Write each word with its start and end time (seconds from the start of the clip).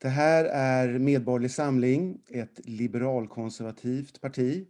Det 0.00 0.08
här 0.08 0.44
är 0.44 0.98
Medborgerlig 0.98 1.50
Samling, 1.50 2.22
ett 2.28 2.60
liberalkonservativt 2.64 4.20
parti. 4.20 4.68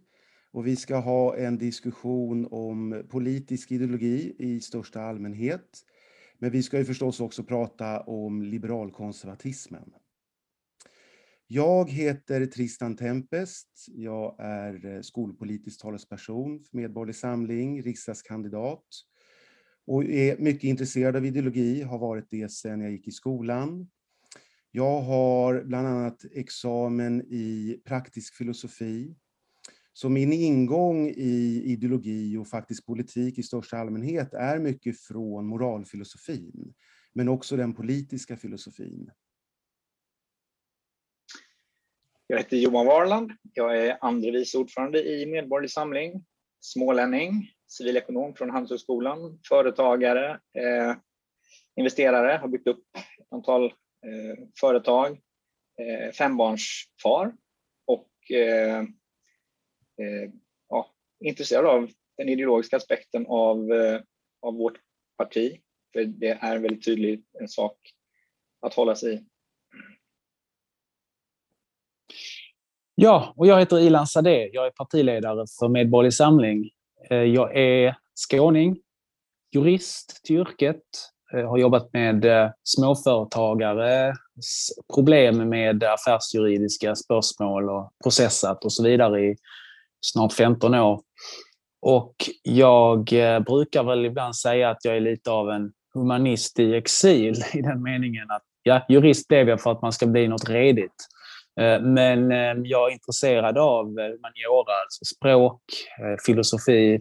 Och 0.51 0.67
vi 0.67 0.75
ska 0.75 0.95
ha 0.95 1.37
en 1.37 1.57
diskussion 1.57 2.47
om 2.51 3.03
politisk 3.09 3.71
ideologi 3.71 4.35
i 4.39 4.61
största 4.61 5.01
allmänhet. 5.01 5.85
Men 6.37 6.51
vi 6.51 6.63
ska 6.63 6.77
ju 6.77 6.85
förstås 6.85 7.19
också 7.19 7.43
prata 7.43 7.99
om 7.99 8.43
liberalkonservatismen. 8.43 9.93
Jag 11.47 11.89
heter 11.89 12.45
Tristan 12.45 12.95
Tempest. 12.95 13.85
Jag 13.87 14.35
är 14.39 15.01
skolpolitisk 15.01 15.81
talesperson 15.81 16.59
för 16.59 16.77
Medborgerlig 16.77 17.15
Samling, 17.15 17.81
riksdagskandidat 17.83 18.85
och 19.87 20.03
är 20.03 20.37
mycket 20.37 20.63
intresserad 20.63 21.15
av 21.15 21.25
ideologi, 21.25 21.81
har 21.81 21.97
varit 21.97 22.27
det 22.29 22.51
sedan 22.51 22.81
jag 22.81 22.91
gick 22.91 23.07
i 23.07 23.11
skolan. 23.11 23.89
Jag 24.71 25.01
har 25.01 25.63
bland 25.63 25.87
annat 25.87 26.25
examen 26.31 27.21
i 27.21 27.81
praktisk 27.85 28.35
filosofi. 28.35 29.15
Så 29.93 30.09
min 30.09 30.33
ingång 30.33 31.09
i 31.09 31.63
ideologi 31.65 32.37
och 32.37 32.47
faktiskt 32.47 32.85
politik 32.85 33.37
i 33.37 33.43
största 33.43 33.77
allmänhet 33.77 34.33
är 34.33 34.59
mycket 34.59 35.01
från 35.01 35.45
moralfilosofin, 35.47 36.73
men 37.13 37.29
också 37.29 37.55
den 37.55 37.73
politiska 37.73 38.37
filosofin. 38.37 39.11
Jag 42.27 42.37
heter 42.37 42.57
Johan 42.57 42.85
Warland. 42.85 43.31
Jag 43.53 43.77
är 43.77 43.97
andre 44.01 44.31
vice 44.31 44.57
ordförande 44.57 45.03
i 45.03 45.25
Medborgerlig 45.25 45.71
Samling, 45.71 46.25
smålänning, 46.59 47.51
civilekonom 47.67 48.35
från 48.35 48.49
Handelshögskolan, 48.49 49.39
företagare, 49.49 50.31
eh, 50.31 50.95
investerare, 51.75 52.37
har 52.37 52.47
byggt 52.47 52.67
upp 52.67 52.83
ett 53.19 53.27
antal 53.31 53.73
Eh, 54.05 54.47
företag, 54.59 55.21
eh, 55.77 56.11
fembarnsfar 56.11 57.33
och 57.85 58.31
eh, 58.31 58.79
eh, 59.97 60.31
ja, 60.69 60.93
intresserad 61.19 61.65
av 61.65 61.89
den 62.17 62.29
ideologiska 62.29 62.77
aspekten 62.77 63.25
av, 63.27 63.71
eh, 63.71 64.01
av 64.41 64.53
vårt 64.53 64.79
parti. 65.17 65.59
För 65.93 66.03
det 66.03 66.37
är 66.41 66.59
väldigt 66.59 66.85
tydligt 66.85 67.25
en 67.39 67.47
sak 67.47 67.77
att 68.61 68.73
hålla 68.73 68.95
sig 68.95 69.13
i. 69.13 69.25
Ja, 72.95 73.33
och 73.37 73.47
jag 73.47 73.59
heter 73.59 73.79
Ilan 73.79 74.07
Sade. 74.07 74.49
Jag 74.53 74.65
är 74.65 74.71
partiledare 74.71 75.45
för 75.59 75.67
Medborgerlig 75.67 76.13
Samling. 76.13 76.69
Jag 77.09 77.57
är 77.57 77.95
skåning, 78.15 78.81
jurist 79.51 80.23
till 80.23 80.35
yrket, 80.35 80.83
Eh, 81.33 81.49
har 81.49 81.57
jobbat 81.57 81.93
med 81.93 82.25
eh, 82.25 82.49
småföretagares 82.63 84.69
problem 84.95 85.49
med 85.49 85.83
affärsjuridiska 85.83 86.95
spörsmål 86.95 87.69
och 87.69 87.91
processat 88.03 88.65
och 88.65 88.73
så 88.73 88.83
vidare 88.83 89.21
i 89.21 89.35
snart 90.01 90.33
15 90.33 90.75
år. 90.75 91.01
Och 91.81 92.15
jag 92.43 93.13
eh, 93.13 93.39
brukar 93.39 93.83
väl 93.83 94.05
ibland 94.05 94.35
säga 94.35 94.69
att 94.69 94.85
jag 94.85 94.95
är 94.95 94.99
lite 94.99 95.31
av 95.31 95.49
en 95.49 95.71
humanist 95.93 96.59
i 96.59 96.75
exil 96.75 97.35
i 97.53 97.61
den 97.61 97.83
meningen 97.83 98.31
att 98.31 98.43
ja, 98.63 98.85
jurist 98.89 99.27
blev 99.27 99.49
jag 99.49 99.61
för 99.61 99.71
att 99.71 99.81
man 99.81 99.93
ska 99.93 100.07
bli 100.07 100.27
något 100.27 100.49
redigt. 100.49 101.07
Men 101.81 102.31
jag 102.65 102.89
är 102.89 102.93
intresserad 102.93 103.57
av 103.57 103.85
humaniora, 103.85 104.73
alltså 104.83 105.05
språk, 105.15 105.61
filosofi, 106.25 106.99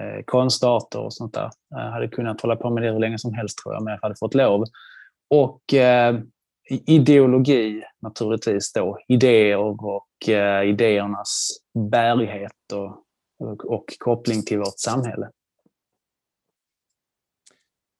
eh, 0.00 0.22
konstarter 0.24 0.98
och 1.00 1.14
sånt 1.14 1.34
där. 1.34 1.50
Jag 1.68 1.90
hade 1.90 2.08
kunnat 2.08 2.40
hålla 2.40 2.56
på 2.56 2.70
med 2.70 2.82
det 2.82 2.92
hur 2.92 2.98
länge 2.98 3.18
som 3.18 3.34
helst 3.34 3.58
tror 3.58 3.74
jag, 3.74 3.84
men 3.84 3.92
jag 3.92 4.00
hade 4.02 4.16
fått 4.18 4.34
lov. 4.34 4.64
Och 5.30 5.74
eh, 5.74 6.20
ideologi 6.70 7.82
naturligtvis 8.02 8.72
då, 8.72 8.98
idéer 9.08 9.56
och 9.58 10.28
eh, 10.28 10.68
idéernas 10.68 11.48
bärighet 11.90 12.72
och, 12.72 13.04
och, 13.38 13.64
och 13.64 13.84
koppling 13.98 14.42
till 14.42 14.58
vårt 14.58 14.78
samhälle. 14.78 15.30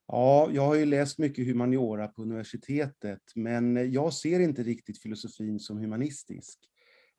Ja, 0.07 0.49
jag 0.51 0.65
har 0.65 0.75
ju 0.75 0.85
läst 0.85 1.19
mycket 1.19 1.47
humaniora 1.47 2.07
på 2.07 2.21
universitetet, 2.21 3.21
men 3.35 3.91
jag 3.91 4.13
ser 4.13 4.39
inte 4.39 4.63
riktigt 4.63 5.01
filosofin 5.01 5.59
som 5.59 5.77
humanistisk. 5.77 6.59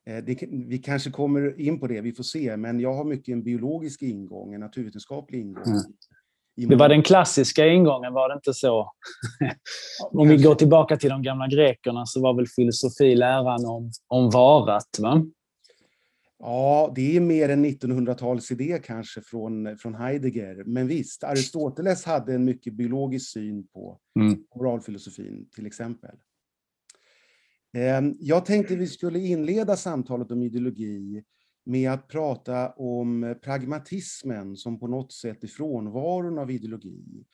Eh, 0.06 0.24
det, 0.24 0.42
vi 0.68 0.78
kanske 0.78 1.10
kommer 1.10 1.60
in 1.60 1.80
på 1.80 1.86
det, 1.86 2.00
vi 2.00 2.12
får 2.12 2.24
se, 2.24 2.56
men 2.56 2.80
jag 2.80 2.94
har 2.94 3.04
mycket 3.04 3.32
en 3.32 3.42
biologisk 3.42 4.02
ingång, 4.02 4.54
en 4.54 4.60
naturvetenskaplig 4.60 5.40
ingång. 5.40 5.64
Mm. 5.66 6.68
Det 6.68 6.76
var 6.76 6.88
den 6.88 7.02
klassiska 7.02 7.66
ingången, 7.66 8.12
var 8.12 8.28
det 8.28 8.34
inte 8.34 8.54
så? 8.54 8.92
om 10.10 10.28
vi 10.28 10.36
går 10.36 10.54
tillbaka 10.54 10.96
till 10.96 11.10
de 11.10 11.22
gamla 11.22 11.48
grekerna 11.48 12.06
så 12.06 12.20
var 12.20 12.34
väl 12.34 12.46
filosofi 12.46 13.14
läran 13.14 13.66
om, 13.66 13.90
om 14.08 14.30
varat, 14.30 14.98
va? 14.98 15.24
Ja, 16.38 16.92
det 16.94 17.16
är 17.16 17.20
mer 17.20 17.48
en 17.48 17.66
1900-talsidé 17.66 18.78
kanske 18.78 19.20
från, 19.20 19.78
från 19.78 19.94
Heidegger. 19.94 20.64
Men 20.66 20.86
visst, 20.86 21.24
Aristoteles 21.24 22.04
hade 22.04 22.34
en 22.34 22.44
mycket 22.44 22.74
biologisk 22.74 23.30
syn 23.30 23.66
på 23.66 23.98
mm. 24.20 24.38
moralfilosofin 24.56 25.48
till 25.54 25.66
exempel. 25.66 26.16
Ehm, 27.72 28.14
jag 28.20 28.44
tänkte 28.46 28.76
vi 28.76 28.86
skulle 28.86 29.18
inleda 29.18 29.76
samtalet 29.76 30.30
om 30.30 30.42
ideologi 30.42 31.24
med 31.64 31.90
att 31.90 32.08
prata 32.08 32.70
om 32.70 33.34
pragmatismen 33.42 34.56
som 34.56 34.78
på 34.78 34.86
något 34.86 35.12
sätt 35.12 35.44
är 35.44 35.48
frånvaron 35.48 36.38
av 36.38 36.50
ideologi. 36.50 37.24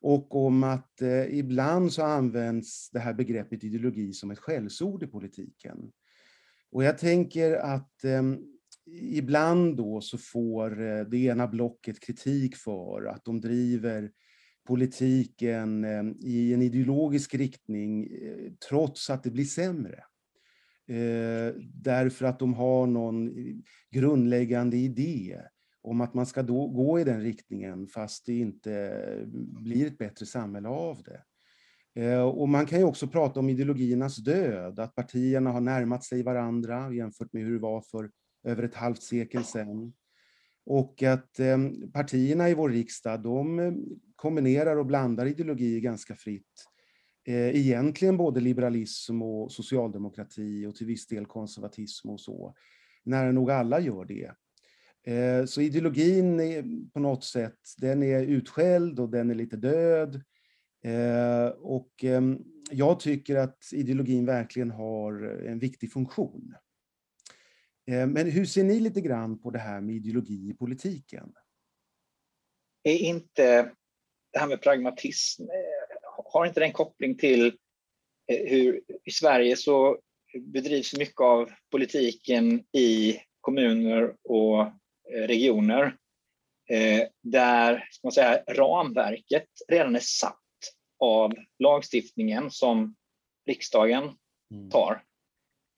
Och 0.00 0.46
om 0.46 0.64
att 0.64 1.02
eh, 1.02 1.38
ibland 1.38 1.92
så 1.92 2.02
används 2.02 2.90
det 2.90 2.98
här 2.98 3.14
begreppet 3.14 3.64
ideologi 3.64 4.12
som 4.12 4.30
ett 4.30 4.38
skällsord 4.38 5.02
i 5.02 5.06
politiken. 5.06 5.92
Och 6.70 6.84
jag 6.84 6.98
tänker 6.98 7.54
att 7.56 8.04
ehm, 8.04 8.38
ibland 8.86 9.76
då 9.76 10.00
så 10.00 10.18
får 10.18 10.82
eh, 10.82 11.04
det 11.04 11.18
ena 11.18 11.48
blocket 11.48 12.00
kritik 12.00 12.56
för 12.56 13.04
att 13.04 13.24
de 13.24 13.40
driver 13.40 14.10
politiken 14.68 15.84
eh, 15.84 16.04
i 16.20 16.54
en 16.54 16.62
ideologisk 16.62 17.34
riktning 17.34 18.04
eh, 18.04 18.52
trots 18.68 19.10
att 19.10 19.22
det 19.22 19.30
blir 19.30 19.44
sämre. 19.44 20.04
Eh, 20.88 21.54
därför 21.74 22.26
att 22.26 22.38
de 22.38 22.54
har 22.54 22.86
någon 22.86 23.32
grundläggande 23.90 24.76
idé 24.76 25.40
om 25.82 26.00
att 26.00 26.14
man 26.14 26.26
ska 26.26 26.42
då 26.42 26.66
gå 26.66 27.00
i 27.00 27.04
den 27.04 27.20
riktningen 27.20 27.86
fast 27.86 28.26
det 28.26 28.38
inte 28.38 29.02
blir 29.60 29.86
ett 29.86 29.98
bättre 29.98 30.26
samhälle 30.26 30.68
av 30.68 31.02
det. 31.02 31.22
Och 32.22 32.48
man 32.48 32.66
kan 32.66 32.78
ju 32.78 32.84
också 32.84 33.06
prata 33.06 33.40
om 33.40 33.48
ideologiernas 33.48 34.16
död, 34.16 34.78
att 34.78 34.94
partierna 34.94 35.50
har 35.50 35.60
närmat 35.60 36.04
sig 36.04 36.22
varandra 36.22 36.92
jämfört 36.92 37.32
med 37.32 37.42
hur 37.42 37.52
det 37.52 37.58
var 37.58 37.80
för 37.80 38.10
över 38.44 38.62
ett 38.62 38.74
halvt 38.74 39.02
sekel 39.02 39.44
sedan. 39.44 39.92
Och 40.70 41.02
att 41.02 41.38
ehm, 41.38 41.90
partierna 41.92 42.48
i 42.48 42.54
vår 42.54 42.70
riksdag, 42.70 43.22
de 43.22 43.58
eh, 43.58 43.72
kombinerar 44.16 44.76
och 44.76 44.86
blandar 44.86 45.26
ideologier 45.26 45.80
ganska 45.80 46.14
fritt. 46.14 46.66
Eh, 47.24 47.56
egentligen 47.56 48.16
både 48.16 48.40
liberalism 48.40 49.22
och 49.22 49.52
socialdemokrati 49.52 50.66
och 50.66 50.74
till 50.76 50.86
viss 50.86 51.06
del 51.06 51.26
konservatism 51.26 52.10
och 52.10 52.20
så. 52.20 52.54
Nära 53.04 53.32
nog 53.32 53.50
alla 53.50 53.80
gör 53.80 54.04
det. 54.04 54.32
Eh, 55.12 55.44
så 55.44 55.60
ideologin 55.60 56.40
är 56.40 56.90
på 56.92 57.00
något 57.00 57.24
sätt, 57.24 57.58
den 57.78 58.02
är 58.02 58.22
utskälld 58.22 59.00
och 59.00 59.10
den 59.10 59.30
är 59.30 59.34
lite 59.34 59.56
död. 59.56 60.22
Eh, 60.84 61.48
och 61.58 62.04
ehm, 62.04 62.38
jag 62.70 63.00
tycker 63.00 63.36
att 63.36 63.58
ideologin 63.72 64.26
verkligen 64.26 64.70
har 64.70 65.22
en 65.46 65.58
viktig 65.58 65.92
funktion. 65.92 66.54
Men 67.88 68.30
hur 68.30 68.44
ser 68.44 68.64
ni 68.64 68.80
lite 68.80 69.00
grann 69.00 69.38
på 69.38 69.50
det 69.50 69.58
här 69.58 69.80
med 69.80 69.94
ideologi 69.94 70.50
i 70.50 70.54
politiken? 70.54 71.32
Är 72.82 72.96
inte 72.96 73.70
det 74.32 74.38
här 74.38 74.46
med 74.46 74.62
pragmatism, 74.62 75.42
eh, 75.42 76.12
har 76.32 76.46
inte 76.46 76.60
den 76.60 76.72
koppling 76.72 77.18
till 77.18 77.46
eh, 78.26 78.50
hur 78.50 78.82
i 79.04 79.10
Sverige 79.10 79.56
så 79.56 79.98
bedrivs 80.40 80.98
mycket 80.98 81.20
av 81.20 81.50
politiken 81.70 82.64
i 82.72 83.20
kommuner 83.40 84.16
och 84.24 84.60
eh, 84.60 85.26
regioner 85.26 85.96
där 87.22 87.88
ska 87.90 88.06
man 88.06 88.12
säga, 88.12 88.42
ramverket 88.48 89.48
redan 89.68 89.96
är 89.96 90.00
satt 90.00 90.38
av 90.98 91.34
lagstiftningen 91.58 92.50
som 92.50 92.94
riksdagen 93.46 94.04
mm. 94.54 94.70
tar. 94.70 95.04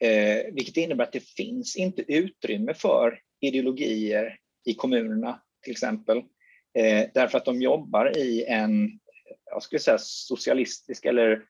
Eh, 0.00 0.54
vilket 0.54 0.76
innebär 0.76 1.04
att 1.04 1.12
det 1.12 1.28
finns 1.28 1.76
inte 1.76 2.12
utrymme 2.12 2.74
för 2.74 3.20
ideologier 3.40 4.38
i 4.66 4.74
kommunerna 4.74 5.42
till 5.62 5.72
exempel. 5.72 6.18
Eh, 6.78 7.08
därför 7.14 7.38
att 7.38 7.44
de 7.44 7.62
jobbar 7.62 8.18
i 8.18 8.44
en, 8.44 8.84
eh, 8.84 9.36
jag 9.44 9.62
skulle 9.62 9.80
säga 9.80 9.98
socialistisk 10.00 11.04
eller 11.04 11.42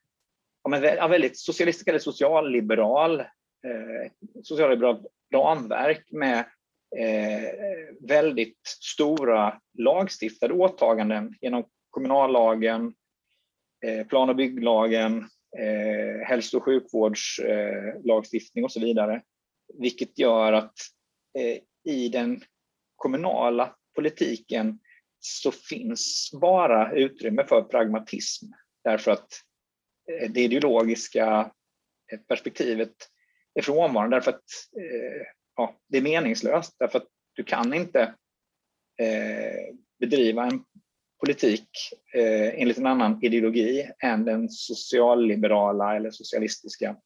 ja, 0.62 0.70
men, 0.70 0.82
väldigt 1.10 1.38
socialistisk 1.38 1.88
eller 1.88 1.98
socialliberal, 1.98 3.20
eh, 3.20 4.10
socialliberal 4.42 5.06
ramverk 5.34 6.04
med 6.10 6.38
eh, 6.96 7.50
väldigt 8.00 8.60
stora 8.64 9.60
lagstiftade 9.78 10.54
åtaganden 10.54 11.34
genom 11.40 11.64
kommunallagen, 11.90 12.94
eh, 13.86 14.06
plan 14.06 14.28
och 14.28 14.36
bygglagen, 14.36 15.28
eh, 15.58 16.26
hälso 16.26 16.56
och 16.56 16.64
sjukvårdslagstiftning 16.64 18.64
och 18.64 18.72
så 18.72 18.80
vidare. 18.80 19.22
Vilket 19.78 20.18
gör 20.18 20.52
att 20.52 20.74
eh, 21.38 21.58
i 21.94 22.08
den 22.08 22.42
kommunala 22.96 23.76
politiken 23.94 24.78
så 25.18 25.52
finns 25.52 26.30
bara 26.40 26.92
utrymme 26.92 27.44
för 27.44 27.62
pragmatism 27.62 28.46
därför 28.84 29.10
att 29.10 29.32
eh, 30.12 30.30
det 30.30 30.40
ideologiska 30.40 31.52
eh, 32.12 32.18
perspektivet 32.28 32.94
är 33.54 33.62
frånvarande 33.62 34.16
därför 34.16 34.30
att 34.30 34.44
eh, 34.76 35.26
ja, 35.56 35.76
det 35.88 35.98
är 35.98 36.02
meningslöst 36.02 36.74
därför 36.78 36.98
att 36.98 37.08
du 37.32 37.44
kan 37.44 37.74
inte 37.74 38.14
eh, 39.00 39.74
bedriva 39.98 40.46
en 40.46 40.64
politik 41.20 41.68
eh, 42.14 42.60
enligt 42.62 42.78
en 42.78 42.86
annan 42.86 43.24
ideologi 43.24 43.90
än 44.02 44.24
den 44.24 44.48
socialliberala 44.48 45.96
eller 45.96 46.10
socialistiska 46.10 46.96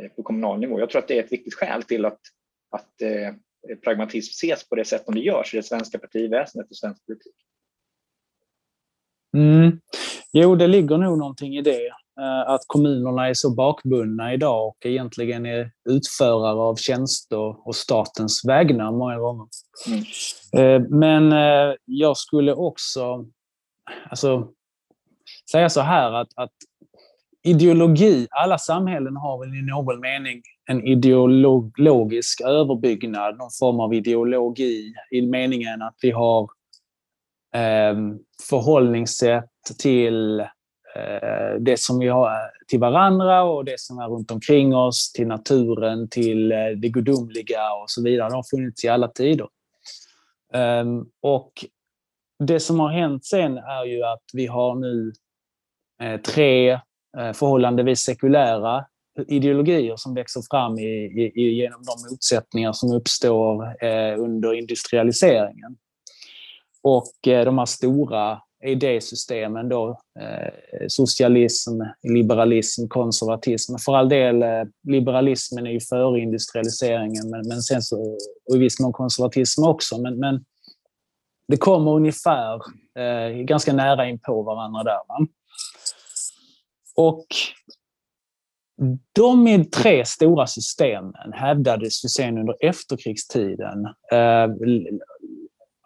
eh, 0.00 0.08
på 0.08 0.22
kommunal 0.22 0.60
nivå. 0.60 0.80
Jag 0.80 0.90
tror 0.90 1.02
att 1.02 1.08
det 1.08 1.18
är 1.18 1.24
ett 1.24 1.32
viktigt 1.32 1.54
skäl 1.54 1.82
till 1.82 2.04
att, 2.04 2.20
att 2.70 3.02
eh, 3.02 3.34
pragmatism 3.84 4.30
ses 4.30 4.68
på 4.68 4.74
det 4.74 4.84
sätt 4.84 5.04
som 5.04 5.14
det 5.14 5.20
görs 5.20 5.54
i 5.54 5.56
det 5.56 5.62
svenska 5.62 5.98
partiväsendet 5.98 6.70
och 6.70 6.76
svensk 6.76 7.06
politik. 7.06 7.34
Mm. 9.36 9.80
Jo, 10.32 10.56
det 10.56 10.66
ligger 10.66 10.98
nog 10.98 11.18
någonting 11.18 11.56
i 11.56 11.62
det. 11.62 11.86
Eh, 12.20 12.50
att 12.50 12.60
kommunerna 12.66 13.28
är 13.28 13.34
så 13.34 13.54
bakbundna 13.54 14.34
idag 14.34 14.68
och 14.68 14.86
egentligen 14.86 15.46
är 15.46 15.70
utförare 15.90 16.58
av 16.60 16.76
tjänster 16.76 17.68
och 17.68 17.76
statens 17.76 18.44
vägnar 18.48 18.92
många 18.92 19.18
gånger. 19.18 19.46
Mm. 19.86 20.02
Eh, 20.56 20.88
men 20.88 21.32
eh, 21.32 21.74
jag 21.84 22.16
skulle 22.16 22.54
också 22.54 23.26
alltså, 24.10 24.48
säga 25.50 25.68
så 25.68 25.80
här 25.80 26.12
att, 26.12 26.28
att 26.34 26.52
ideologi, 27.42 28.26
alla 28.30 28.58
samhällen 28.58 29.16
har 29.16 29.38
väl 29.38 29.54
i 29.54 29.62
någon 29.62 30.00
mening 30.00 30.42
en 30.70 30.86
ideologisk 30.86 32.40
överbyggnad, 32.40 33.36
någon 33.36 33.50
form 33.58 33.80
av 33.80 33.94
ideologi 33.94 34.92
i 35.10 35.22
meningen 35.22 35.82
att 35.82 35.96
vi 36.02 36.10
har 36.10 36.42
eh, 37.54 37.96
förhållningssätt 38.48 39.50
till 39.78 40.40
eh, 40.40 41.60
det 41.60 41.80
som 41.80 41.98
vi 41.98 42.08
har 42.08 42.30
till 42.68 42.80
varandra 42.80 43.42
och 43.42 43.64
det 43.64 43.80
som 43.80 43.98
är 43.98 44.08
runt 44.08 44.30
omkring 44.30 44.74
oss, 44.74 45.12
till 45.12 45.26
naturen, 45.26 46.08
till 46.08 46.52
eh, 46.52 46.68
det 46.76 46.88
gudomliga 46.88 47.72
och 47.72 47.90
så 47.90 48.02
vidare. 48.02 48.28
De 48.28 48.34
har 48.34 48.56
funnits 48.56 48.84
i 48.84 48.88
alla 48.88 49.08
tider. 49.08 49.48
Ehm, 50.52 51.04
och 51.22 51.52
det 52.38 52.60
som 52.60 52.80
har 52.80 52.88
hänt 52.88 53.24
sen 53.24 53.58
är 53.58 53.84
ju 53.84 54.02
att 54.02 54.24
vi 54.32 54.46
har 54.46 54.74
nu 54.74 55.12
eh, 56.02 56.20
tre 56.20 56.70
eh, 57.18 57.32
förhållandevis 57.32 58.00
sekulära 58.00 58.84
ideologier 59.28 59.96
som 59.96 60.14
växer 60.14 60.42
fram 60.50 60.78
i, 60.78 61.32
i, 61.34 61.42
genom 61.42 61.82
de 61.82 62.10
motsättningar 62.10 62.72
som 62.72 62.92
uppstår 62.92 63.84
eh, 63.84 64.20
under 64.20 64.54
industrialiseringen. 64.54 65.76
Och 66.82 67.28
eh, 67.28 67.44
de 67.44 67.58
här 67.58 67.66
stora 67.66 68.38
idésystemen 68.64 69.68
då, 69.68 70.00
eh, 70.20 70.52
socialism, 70.88 71.80
liberalism, 72.02 72.88
konservatism. 72.88 73.76
För 73.84 73.96
all 73.96 74.08
del, 74.08 74.42
eh, 74.42 74.64
liberalismen 74.82 75.66
är 75.66 75.70
ju 75.70 75.80
före 75.80 76.20
industrialiseringen, 76.20 77.30
men, 77.30 77.48
men 77.48 77.62
sen 77.62 77.82
så, 77.82 78.18
och 78.50 78.56
i 78.56 78.58
viss 78.58 78.80
mån 78.80 78.92
konservatism 78.92 79.64
också. 79.64 79.98
Men, 79.98 80.18
men 80.18 80.44
det 81.48 81.56
kommer 81.56 81.90
ungefär 81.90 82.54
eh, 82.98 83.28
ganska 83.44 83.72
nära 83.72 84.08
in 84.08 84.18
på 84.18 84.42
varandra 84.42 84.82
där. 84.82 85.00
Va? 85.08 85.26
Och 86.96 87.26
de 89.12 89.64
tre 89.64 90.04
stora 90.04 90.46
systemen 90.46 91.32
hävdades 91.32 92.04
ju 92.04 92.08
sen 92.08 92.38
under 92.38 92.56
efterkrigstiden. 92.60 93.84
Eh, 94.12 94.48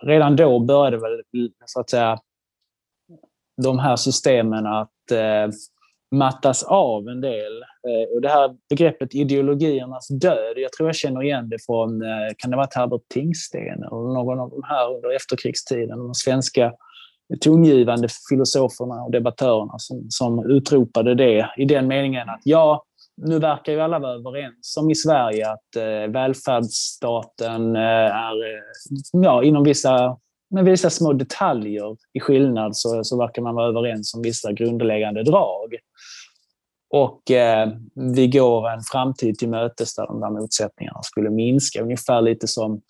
redan 0.03 0.37
då 0.37 0.59
började 0.59 0.99
väl 0.99 1.23
så 1.67 1.81
att 1.81 1.91
säga 1.91 2.19
de 3.63 3.79
här 3.79 3.97
systemen 3.97 4.67
att 4.67 5.11
eh, 5.11 5.49
mattas 6.13 6.63
av 6.63 7.09
en 7.09 7.21
del. 7.21 7.63
Eh, 7.63 8.15
och 8.15 8.21
det 8.21 8.29
här 8.29 8.57
begreppet 8.71 9.15
ideologiernas 9.15 10.09
död, 10.09 10.55
jag 10.57 10.73
tror 10.73 10.89
jag 10.89 10.97
känner 10.97 11.23
igen 11.23 11.49
det 11.49 11.59
från, 11.67 12.03
eh, 12.03 12.09
kan 12.39 12.51
det 12.51 12.57
ha 12.57 12.63
varit 12.63 12.75
Herbert 12.75 13.09
Tingsten 13.09 13.83
eller 13.83 14.15
någon 14.15 14.41
av 14.41 14.51
de 14.51 14.63
här 14.65 14.95
under 14.95 15.17
efterkrigstiden, 15.17 15.99
de 15.99 16.15
svenska 16.15 16.73
tongivande 17.41 18.09
filosoferna 18.31 18.95
och 18.95 19.11
debattörerna 19.11 19.75
som, 19.79 20.07
som 20.09 20.51
utropade 20.51 21.15
det 21.15 21.51
i 21.57 21.65
den 21.65 21.87
meningen 21.87 22.29
att 22.29 22.41
ja, 22.45 22.85
nu 23.17 23.39
verkar 23.39 23.73
ju 23.73 23.81
alla 23.81 23.99
vara 23.99 24.13
överens 24.13 24.77
om 24.81 24.91
i 24.91 24.95
Sverige 24.95 25.51
att 25.51 25.77
eh, 25.77 26.13
välfärdsstaten 26.13 27.77
eh, 27.77 27.83
är, 27.83 28.45
eh, 28.45 28.61
ja, 29.13 29.43
inom 29.45 29.65
vissa 29.65 30.17
med 30.53 30.65
vissa 30.65 30.91
små 30.91 31.13
detaljer 31.13 31.97
i 32.13 32.21
skillnad 32.21 32.77
så, 32.77 33.05
så 33.05 33.19
verkar 33.19 33.43
man 33.43 33.55
vara 33.55 33.69
överens 33.69 34.15
om 34.15 34.23
vissa 34.23 34.53
grundläggande 34.53 35.23
drag. 35.23 35.77
Och 36.91 37.31
eh, 37.31 37.73
vi 37.95 38.29
går 38.29 38.71
en 38.71 38.81
framtid 38.81 39.39
till 39.39 39.49
mötes 39.49 39.95
där 39.95 40.07
de 40.07 40.21
där 40.21 40.31
motsättningarna 40.31 41.03
skulle 41.03 41.31
minska. 41.31 41.83
Ungefär 41.83 42.23
lite 42.23 42.49
som, 42.49 42.83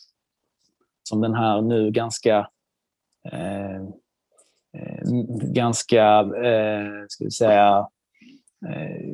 som 1.02 1.20
den 1.20 1.34
här 1.34 1.62
nu 1.62 1.90
ganska 1.90 2.48
eh, 3.32 3.76
eh 4.76 5.02
ganska, 5.52 6.18
eh, 6.20 7.04
ska 7.08 7.24
vi 7.24 7.30
säga, 7.30 7.88
eh, 8.68 9.08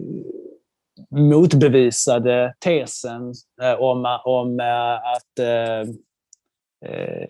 motbevisade 1.10 2.54
tesen 2.58 3.32
eh, 3.62 3.74
om, 3.80 4.18
om 4.24 4.60
eh, 4.60 4.94
att 4.94 5.38
eh, 5.38 5.80
eh 6.90 7.28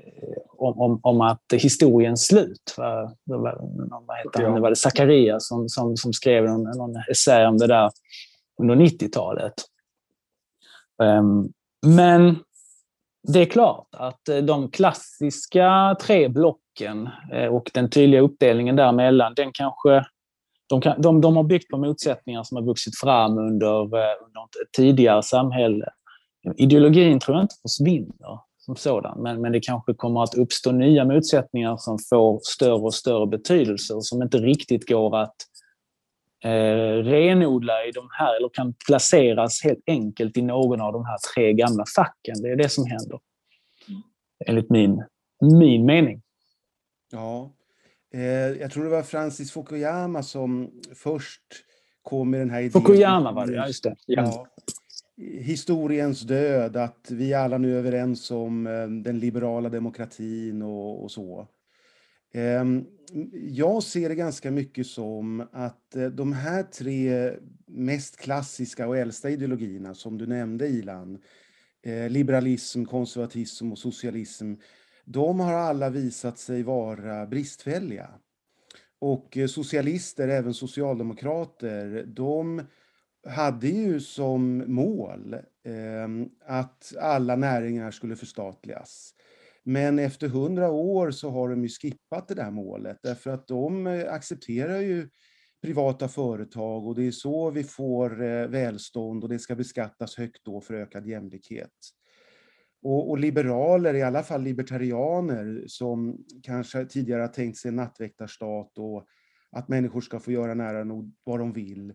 om, 0.58 0.80
om, 0.80 1.00
om 1.02 1.20
att 1.20 1.42
historiens 1.52 2.26
slut. 2.26 2.74
Vad, 2.76 3.16
vad 3.24 4.16
heter 4.24 4.42
han? 4.42 4.54
Det 4.54 4.60
var 4.60 4.70
det 4.70 4.76
Zacharias 4.76 5.48
som, 5.48 5.68
som, 5.68 5.96
som 5.96 6.12
skrev 6.12 6.44
någon, 6.44 6.62
någon 6.62 6.96
essä 7.10 7.46
om 7.46 7.58
det 7.58 7.66
där 7.66 7.90
under 8.60 8.76
90-talet. 8.76 9.54
Um, 11.02 11.08
ehm, 11.08 11.48
men 11.86 12.36
det 13.28 13.40
är 13.40 13.46
klart 13.46 13.88
att 13.92 14.28
eh, 14.28 14.36
de 14.36 14.70
klassiska 14.70 15.96
tre 16.00 16.28
blocken 16.28 17.08
eh, 17.32 17.46
och 17.46 17.70
den 17.74 17.90
tydliga 17.90 18.20
uppdelningen 18.20 18.76
däremellan, 18.76 19.34
den 19.34 19.50
kanske 19.52 20.04
de, 20.68 20.80
kan, 20.80 21.02
de, 21.02 21.20
de 21.20 21.36
har 21.36 21.44
byggt 21.44 21.70
på 21.70 21.78
motsättningar 21.78 22.42
som 22.42 22.56
har 22.56 22.64
vuxit 22.64 22.98
fram 22.98 23.38
under, 23.38 23.80
eh, 23.80 24.26
under 24.26 24.42
ett 24.42 24.72
tidigare 24.76 25.22
samhälle. 25.22 25.86
Ideologin 26.56 27.20
tror 27.20 27.36
jag 27.36 27.44
inte 27.44 27.54
försvinner 27.62 28.47
som 28.68 28.76
sådan. 28.76 29.22
Men, 29.22 29.40
men 29.40 29.52
det 29.52 29.60
kanske 29.60 29.94
kommer 29.94 30.22
att 30.22 30.34
uppstå 30.34 30.72
nya 30.72 31.04
motsättningar 31.04 31.76
som 31.76 31.98
får 31.98 32.40
större 32.42 32.72
och 32.72 32.94
större 32.94 33.26
betydelse 33.26 33.94
och 33.94 34.06
som 34.06 34.22
inte 34.22 34.38
riktigt 34.38 34.88
går 34.88 35.16
att 35.16 35.36
eh, 36.44 36.50
renodla 37.02 37.84
i 37.84 37.90
de 37.90 38.08
här, 38.10 38.36
eller 38.36 38.48
kan 38.52 38.74
placeras 38.86 39.64
helt 39.64 39.82
enkelt 39.86 40.36
i 40.36 40.42
någon 40.42 40.80
av 40.80 40.92
de 40.92 41.04
här 41.04 41.18
tre 41.34 41.52
gamla 41.52 41.84
facken. 41.96 42.42
Det 42.42 42.48
är 42.48 42.56
det 42.56 42.68
som 42.68 42.86
händer. 42.86 43.20
Enligt 44.46 44.70
min, 44.70 45.04
min 45.40 45.86
mening. 45.86 46.22
Ja. 47.12 47.52
Eh, 48.14 48.22
jag 48.60 48.70
tror 48.70 48.84
det 48.84 48.90
var 48.90 49.02
Francis 49.02 49.52
Fukuyama 49.52 50.22
som 50.22 50.70
först 50.94 51.42
kom 52.02 52.30
med 52.30 52.40
den 52.40 52.50
här 52.50 52.60
idén. 52.60 52.72
Fukuyama 52.72 53.32
var 53.32 53.46
det, 53.46 53.52
ja 53.52 53.66
just 53.66 53.84
det. 53.84 53.94
Ja. 54.06 54.22
ja 54.22 54.46
historiens 55.18 56.20
död, 56.20 56.76
att 56.76 57.10
vi 57.10 57.34
alla 57.34 57.58
nu 57.58 57.74
är 57.74 57.78
överens 57.78 58.30
om 58.30 58.66
eh, 58.66 58.88
den 58.88 59.18
liberala 59.18 59.68
demokratin 59.68 60.62
och, 60.62 61.02
och 61.02 61.10
så. 61.10 61.48
Ehm, 62.32 62.84
jag 63.32 63.82
ser 63.82 64.08
det 64.08 64.14
ganska 64.14 64.50
mycket 64.50 64.86
som 64.86 65.46
att 65.52 65.96
eh, 65.96 66.06
de 66.06 66.32
här 66.32 66.62
tre 66.62 67.32
mest 67.66 68.16
klassiska 68.16 68.88
och 68.88 68.96
äldsta 68.96 69.30
ideologierna 69.30 69.94
som 69.94 70.18
du 70.18 70.26
nämnde 70.26 70.68
Ilan, 70.68 71.18
eh, 71.82 72.10
liberalism, 72.10 72.84
konservatism 72.84 73.72
och 73.72 73.78
socialism, 73.78 74.54
de 75.04 75.40
har 75.40 75.52
alla 75.52 75.90
visat 75.90 76.38
sig 76.38 76.62
vara 76.62 77.26
bristfälliga. 77.26 78.10
Och 79.00 79.38
socialister, 79.48 80.28
även 80.28 80.54
socialdemokrater, 80.54 82.04
de 82.06 82.62
hade 83.26 83.68
ju 83.68 84.00
som 84.00 84.64
mål 84.66 85.36
ehm, 85.64 86.28
att 86.46 86.92
alla 87.00 87.36
näringar 87.36 87.90
skulle 87.90 88.16
förstatligas. 88.16 89.14
Men 89.64 89.98
efter 89.98 90.28
hundra 90.28 90.70
år 90.70 91.10
så 91.10 91.30
har 91.30 91.48
de 91.48 91.62
ju 91.62 91.68
skippat 91.68 92.28
det 92.28 92.34
där 92.34 92.50
målet 92.50 92.98
därför 93.02 93.30
att 93.30 93.46
de 93.46 93.86
eh, 93.86 94.12
accepterar 94.12 94.80
ju 94.80 95.08
privata 95.62 96.08
företag 96.08 96.86
och 96.86 96.94
det 96.94 97.06
är 97.06 97.10
så 97.10 97.50
vi 97.50 97.64
får 97.64 98.22
eh, 98.22 98.46
välstånd 98.46 99.22
och 99.24 99.28
det 99.28 99.38
ska 99.38 99.54
beskattas 99.54 100.16
högt 100.16 100.44
då 100.44 100.60
för 100.60 100.74
ökad 100.74 101.06
jämlikhet. 101.06 101.72
Och, 102.82 103.10
och, 103.10 103.18
liberaler, 103.18 103.94
i 103.94 104.02
alla 104.02 104.22
fall 104.22 104.42
libertarianer, 104.42 105.64
som 105.66 106.24
kanske 106.42 106.84
tidigare 106.84 107.20
har 107.20 107.28
tänkt 107.28 107.58
sig 107.58 107.68
en 107.68 107.76
nattväktarstat 107.76 108.78
och 108.78 109.06
att 109.50 109.68
människor 109.68 110.00
ska 110.00 110.20
få 110.20 110.32
göra 110.32 110.54
nära 110.54 110.84
nog 110.84 111.14
vad 111.24 111.38
de 111.38 111.52
vill. 111.52 111.94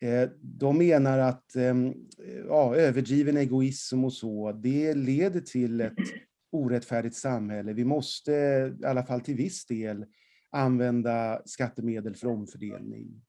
Eh, 0.00 0.28
de 0.40 0.78
menar 0.78 1.18
att 1.18 1.56
eh, 1.56 1.74
ja, 2.48 2.76
överdriven 2.76 3.36
egoism 3.36 4.04
och 4.04 4.12
så, 4.12 4.52
det 4.52 4.94
leder 4.94 5.40
till 5.40 5.80
ett 5.80 5.94
orättfärdigt 6.52 7.16
samhälle. 7.16 7.72
Vi 7.72 7.84
måste, 7.84 8.32
i 8.82 8.84
alla 8.84 9.02
fall 9.02 9.20
till 9.20 9.36
viss 9.36 9.66
del, 9.66 10.06
använda 10.50 11.42
skattemedel 11.44 12.14
för 12.14 12.28
omfördelning. 12.28 13.22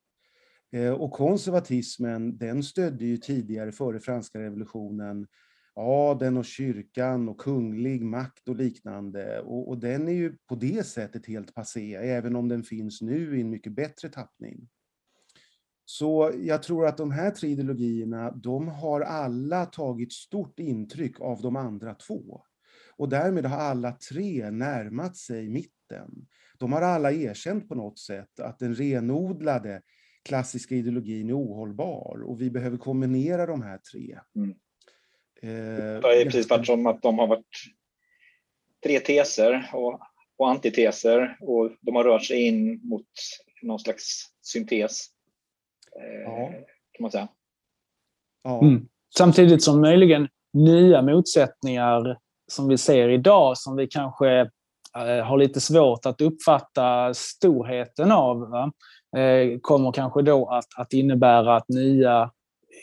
Eh, 0.72 0.92
och 0.92 1.12
konservatismen, 1.12 2.38
den 2.38 2.62
stödde 2.62 3.04
ju 3.04 3.16
tidigare, 3.16 3.72
före 3.72 4.00
franska 4.00 4.38
revolutionen, 4.38 5.26
adeln 5.74 6.36
och 6.36 6.44
kyrkan 6.44 7.28
och 7.28 7.40
kunglig 7.40 8.02
makt 8.02 8.48
och 8.48 8.56
liknande. 8.56 9.40
Och, 9.40 9.68
och, 9.68 9.78
den 9.78 10.08
är 10.08 10.12
ju 10.12 10.36
på 10.48 10.54
det 10.54 10.86
sättet 10.86 11.26
helt 11.26 11.54
passé, 11.54 11.94
även 11.94 12.36
om 12.36 12.48
den 12.48 12.62
finns 12.62 13.00
nu 13.00 13.38
i 13.38 13.40
en 13.40 13.50
mycket 13.50 13.72
bättre 13.72 14.08
tappning. 14.08 14.68
Så 15.84 16.32
jag 16.38 16.62
tror 16.62 16.86
att 16.86 16.96
de 16.96 17.10
här 17.10 17.30
tre 17.30 17.48
ideologierna, 17.48 18.30
de 18.30 18.68
har 18.68 19.00
alla 19.00 19.66
tagit 19.66 20.12
stort 20.12 20.58
intryck 20.58 21.20
av 21.20 21.42
de 21.42 21.56
andra 21.56 21.94
två. 21.94 22.42
Och 22.96 23.08
därmed 23.08 23.46
har 23.46 23.58
alla 23.58 23.92
tre 23.92 24.50
närmat 24.50 25.16
sig 25.16 25.48
mitten. 25.48 26.26
De 26.58 26.72
har 26.72 26.82
alla 26.82 27.12
erkänt 27.12 27.68
på 27.68 27.74
något 27.74 27.98
sätt 27.98 28.40
att 28.40 28.58
den 28.58 28.74
renodlade 28.74 29.82
klassiska 30.24 30.74
ideologin 30.74 31.28
är 31.28 31.38
ohållbar 31.38 32.22
och 32.24 32.40
vi 32.40 32.50
behöver 32.50 32.78
kombinera 32.78 33.46
de 33.46 33.62
här 33.62 33.78
tre. 33.78 34.18
Mm. 34.36 34.50
Eh, 35.42 36.00
det 36.00 36.00
har 36.02 36.24
precis 36.24 36.50
varit 36.50 36.66
som 36.66 36.86
att 36.86 37.02
de 37.02 37.18
har 37.18 37.26
varit 37.26 37.46
tre 38.82 39.00
teser 39.00 39.70
och, 39.72 40.00
och 40.36 40.50
antiteser 40.50 41.36
och 41.40 41.70
de 41.80 41.96
har 41.96 42.04
rört 42.04 42.24
sig 42.24 42.46
in 42.46 42.80
mot 42.82 43.06
någon 43.62 43.78
slags 43.78 44.24
syntes. 44.42 45.06
Eh, 46.00 46.22
ja. 46.24 46.48
Kan 46.92 47.02
man 47.02 47.10
säga. 47.10 47.28
Ja. 48.44 48.60
Mm. 48.62 48.88
Samtidigt 49.18 49.62
som 49.62 49.80
möjligen 49.80 50.28
nya 50.52 51.02
motsättningar 51.02 52.18
som 52.52 52.68
vi 52.68 52.78
ser 52.78 53.08
idag, 53.08 53.58
som 53.58 53.76
vi 53.76 53.86
kanske 53.86 54.40
eh, 54.96 55.24
har 55.24 55.38
lite 55.38 55.60
svårt 55.60 56.06
att 56.06 56.20
uppfatta 56.20 57.14
storheten 57.14 58.12
av, 58.12 58.50
va? 58.50 58.72
Eh, 59.20 59.58
kommer 59.60 59.92
kanske 59.92 60.22
då 60.22 60.48
att, 60.48 60.68
att 60.76 60.92
innebära 60.92 61.56
att 61.56 61.68
nya 61.68 62.30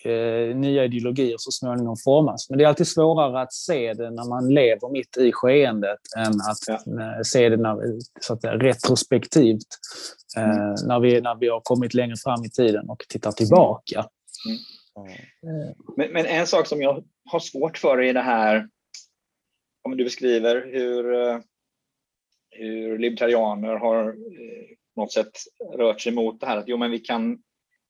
eh, 0.06 0.56
nya 0.56 0.86
ideologier 0.86 1.36
så 1.38 1.52
småningom 1.52 1.96
formas. 2.04 2.50
Men 2.50 2.58
det 2.58 2.64
är 2.64 2.68
alltid 2.68 2.88
svårare 2.88 3.42
att 3.42 3.54
se 3.54 3.94
det 3.94 4.12
när 4.12 4.30
man 4.30 4.54
lever 4.54 4.92
mitt 4.92 5.18
i 5.18 5.32
skeendet 5.32 6.00
än 6.18 6.34
att 6.34 6.68
ja. 6.68 6.74
Eh, 6.74 7.22
se 7.24 7.50
det 7.50 7.58
när, 7.58 7.78
så 8.22 8.34
att, 8.34 8.44
retrospektivt 8.44 9.68
eh, 10.38 10.44
mm. 10.44 10.76
när, 10.88 11.00
vi, 11.00 11.22
när 11.22 11.36
vi 11.36 11.50
har 11.50 11.62
kommit 11.64 11.94
längre 11.94 12.16
fram 12.24 12.46
i 12.46 12.50
tiden 12.50 12.90
och 12.90 13.06
tittar 13.10 13.32
tillbaka. 13.32 14.06
Mm. 14.48 14.60
Mm. 15.44 15.76
Men, 15.98 16.12
men, 16.14 16.26
en 16.26 16.48
sak 16.48 16.68
som 16.68 16.82
jag 16.82 17.04
har 17.26 17.40
svårt 17.40 17.78
för 17.78 18.02
i 18.02 18.14
det 18.14 18.22
här, 18.22 18.70
om 19.82 19.98
du 19.98 20.04
beskriver 20.04 20.66
hur, 20.74 21.14
eh, 21.14 21.40
hur 22.52 22.98
libertarianer 22.98 23.76
har 23.76 24.16
på 24.96 25.02
något 25.02 25.14
sätt 25.14 25.32
rört 25.78 26.02
sig 26.02 26.12
mot 26.12 26.40
det 26.40 26.46
här 26.46 26.58
att 26.58 26.68
jo, 26.68 26.78
men 26.78 26.92
vi 26.92 27.00
kan, 27.00 27.32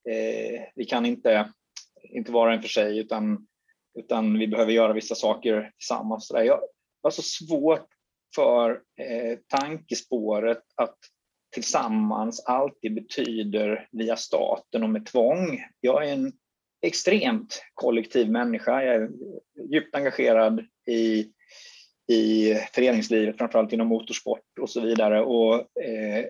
eh, 0.10 0.62
vi 0.75 0.86
kan 0.86 1.06
inte 1.06 1.50
inte 2.03 2.32
var 2.32 2.48
och 2.48 2.53
en 2.53 2.62
för 2.62 2.70
sig, 2.70 3.00
utan, 3.00 3.48
utan 4.00 4.39
vi 4.39 4.48
behöver 4.48 4.72
göra 4.72 4.94
vissa 4.94 5.15
saker 5.15 5.72
tillsammans. 5.77 6.32
Jag 6.34 6.60
har 7.03 7.12
så 7.12 7.22
svårt 7.22 7.88
för 8.36 8.72
eh, 8.72 9.38
tankespåret 9.48 10.63
att 10.75 10.98
tillsammans 11.53 12.44
alltid 12.46 12.96
betyder 12.96 13.88
via 13.91 14.15
staten 14.15 14.84
och 14.84 14.89
med 14.89 15.06
tvång. 15.06 15.63
Jag 15.79 16.08
är 16.08 16.13
en 16.13 16.34
extremt 16.82 17.62
kollektiv 17.74 18.32
människa. 18.32 18.84
Jag 18.84 18.96
är 18.96 19.10
djupt 19.72 19.96
engagerad 19.96 20.65
i, 20.88 21.27
i 22.13 22.53
föreningslivet, 22.74 23.38
framförallt 23.38 23.74
inom 23.74 23.88
motorsport 23.88 24.60
och 24.62 24.70
så 24.70 24.82
vidare 24.82 25.22
och 25.22 25.56
eh, 25.84 26.25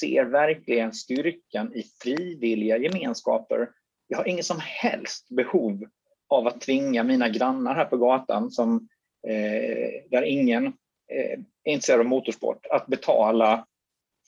ser 0.00 0.24
verkligen 0.24 0.92
styrkan 0.92 1.74
i 1.74 1.82
frivilliga 2.02 2.78
gemenskaper 2.78 3.68
jag 4.08 4.18
har 4.18 4.28
inget 4.28 4.44
som 4.44 4.60
helst 4.60 5.28
behov 5.28 5.84
av 6.28 6.46
att 6.46 6.60
tvinga 6.60 7.04
mina 7.04 7.28
grannar 7.28 7.74
här 7.74 7.84
på 7.84 7.96
gatan, 7.96 8.50
som, 8.50 8.88
eh, 9.28 10.10
där 10.10 10.22
ingen 10.22 10.66
eh, 11.12 11.40
är 11.64 11.72
intresserad 11.72 12.00
av 12.00 12.06
motorsport, 12.06 12.66
att 12.66 12.86
betala 12.86 13.66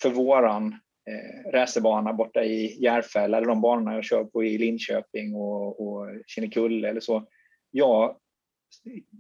för 0.02 0.10
våran 0.10 0.76
eh, 1.10 1.50
racerbana 1.50 2.12
borta 2.12 2.44
i 2.44 2.82
Järfälla 2.82 3.36
eller 3.36 3.46
de 3.46 3.60
banorna 3.60 3.94
jag 3.94 4.04
kör 4.04 4.24
på 4.24 4.44
i 4.44 4.58
Linköping 4.58 5.34
och, 5.34 5.80
och 5.80 6.06
Kinnekulle 6.26 6.88
eller 6.88 7.00
så. 7.00 7.26
Jag 7.70 8.16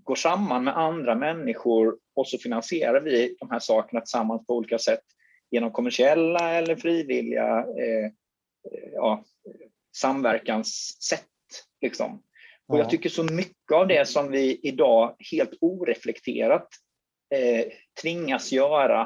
går 0.04 0.14
samman 0.14 0.64
med 0.64 0.76
andra 0.76 1.14
människor 1.14 1.98
och 2.14 2.28
så 2.28 2.38
finansierar 2.38 3.00
vi 3.00 3.36
de 3.40 3.50
här 3.50 3.58
sakerna 3.58 4.00
tillsammans 4.00 4.46
på 4.46 4.54
olika 4.54 4.78
sätt 4.78 5.04
genom 5.50 5.72
kommersiella 5.72 6.52
eller 6.54 6.76
frivilliga 6.76 7.58
eh, 7.58 8.04
eh 8.04 8.90
ja, 8.92 9.24
samverkanssätt. 9.96 11.26
Liksom. 11.80 12.22
Och 12.68 12.78
jag 12.78 12.90
tycker 12.90 13.08
så 13.08 13.24
mycket 13.24 13.72
av 13.74 13.88
det 13.88 14.08
som 14.08 14.30
vi 14.30 14.60
idag 14.62 15.16
helt 15.30 15.52
oreflekterat 15.60 16.68
eh, 17.34 17.72
tvingas 18.02 18.52
göra 18.52 19.00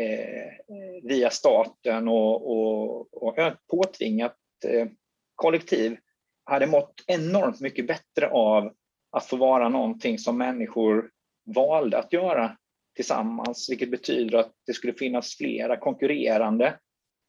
eh, 0.00 0.76
via 1.02 1.30
staten 1.30 2.08
och, 2.08 2.50
och, 2.50 3.22
och 3.22 3.36
påtvingat 3.70 4.36
eh, 4.64 4.86
kollektiv 5.34 5.96
hade 6.44 6.66
mått 6.66 6.94
enormt 7.06 7.60
mycket 7.60 7.86
bättre 7.86 8.30
av 8.30 8.72
att 9.10 9.26
få 9.26 9.36
vara 9.36 9.68
någonting 9.68 10.18
som 10.18 10.38
människor 10.38 11.10
valde 11.54 11.98
att 11.98 12.12
göra 12.12 12.56
tillsammans, 12.96 13.70
vilket 13.70 13.90
betyder 13.90 14.38
att 14.38 14.52
det 14.66 14.72
skulle 14.72 14.92
finnas 14.92 15.36
flera 15.36 15.76
konkurrerande 15.76 16.78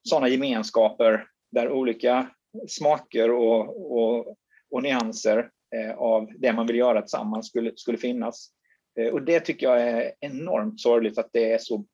sådana 0.09 0.27
gemenskaper 0.27 1.27
där 1.51 1.71
olika 1.71 2.29
smaker 2.67 3.31
och, 3.31 3.91
och, 3.97 4.37
och 4.71 4.83
nyanser 4.83 5.49
eh, 5.75 5.97
av 5.97 6.27
det 6.37 6.53
man 6.53 6.67
vill 6.67 6.75
göra 6.75 7.01
tillsammans 7.01 7.47
skulle, 7.47 7.71
skulle 7.75 7.97
finnas. 7.97 8.51
Eh, 8.99 9.07
och 9.07 9.21
det 9.21 9.39
tycker 9.39 9.67
jag 9.67 9.81
är 9.81 10.13
enormt 10.19 10.79
sorgligt 10.79 11.17
att 11.17 11.29
det 11.33 11.51
är 11.51 11.57
så 11.57 11.85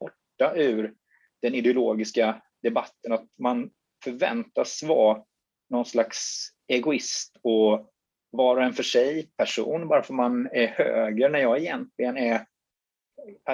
borta 0.00 0.56
ur 0.56 0.94
den 1.42 1.54
ideologiska 1.54 2.42
debatten, 2.62 3.12
att 3.12 3.26
man 3.38 3.70
förväntas 4.04 4.82
vara 4.82 5.22
någon 5.70 5.84
slags 5.84 6.48
egoist 6.68 7.36
och 7.42 7.92
var 8.30 8.56
och 8.56 8.62
en 8.62 8.72
för 8.72 8.82
sig 8.82 9.30
person 9.36 9.88
bara 9.88 10.02
för 10.02 10.14
man 10.14 10.48
är 10.52 10.66
höger 10.66 11.28
när 11.28 11.38
jag 11.38 11.58
egentligen 11.58 12.16
är 12.16 12.46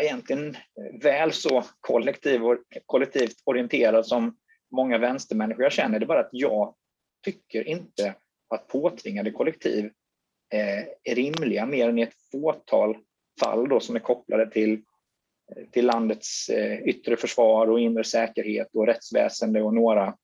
egentligen 0.00 0.56
väl 1.02 1.32
så 1.32 1.64
kollektiv 1.80 2.40
kollektivt 2.86 3.36
orienterad 3.44 4.06
som 4.06 4.36
många 4.72 4.98
vänstermänniskor 4.98 5.62
jag 5.62 5.72
känner, 5.72 5.98
det 5.98 6.04
är 6.04 6.08
bara 6.08 6.20
att 6.20 6.28
jag 6.32 6.74
tycker 7.24 7.68
inte 7.68 8.14
att 8.48 8.68
påtvingade 8.68 9.30
kollektiv 9.30 9.84
eh, 10.52 10.78
är 11.02 11.14
rimliga 11.14 11.66
mer 11.66 11.88
än 11.88 11.98
i 11.98 12.02
ett 12.02 12.14
fåtal 12.32 12.96
fall 13.40 13.68
då, 13.68 13.80
som 13.80 13.96
är 13.96 14.00
kopplade 14.00 14.50
till, 14.50 14.72
eh, 14.72 15.64
till 15.70 15.86
landets 15.86 16.48
eh, 16.48 16.82
yttre 16.82 17.16
försvar 17.16 17.66
och 17.66 17.80
inre 17.80 18.04
säkerhet 18.04 18.68
och 18.72 18.86
rättsväsende 18.86 19.62
och 19.62 19.74
några 19.74 20.16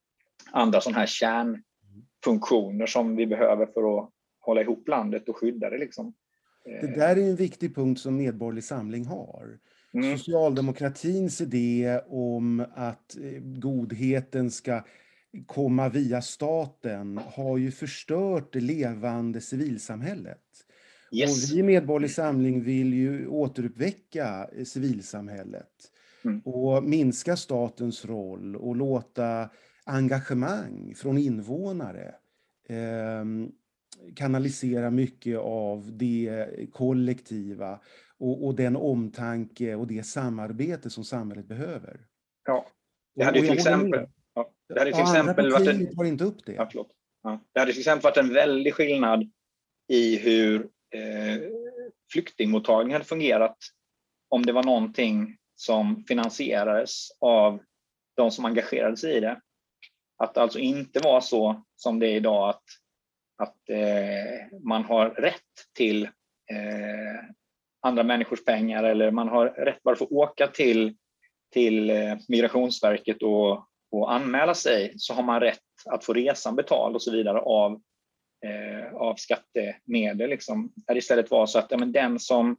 andra 0.52 0.80
sådana 0.80 0.98
här 0.98 1.06
kärnfunktioner 1.06 2.86
som 2.86 3.16
vi 3.16 3.26
behöver 3.26 3.66
för 3.66 3.98
att 3.98 4.10
hålla 4.40 4.60
ihop 4.60 4.88
landet 4.88 5.28
och 5.28 5.36
skydda 5.36 5.70
det. 5.70 5.78
Liksom. 5.78 6.14
Det 6.64 6.94
där 6.94 7.16
är 7.16 7.22
en 7.22 7.36
viktig 7.36 7.74
punkt 7.74 8.00
som 8.00 8.16
Medborgerlig 8.16 8.64
Samling 8.64 9.04
har. 9.04 9.58
Mm. 9.94 10.18
Socialdemokratins 10.18 11.40
idé 11.40 12.00
om 12.08 12.66
att 12.74 13.16
eh, 13.16 13.40
godheten 13.40 14.50
ska 14.50 14.84
komma 15.46 15.88
via 15.88 16.22
staten 16.22 17.18
har 17.18 17.58
ju 17.58 17.70
förstört 17.70 18.52
det 18.52 18.60
levande 18.60 19.40
civilsamhället. 19.40 20.38
Yes. 21.12 21.30
Och 21.30 21.56
vi 21.56 21.60
i 21.60 21.62
Medborgerlig 21.62 22.10
Samling 22.10 22.62
vill 22.62 22.94
ju 22.94 23.26
återuppväcka 23.26 24.48
eh, 24.56 24.64
civilsamhället 24.64 25.92
mm. 26.24 26.40
och 26.40 26.84
minska 26.84 27.36
statens 27.36 28.04
roll 28.04 28.56
och 28.56 28.76
låta 28.76 29.50
engagemang 29.84 30.94
från 30.96 31.18
invånare 31.18 32.14
eh, 32.68 33.24
kanalisera 34.16 34.90
mycket 34.90 35.38
av 35.38 35.96
det 35.96 36.46
kollektiva 36.72 37.80
och, 38.18 38.46
och, 38.46 38.54
den 38.54 38.76
omtanke 38.76 39.74
och 39.74 39.86
det 39.86 40.06
samarbete 40.06 40.90
som 40.90 41.04
samhället 41.04 41.46
behöver. 41.46 42.00
Ja, 42.44 42.66
det 43.14 43.24
hade 43.24 43.40
till 43.40 43.52
exempel... 43.52 44.06
Ja, 44.34 44.50
det 44.68 44.78
hade 44.78 44.92
till 44.92 45.02
exempel 45.02 45.52
varit 45.52 45.68
en, 45.68 45.96
tar 45.96 46.04
inte 46.04 46.24
upp 46.24 46.46
det. 46.46 46.52
Ja, 46.52 46.70
ja, 47.22 47.40
det 47.52 47.60
hade 47.60 47.72
till 47.72 47.80
exempel 47.80 48.02
varit 48.02 48.16
en 48.16 48.34
väldig 48.34 48.74
skillnad 48.74 49.30
i 49.88 50.16
hur 50.16 50.60
eh, 50.94 51.42
flyktingmottagningen 52.12 52.92
hade 52.92 53.04
fungerat 53.04 53.56
om 54.28 54.46
det 54.46 54.52
var 54.52 54.64
någonting 54.64 55.36
som 55.54 56.04
finansierades 56.04 57.08
av 57.20 57.60
de 58.16 58.30
som 58.30 58.44
engagerade 58.44 58.96
sig 58.96 59.16
i 59.16 59.20
det. 59.20 59.40
Att 60.16 60.34
det 60.34 60.40
alltså 60.40 60.58
inte 60.58 61.00
var 61.00 61.20
så 61.20 61.62
som 61.76 61.98
det 61.98 62.06
är 62.06 62.16
idag 62.16 62.48
att, 62.48 62.62
att 63.42 63.70
eh, 63.70 64.58
man 64.62 64.84
har 64.84 65.10
rätt 65.10 65.74
till 65.76 66.04
eh, 66.50 67.24
andra 67.80 68.02
människors 68.02 68.44
pengar 68.44 68.84
eller 68.84 69.10
man 69.10 69.28
har 69.28 69.46
rätt 69.46 69.82
bara 69.82 69.92
att 69.92 69.98
få 69.98 70.06
åka 70.06 70.46
till, 70.46 70.96
till 71.52 71.90
eh, 71.90 72.16
Migrationsverket 72.28 73.22
och, 73.22 73.64
och 73.90 74.12
anmäla 74.12 74.54
sig 74.54 74.92
så 74.96 75.14
har 75.14 75.22
man 75.22 75.40
rätt 75.40 75.58
att 75.90 76.04
få 76.04 76.12
resan 76.12 76.56
betald 76.56 76.94
och 76.94 77.02
så 77.02 77.12
vidare 77.12 77.38
av, 77.38 77.80
eh, 78.46 78.94
av 78.94 79.14
skattemedel. 79.14 80.30
Liksom. 80.30 80.72
Där 80.76 80.94
det 80.94 80.98
istället 80.98 81.30
var 81.30 81.46
så 81.46 81.58
att 81.58 81.70
ja, 81.70 81.78
men 81.78 81.92
den 81.92 82.18
som 82.18 82.56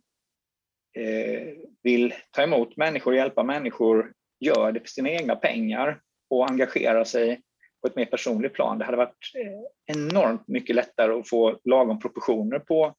eh, 0.97 1.47
vill 1.83 2.13
ta 2.31 2.41
emot 2.41 2.77
människor 2.77 3.11
och 3.11 3.17
hjälpa 3.17 3.43
människor 3.43 4.13
gör 4.39 4.71
det 4.71 4.79
för 4.79 4.87
sina 4.87 5.09
egna 5.09 5.35
pengar 5.35 6.01
och 6.29 6.49
engagerar 6.49 7.03
sig 7.03 7.41
på 7.81 7.87
ett 7.87 7.95
mer 7.95 8.05
personligt 8.05 8.53
plan. 8.53 8.77
Det 8.79 8.85
hade 8.85 8.97
varit 8.97 9.31
eh, 9.35 9.95
enormt 9.97 10.47
mycket 10.47 10.75
lättare 10.75 11.13
att 11.13 11.29
få 11.29 11.59
lagom 11.63 11.99
proportioner 11.99 12.59
på 12.59 12.95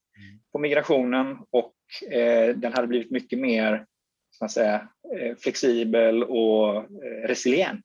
på 0.52 0.58
migrationen 0.58 1.38
och 1.50 1.74
eh, 2.10 2.56
den 2.56 2.72
hade 2.72 2.86
blivit 2.86 3.10
mycket 3.10 3.38
mer 3.38 3.86
ska 4.30 4.44
man 4.44 4.50
säga, 4.50 4.88
eh, 5.18 5.36
flexibel 5.36 6.24
och 6.24 6.76
eh, 6.76 7.28
resilient. 7.28 7.84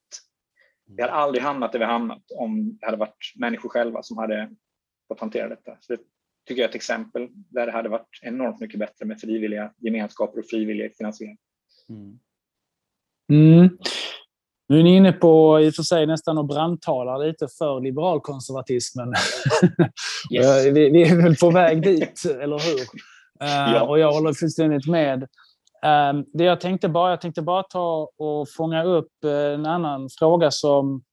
Vi 0.88 1.02
hade 1.02 1.14
aldrig 1.14 1.44
hamnat 1.44 1.72
där 1.72 1.80
vi 1.80 1.86
hamnat 1.86 2.24
om 2.36 2.78
det 2.78 2.86
hade 2.86 2.98
varit 2.98 3.34
människor 3.36 3.70
själva 3.70 4.04
som 4.04 4.18
hade 4.18 4.50
fått 5.08 5.20
hantera 5.20 5.50
detta. 5.50 5.78
Så 5.80 5.94
det 5.96 6.02
tycker 6.48 6.62
jag 6.62 6.66
är 6.66 6.70
ett 6.70 6.76
exempel 6.76 7.28
där 7.32 7.66
det 7.66 7.72
hade 7.72 7.90
varit 7.90 8.20
enormt 8.22 8.60
mycket 8.60 8.80
bättre 8.80 9.06
med 9.06 9.22
frivilliga 9.22 9.74
gemenskaper 9.78 10.40
och 10.40 10.46
frivillig 10.50 10.96
finansiering. 10.96 11.38
Mm. 11.90 12.20
Mm. 13.32 13.78
Nu 14.68 14.80
är 14.80 14.84
ni 14.84 14.96
inne 14.96 15.12
på, 15.12 15.60
i 15.62 15.70
och 15.70 15.74
för 15.74 15.84
sig 15.84 16.06
nästan 16.08 16.38
att 16.38 16.48
brandtala 16.48 17.18
lite 17.18 17.48
för 17.58 17.82
liberalkonservatismen. 17.82 19.14
Yes. 20.32 20.66
vi, 20.66 20.90
vi, 20.90 21.04
är 21.04 21.22
väl 21.22 21.36
på 21.36 21.52
väg 21.52 21.84
dit, 21.84 22.26
eller 22.26 22.60
hur? 22.60 22.80
Uh, 23.44 23.76
ja. 23.76 23.84
Och 23.84 24.00
jag 24.00 24.12
håller 24.12 24.34
fullständigt 24.34 24.88
med. 24.88 25.22
Um, 25.86 26.26
det 26.34 26.44
jag 26.44 26.62
tänkte 26.62 26.90
bara, 26.90 27.10
jag 27.10 27.22
tänkte 27.22 27.42
bara 27.42 27.64
ta 27.64 28.10
och 28.18 28.50
fånga 28.50 28.84
upp 28.84 29.24
en 29.56 29.66
annan 29.66 30.10
fråga 30.20 30.52
som, 30.52 31.04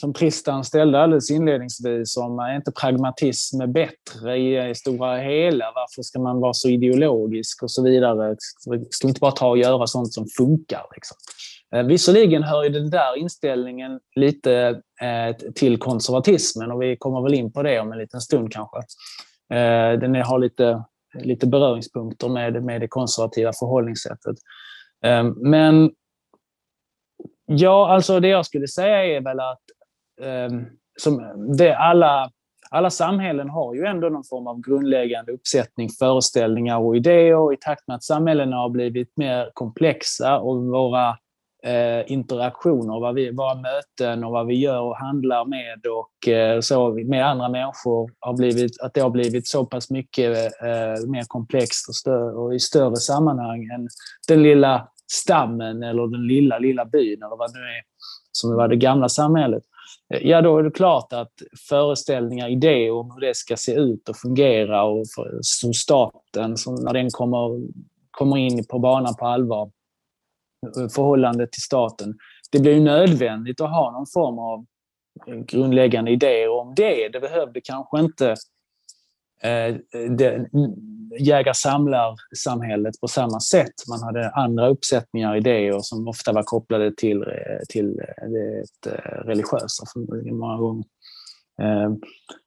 som 0.00 0.14
Tristan 0.14 0.64
ställde 0.64 1.00
alldeles 1.00 1.30
inledningsvis 1.30 2.16
om 2.16 2.38
är 2.38 2.56
inte 2.56 2.72
pragmatism 2.72 3.72
bättre 3.72 4.36
i, 4.36 4.70
i 4.70 4.74
stora 4.74 5.16
hela? 5.16 5.72
Varför 5.74 6.02
ska 6.02 6.20
man 6.20 6.40
vara 6.40 6.54
så 6.54 6.68
ideologisk 6.68 7.62
och 7.62 7.70
så 7.70 7.82
vidare? 7.82 8.36
Ska 8.90 9.06
vi 9.06 9.08
inte 9.08 9.20
bara 9.20 9.32
ta 9.32 9.48
och 9.48 9.58
göra 9.58 9.86
sånt 9.86 10.12
som 10.12 10.26
funkar? 10.36 10.82
Liksom? 10.94 11.16
Eh, 11.74 11.82
visserligen 11.82 12.42
hör 12.42 12.64
ju 12.64 12.70
den 12.70 12.90
där 12.90 13.16
inställningen 13.16 14.00
lite 14.16 14.82
eh, 15.02 15.36
till 15.36 15.78
konservatismen 15.78 16.72
och 16.72 16.82
vi 16.82 16.96
kommer 16.96 17.22
väl 17.22 17.34
in 17.34 17.52
på 17.52 17.62
det 17.62 17.80
om 17.80 17.92
en 17.92 17.98
liten 17.98 18.20
stund 18.20 18.52
kanske. 18.52 18.78
Eh, 19.54 19.98
den 19.98 20.14
har 20.14 20.38
lite, 20.38 20.84
lite 21.14 21.46
beröringspunkter 21.46 22.28
med, 22.28 22.64
med 22.64 22.80
det 22.80 22.88
konservativa 22.88 23.52
förhållningssättet. 23.52 24.36
Men 25.36 25.90
ja, 27.46 27.94
alltså 27.94 28.20
det 28.20 28.28
jag 28.28 28.46
skulle 28.46 28.68
säga 28.68 29.04
är 29.04 29.20
väl 29.20 29.40
att 29.40 29.60
som 30.98 31.42
det 31.56 31.76
alla, 31.76 32.30
alla 32.70 32.90
samhällen 32.90 33.50
har 33.50 33.74
ju 33.74 33.84
ändå 33.84 34.08
någon 34.08 34.24
form 34.24 34.46
av 34.46 34.60
grundläggande 34.60 35.32
uppsättning 35.32 35.88
föreställningar 35.98 36.78
och 36.78 36.96
idéer. 36.96 37.36
Och 37.36 37.52
I 37.52 37.56
takt 37.56 37.88
med 37.88 37.94
att 37.94 38.04
samhällena 38.04 38.56
har 38.56 38.68
blivit 38.68 39.16
mer 39.16 39.50
komplexa 39.54 40.38
och 40.38 40.64
våra 40.64 41.16
eh, 41.66 42.12
interaktioner, 42.12 43.00
vad 43.00 43.14
vi, 43.14 43.30
våra 43.30 43.54
möten 43.54 44.24
och 44.24 44.32
vad 44.32 44.46
vi 44.46 44.54
gör 44.54 44.80
och 44.80 44.96
handlar 44.96 45.44
med 45.44 45.80
och 45.86 46.28
eh, 46.28 46.60
så 46.60 46.92
med 46.92 47.26
andra 47.26 47.48
människor 47.48 48.10
har 48.20 48.36
blivit, 48.36 48.80
att 48.80 48.94
det 48.94 49.00
har 49.00 49.10
blivit 49.10 49.46
så 49.46 49.66
pass 49.66 49.90
mycket 49.90 50.36
eh, 50.62 51.08
mer 51.08 51.24
komplext 51.28 51.88
och, 51.88 51.94
större, 51.94 52.32
och 52.32 52.54
i 52.54 52.58
större 52.58 52.96
sammanhang 52.96 53.64
än 53.64 53.88
den 54.28 54.42
lilla 54.42 54.88
stammen 55.12 55.82
eller 55.82 56.06
den 56.06 56.26
lilla, 56.26 56.58
lilla 56.58 56.84
byn 56.84 57.22
eller 57.22 57.36
vad 57.36 57.52
det 57.52 57.58
nu 57.58 57.64
är 57.64 57.82
som 58.32 58.54
var 58.54 58.68
det 58.68 58.76
gamla 58.76 59.08
samhället. 59.08 59.62
Eh, 60.14 60.20
ja, 60.28 60.42
då 60.42 60.58
är 60.58 60.62
det 60.62 60.70
klart 60.70 61.12
att 61.12 61.32
föreställningar, 61.68 62.48
idéer 62.48 62.90
om 62.90 63.10
hur 63.10 63.20
det 63.20 63.36
ska 63.36 63.56
se 63.56 63.72
ut 63.72 64.08
och 64.08 64.16
fungera 64.16 64.84
och 64.84 65.04
för, 65.14 65.38
som 65.40 65.74
staten, 65.74 66.56
som 66.56 66.74
när 66.74 66.92
den 66.92 67.10
kommer, 67.10 67.68
kommer 68.10 68.36
in 68.36 68.64
på 68.64 68.78
banan 68.78 69.14
på 69.14 69.26
allvar, 69.26 69.70
förhållande 70.94 71.46
till 71.46 71.62
staten. 71.62 72.14
Det 72.50 72.60
blir 72.60 72.72
ju 72.72 72.80
nödvändigt 72.80 73.60
att 73.60 73.70
ha 73.70 73.90
någon 73.92 74.06
form 74.14 74.38
av 74.38 74.66
eh, 75.26 75.44
grundläggande 75.44 76.10
idéer 76.10 76.48
om 76.48 76.74
det. 76.76 77.08
Det 77.08 77.20
behövde 77.20 77.60
kanske 77.60 78.00
inte 78.00 78.34
eh, 79.42 79.76
jägar-samlar-samhället 81.18 83.00
på 83.00 83.08
samma 83.08 83.40
sätt. 83.40 83.74
Man 83.88 84.02
hade 84.02 84.30
andra 84.30 84.68
uppsättningar, 84.68 85.36
idéer 85.36 85.78
som 85.80 86.08
ofta 86.08 86.32
var 86.32 86.42
kopplade 86.42 86.92
till, 86.96 87.22
eh, 87.22 87.58
till 87.68 88.00
eh, 88.00 88.28
det 88.28 88.64
religiösa 89.24 89.84
många 90.32 90.56
gånger. 90.56 90.84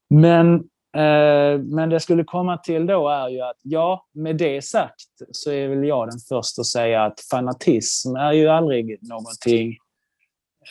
Men 0.10 0.64
Eh, 0.96 1.60
men 1.60 1.90
det 1.90 1.96
jag 1.96 2.02
skulle 2.02 2.24
komma 2.24 2.58
till 2.58 2.86
då 2.86 3.10
är 3.10 3.30
ju 3.30 3.42
att 3.42 3.58
ja, 3.62 4.06
med 4.14 4.38
det 4.38 4.62
sagt 4.62 5.10
så 5.32 5.52
är 5.52 5.68
väl 5.68 5.84
jag 5.84 6.08
den 6.08 6.20
första 6.20 6.62
att 6.62 6.66
säga 6.66 7.04
att 7.06 7.20
fanatism 7.32 8.16
är 8.16 8.32
ju 8.32 8.48
aldrig 8.48 9.00
någonting, 9.02 9.78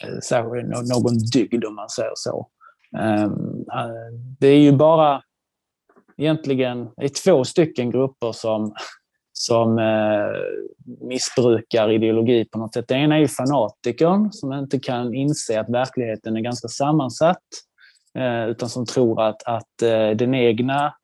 eh, 0.03 0.43
någon 0.95 1.19
dygd 1.33 1.65
om 1.65 1.75
man 1.75 1.89
säger 1.89 2.13
så. 2.15 2.49
Ehm, 2.99 3.65
eh, 3.73 4.13
det 4.41 4.49
är 4.49 4.61
ju 4.61 4.73
bara 4.73 5.23
egentligen 6.17 6.89
det 6.97 7.05
är 7.05 7.25
två 7.25 7.45
stycken 7.45 7.91
grupper 7.91 8.33
som, 8.33 8.75
som 9.33 9.81
missbrukar 11.01 11.91
ideologi 11.91 12.45
på 12.45 12.59
något 12.59 12.75
sätt. 12.75 12.89
Det 12.89 12.95
ena 12.95 13.15
är 13.15 13.21
ju 13.21 13.29
fanatikern 13.29 14.33
som 14.33 14.53
inte 14.53 14.79
kan 14.79 15.15
inse 15.15 15.61
att 15.61 15.69
verkligheten 15.69 16.37
är 16.37 16.41
ganska 16.41 16.69
sammansatt 16.69 17.68
utan 18.49 18.69
som 18.69 18.87
tror 18.87 19.23
att, 19.23 19.43
att 19.43 19.83
eh, 19.83 20.11
den 20.11 20.35
egna 20.35 20.95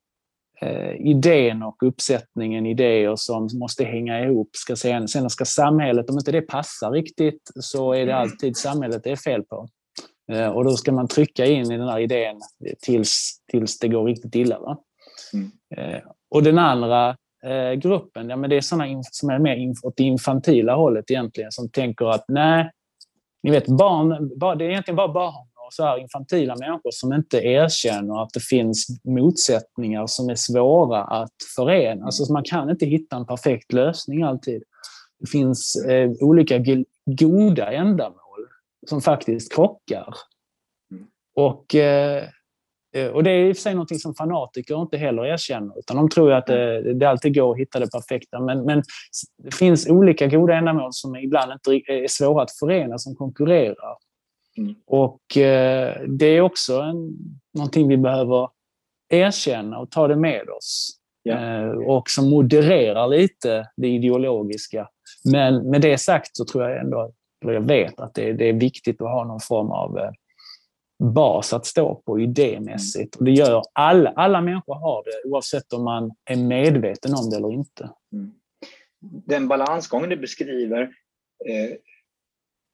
eh, 0.61 0.93
idén 0.93 1.63
och 1.63 1.83
uppsättningen 1.83 2.67
idéer 2.67 3.17
som 3.17 3.49
måste 3.55 3.85
hänga 3.85 4.21
ihop. 4.21 4.51
Ska 4.53 4.77
sen, 4.77 5.09
sen 5.09 5.31
ska 5.31 5.45
samhället, 5.45 6.11
om 6.11 6.19
inte 6.19 6.33
det 6.33 6.43
passar 6.43 6.91
riktigt, 6.91 7.51
så 7.61 7.93
är 7.93 8.07
det 8.07 8.13
mm. 8.13 8.23
alltid 8.23 8.57
samhället 8.57 9.05
det 9.05 9.11
är 9.11 9.17
fel 9.17 9.43
på. 9.43 9.69
Och 10.55 10.65
då 10.65 10.71
ska 10.71 10.93
man 10.93 11.09
trycka 11.09 11.47
in 11.47 11.73
i 11.73 11.77
den 11.79 11.89
här 11.89 11.99
idén 11.99 12.41
tills, 12.83 13.43
tills 13.51 13.79
det 13.79 13.89
går 13.89 14.05
riktigt 14.05 14.35
illa. 14.35 14.59
Va? 14.59 14.79
Mm. 15.33 15.51
Och 16.31 16.43
den 16.43 16.59
andra 16.59 17.17
gruppen, 17.77 18.29
ja, 18.29 18.37
men 18.37 18.51
det 18.51 18.57
är 18.57 18.61
sådana 18.61 19.03
som 19.03 19.31
är 19.31 19.39
mer 19.39 19.73
åt 19.83 19.97
det 19.97 20.03
infantila 20.03 20.75
hållet 20.75 21.11
egentligen, 21.11 21.53
som 21.53 21.69
tänker 21.69 22.07
att 22.07 22.25
nej, 22.29 22.71
ni 23.43 23.51
vet, 23.51 23.67
barn, 23.67 24.31
det 24.59 24.65
är 24.65 24.71
egentligen 24.71 24.97
bara 24.97 25.09
barn 25.09 25.47
så 25.71 25.85
här 25.85 25.99
infantila 25.99 26.57
människor 26.57 26.91
som 26.91 27.13
inte 27.13 27.39
erkänner 27.39 28.23
att 28.23 28.33
det 28.33 28.41
finns 28.41 28.87
motsättningar 29.05 30.07
som 30.07 30.29
är 30.29 30.35
svåra 30.35 31.05
att 31.05 31.33
förena. 31.57 32.05
Alltså 32.05 32.33
man 32.33 32.43
kan 32.45 32.71
inte 32.71 32.87
hitta 32.87 33.17
en 33.17 33.27
perfekt 33.27 33.73
lösning 33.73 34.23
alltid. 34.23 34.63
Det 35.21 35.31
finns 35.31 35.77
eh, 35.77 36.11
olika 36.21 36.63
goda 37.07 37.73
ändamål 37.73 38.49
som 38.87 39.01
faktiskt 39.01 39.55
krockar. 39.55 40.15
Och, 41.37 41.75
eh, 41.75 42.25
och 43.13 43.25
det 43.25 43.31
är 43.31 43.49
i 43.49 43.53
och 43.53 43.57
för 43.57 43.63
sig 43.63 43.75
något 43.75 44.01
som 44.01 44.15
fanatiker 44.15 44.83
inte 44.83 44.97
heller 44.97 45.27
erkänner, 45.27 45.79
utan 45.79 45.97
de 45.97 46.09
tror 46.09 46.33
att 46.33 46.47
det, 46.47 46.95
det 46.95 47.07
alltid 47.07 47.35
går 47.35 47.53
att 47.53 47.59
hitta 47.59 47.79
det 47.79 47.91
perfekta. 47.91 48.41
Men, 48.41 48.65
men 48.65 48.83
det 49.43 49.55
finns 49.55 49.89
olika 49.89 50.27
goda 50.27 50.55
ändamål 50.55 50.93
som 50.93 51.17
ibland 51.17 51.53
inte 51.53 51.93
är 51.93 52.09
svåra 52.09 52.43
att 52.43 52.53
förena, 52.59 52.99
som 52.99 53.15
konkurrerar. 53.15 53.97
Mm. 54.59 54.75
Och 54.87 55.37
eh, 55.37 56.03
det 56.09 56.27
är 56.27 56.41
också 56.41 56.81
en, 56.81 57.17
någonting 57.55 57.89
vi 57.89 57.97
behöver 57.97 58.49
erkänna 59.09 59.79
och 59.79 59.91
ta 59.91 60.09
det 60.09 60.17
med 60.17 60.49
oss. 60.49 60.99
Ja. 61.23 61.35
Eh, 61.35 61.71
och 61.71 62.11
som 62.11 62.31
modererar 62.31 63.09
lite 63.09 63.69
det 63.77 63.89
ideologiska. 63.89 64.89
Men 65.25 65.71
med 65.71 65.81
det 65.81 65.99
sagt 65.99 66.37
så 66.37 66.45
tror 66.45 66.71
jag 66.71 66.81
ändå, 66.81 67.13
eller 67.45 67.53
jag 67.53 67.69
vet 67.69 68.01
att 68.01 68.15
det, 68.15 68.33
det 68.33 68.49
är 68.49 68.53
viktigt 68.53 69.01
att 69.01 69.11
ha 69.11 69.25
någon 69.25 69.41
form 69.41 69.71
av 69.71 69.99
eh, 69.99 70.11
bas 71.13 71.53
att 71.53 71.67
stå 71.67 71.95
på 71.95 72.21
idémässigt. 72.21 73.17
Och 73.17 73.25
det 73.25 73.31
gör 73.31 73.63
alla, 73.73 74.11
alla 74.11 74.41
människor 74.41 74.75
har 74.75 75.03
det 75.05 75.29
oavsett 75.29 75.73
om 75.73 75.85
man 75.85 76.13
är 76.25 76.37
medveten 76.37 77.15
om 77.15 77.31
det 77.31 77.37
eller 77.37 77.53
inte. 77.53 77.91
Mm. 78.13 78.33
Den 79.27 79.49
balansgången 79.49 80.11
du 80.11 80.17
beskriver 80.17 80.83
eh, 81.49 81.77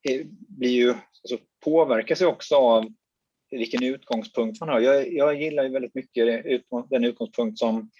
Eh, 0.08 0.26
blir 0.48 0.70
ju, 0.70 0.90
alltså, 0.90 1.46
påverkas 1.64 2.22
ju 2.22 2.26
också 2.26 2.56
av 2.56 2.86
vilken 3.50 3.82
utgångspunkt 3.82 4.60
man 4.60 4.68
har. 4.68 4.80
Jag, 4.80 5.12
jag 5.12 5.42
gillar 5.42 5.62
ju 5.62 5.68
väldigt 5.68 5.94
mycket 5.94 6.44
den 6.90 7.04
utgångspunkt 7.04 7.58
som, 7.58 7.90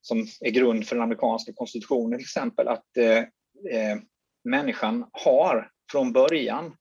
som 0.00 0.26
är 0.40 0.50
grund 0.50 0.86
för 0.86 0.96
den 0.96 1.02
amerikanska 1.02 1.52
konstitutionen 1.52 2.18
till 2.18 2.24
exempel, 2.24 2.68
att 2.68 2.96
eh, 2.96 3.18
eh, 3.18 3.98
människan 4.44 5.08
har 5.12 5.70
från 5.92 6.12
början 6.12 6.76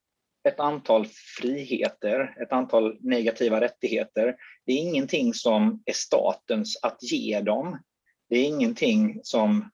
ett 0.48 0.60
antal 0.60 1.08
friheter, 1.40 2.36
ett 2.42 2.52
antal 2.52 2.98
negativa 3.00 3.62
rättigheter. 3.62 4.36
Det 4.66 4.72
är 4.72 4.78
ingenting 4.78 5.34
som 5.34 5.84
är 5.86 5.94
statens 5.94 6.80
att 6.84 7.04
ge 7.04 7.42
dem. 7.42 7.80
Det 8.30 8.36
är 8.36 8.44
ingenting 8.44 9.20
som 9.24 9.70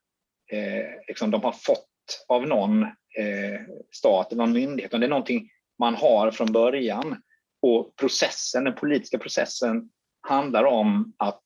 eh, 0.52 0.86
liksom 1.08 1.32
de 1.32 1.44
har 1.44 1.52
fått 1.52 2.26
av 2.28 2.48
någon 2.48 2.88
eh, 3.18 3.62
stat 3.92 4.32
eller 4.32 4.44
någon 4.44 4.54
myndighet. 4.54 4.92
Det 4.92 4.98
är 4.98 5.08
någonting 5.08 5.50
man 5.80 5.96
har 5.96 6.32
från 6.32 6.52
början. 6.52 7.22
Och 7.62 7.96
processen, 7.96 8.64
den 8.64 8.76
politiska 8.76 9.18
processen 9.18 9.90
handlar 10.22 10.64
om 10.64 11.14
att 11.18 11.44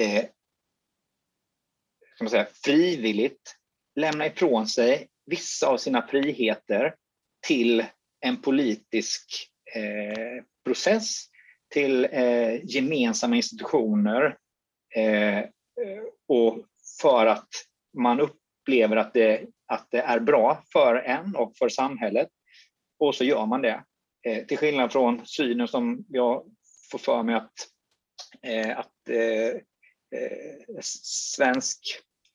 eh, 0.00 0.24
man 2.20 2.30
säga, 2.30 2.46
frivilligt 2.64 3.56
lämna 3.96 4.26
ifrån 4.26 4.66
sig 4.66 5.08
vissa 5.26 5.66
av 5.66 5.76
sina 5.76 6.06
friheter 6.06 6.94
till 7.46 7.84
en 8.20 8.42
politisk 8.42 9.48
eh, 9.74 10.44
process, 10.64 11.24
till 11.70 12.04
eh, 12.04 12.64
gemensamma 12.64 13.36
institutioner 13.36 14.36
eh, 14.96 15.44
och 16.28 16.66
för 17.00 17.26
att 17.26 17.48
man 17.98 18.20
upplever 18.20 18.96
att 18.96 19.14
det, 19.14 19.46
att 19.68 19.86
det 19.90 20.00
är 20.00 20.20
bra 20.20 20.62
för 20.72 20.94
en 20.94 21.36
och 21.36 21.56
för 21.56 21.68
samhället. 21.68 22.28
Och 22.98 23.14
så 23.14 23.24
gör 23.24 23.46
man 23.46 23.62
det. 23.62 23.84
Eh, 24.26 24.46
till 24.46 24.58
skillnad 24.58 24.92
från 24.92 25.26
synen 25.26 25.68
som 25.68 26.04
jag 26.08 26.44
får 26.90 26.98
för 26.98 27.22
mig 27.22 27.34
att, 27.34 27.52
eh, 28.42 28.78
att 28.78 29.08
eh, 29.08 29.48
eh 30.20 30.80
svensk, 30.80 31.78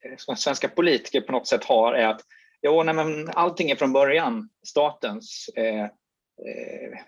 eh, 0.06 0.36
svenska 0.36 0.70
politiker 0.70 1.22
på 1.22 1.32
något 1.32 1.48
sätt 1.48 1.64
har 1.64 1.94
är 1.94 2.08
att 2.08 2.22
jo, 2.62 2.84
nej, 2.84 2.96
men 2.96 3.30
allting 3.30 3.72
är 3.72 3.76
från 3.76 3.94
början 3.94 4.50
statens. 4.68 5.50
Eh, 5.56 5.84
eh, 5.84 7.00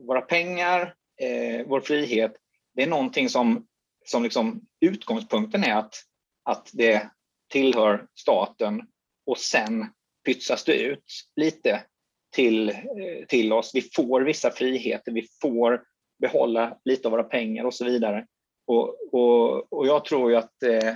våra 0.00 0.20
pengar, 0.20 0.94
eh, 1.20 1.66
vår 1.66 1.80
frihet, 1.80 2.32
det 2.74 2.82
är 2.82 2.86
någonting 2.86 3.28
som, 3.28 3.66
som 4.04 4.22
liksom, 4.22 4.66
utgångspunkten 4.80 5.64
är 5.64 5.74
att, 5.74 5.94
att 6.44 6.70
det 6.72 7.10
tillhör 7.50 8.06
staten 8.14 8.82
och 9.26 9.38
sen 9.38 9.86
pytsas 10.26 10.64
det 10.64 10.82
ut 10.82 11.04
lite 11.36 11.84
till, 12.34 12.68
eh, 12.70 13.26
till 13.28 13.52
oss. 13.52 13.70
Vi 13.74 13.80
får 13.80 14.20
vissa 14.20 14.50
friheter, 14.50 15.12
vi 15.12 15.28
får 15.42 15.84
behålla 16.18 16.78
lite 16.84 17.08
av 17.08 17.12
våra 17.12 17.24
pengar 17.24 17.64
och 17.64 17.74
så 17.74 17.84
vidare. 17.84 18.26
Och, 18.66 19.14
och, 19.14 19.72
och 19.72 19.86
jag 19.86 20.04
tror 20.04 20.30
ju 20.30 20.36
att 20.36 20.62
eh, 20.62 20.94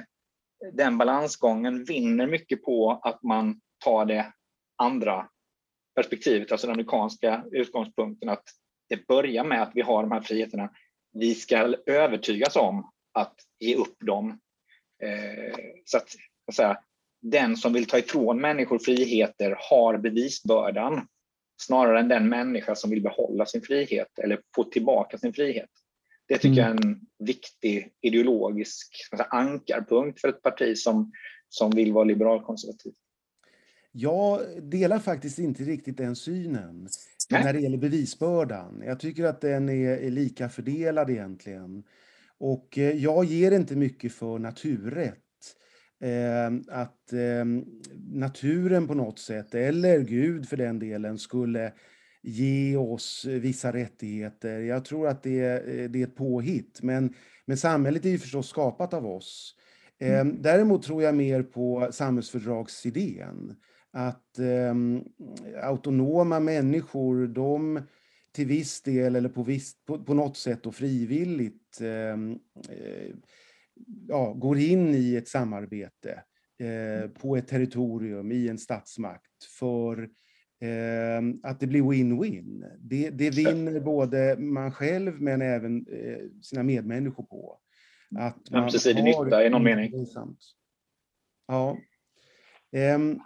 den 0.72 0.98
balansgången 0.98 1.84
vinner 1.84 2.26
mycket 2.26 2.62
på 2.62 3.00
att 3.02 3.22
man 3.22 3.60
tar 3.84 4.04
det 4.04 4.32
andra 4.76 5.28
perspektivet, 5.94 6.52
alltså 6.52 6.66
den 6.66 6.74
amerikanska 6.74 7.44
utgångspunkten 7.52 8.28
att 8.28 8.44
det 8.88 9.06
börjar 9.06 9.44
med 9.44 9.62
att 9.62 9.72
vi 9.74 9.80
har 9.80 10.02
de 10.02 10.12
här 10.12 10.20
friheterna. 10.20 10.70
Vi 11.12 11.34
ska 11.34 11.74
övertygas 11.86 12.56
om 12.56 12.92
att 13.12 13.34
ge 13.58 13.74
upp 13.74 13.96
dem. 14.06 14.40
Eh, 15.02 15.56
så 15.84 15.96
att, 15.96 16.08
att 16.46 16.54
säga, 16.54 16.78
den 17.20 17.56
som 17.56 17.72
vill 17.72 17.86
ta 17.86 17.98
ifrån 17.98 18.40
människor 18.40 18.78
friheter 18.78 19.56
har 19.70 19.98
bevisbördan 19.98 21.06
snarare 21.60 22.00
än 22.00 22.08
den 22.08 22.28
människa 22.28 22.74
som 22.74 22.90
vill 22.90 23.02
behålla 23.02 23.46
sin 23.46 23.62
frihet 23.62 24.18
eller 24.18 24.40
få 24.54 24.64
tillbaka 24.64 25.18
sin 25.18 25.32
frihet. 25.32 25.70
Det 26.28 26.38
tycker 26.38 26.62
mm. 26.62 26.64
jag 26.64 26.68
är 26.68 26.88
en 26.88 27.00
viktig 27.18 27.92
ideologisk 28.00 29.08
säga, 29.10 29.24
ankarpunkt 29.30 30.20
för 30.20 30.28
ett 30.28 30.42
parti 30.42 30.78
som, 30.78 31.12
som 31.48 31.70
vill 31.70 31.92
vara 31.92 32.04
liberalkonservativt. 32.04 32.94
Jag 33.92 34.40
delar 34.62 34.98
faktiskt 34.98 35.38
inte 35.38 35.62
riktigt 35.62 35.96
den 35.96 36.16
synen 36.16 36.88
Nej. 37.30 37.44
när 37.44 37.52
det 37.52 37.60
gäller 37.60 37.78
bevisbördan. 37.78 38.82
Jag 38.86 39.00
tycker 39.00 39.24
att 39.24 39.40
den 39.40 39.68
är, 39.68 39.90
är 39.90 40.10
lika 40.10 40.48
fördelad 40.48 41.10
egentligen. 41.10 41.82
Och 42.38 42.78
eh, 42.78 42.96
jag 42.96 43.24
ger 43.24 43.52
inte 43.52 43.76
mycket 43.76 44.12
för 44.12 44.38
naturrätt. 44.38 45.27
Eh, 46.00 46.76
att 46.80 47.12
eh, 47.12 47.44
naturen 48.10 48.86
på 48.86 48.94
något 48.94 49.18
sätt, 49.18 49.54
eller 49.54 50.00
Gud 50.00 50.48
för 50.48 50.56
den 50.56 50.78
delen, 50.78 51.18
skulle 51.18 51.72
ge 52.22 52.76
oss 52.76 53.24
vissa 53.24 53.72
rättigheter. 53.72 54.60
Jag 54.60 54.84
tror 54.84 55.08
att 55.08 55.22
det, 55.22 55.40
eh, 55.40 55.90
det 55.90 56.02
är 56.02 56.06
ett 56.06 56.16
påhitt. 56.16 56.82
Men, 56.82 57.14
men 57.46 57.56
samhället 57.56 58.04
är 58.04 58.10
ju 58.10 58.18
förstås 58.18 58.48
skapat 58.48 58.94
av 58.94 59.06
oss. 59.06 59.54
Eh. 60.00 60.24
Däremot 60.24 60.82
tror 60.82 61.02
jag 61.02 61.14
mer 61.14 61.42
på 61.42 61.88
samhällsfördragsidén 61.92 63.56
att 63.90 64.38
eh, 64.38 64.74
autonoma 65.62 66.40
människor, 66.40 67.26
de 67.26 67.80
till 68.32 68.46
viss 68.46 68.82
del 68.82 69.16
eller 69.16 69.28
på, 69.28 69.42
viss, 69.42 69.84
på, 69.84 70.04
på 70.04 70.14
något 70.14 70.36
sätt 70.36 70.66
och 70.66 70.74
frivilligt 70.74 71.80
ehm, 71.80 72.38
eh, 72.68 73.14
ja, 74.08 74.32
går 74.32 74.58
in 74.58 74.94
i 74.94 75.16
ett 75.16 75.28
samarbete 75.28 76.22
eh, 76.58 77.10
på 77.10 77.36
ett 77.36 77.48
territorium 77.48 78.32
i 78.32 78.48
en 78.48 78.58
statsmakt 78.58 79.44
för 79.58 80.08
ehm, 80.60 81.40
att 81.42 81.60
det 81.60 81.66
blir 81.66 81.82
win-win. 81.82 82.64
Det, 82.78 83.10
det 83.10 83.30
vinner 83.30 83.80
både 83.80 84.36
man 84.38 84.72
själv 84.72 85.20
men 85.20 85.42
även 85.42 85.86
eh, 85.86 86.18
sina 86.42 86.62
medmänniskor 86.62 87.24
på. 87.24 87.58
Att 88.18 88.50
man 88.50 88.62
Ömsesidig 88.62 89.04
nytta 89.04 89.46
i 89.46 89.50
någon 89.50 89.64
mening. 89.64 90.06
Ja. 91.46 91.76
Um, 92.94 93.20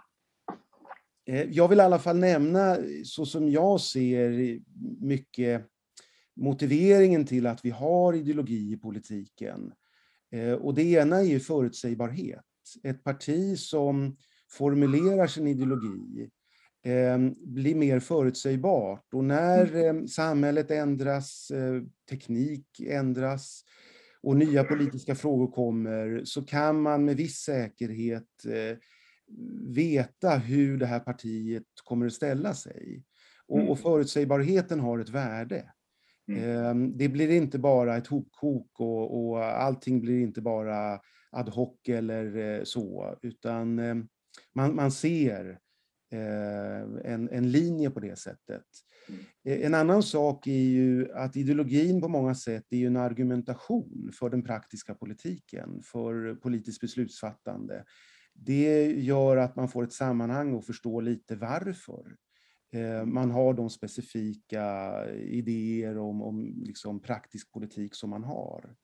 Eh, 1.25 1.43
jag 1.51 1.67
vill 1.67 1.79
i 1.79 1.81
alla 1.81 1.99
fall 1.99 2.17
nämna, 2.17 2.77
så 3.05 3.25
som 3.25 3.49
jag 3.49 3.81
ser 3.81 4.59
mycket 5.01 5.65
motiveringen 6.35 7.25
till 7.25 7.47
att 7.47 7.65
vi 7.65 7.69
har 7.69 8.13
ideologi 8.13 8.73
i 8.73 8.77
politiken. 8.77 9.73
Eh, 10.33 10.53
och 10.53 10.73
det 10.73 10.83
ena 10.83 11.17
är 11.17 11.23
ju 11.23 11.39
förutsägbarhet. 11.39 12.43
Ett 12.83 13.03
parti 13.03 13.59
som 13.59 14.17
formulerar 14.51 15.27
sin 15.27 15.47
ideologi 15.47 16.29
eh, 16.85 17.17
blir 17.45 17.75
mer 17.75 17.99
förutsägbart. 17.99 19.13
Och 19.13 19.23
när 19.23 19.75
mm. 19.75 20.07
samhället 20.07 20.71
ändras, 20.71 21.51
teknik 22.09 22.79
ändras 22.79 23.63
och 24.21 24.35
nya 24.35 24.63
politiska 24.63 25.15
frågor 25.15 25.51
kommer 25.51 26.21
så 26.25 26.41
kan 26.41 26.81
man 26.81 27.05
med 27.05 27.17
viss 27.17 27.37
säkerhet 27.37 28.27
veta 29.67 30.37
hur 30.37 30.77
det 30.77 30.85
här 30.85 30.99
partiet 30.99 31.63
kommer 31.83 32.05
att 32.05 32.13
ställa 32.13 32.53
sig. 32.53 33.03
Och, 33.47 33.57
och 33.57 33.63
mm. 33.63 33.77
förutsägbarheten 33.77 34.79
har 34.79 34.99
ett 34.99 35.09
värde. 35.09 35.73
Mm. 36.27 36.43
Ehm, 36.43 36.97
det 36.97 37.09
blir 37.09 37.29
inte 37.31 37.59
bara 37.59 37.97
ett 37.97 38.07
hopkok 38.07 38.79
och, 38.79 39.29
och 39.29 39.43
allting 39.43 40.01
blir 40.01 40.19
inte 40.19 40.41
bara 40.41 40.99
ad 41.31 41.51
hoc 41.51 41.77
eller 41.87 42.37
eh, 42.37 42.63
så, 42.63 43.17
utan 43.21 43.79
ehm, 43.79 44.07
man, 44.55 44.75
man 44.75 44.91
ser 44.91 45.59
eh, 46.11 47.11
en, 47.13 47.29
en 47.29 47.51
linje 47.51 47.89
på 47.89 47.99
det 47.99 48.19
sättet. 48.19 48.65
Mm. 49.09 49.21
Eh, 49.43 49.65
en 49.65 49.73
annan 49.73 50.03
sak 50.03 50.47
är 50.47 50.51
ju 50.51 51.11
att 51.13 51.35
ideologin 51.35 52.01
på 52.01 52.07
många 52.07 52.35
sätt 52.35 52.65
är 52.69 52.87
en 52.87 52.97
argumentation 52.97 54.11
för 54.19 54.29
den 54.29 54.43
praktiska 54.43 54.95
politiken, 54.95 55.81
för 55.83 56.35
politiskt 56.35 56.81
beslutsfattande 56.81 57.83
det 58.35 58.91
gör 58.91 59.37
att 59.37 59.55
man 59.55 59.69
får 59.69 59.83
ett 59.83 59.93
sammanhang 59.93 60.53
och 60.53 60.65
förstår 60.65 61.01
lite 61.01 61.35
varför 61.35 62.15
man 63.05 63.31
har 63.31 63.53
de 63.53 63.69
specifika 63.69 64.95
idéer 65.15 65.97
om, 65.97 66.21
om 66.21 66.63
liksom 66.63 67.01
praktisk 67.01 67.51
politik 67.51 67.95
som 67.95 68.09
man 68.09 68.23
har. 68.23 68.75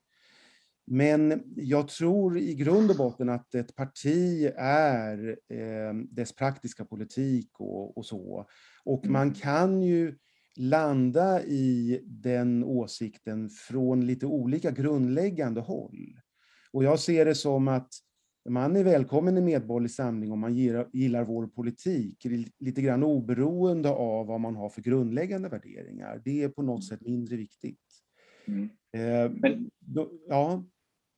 Men 0.86 1.42
jag 1.56 1.88
tror 1.88 2.38
i 2.38 2.54
grund 2.54 2.90
och 2.90 2.96
botten 2.96 3.28
att 3.28 3.54
ett 3.54 3.76
parti 3.76 4.50
är 4.56 5.38
eh, 5.48 5.94
dess 6.10 6.32
praktiska 6.32 6.84
politik 6.84 7.50
och, 7.60 7.98
och 7.98 8.06
så. 8.06 8.46
Och 8.84 9.06
man 9.06 9.22
mm. 9.22 9.34
kan 9.34 9.82
ju 9.82 10.18
landa 10.56 11.42
i 11.42 12.00
den 12.04 12.64
åsikten 12.64 13.50
från 13.50 14.06
lite 14.06 14.26
olika 14.26 14.70
grundläggande 14.70 15.60
håll. 15.60 16.18
Och 16.72 16.84
jag 16.84 17.00
ser 17.00 17.24
det 17.24 17.34
som 17.34 17.68
att 17.68 17.88
man 18.48 18.76
är 18.76 18.84
välkommen 18.84 19.38
i 19.38 19.40
Medborgerlig 19.40 19.90
Samling 19.90 20.32
om 20.32 20.40
man 20.40 20.54
gillar, 20.92 21.24
vår 21.24 21.46
politik, 21.46 22.26
lite 22.58 22.82
grann 22.82 23.02
oberoende 23.02 23.88
av 23.88 24.26
vad 24.26 24.40
man 24.40 24.56
har 24.56 24.68
för 24.68 24.82
grundläggande 24.82 25.48
värderingar. 25.48 26.22
Det 26.24 26.42
är 26.42 26.48
på 26.48 26.62
något 26.62 26.88
sätt 26.88 27.00
mindre 27.00 27.36
viktigt. 27.36 27.78
Mm. 28.46 28.70
Eh, 28.96 29.30
Men, 29.30 29.70
då, 29.78 30.10
ja. 30.28 30.64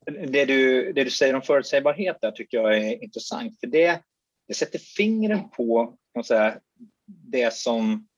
det, 0.07 0.45
du, 0.45 0.93
det 0.93 1.05
du 1.05 1.11
säger 1.11 1.35
om 1.35 1.43
förutsägbarhet 1.43 2.19
där 2.21 2.31
tycker 2.31 2.59
jag 2.59 2.79
är 2.79 3.05
intressant, 3.05 3.61
för 3.61 3.67
det, 3.67 4.03
det 4.49 4.55
sätter 4.55 4.79
fingret 4.79 5.53
på 5.53 5.99
kan 6.15 6.25
säga, 6.25 6.61
det 7.07 7.55
som 7.55 8.09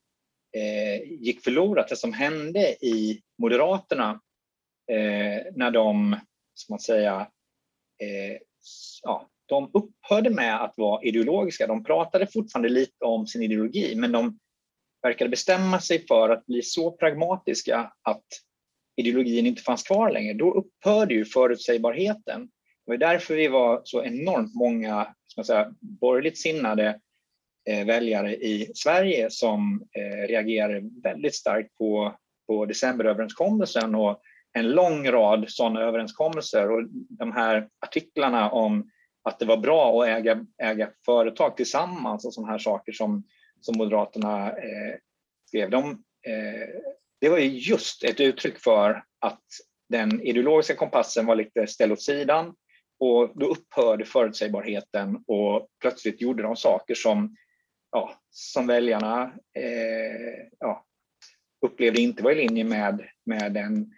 eh, 0.57 1.13
gick 1.13 1.45
förlorat, 1.45 1.89
det 1.89 1.97
som 1.97 2.13
hände 2.13 2.85
i 2.87 3.23
Moderaterna 3.39 4.21
eh, 4.91 5.53
när 5.55 5.71
de, 5.71 6.17
ska 6.55 6.73
man 6.73 6.81
säga, 6.81 7.21
eh, 8.03 8.39
ja, 9.03 9.29
de 9.47 9.71
upphörde 9.75 10.31
med 10.31 10.65
att 10.65 10.75
vara 10.77 11.03
ideologiska. 11.03 11.67
De 11.67 11.85
pratade 11.85 12.27
fortfarande 12.27 12.69
lite 12.69 13.05
om 13.05 13.27
sin 13.27 13.43
ideologi, 13.43 13.95
men 13.97 14.13
de 14.13 14.39
verkade 15.03 15.31
bestämma 15.31 15.81
sig 15.81 16.07
för 16.07 16.31
att 16.31 16.47
bli 16.47 16.63
så 16.63 16.91
pragmatiska 16.91 17.93
att 18.03 18.25
ideologin 18.97 19.47
inte 19.47 19.63
fanns 19.63 19.83
kvar 19.83 20.11
längre. 20.11 20.35
Då 20.35 20.55
upphörde 20.55 21.15
ju 21.15 21.25
förutsägbarheten. 21.25 22.49
Det 22.87 22.93
var 22.93 22.97
därför 22.97 23.35
vi 23.35 23.49
var 23.49 23.81
så 23.85 24.05
enormt 24.05 24.55
många 24.55 25.15
ska 25.27 25.41
man 25.41 25.45
säga, 25.45 25.75
borgerligt 25.81 26.39
sinnade 26.39 27.01
eh, 27.69 27.87
väljare 27.87 28.35
i 28.35 28.71
Sverige 28.75 29.31
som 29.31 29.89
eh, 29.99 30.29
reagerade 30.29 30.83
väldigt 31.03 31.35
starkt 31.35 31.75
på, 31.79 32.17
på 32.47 32.67
decemberöverenskommelsen 32.67 33.95
och 33.95 34.21
en 34.59 34.71
lång 34.71 35.11
rad 35.11 35.45
sådana 35.49 35.81
överenskommelser 35.81 36.71
och 36.71 36.89
de 36.91 37.33
här 37.33 37.69
artiklarna 37.81 38.51
om 38.51 38.91
att 39.23 39.39
det 39.39 39.45
var 39.45 39.57
bra 39.57 40.03
att 40.03 40.09
äga, 40.09 40.47
äga 40.63 40.91
företag 41.05 41.57
tillsammans 41.57 42.25
och 42.25 42.35
sådana 42.35 42.53
här 42.53 42.59
saker 42.59 42.93
som, 42.93 43.25
som 43.61 43.79
Moderaterna 43.79 44.49
eh, 44.49 44.95
skrev. 45.49 45.71
De, 45.71 45.91
eh, 46.27 46.69
det 47.21 47.29
var 47.29 47.39
ju 47.39 47.49
just 47.49 48.05
ett 48.05 48.21
uttryck 48.21 48.59
för 48.59 49.05
att 49.21 49.43
den 49.89 50.23
ideologiska 50.23 50.77
kompassen 50.77 51.27
var 51.27 51.37
lite 51.37 51.67
ställd 51.67 51.93
åt 51.93 52.03
sidan 52.03 52.55
och 53.01 53.33
då 53.35 53.47
upphörde 53.47 54.05
förutsägbarheten 54.05 55.25
och 55.27 55.69
plötsligt 55.81 56.21
gjorde 56.21 56.43
de 56.43 56.57
saker 56.57 56.95
som, 56.95 57.37
ja, 57.91 58.21
som 58.31 58.67
väljarna 58.67 59.23
eh, 59.59 60.47
ja, 60.59 60.85
upplevde 61.67 62.01
inte 62.01 62.23
var 62.23 62.31
i 62.31 62.35
linje 62.35 62.65
med, 62.65 63.09
med 63.27 63.53
den 63.53 63.93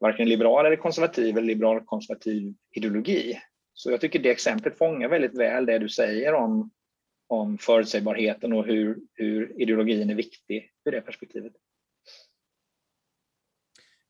varken 0.00 0.28
liberal 0.28 0.66
eller 0.66 0.76
konservativ 0.76 1.36
eller 1.36 1.46
liberal 1.46 1.84
konservativ 1.84 2.54
ideologi. 2.70 3.38
Så 3.72 3.90
jag 3.90 4.00
tycker 4.00 4.18
det 4.18 4.30
exemplet 4.30 4.78
fångar 4.78 5.08
väldigt 5.08 5.38
väl 5.38 5.66
det 5.66 5.78
du 5.78 5.88
säger 5.88 6.34
om, 6.34 6.70
om 7.26 7.58
förutsägbarheten 7.58 8.52
och 8.52 8.66
hur, 8.66 8.98
hur 9.14 9.60
ideologin 9.62 10.10
är 10.10 10.14
viktig 10.14 10.70
ur 10.84 10.92
det 10.92 11.00
perspektivet. 11.00 11.52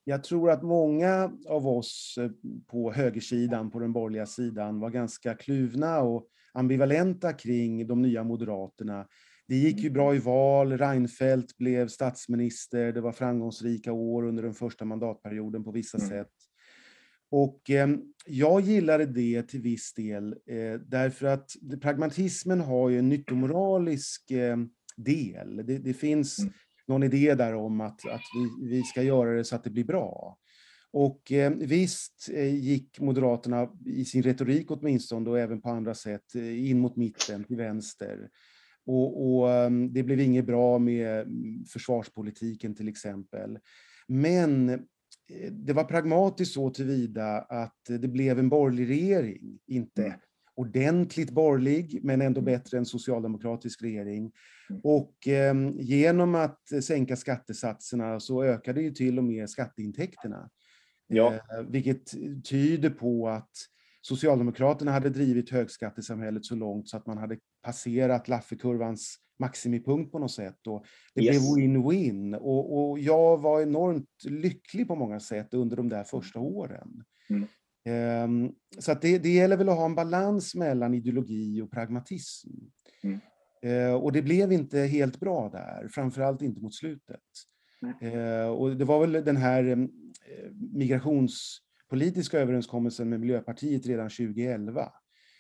Jag 0.04 0.24
tror 0.24 0.50
att 0.50 0.62
många 0.62 1.32
av 1.48 1.68
oss 1.68 2.18
eh, 2.20 2.30
på 2.66 2.92
högersidan, 2.92 3.70
på 3.70 3.78
den 3.78 3.92
borgerliga 3.92 4.26
sidan, 4.26 4.80
var 4.80 4.90
ganska 4.90 5.34
kluvna 5.34 6.00
och 6.00 6.28
ambivalenta 6.52 7.32
kring 7.32 7.86
de 7.86 8.02
nya 8.02 8.24
moderaterna 8.24 9.06
det 9.48 9.56
gick 9.56 9.80
ju 9.80 9.90
bra 9.90 10.14
i 10.14 10.18
val, 10.18 10.78
Reinfeldt 10.78 11.56
blev 11.56 11.88
statsminister, 11.88 12.92
det 12.92 13.00
var 13.00 13.12
framgångsrika 13.12 13.92
år 13.92 14.22
under 14.22 14.42
den 14.42 14.54
första 14.54 14.84
mandatperioden 14.84 15.64
på 15.64 15.72
vissa 15.72 15.98
mm. 15.98 16.10
sätt. 16.10 16.32
Och 17.30 17.70
eh, 17.70 17.88
jag 18.26 18.60
gillade 18.60 19.06
det 19.06 19.42
till 19.42 19.62
viss 19.62 19.94
del, 19.94 20.32
eh, 20.32 20.80
därför 20.86 21.26
att 21.26 21.50
pragmatismen 21.82 22.60
har 22.60 22.88
ju 22.88 22.98
en 22.98 23.08
nyttomoralisk 23.08 24.30
eh, 24.30 24.56
del. 24.96 25.56
Det, 25.56 25.78
det 25.78 25.94
finns 25.94 26.38
mm. 26.38 26.52
någon 26.88 27.02
idé 27.02 27.34
där 27.34 27.54
om 27.54 27.80
att, 27.80 28.08
att 28.08 28.22
vi, 28.34 28.68
vi 28.68 28.82
ska 28.82 29.02
göra 29.02 29.32
det 29.32 29.44
så 29.44 29.56
att 29.56 29.64
det 29.64 29.70
blir 29.70 29.84
bra. 29.84 30.38
Och 30.92 31.32
eh, 31.32 31.50
visst 31.50 32.30
eh, 32.32 32.54
gick 32.54 33.00
Moderaterna 33.00 33.68
i 33.86 34.04
sin 34.04 34.22
retorik 34.22 34.70
åtminstone 34.70 35.30
och 35.30 35.38
även 35.38 35.60
på 35.60 35.68
andra 35.68 35.94
sätt 35.94 36.34
eh, 36.34 36.70
in 36.70 36.78
mot 36.78 36.96
mitten, 36.96 37.44
till 37.44 37.56
vänster. 37.56 38.28
Och, 38.86 39.38
och, 39.38 39.50
ehm, 39.50 39.92
det 39.92 40.02
blev 40.02 40.20
inget 40.20 40.46
bra 40.46 40.78
med 40.78 41.20
mm, 41.20 41.64
försvarspolitiken 41.64 42.74
till 42.74 42.88
exempel. 42.88 43.58
Men 44.08 44.70
eh, 44.70 44.78
det 45.52 45.72
var 45.72 45.84
pragmatiskt 45.84 46.54
så 46.54 46.70
tillvida 46.70 47.38
att 47.38 47.80
det 47.88 48.08
blev 48.08 48.38
en 48.38 48.48
borgerlig 48.48 48.88
regering. 48.88 49.58
Inte 49.66 50.04
mm. 50.04 50.18
ordentligt 50.54 51.30
borgerlig, 51.30 52.00
men 52.02 52.22
ändå 52.22 52.40
mm. 52.40 52.52
bättre 52.52 52.78
än 52.78 52.86
socialdemokratisk 52.86 53.82
regering. 53.82 54.32
Och 54.82 55.28
eh, 55.28 55.54
genom 55.74 56.34
att 56.34 56.60
sänka 56.82 57.16
skattesatserna 57.16 58.20
så 58.20 58.44
ökade 58.44 58.82
ju 58.82 58.90
till 58.90 59.18
och 59.18 59.24
med 59.24 59.50
skatteintäkterna. 59.50 60.50
Ja. 61.06 61.34
Eh, 61.34 61.62
vilket 61.68 62.14
tyder 62.44 62.90
på 62.90 63.28
att 63.28 63.50
Socialdemokraterna 64.08 64.92
hade 64.92 65.10
drivit 65.10 65.50
högskattesamhället 65.50 66.44
så 66.44 66.54
långt 66.54 66.88
så 66.88 66.96
att 66.96 67.06
man 67.06 67.18
hade 67.18 67.38
passerat 67.62 68.28
Laffekurvans 68.28 69.16
maximipunkt 69.38 70.12
på 70.12 70.18
något 70.18 70.32
sätt. 70.32 70.66
Och 70.66 70.84
det 71.14 71.22
yes. 71.22 71.54
blev 71.54 71.64
win-win. 71.64 72.36
Och, 72.36 72.90
och, 72.90 72.98
jag 72.98 73.38
var 73.38 73.60
enormt 73.62 74.24
lycklig 74.24 74.88
på 74.88 74.94
många 74.94 75.20
sätt 75.20 75.54
under 75.54 75.76
de 75.76 75.88
där 75.88 76.04
första 76.04 76.40
åren. 76.40 77.04
Mm. 77.30 78.24
Um, 78.24 78.52
så 78.78 78.92
att 78.92 79.02
det, 79.02 79.18
det 79.18 79.28
gäller 79.28 79.56
väl 79.56 79.68
att 79.68 79.76
ha 79.76 79.84
en 79.84 79.94
balans 79.94 80.54
mellan 80.54 80.94
ideologi 80.94 81.62
och 81.62 81.70
pragmatism. 81.70 82.50
Mm. 83.02 83.20
Uh, 83.66 83.94
och 83.94 84.12
det 84.12 84.22
blev 84.22 84.52
inte 84.52 84.78
helt 84.78 85.20
bra 85.20 85.48
där, 85.48 85.88
framförallt 85.88 86.42
inte 86.42 86.60
mot 86.60 86.74
slutet. 86.74 87.20
Uh, 88.02 88.48
och 88.48 88.76
det 88.76 88.84
var 88.84 89.06
väl 89.06 89.24
den 89.24 89.36
här 89.36 89.64
uh, 89.64 89.88
migrations 90.72 91.65
politiska 91.88 92.38
överenskommelsen 92.38 93.08
med 93.08 93.20
Miljöpartiet 93.20 93.86
redan 93.86 94.08
2011 94.08 94.80
mm. 94.80 94.92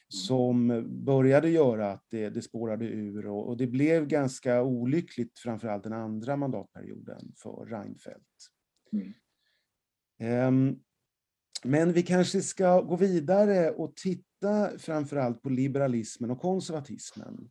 som 0.08 0.84
började 1.04 1.48
göra 1.48 1.92
att 1.92 2.04
det, 2.10 2.30
det 2.30 2.42
spårade 2.42 2.84
ur 2.84 3.26
och, 3.26 3.48
och, 3.48 3.56
det 3.56 3.66
blev 3.66 4.06
ganska 4.06 4.62
olyckligt, 4.62 5.38
framförallt 5.38 5.84
den 5.84 5.92
andra 5.92 6.36
mandatperioden 6.36 7.32
för 7.42 7.66
Reinfeldt. 7.66 8.50
Mm. 8.92 9.12
Um, 10.48 10.80
men 11.64 11.92
vi 11.92 12.02
kanske 12.02 12.42
ska 12.42 12.80
gå 12.80 12.96
vidare 12.96 13.70
och 13.70 13.96
titta 13.96 14.78
framförallt 14.78 15.42
på 15.42 15.48
liberalismen 15.48 16.30
och 16.30 16.40
konservatismen. 16.40 17.50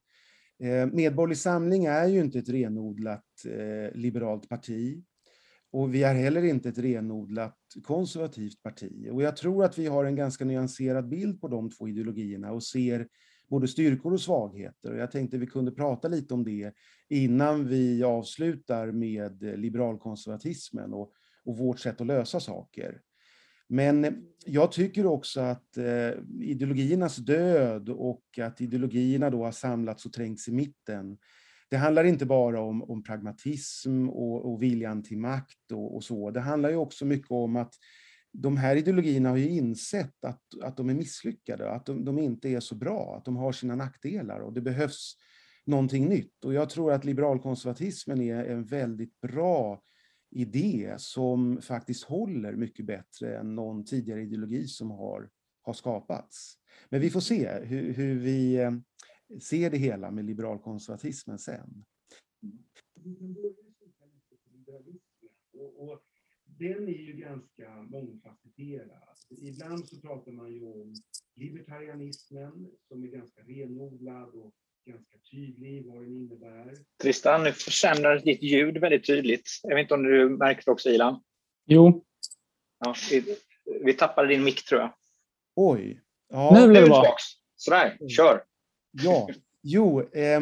Eh, 0.63 0.85
Medborgerlig 0.85 1.37
Samling 1.37 1.85
är 1.85 2.07
ju 2.07 2.19
inte 2.19 2.39
ett 2.39 2.49
renodlat 2.49 3.25
eh, 3.45 3.97
liberalt 3.97 4.49
parti. 4.49 5.03
Och 5.75 5.95
vi 5.95 6.03
är 6.03 6.13
heller 6.13 6.43
inte 6.43 6.69
ett 6.69 6.77
renodlat 6.77 7.57
konservativt 7.83 8.63
parti. 8.63 9.09
Och 9.11 9.23
jag 9.23 9.37
tror 9.37 9.63
att 9.63 9.77
vi 9.77 9.87
har 9.87 10.05
en 10.05 10.15
ganska 10.15 10.45
nyanserad 10.45 11.09
bild 11.09 11.41
på 11.41 11.47
de 11.47 11.69
två 11.69 11.87
ideologierna 11.87 12.51
och 12.51 12.63
ser 12.63 13.07
både 13.49 13.67
styrkor 13.67 14.13
och 14.13 14.21
svagheter. 14.21 14.91
Och 14.91 14.97
jag 14.97 15.11
tänkte 15.11 15.37
vi 15.37 15.47
kunde 15.47 15.71
prata 15.71 16.07
lite 16.07 16.33
om 16.33 16.43
det 16.43 16.73
innan 17.09 17.67
vi 17.67 18.03
avslutar 18.03 18.91
med 18.91 19.59
liberalkonservatismen 19.59 20.93
och, 20.93 21.11
och 21.45 21.57
vårt 21.57 21.79
sätt 21.79 22.01
att 22.01 22.07
lösa 22.07 22.39
saker. 22.39 23.01
Men 23.67 24.23
jag 24.45 24.71
tycker 24.71 25.05
också 25.05 25.41
att 25.41 25.77
eh, 25.77 26.11
ideologiernas 26.41 27.15
död 27.15 27.89
och 27.89 28.39
att 28.41 28.61
ideologierna 28.61 29.29
då 29.29 29.43
har 29.43 29.51
samlats 29.51 30.05
och 30.05 30.13
trängts 30.13 30.47
i 30.47 30.51
mitten 30.51 31.17
det 31.69 31.77
handlar 31.77 32.03
inte 32.03 32.25
bara 32.25 32.61
om, 32.61 32.83
om 32.83 33.03
pragmatism 33.03 34.09
och, 34.09 34.53
och 34.53 34.63
viljan 34.63 35.03
till 35.03 35.17
makt 35.17 35.71
och, 35.71 35.95
och, 35.95 36.03
så. 36.03 36.31
Det 36.31 36.39
handlar 36.39 36.69
ju 36.69 36.75
också 36.75 37.05
mycket 37.05 37.31
om 37.31 37.55
att 37.55 37.73
de 38.33 38.57
här 38.57 38.75
ideologierna 38.75 39.29
har 39.29 39.37
ju 39.37 39.49
insett 39.49 40.25
att, 40.25 40.41
att 40.63 40.77
de 40.77 40.89
är 40.89 40.93
misslyckade, 40.93 41.71
att 41.71 41.85
de, 41.85 42.05
de 42.05 42.19
inte 42.19 42.49
är 42.49 42.59
så 42.59 42.75
bra, 42.75 43.15
att 43.17 43.25
de 43.25 43.35
har 43.35 43.51
sina 43.51 43.75
nackdelar 43.75 44.39
och 44.39 44.53
det 44.53 44.61
behövs 44.61 45.15
någonting 45.65 46.09
nytt. 46.09 46.45
Och 46.45 46.53
jag 46.53 46.69
tror 46.69 46.91
att 46.91 47.05
liberalkonservatismen 47.05 48.21
är 48.21 48.45
en 48.45 48.65
väldigt 48.65 49.21
bra 49.21 49.81
idé 50.31 50.95
som 50.97 51.61
faktiskt 51.61 52.03
håller 52.03 52.55
mycket 52.55 52.85
bättre 52.85 53.37
än 53.37 53.55
någon 53.55 53.85
tidigare 53.85 54.21
ideologi 54.21 54.67
som 54.67 54.91
har, 54.91 55.29
har 55.61 55.73
skapats. 55.73 56.55
Men 56.89 57.01
vi 57.01 57.09
får 57.09 57.19
se 57.19 57.49
hur, 57.63 57.93
hur 57.93 58.19
vi 58.19 58.55
eh, 58.55 58.71
ser 59.41 59.69
det 59.69 59.77
hela 59.77 60.11
med 60.11 60.25
liberalkonservatismen 60.25 61.39
sen. 61.39 61.85
Och, 65.77 66.01
den 66.59 66.87
är 66.87 66.97
ju 66.97 67.13
ganska 67.13 67.69
mångfacetterad. 67.69 69.17
Ibland 69.29 69.87
så 69.87 70.01
pratar 70.01 70.31
man 70.31 70.53
ju 70.53 70.65
om 70.65 70.93
libertarianismen 71.35 72.71
som 72.87 73.03
är 73.03 73.07
ganska 73.07 73.41
renodlad 73.41 74.35
och 74.35 74.53
ganska 74.85 75.17
tydlig 75.31 75.85
vad 75.85 76.01
den 76.01 76.11
innebär. 76.11 76.73
Tristan, 77.01 77.43
nu 77.43 77.51
försämrar 77.51 78.19
ditt 78.19 78.43
ljud 78.43 78.77
väldigt 78.77 79.07
tydligt. 79.07 79.49
Jag 79.63 79.75
vet 79.75 79.83
inte 79.83 79.93
om 79.93 80.03
du 80.03 80.29
märkte 80.29 80.71
också, 80.71 80.89
Ilan? 80.89 81.23
Jo. 81.65 82.05
Ja, 82.79 82.95
vi, 83.11 83.37
vi 83.83 83.93
tappade 83.93 84.27
din 84.27 84.43
mick, 84.43 84.65
tror 84.65 84.81
jag. 84.81 84.93
Oj. 85.55 86.01
Ja, 86.29 86.59
nu 86.59 86.67
blir 86.67 86.81
det 86.81 86.87
bra. 86.87 87.15
Sådär, 87.55 87.97
kör. 88.09 88.43
Ja, 89.03 89.29
jo. 89.63 90.01
Eh, 90.01 90.41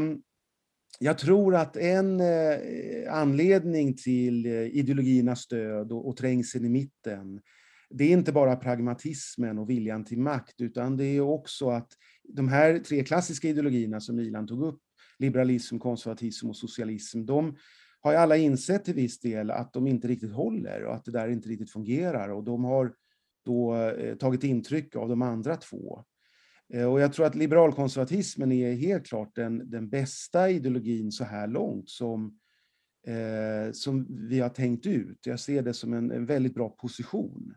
jag 0.99 1.17
tror 1.17 1.55
att 1.55 1.77
en 1.77 2.19
eh, 2.19 3.13
anledning 3.13 3.95
till 3.95 4.45
eh, 4.45 4.51
ideologiernas 4.51 5.39
stöd 5.39 5.91
och, 5.91 6.07
och 6.07 6.17
trängseln 6.17 6.65
i 6.65 6.69
mitten, 6.69 7.41
det 7.89 8.03
är 8.03 8.09
inte 8.11 8.31
bara 8.31 8.55
pragmatismen 8.55 9.59
och 9.59 9.69
viljan 9.69 10.05
till 10.05 10.19
makt, 10.19 10.61
utan 10.61 10.97
det 10.97 11.05
är 11.05 11.19
också 11.21 11.69
att 11.69 11.87
de 12.23 12.47
här 12.47 12.79
tre 12.79 13.03
klassiska 13.03 13.49
ideologierna 13.49 13.99
som 13.99 14.15
Milan 14.15 14.47
tog 14.47 14.63
upp, 14.63 14.81
liberalism, 15.19 15.79
konservatism 15.79 16.49
och 16.49 16.57
socialism, 16.57 17.25
de 17.25 17.55
har 17.99 18.11
ju 18.11 18.17
alla 18.17 18.37
insett 18.37 18.85
till 18.85 18.93
viss 18.93 19.19
del 19.19 19.51
att 19.51 19.73
de 19.73 19.87
inte 19.87 20.07
riktigt 20.07 20.33
håller 20.33 20.83
och 20.83 20.95
att 20.95 21.05
det 21.05 21.11
där 21.11 21.27
inte 21.27 21.49
riktigt 21.49 21.71
fungerar 21.71 22.29
och 22.29 22.43
de 22.43 22.63
har 22.63 22.93
då 23.45 23.75
eh, 23.75 24.15
tagit 24.15 24.43
intryck 24.43 24.95
av 24.95 25.09
de 25.09 25.21
andra 25.21 25.55
två. 25.55 26.03
Eh, 26.73 26.91
och 26.91 27.01
jag 27.01 27.13
tror 27.13 27.25
att 27.25 27.35
liberalkonservatismen 27.35 28.51
är 28.51 28.73
helt 28.73 29.05
klart 29.05 29.35
den, 29.35 29.69
den 29.69 29.89
bästa 29.89 30.49
ideologin 30.49 31.11
så 31.11 31.23
här 31.23 31.47
långt 31.47 31.89
som, 31.89 32.39
eh, 33.07 33.71
som 33.71 34.07
vi 34.29 34.39
har 34.39 34.49
tänkt 34.49 34.85
ut. 34.85 35.25
Jag 35.25 35.39
ser 35.39 35.61
det 35.61 35.73
som 35.73 35.93
en, 35.93 36.11
en 36.11 36.25
väldigt 36.25 36.53
bra 36.53 36.69
position. 36.69 37.55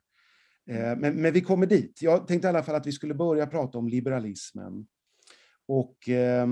Eh, 0.70 0.96
men, 0.96 1.14
men, 1.22 1.32
vi 1.32 1.40
kommer 1.40 1.66
dit. 1.66 2.02
Jag 2.02 2.26
tänkte 2.28 2.48
i 2.48 2.50
alla 2.50 2.62
fall 2.62 2.74
att 2.74 2.86
vi 2.86 2.92
skulle 2.92 3.14
börja 3.14 3.46
prata 3.46 3.78
om 3.78 3.88
liberalismen 3.88 4.86
och 5.68 6.08
eh, 6.08 6.46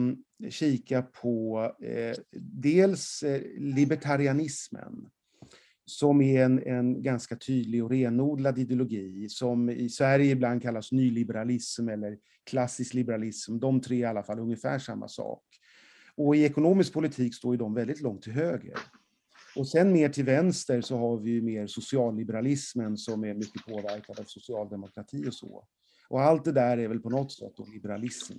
kika 0.51 1.03
på 1.03 1.63
eh, 1.83 2.17
dels 2.41 3.23
eh, 3.23 3.43
libertarianismen 3.59 5.09
som 5.87 6.21
är 6.21 6.45
en, 6.45 6.63
en 6.67 7.03
ganska 7.03 7.37
tydlig 7.37 7.85
och 7.85 7.91
renodlad 7.91 8.59
ideologi 8.59 9.29
som 9.29 9.71
i 9.71 9.89
Sverige 9.89 10.33
ibland 10.33 10.63
kallas 10.63 10.93
nyliberalism 10.93 11.89
eller 11.89 12.19
klassisk 12.45 12.95
liberalism. 12.95 13.59
De 13.59 13.81
tre 13.81 13.97
är 13.97 14.01
i 14.01 14.05
alla 14.05 14.23
fall 14.23 14.39
ungefär 14.39 14.79
samma 14.79 15.09
sak. 15.09 15.43
Och 16.17 16.37
i 16.37 16.45
ekonomisk 16.45 16.93
politik 16.93 17.35
står 17.35 17.55
ju 17.55 17.59
de 17.59 17.75
väldigt 17.75 18.01
långt 18.01 18.23
till 18.23 18.33
höger. 18.33 18.79
Och 19.57 19.69
sen 19.69 19.93
mer 19.93 20.09
till 20.09 20.25
vänster 20.25 20.81
så 20.81 20.97
har 20.97 21.17
vi 21.19 21.31
ju 21.31 21.43
mer 21.43 21.67
socialliberalismen 21.67 22.97
som 22.97 23.25
är 23.25 23.35
mycket 23.35 23.67
påverkad 23.67 24.21
av 24.21 24.25
socialdemokrati 24.25 25.29
och 25.29 25.35
så. 25.35 25.65
Och 26.09 26.23
allt 26.23 26.45
det 26.45 26.53
där 26.53 26.79
är 26.79 26.89
väl 26.89 27.01
på 27.01 27.11
något 27.11 27.33
sätt 27.33 27.53
då 27.57 27.67
liberalism. 27.73 28.39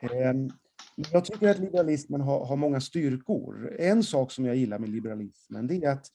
Ehm, 0.00 0.50
jag 0.96 1.24
tycker 1.24 1.48
att 1.48 1.58
liberalismen 1.58 2.20
har, 2.20 2.46
har, 2.46 2.56
många 2.56 2.80
styrkor. 2.80 3.76
En 3.78 4.02
sak 4.02 4.32
som 4.32 4.44
jag 4.44 4.56
gillar 4.56 4.78
med 4.78 4.88
liberalismen, 4.88 5.66
det 5.66 5.76
är 5.76 5.90
att 5.90 6.06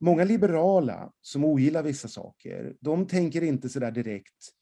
många 0.00 0.24
liberala 0.24 1.12
som 1.20 1.44
ogillar 1.44 1.82
vissa 1.82 2.08
saker, 2.08 2.74
de 2.80 3.06
tänker 3.06 3.42
inte 3.42 3.68
så 3.68 3.80
där 3.80 3.90
direkt 3.90 4.52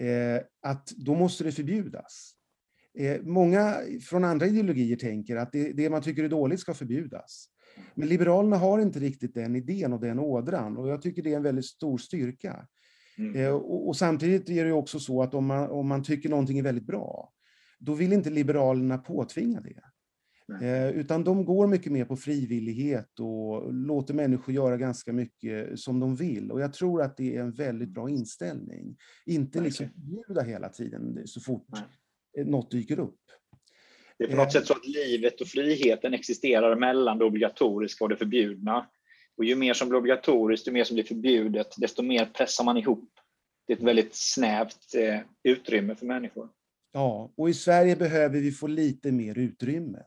eh, 0.00 0.42
att 0.62 0.88
då 0.96 1.14
måste 1.14 1.44
det 1.44 1.52
förbjudas. 1.52 2.32
Eh, 2.98 3.22
många 3.22 3.76
från 4.08 4.24
andra 4.24 4.46
ideologier 4.46 4.96
tänker 4.96 5.36
att 5.36 5.52
det, 5.52 5.72
det, 5.72 5.90
man 5.90 6.02
tycker 6.02 6.24
är 6.24 6.28
dåligt 6.28 6.60
ska 6.60 6.74
förbjudas. 6.74 7.48
Men 7.94 8.08
Liberalerna 8.08 8.56
har 8.56 8.78
inte 8.78 8.98
riktigt 8.98 9.34
den 9.34 9.56
idén 9.56 9.92
och 9.92 10.00
den 10.00 10.18
ådran 10.18 10.76
och 10.76 10.88
jag 10.88 11.02
tycker 11.02 11.22
det 11.22 11.32
är 11.32 11.36
en 11.36 11.42
väldigt 11.42 11.66
stor 11.66 11.98
styrka. 11.98 12.66
Mm. 13.18 13.36
Eh, 13.36 13.50
och, 13.50 13.88
och, 13.88 13.96
samtidigt 13.96 14.48
är 14.48 14.64
det 14.64 14.72
också 14.72 15.00
så 15.00 15.22
att 15.22 15.34
om 15.34 15.46
man, 15.46 15.70
om 15.70 15.88
man 15.88 16.02
tycker 16.02 16.28
någonting 16.28 16.58
är 16.58 16.62
väldigt 16.62 16.86
bra, 16.86 17.32
då 17.78 17.94
vill 17.94 18.12
inte 18.12 18.30
Liberalerna 18.30 18.98
påtvinga 18.98 19.60
det. 19.60 19.82
Eh, 20.62 20.90
utan 20.90 21.24
de 21.24 21.44
går 21.44 21.66
mycket 21.66 21.92
mer 21.92 22.04
på 22.04 22.16
frivillighet 22.16 23.20
och 23.20 23.74
låter 23.74 24.14
människor 24.14 24.54
göra 24.54 24.76
ganska 24.76 25.12
mycket 25.12 25.80
som 25.80 26.00
de 26.00 26.16
vill. 26.16 26.52
Och 26.52 26.60
jag 26.60 26.72
tror 26.72 27.02
att 27.02 27.16
det 27.16 27.36
är 27.36 27.40
en 27.40 27.52
väldigt 27.52 27.88
bra 27.88 28.10
inställning. 28.10 28.96
Inte 29.26 29.60
liksom 29.60 29.88
förbjuda 29.88 30.42
hela 30.42 30.68
tiden 30.68 31.22
så 31.26 31.40
fort 31.40 31.68
Nej. 32.36 32.44
något 32.44 32.70
dyker 32.70 32.98
upp. 32.98 33.20
Det 34.18 34.24
är 34.24 34.28
på 34.28 34.36
något 34.36 34.46
eh. 34.46 34.50
sätt 34.50 34.66
så 34.66 34.72
att 34.72 34.86
livet 34.86 35.40
och 35.40 35.46
friheten 35.46 36.14
existerar 36.14 36.76
mellan 36.76 37.18
det 37.18 37.24
obligatoriska 37.24 38.04
och 38.04 38.08
det 38.08 38.16
förbjudna. 38.16 38.86
Och 39.36 39.44
ju 39.44 39.56
mer 39.56 39.74
som 39.74 39.88
blir 39.88 39.98
obligatoriskt, 39.98 40.68
ju 40.68 40.72
mer 40.72 40.84
som 40.84 40.94
blir 40.94 41.04
förbjudet, 41.04 41.74
desto 41.76 42.02
mer 42.02 42.26
pressar 42.26 42.64
man 42.64 42.76
ihop. 42.76 43.10
Det 43.66 43.72
är 43.72 43.76
ett 43.76 43.82
väldigt 43.82 44.14
snävt 44.14 44.94
eh, 44.94 45.20
utrymme 45.42 45.94
för 45.94 46.06
människor. 46.06 46.48
Ja, 46.92 47.30
och 47.36 47.50
i 47.50 47.54
Sverige 47.54 47.96
behöver 47.96 48.40
vi 48.40 48.52
få 48.52 48.66
lite 48.66 49.12
mer 49.12 49.38
utrymme, 49.38 49.98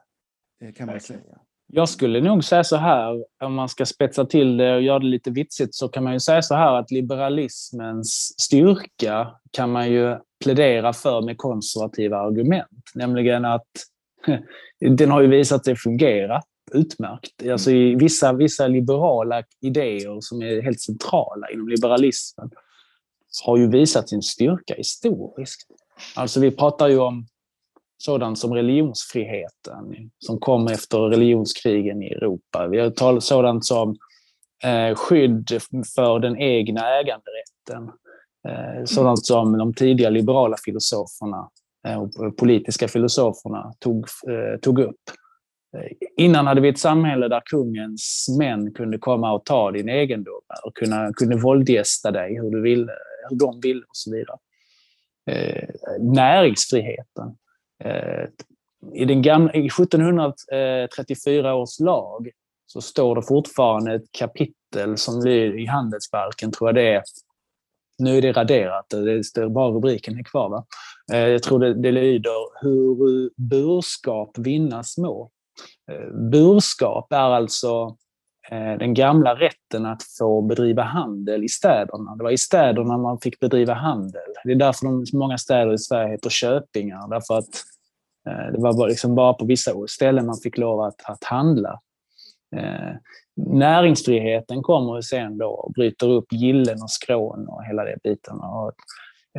eh, 0.64 0.74
kan 0.74 0.88
man 0.88 1.00
säga. 1.00 1.40
Jag 1.74 1.90
skulle 1.90 2.22
nog 2.22 2.44
säga 2.44 2.64
så 2.64 2.76
här, 2.76 3.26
om 3.44 3.54
man 3.54 3.70
ska 3.70 3.86
spetsa 3.86 4.26
till 4.26 4.58
det 4.58 4.76
och 4.76 4.82
göra 4.82 5.00
det 5.00 5.06
lite 5.06 5.32
vitsigt, 5.32 5.76
så 5.76 5.88
kan 5.88 6.04
man 6.04 6.14
ju 6.14 6.20
säga 6.20 6.42
så 6.42 6.56
här 6.56 6.74
att 6.76 6.92
liberalismens 6.92 8.36
styrka 8.42 9.36
kan 9.52 9.72
man 9.72 9.92
ju 9.92 10.18
plädera 10.44 10.94
för 10.94 11.22
med 11.22 11.38
konservativa 11.38 12.18
argument. 12.18 12.92
Nämligen 12.96 13.46
att 13.46 13.68
den 14.98 15.12
har 15.12 15.22
ju 15.22 15.28
visat 15.28 15.66
sig 15.66 15.76
fungera 15.76 16.42
utmärkt. 16.74 17.48
Alltså 17.52 17.72
i 17.72 17.96
vissa, 17.96 18.34
vissa 18.34 18.68
liberala 18.68 19.44
idéer 19.62 20.18
som 20.22 20.42
är 20.42 20.62
helt 20.62 20.82
centrala 20.82 21.50
inom 21.54 21.68
liberalismen 21.68 22.50
har 23.46 23.58
ju 23.58 23.70
visat 23.70 24.10
sin 24.10 24.22
styrka 24.22 24.74
historiskt. 24.74 25.68
Alltså 26.16 26.40
vi 26.40 26.52
pratar 26.52 26.88
ju 26.88 27.00
om 27.00 27.26
sådant 27.98 28.40
som 28.40 28.54
religionsfriheten 28.54 30.12
som 30.20 30.40
kom 30.40 30.68
efter 30.68 30.98
religionskrigen 30.98 32.04
i 32.04 32.08
Europa. 32.08 32.68
Vi 32.68 32.80
har 32.80 32.90
talat 32.90 33.24
sådant 33.24 33.66
som 33.66 33.96
eh, 34.64 34.96
skydd 34.96 35.50
för 35.96 36.20
den 36.20 36.38
egna 36.38 37.00
äganderätten. 37.00 37.92
Eh, 38.48 38.86
sådant 38.86 39.26
som 39.26 39.58
de 39.58 39.74
tidiga 39.74 40.10
liberala 40.10 40.58
filosoferna 40.66 41.50
eh, 41.88 42.02
och 42.02 42.38
politiska 42.38 42.88
filosoferna 42.88 43.74
tog, 43.80 44.06
eh, 44.06 44.60
tog 44.60 44.80
upp. 44.80 45.02
Innan 46.18 46.48
hade 46.48 46.62
vi 46.62 46.70
ett 46.70 46.80
samhälle 46.80 47.28
där 47.28 47.42
kungens 47.46 48.28
män 48.40 48.74
kunde 48.74 48.98
komma 48.98 49.34
och 49.34 49.46
ta 49.46 49.72
din 49.72 49.90
egendom 49.90 50.42
och 50.66 50.76
kunna, 50.76 51.14
kunde 51.14 51.38
våldgästa 51.38 52.12
dig 52.12 52.36
hur, 52.36 52.52
du 52.52 52.62
ville, 52.62 52.92
hur 53.30 53.38
de 53.38 53.60
ville 53.60 53.82
och 53.82 53.96
så 53.96 54.12
vidare 54.12 54.38
näringsfriheten. 56.00 57.36
Eh, 57.84 58.26
I, 58.94 59.06
den 59.06 59.22
gamla, 59.22 59.54
I 59.54 59.66
1734 59.66 61.56
års 61.56 61.80
lag 61.80 62.30
så 62.66 62.82
står 62.82 63.16
det 63.16 63.22
fortfarande 63.22 63.96
ett 63.96 64.12
kapitel 64.12 64.98
som 64.98 65.22
lyder 65.26 65.60
i 65.60 65.66
handelsbalken, 65.66 66.52
tror 66.52 66.68
jag 66.68 66.76
det 66.76 66.94
är. 66.94 67.04
Nu 68.00 68.18
är 68.18 68.22
det 68.22 68.32
raderat, 68.32 68.90
det 68.90 69.24
står 69.24 69.50
bara 69.50 69.72
rubriken 69.72 70.20
är 70.20 70.24
kvar. 70.24 70.50
Va? 70.50 70.66
Eh, 71.14 71.28
jag 71.28 71.44
tror 71.44 71.60
det, 71.60 71.74
det 71.74 71.92
lyder 71.92 72.62
hur 72.62 73.30
burskap 73.36 74.38
vinnas 74.38 74.94
små. 74.94 75.32
Eh, 75.92 76.30
burskap 76.32 77.14
är 77.14 77.18
alltså 77.18 77.98
Eh, 78.50 78.78
den 78.78 78.94
gamla 78.94 79.36
rätten 79.36 79.86
att 79.86 80.04
få 80.20 80.42
bedriva 80.42 80.84
handel 80.84 81.44
i 81.44 81.50
städerna. 81.50 82.16
Det 82.16 82.24
var 82.24 82.32
i 82.32 82.38
städerna 82.38 82.98
man 82.98 83.20
fick 83.20 83.40
bedriva 83.40 83.74
handel. 83.74 84.22
Det 84.44 84.52
är 84.52 84.56
därför 84.56 84.86
de, 84.86 85.06
många 85.18 85.38
städer 85.38 85.74
i 85.74 85.78
Sverige 85.78 86.12
heter 86.12 86.30
köpingar. 86.30 87.10
Därför 87.10 87.38
att 87.38 87.64
eh, 88.30 88.54
det 88.54 88.60
var 88.60 88.88
liksom 88.88 89.16
bara 89.16 89.34
på 89.34 89.46
vissa 89.46 89.72
ställen 89.88 90.26
man 90.26 90.38
fick 90.44 90.58
lov 90.58 90.82
att, 90.82 91.02
att 91.04 91.24
handla. 91.24 91.80
Eh, 92.56 92.96
näringsfriheten 93.36 94.62
kommer 94.62 95.02
sen 95.02 95.38
då 95.38 95.48
och 95.48 95.74
bryter 95.74 96.10
upp 96.10 96.34
gillen 96.34 96.82
och 96.82 96.92
skrån 96.92 97.48
och 97.48 97.64
hela 97.64 97.84
den 97.84 98.00
biten. 98.04 98.40
Och 98.40 98.72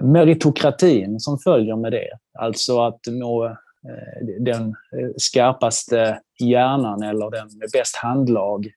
meritokratin 0.02 1.20
som 1.20 1.38
följer 1.38 1.76
med 1.76 1.92
det, 1.92 2.08
alltså 2.38 2.80
att 2.80 3.00
nå 3.06 3.46
eh, 3.46 4.26
den 4.40 4.74
skarpaste 5.16 6.20
hjärnan 6.40 7.02
eller 7.02 7.30
den 7.30 7.48
med 7.58 7.68
bäst 7.72 7.96
handlag 7.96 8.72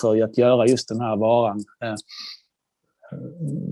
för 0.00 0.22
att 0.22 0.38
göra 0.38 0.66
just 0.66 0.88
den 0.88 1.00
här 1.00 1.16
varan. 1.16 1.64
Eh, 1.84 1.94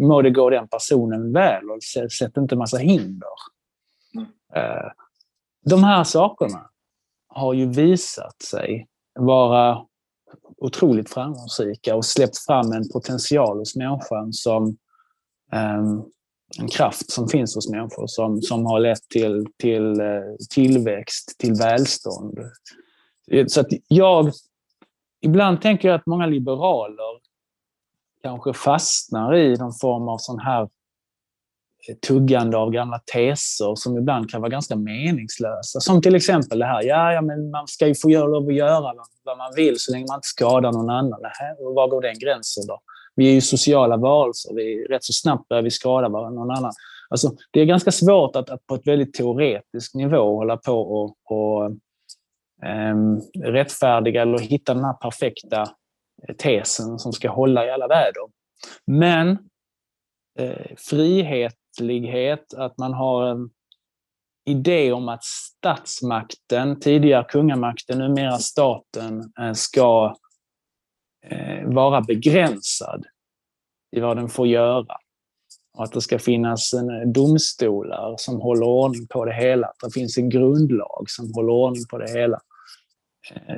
må 0.09 0.23
det 0.23 0.31
gå 0.31 0.51
den 0.51 0.69
personen 0.69 1.33
väl 1.33 1.71
och 1.71 1.83
sätt 2.19 2.37
inte 2.37 2.57
massa 2.57 2.77
hinder. 2.77 3.29
Mm. 4.15 4.29
Eh, 4.55 4.91
de 5.65 5.85
här 5.85 6.05
sakerna 6.05 6.71
har 7.29 7.55
ju 7.55 7.67
visat 7.67 8.43
sig 8.43 8.87
vara 9.15 9.85
otroligt 10.57 11.11
framgångsrika 11.11 11.97
och 11.97 12.05
släppt 12.05 12.39
fram 12.39 12.73
en 12.73 12.89
potential 12.89 13.59
hos 13.59 13.77
människan 13.77 14.33
som 14.33 14.77
en 15.53 16.69
kraft 16.69 17.11
som 17.11 17.29
finns 17.29 17.55
hos 17.55 17.71
människor 17.71 18.07
som, 18.07 18.43
som 18.43 18.67
har 18.67 18.81
lett 18.81 19.09
till, 19.09 19.47
till 19.57 20.01
tillväxt, 20.51 21.39
till 21.39 21.55
välstånd. 21.55 22.39
Så 23.47 23.61
att 23.61 23.67
jag 23.89 24.33
ibland 25.21 25.63
tänker 25.63 25.89
jag 25.89 25.95
att 25.95 26.07
många 26.07 26.27
liberaler 26.27 27.21
kanske 28.23 28.53
fastnar 28.53 29.35
i 29.35 29.57
någon 29.57 29.73
form 29.73 30.09
av 30.09 30.19
sån 30.19 30.39
här 30.39 30.63
eh, 30.63 31.97
tuggande 32.09 32.57
av 32.57 32.71
gamla 32.71 32.99
teser 33.13 33.75
som 33.75 33.99
ibland 33.99 34.31
kan 34.31 34.41
vara 34.41 34.51
ganska 34.51 34.77
meningslösa. 34.77 35.81
Som 35.81 36.03
till 36.03 36.15
exempel 36.15 36.59
det 36.59 36.67
här, 36.67 36.83
ja, 36.83 37.13
ja 37.13 37.23
men 37.23 37.51
man 37.51 37.67
ska 37.67 37.87
ju 37.87 37.95
få 37.95 38.11
göra 38.11 38.27
lov 38.27 38.49
att 38.49 38.55
göra 38.55 38.95
vad 39.25 39.39
man 39.39 39.53
vill 39.57 39.75
så 39.79 39.93
länge 39.93 40.07
man 40.09 40.17
inte 40.19 40.29
skadar 40.29 40.73
någon 40.73 40.91
annan. 40.91 41.21
Nähä, 41.23 41.55
och 41.59 41.75
var 41.75 41.89
går 41.89 42.03
den 42.03 42.19
gränsen 42.19 42.67
då? 42.67 42.81
Vi 43.17 43.29
är 43.29 43.33
ju 43.33 43.41
sociala 43.41 43.97
varelser, 43.97 44.55
vi 44.55 44.87
rätt 44.91 45.05
så 45.05 45.13
snabbt 45.13 45.49
börjar 45.49 45.63
vi 45.63 45.71
skada 45.71 46.09
någon 46.09 46.51
annan. 46.51 46.73
Alltså, 47.11 47.31
det 47.51 47.61
är 47.61 47.65
ganska 47.65 47.93
svårt 47.93 48.37
att, 48.37 48.51
att 48.51 48.67
på 48.67 48.75
ett 48.75 48.87
väldigt 48.87 49.15
teoretisk 49.15 49.95
nivå 49.95 50.37
hålla 50.37 50.57
på 50.57 50.81
och, 50.81 51.17
och 51.25 51.71
Ehm, 52.63 53.21
rättfärdiga 53.45 54.23
eller 54.23 54.39
hitta 54.39 54.75
den 54.75 54.85
här 54.85 54.93
perfekta 54.93 55.63
eh, 56.29 56.35
tesen 56.37 56.99
som 56.99 57.13
ska 57.13 57.31
hålla 57.31 57.67
i 57.67 57.71
alla 57.71 57.89
väder. 57.89 58.23
Men 58.87 59.39
eh, 60.39 60.77
frihetlighet, 60.77 62.55
att 62.55 62.79
man 62.79 62.93
har 62.93 63.27
en 63.27 63.51
idé 64.47 64.93
om 64.93 65.09
att 65.09 65.25
statsmakten, 65.25 66.81
tidigare 66.81 67.25
kungamakten, 67.25 67.99
numera 67.99 68.39
staten, 68.39 69.33
eh, 69.41 69.53
ska 69.53 70.17
eh, 71.27 71.65
vara 71.65 72.01
begränsad 72.01 73.07
i 73.97 74.01
vad 74.01 74.17
den 74.17 74.29
får 74.29 74.47
göra. 74.47 74.97
Och 75.79 75.85
att 75.85 75.93
det 75.93 76.01
ska 76.01 76.19
finnas 76.19 76.75
en 76.75 76.91
eh, 76.91 77.09
domstolar 77.09 78.15
som 78.19 78.41
håller 78.41 78.67
ordning 78.67 79.07
på 79.07 79.25
det 79.25 79.35
hela. 79.35 79.67
Att 79.67 79.81
det 79.85 79.91
finns 79.91 80.19
en 80.19 80.29
grundlag 80.29 81.05
som 81.07 81.35
håller 81.35 81.53
ordning 81.53 81.83
på 81.91 81.99
det 81.99 82.11
hela. 82.11 82.41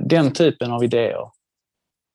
Den 0.01 0.33
typen 0.33 0.71
av 0.71 0.85
idéer 0.85 1.31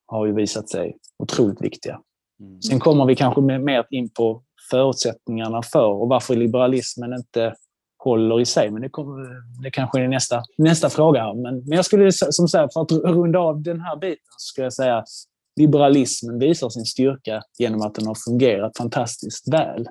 har 0.08 0.26
ju 0.26 0.34
visat 0.34 0.70
sig 0.70 0.98
otroligt 1.18 1.62
viktiga. 1.62 2.02
Mm. 2.40 2.62
Sen 2.62 2.80
kommer 2.80 3.06
vi 3.06 3.16
kanske 3.16 3.42
mer 3.42 3.86
in 3.90 4.10
på 4.10 4.44
förutsättningarna 4.72 5.62
för 5.62 5.88
och 5.88 6.10
varför 6.10 6.36
liberalismen 6.36 7.14
inte 7.14 7.56
håller 7.98 8.42
i 8.42 8.46
sig. 8.46 8.72
Men 8.72 8.82
det, 8.82 8.90
kommer, 8.90 9.28
det 9.64 9.72
kanske 9.72 10.02
är 10.02 10.08
nästa, 10.08 10.44
nästa 10.58 10.90
fråga. 10.90 11.34
Men, 11.34 11.60
men 11.60 11.72
jag 11.72 11.86
skulle, 11.86 12.12
som 12.12 12.48
sagt, 12.48 12.74
för 12.74 12.82
att 12.82 12.92
runda 12.92 13.40
av 13.40 13.62
den 13.62 13.82
här 13.82 13.96
biten, 13.96 14.26
så 14.38 14.46
skulle 14.46 14.66
jag 14.66 14.74
säga 14.74 14.98
att 14.98 15.10
liberalismen 15.56 16.40
visar 16.40 16.70
sin 16.70 16.86
styrka 16.86 17.42
genom 17.58 17.82
att 17.82 17.96
den 17.96 18.08
har 18.08 18.16
fungerat 18.16 18.78
fantastiskt 18.78 19.54
väl. 19.54 19.88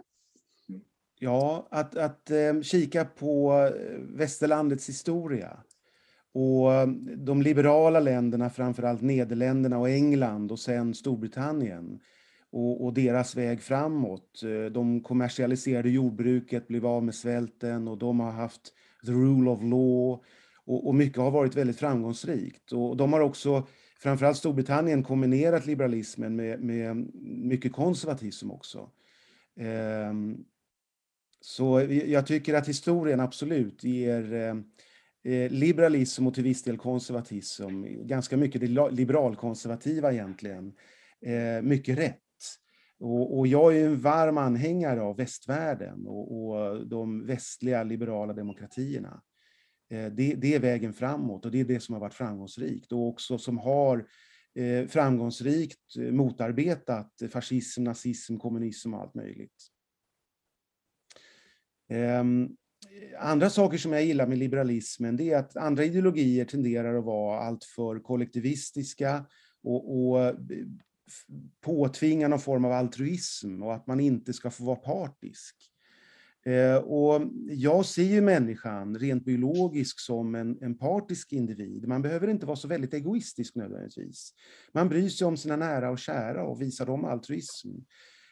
Ja, 1.18 1.66
att, 1.70 1.96
att 1.96 2.30
eh, 2.30 2.62
kika 2.62 3.04
på 3.04 3.52
eh, 3.52 3.70
västerlandets 4.18 4.88
historia 4.88 5.56
och 6.35 6.72
eh, 6.72 6.87
de 7.16 7.43
liberala 7.43 8.01
länderna, 8.01 8.51
framförallt 8.51 9.03
Nederländerna 9.03 9.78
och 9.78 9.91
England 9.91 10.53
och 10.53 10.59
sen 10.59 10.95
Storbritannien 10.95 12.01
och, 12.51 12.85
och, 12.85 12.95
deras 12.95 13.37
väg 13.37 13.62
framåt. 13.62 14.43
Eh, 14.43 14.72
de 14.72 15.01
kommersialiserade 15.01 15.91
jordbruket, 15.91 16.68
blev 16.68 16.87
av 16.87 17.05
med 17.05 17.14
svälten 17.14 17.89
och 17.89 17.99
de 17.99 18.20
har 18.20 18.32
haft 18.32 18.72
the 19.07 19.12
rule 19.12 19.51
of 19.51 19.62
law 19.62 20.20
och, 20.64 20.87
och 20.87 20.95
mycket 20.95 21.18
har 21.18 21.30
varit 21.30 21.57
väldigt 21.57 21.78
framgångsrikt. 21.78 22.72
Och 22.72 22.97
de 22.97 23.12
har 23.12 23.20
också, 23.20 23.66
framförallt 23.99 24.37
Storbritannien, 24.37 25.03
kombinerat 25.03 25.66
liberalismen 25.66 26.37
med, 26.37 26.61
med 26.61 26.97
mycket 27.22 27.72
konservatism 27.72 28.51
också. 28.51 28.91
Ehm, 29.57 30.37
så 31.41 31.87
jag 32.07 32.26
tycker 32.26 32.55
att 32.55 32.68
historien 32.68 33.20
absolut 33.20 33.85
ger 33.85 34.32
Eh, 34.32 34.55
Eh, 35.26 35.50
liberalism 35.50 36.26
och 36.26 36.34
till 36.34 36.44
viss 36.44 36.62
del 36.62 36.78
konservatism, 36.78 37.84
ganska 37.84 38.36
mycket 38.36 38.60
det 38.60 38.90
liberalkonservativa 38.90 40.12
egentligen, 40.12 40.74
eh, 41.20 41.62
mycket 41.62 41.98
rätt. 41.98 42.20
Och, 43.00 43.38
och, 43.38 43.46
jag 43.46 43.76
är 43.76 43.86
en 43.86 44.00
varm 44.00 44.38
anhängare 44.38 45.02
av 45.02 45.16
västvärlden 45.16 46.06
och, 46.06 46.48
och 46.48 46.86
de 46.86 47.26
västliga 47.26 47.82
liberala 47.82 48.32
demokratierna. 48.32 49.22
Eh, 49.90 50.06
det, 50.12 50.34
det, 50.34 50.54
är 50.54 50.60
vägen 50.60 50.92
framåt 50.92 51.44
och 51.44 51.50
det 51.50 51.60
är 51.60 51.64
det 51.64 51.80
som 51.80 51.92
har 51.92 52.00
varit 52.00 52.14
framgångsrikt 52.14 52.92
och 52.92 53.08
också 53.08 53.38
som 53.38 53.58
har 53.58 54.06
framgångsrikt 54.88 55.96
motarbetat 55.96 57.12
fascism, 57.32 57.84
nazism, 57.84 58.36
kommunism 58.36 58.94
och 58.94 59.00
allt 59.00 59.14
möjligt. 59.14 59.70
Ehm, 61.88 62.56
Andra 63.18 63.51
saker 63.51 63.78
som 63.78 63.93
jag 63.93 64.05
gillar 64.05 64.26
med 64.26 64.39
liberalismen 64.39 65.16
det 65.16 65.30
är 65.30 65.39
att 65.39 65.57
andra 65.57 65.85
ideologier 65.85 66.45
tenderar 66.45 66.95
att 66.99 67.05
vara 67.05 67.41
alltför 67.41 67.99
kollektivistiska 67.99 69.26
och, 69.62 69.99
och 69.99 70.20
eh, 70.20 70.35
påtvinga 71.61 72.28
någon 72.28 72.39
form 72.39 72.64
av 72.64 72.72
altruism 72.72 73.62
och 73.62 73.74
att 73.74 73.87
man 73.87 74.01
inte 74.01 74.32
ska 74.32 74.51
få 74.51 74.64
vara 74.64 74.76
partisk. 74.76 75.70
Eh, 76.47 76.76
och 76.76 77.22
jag 77.49 77.87
ser 77.87 78.03
ju 78.03 78.20
människan 78.20 78.99
rent 78.99 79.24
biologiskt 79.24 80.01
som 80.01 80.35
en, 80.35 80.59
en 80.61 80.78
partisk 80.78 81.32
individ. 81.32 81.89
Man 81.89 82.03
behöver 82.03 82.28
inte 82.28 82.47
vara 82.47 82.57
så 82.57 82.68
väldigt 82.68 82.95
egoistisk 82.95 83.55
nödvändigtvis. 83.55 84.32
Man 84.72 84.89
bryr 84.89 85.09
sig 85.09 85.26
om 85.26 85.37
sina 85.37 85.57
nära 85.57 85.91
och 85.91 85.99
kära 85.99 86.45
och 86.45 86.62
visar 86.62 86.87
dem 86.87 87.05
altruism. 87.05 87.68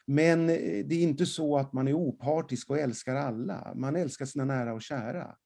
Men 0.07 0.51
eh, 0.51 0.87
det 0.87 0.95
är 0.95 1.03
inte 1.03 1.27
så 1.27 1.57
att 1.59 1.73
man 1.73 1.89
är 1.89 1.93
opartisk 1.95 2.71
och 2.71 2.79
älskar 2.79 3.15
alla. 3.15 3.73
Man 3.77 3.97
älskar 3.97 4.25
sina 4.25 4.45
nära 4.45 4.75
och 4.75 4.83
kära. 4.83 5.37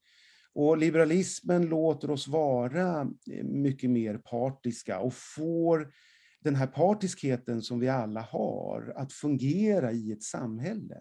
Och 0.53 0.79
liberalismen 0.79 1.67
låter 1.67 2.11
oss 2.11 2.29
vara 2.29 3.01
eh, 3.33 3.45
mycket 3.45 3.91
mer 3.91 4.19
partiska 4.19 4.99
och 4.99 5.15
får 5.15 5.93
den 6.41 6.55
här 6.55 6.67
partiskheten 6.67 7.63
som 7.63 7.81
vi 7.81 7.89
alla 7.89 8.21
har 8.21 8.93
att 8.97 9.13
fungera 9.13 9.93
i 9.93 10.13
ett 10.13 10.23
samhälle. 10.23 11.01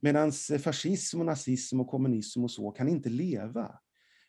Medan 0.00 0.32
fascism, 0.32 1.20
och 1.20 1.26
nazism 1.26 1.80
och 1.80 1.88
kommunism 1.88 2.44
och 2.44 2.50
så 2.50 2.70
kan 2.70 2.88
inte 2.88 3.08
leva 3.08 3.78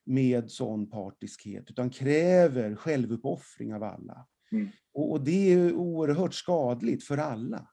med 0.05 0.51
sån 0.51 0.89
partiskhet 0.89 1.69
utan 1.69 1.89
kräver 1.89 2.75
självuppoffring 2.75 3.73
av 3.73 3.83
alla. 3.83 4.27
Mm. 4.51 4.69
Och, 4.93 5.23
det 5.23 5.53
är 5.53 5.73
oerhört 5.73 6.33
skadligt 6.33 7.03
för 7.03 7.17
alla. 7.17 7.67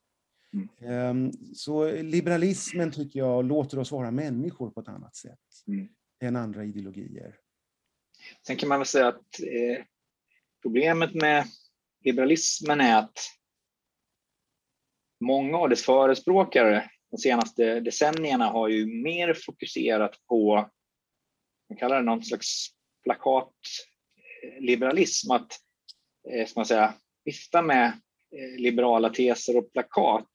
Mm. 0.55 0.69
Ehm, 0.81 1.33
så 1.55 1.93
liberalismen 1.93 2.93
tycker 2.93 3.19
jag 3.19 3.45
låter 3.45 3.79
oss 3.79 3.93
vara 3.93 4.11
människor 4.11 4.71
på 4.71 4.81
ett 4.81 4.89
annat 4.89 5.17
sätt 5.17 5.39
mm. 5.67 5.89
än 6.21 6.37
andra 6.37 6.65
ideologier. 6.65 7.37
Sen 8.47 8.57
kan 8.57 8.69
man 8.69 8.79
väl 8.79 8.87
säga 8.87 9.09
att 9.09 9.41
eh, 9.41 9.85
problemet 10.63 11.15
med 11.15 11.47
liberalismen 12.05 12.81
är 12.81 12.99
att 12.99 13.19
många 15.21 15.59
av 15.59 15.69
dess 15.69 15.85
förespråkare 15.85 16.91
de 17.11 17.19
senaste 17.19 17.81
decennierna 17.81 18.47
har 18.47 18.69
ju 18.69 19.03
mer 19.03 19.35
fokuserat 19.47 20.27
på, 20.29 20.71
man 21.69 21.79
kallar 21.79 21.97
det 21.97 22.03
någon 22.03 22.25
slags 22.25 22.69
plakatliberalism, 23.05 25.31
att 25.31 25.53
eh, 26.31 26.47
ska 26.47 26.61
man 26.61 26.67
säga, 26.67 26.95
vifta 27.25 27.63
med 27.63 27.87
Eh, 27.87 27.93
Eh, 28.37 28.61
liberala 28.61 29.11
teser 29.11 29.59
och 29.59 29.73
plakat 29.73 30.29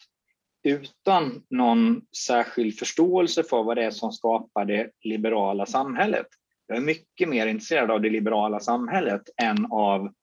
utan 0.64 1.44
någon 1.50 2.02
särskild 2.28 2.80
förståelse 2.80 3.44
för 3.44 3.64
vad 3.64 3.78
det 3.78 3.84
är 3.84 3.92
som 3.92 4.12
skapar 4.12 4.66
det 4.66 4.92
liberala 5.04 5.66
samhället. 5.66 6.28
Jag 6.68 6.78
är 6.78 6.82
mycket 6.82 7.30
mer 7.30 7.48
intresserad 7.48 7.92
av 7.92 8.02
det 8.02 8.10
liberala 8.10 8.60
samhället 8.60 9.22
än 9.42 9.66
av, 9.72 10.14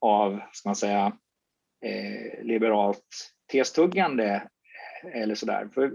av 0.00 0.40
ska 0.52 0.68
man 0.68 0.76
säga, 0.76 1.12
eh, 1.84 2.44
liberalt 2.44 3.32
testuggande 3.52 4.48
eh, 5.04 5.22
eller 5.22 5.34
sådär. 5.34 5.68
För, 5.74 5.92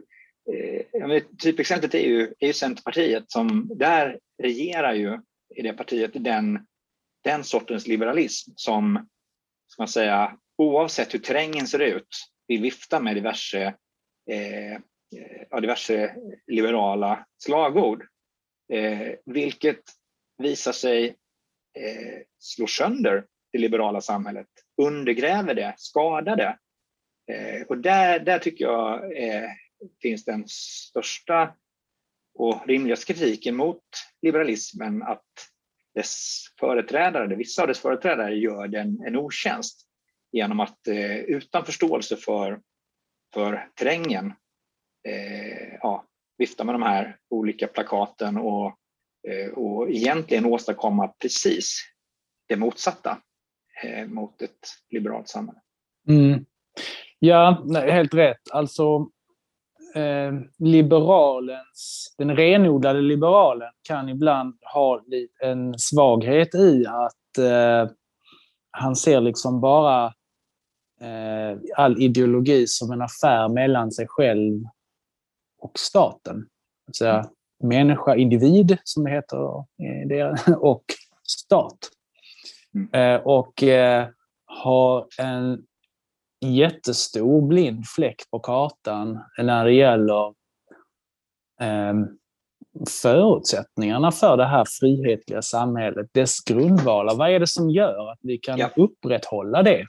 eh, 0.54 1.24
typexemplet 1.44 1.94
är 1.94 2.08
ju, 2.08 2.34
är 2.40 2.48
ju 2.48 2.54
Centerpartiet 2.54 3.32
som 3.32 3.72
där 3.76 4.20
regerar 4.44 4.94
ju 4.94 5.20
i 5.56 5.62
det 5.62 5.74
partiet 5.74 6.12
den, 6.14 6.66
den 7.24 7.44
sortens 7.44 7.88
liberalism 7.88 8.52
som 8.56 9.08
ska 9.68 9.82
man 9.82 9.88
säga, 9.88 10.38
oavsett 10.58 11.14
hur 11.14 11.20
terrängen 11.20 11.68
ser 11.68 11.80
ut, 11.80 12.08
vill 12.48 12.62
vifta 12.62 13.00
med 13.00 13.16
diverse, 13.16 13.76
eh, 14.32 14.80
diverse 15.62 16.16
liberala 16.48 17.26
slagord. 17.38 18.04
Eh, 18.74 19.16
vilket 19.26 19.82
visar 20.38 20.72
sig 20.72 21.08
eh, 21.80 22.22
slå 22.40 22.68
sönder 22.68 23.26
det 23.52 23.60
liberala 23.60 24.02
samhället, 24.02 24.48
undergräver 24.82 25.54
det, 25.54 25.74
skadar 25.78 26.36
det. 26.36 26.58
Eh, 27.34 27.62
och 27.68 27.78
där, 27.78 28.20
där 28.20 28.40
tycker 28.40 28.66
jag 28.66 29.18
eh, 29.24 29.50
finns 30.02 30.26
den 30.26 30.44
största 30.48 31.56
och 32.34 32.68
rimligaste 32.68 33.14
kritiken 33.14 33.56
mot 33.56 33.84
liberalismen 34.22 35.04
att 35.04 35.26
dess 35.96 36.44
företrädare, 36.60 37.36
vissa 37.36 37.62
av 37.62 37.68
dess 37.68 37.80
företrädare 37.80 38.36
gör 38.36 38.68
den 38.68 39.04
en 39.08 39.16
otjänst 39.16 39.88
genom 40.34 40.60
att 40.60 40.88
eh, 40.88 41.16
utan 41.16 41.66
förståelse 41.66 42.16
för, 42.16 42.62
för 43.34 43.68
terrängen 43.76 44.34
eh, 45.08 45.74
ja, 45.82 46.06
vifta 46.38 46.64
med 46.64 46.76
de 46.76 46.82
här 46.82 47.18
olika 47.30 47.68
plakaten 47.68 48.38
och, 48.38 48.78
eh, 49.28 49.54
och 49.54 49.90
egentligen 49.90 50.46
åstadkomma 50.46 51.08
precis 51.08 51.80
det 52.50 52.56
motsatta 52.56 53.18
eh, 53.84 54.08
mot 54.08 54.42
ett 54.42 54.68
liberalt 54.90 55.30
samhälle. 55.30 55.60
Mm. 56.10 56.46
Ja, 57.20 57.66
helt 57.74 58.14
rätt. 58.14 58.52
Alltså 58.52 59.08
eh, 59.96 60.34
liberalens, 60.60 62.16
den 62.18 62.36
renodlade 62.36 63.02
liberalen 63.02 63.72
kan 63.88 64.10
ibland 64.10 64.58
ha 64.74 65.02
en 65.44 65.80
svaghet 65.80 66.56
i 66.56 66.86
att 66.88 67.38
eh, 67.38 67.92
han 68.72 68.96
ser 68.96 69.22
liksom 69.22 69.62
bara 69.62 70.06
eh, 70.06 70.12
all 71.76 72.02
ideologi 72.02 72.68
som 72.68 72.92
en 72.92 73.02
affär 73.02 73.50
mellan 73.50 73.92
sig 73.92 74.06
själv 74.10 74.64
och 75.62 75.80
staten. 75.80 76.46
säga, 76.98 77.30
människa, 77.64 78.16
individ 78.16 78.78
som 78.84 79.04
det 79.04 79.12
heter, 79.12 79.66
och 80.58 80.84
stat. 81.24 81.78
Mm. 82.76 83.22
Och 83.26 83.64
har 84.46 85.08
en 85.20 85.64
jättestor 86.46 87.48
blind 87.48 87.86
fläck 87.88 88.22
på 88.32 88.40
kartan 88.40 89.20
när 89.38 89.66
det 89.66 89.74
gäller 89.74 90.28
eh, 91.62 91.94
förutsättningarna 93.02 94.12
för 94.12 94.38
det 94.38 94.46
här 94.46 94.66
frihetliga 94.80 95.42
samhället, 95.42 96.10
dess 96.14 96.44
grundvalar. 96.44 97.16
Vad 97.16 97.30
är 97.30 97.40
det 97.40 97.48
som 97.48 97.70
gör 97.70 98.12
att 98.12 98.20
vi 98.22 98.38
kan 98.38 98.60
ja. 98.60 98.70
upprätthålla 98.76 99.64
det? 99.64 99.86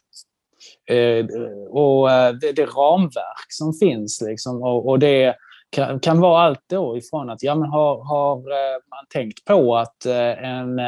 Eh, 0.91 1.27
och 1.69 2.11
eh, 2.11 2.35
det, 2.35 2.53
det, 2.53 2.65
ramverk 2.65 3.47
som 3.49 3.73
finns. 3.73 4.23
Liksom, 4.27 4.63
och, 4.63 4.89
och 4.89 4.99
det 4.99 5.35
kan, 5.71 6.01
kan, 6.01 6.21
vara 6.21 6.43
allt 6.43 6.65
då 6.67 6.97
ifrån 6.97 7.31
att 7.31 7.43
ja, 7.43 7.55
men 7.55 7.69
har, 7.69 8.05
har 8.05 8.39
eh, 8.39 8.79
man 8.91 9.07
tänkt 9.15 9.45
på 9.45 9.77
att 9.77 10.07
eh, 10.07 10.45
en 10.45 10.81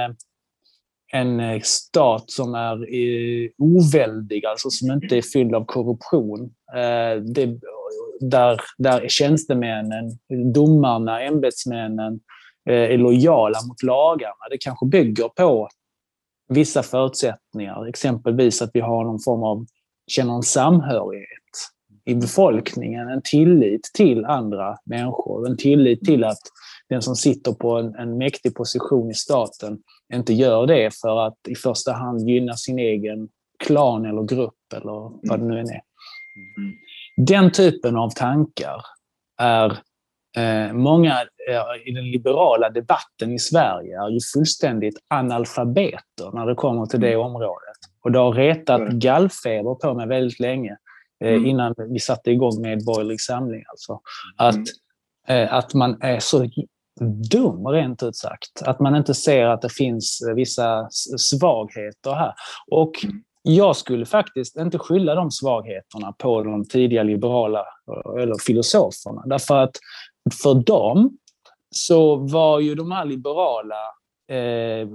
en 1.13 1.61
stat 1.63 2.31
som 2.31 2.55
är 2.55 2.79
oväldig, 3.59 4.47
alltså 4.47 4.71
som 4.71 4.91
inte 4.91 5.17
är 5.17 5.23
fylld 5.23 5.55
av 5.55 5.65
korruption. 5.65 6.51
Eh, 6.75 7.23
det, 7.23 7.59
där, 8.21 8.61
där 8.79 9.09
tjänstemännen, 9.09 10.19
domarna, 10.55 11.23
ämbetsmännen 11.23 12.21
är 12.71 12.99
lojala 12.99 13.59
mot 13.69 13.83
lagarna. 13.83 14.49
Det 14.51 14.59
kanske 14.59 14.87
bygger 14.87 15.29
på 15.29 15.69
vissa 16.49 16.83
förutsättningar, 16.83 17.87
exempelvis 17.87 18.63
att 18.63 18.71
vi 18.75 18.81
har 18.81 19.05
någon 19.05 19.21
form 19.21 19.43
av, 19.43 19.67
känner 20.07 20.35
en 20.35 20.43
samhörighet 20.43 21.27
i 22.05 22.15
befolkningen, 22.15 23.09
en 23.09 23.23
tillit 23.25 23.91
till 23.95 24.25
andra 24.25 24.77
människor, 24.85 25.47
en 25.47 25.57
tillit 25.57 26.05
till 26.05 26.25
att 26.25 26.39
den 26.89 27.03
som 27.03 27.17
sitter 27.17 27.53
på 27.53 27.79
en, 27.79 27.95
en 27.95 28.19
mäktig 28.19 28.55
position 28.55 29.11
i 29.11 29.15
staten 29.15 29.79
inte 30.15 30.33
gör 30.33 30.67
det 30.67 31.01
för 31.01 31.27
att 31.27 31.39
i 31.49 31.55
första 31.55 31.93
hand 31.93 32.29
gynna 32.29 32.55
sin 32.55 32.79
egen 32.79 33.29
klan 33.65 34.07
eller 34.07 34.23
grupp 34.23 34.73
eller 34.75 35.29
vad 35.29 35.41
det 35.41 35.47
nu 35.47 35.61
än 35.61 35.67
är. 35.67 35.83
Mm. 36.59 36.73
Den 37.17 37.53
typen 37.53 37.97
av 37.97 38.11
tankar 38.11 38.83
är 39.41 39.79
eh, 40.37 40.73
många 40.73 41.13
i 41.85 41.93
den 41.93 42.11
liberala 42.11 42.71
debatten 42.71 43.33
i 43.33 43.39
Sverige 43.39 44.03
är 44.03 44.09
ju 44.09 44.19
fullständigt 44.35 44.99
analfabeter 45.09 46.31
när 46.35 46.47
det 46.47 46.55
kommer 46.55 46.87
till 46.87 47.01
det 47.01 47.13
mm. 47.13 47.27
området. 47.27 47.77
Och 48.05 48.13
det 48.13 48.19
har 48.19 48.33
retat 48.33 48.89
gallfeber 48.89 49.75
på 49.75 49.95
mig 49.95 50.07
väldigt 50.07 50.41
länge 50.41 50.77
eh, 51.25 51.33
mm. 51.33 51.47
innan 51.47 51.75
vi 51.79 51.99
satte 51.99 52.31
igång 52.31 52.63
med 52.63 52.85
Borgerlig 52.85 53.21
Samling. 53.21 53.65
Alltså. 53.69 54.01
Att, 54.37 54.55
mm. 55.29 55.45
eh, 55.45 55.55
att 55.55 55.75
man 55.75 56.03
är 56.03 56.21
så 56.21 56.51
dum, 57.31 57.67
rent 57.67 58.03
ut 58.03 58.17
sagt. 58.17 58.63
Att 58.63 58.81
man 58.81 58.97
inte 58.97 59.15
ser 59.15 59.47
att 59.47 59.63
det 59.63 59.73
finns 59.73 60.21
eh, 60.29 60.35
vissa 60.35 60.89
svagheter 61.19 62.15
här. 62.15 62.35
Och 62.71 62.93
jag 63.43 63.77
skulle 63.77 64.07
faktiskt 64.07 64.57
inte 64.57 64.79
skylla 64.79 65.15
de 65.15 65.31
svagheterna 65.31 66.13
på 66.13 66.43
de 66.43 66.65
tidiga 66.65 67.03
liberala 67.03 67.61
eh, 67.61 68.23
eller 68.23 68.35
filosoferna. 68.47 69.23
Därför 69.27 69.57
att 69.57 69.77
för 70.43 70.55
dem 70.55 71.19
så 71.77 72.17
var 72.17 72.61
ju 72.61 72.75
de 72.75 72.93
här 72.93 73.05
liberala 73.05 73.81
eh, 74.29 74.89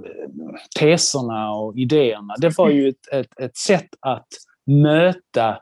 teserna 0.78 1.52
och 1.52 1.76
idéerna, 1.76 2.34
det 2.38 2.58
var 2.58 2.70
ju 2.70 2.88
ett, 2.88 3.08
ett, 3.12 3.40
ett 3.40 3.56
sätt 3.56 3.88
att 4.00 4.28
möta 4.66 5.58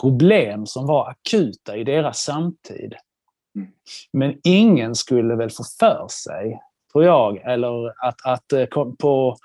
problem 0.00 0.66
som 0.66 0.86
var 0.86 1.10
akuta 1.10 1.76
i 1.76 1.84
deras 1.84 2.18
samtid. 2.18 2.94
Mm. 3.56 3.68
Men 4.12 4.40
ingen 4.44 4.94
skulle 4.94 5.36
väl 5.36 5.50
få 5.50 5.64
för 5.80 6.06
sig, 6.08 6.60
tror 6.92 7.04
jag, 7.04 7.36
eller 7.36 8.06
att, 8.06 8.16
att 8.24 8.52
eh, 8.52 8.66
på 8.98 9.36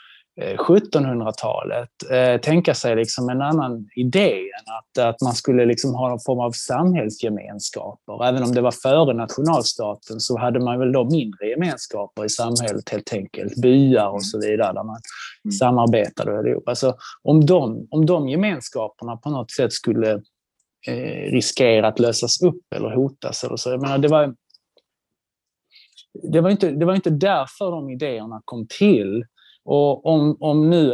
1700-talet 0.41 1.89
eh, 2.11 2.17
eh, 2.17 2.41
tänka 2.41 2.73
sig 2.73 2.95
liksom 2.95 3.29
en 3.29 3.41
annan 3.41 3.87
idé 3.95 4.31
än 4.31 4.73
att, 4.79 5.07
att 5.09 5.21
man 5.21 5.33
skulle 5.33 5.65
liksom 5.65 5.93
ha 5.95 6.09
någon 6.09 6.19
form 6.19 6.39
av 6.39 6.51
samhällsgemenskaper. 6.51 8.25
Även 8.25 8.43
om 8.43 8.51
det 8.51 8.61
var 8.61 8.71
före 8.71 9.13
nationalstaten 9.13 10.19
så 10.19 10.39
hade 10.39 10.59
man 10.59 10.79
väl 10.79 10.91
då 10.91 11.03
mindre 11.03 11.47
gemenskaper 11.47 12.25
i 12.25 12.29
samhället 12.29 12.89
helt 12.89 13.13
enkelt. 13.13 13.61
Byar 13.61 14.07
och 14.07 14.25
så 14.25 14.39
vidare 14.39 14.73
där 14.73 14.83
man 14.83 14.97
mm. 15.45 15.51
samarbetade 15.51 16.49
ihop. 16.49 16.67
Alltså, 16.67 16.95
om, 17.21 17.45
de, 17.45 17.87
om 17.91 18.05
de 18.05 18.29
gemenskaperna 18.29 19.17
på 19.17 19.29
något 19.29 19.51
sätt 19.51 19.73
skulle 19.73 20.11
eh, 20.87 21.31
riskera 21.31 21.87
att 21.87 21.99
lösas 21.99 22.41
upp 22.41 22.73
eller 22.75 22.95
hotas. 22.95 23.43
Eller 23.43 23.55
så. 23.55 23.69
Jag 23.69 23.81
menar, 23.81 23.97
det, 23.97 24.07
var, 24.07 24.35
det, 26.31 26.41
var 26.41 26.49
inte, 26.49 26.71
det 26.71 26.85
var 26.85 26.95
inte 26.95 27.09
därför 27.09 27.71
de 27.71 27.89
idéerna 27.89 28.41
kom 28.45 28.67
till. 28.79 29.25
Och 29.65 30.05
om, 30.05 30.37
om 30.39 30.69
nu 30.69 30.91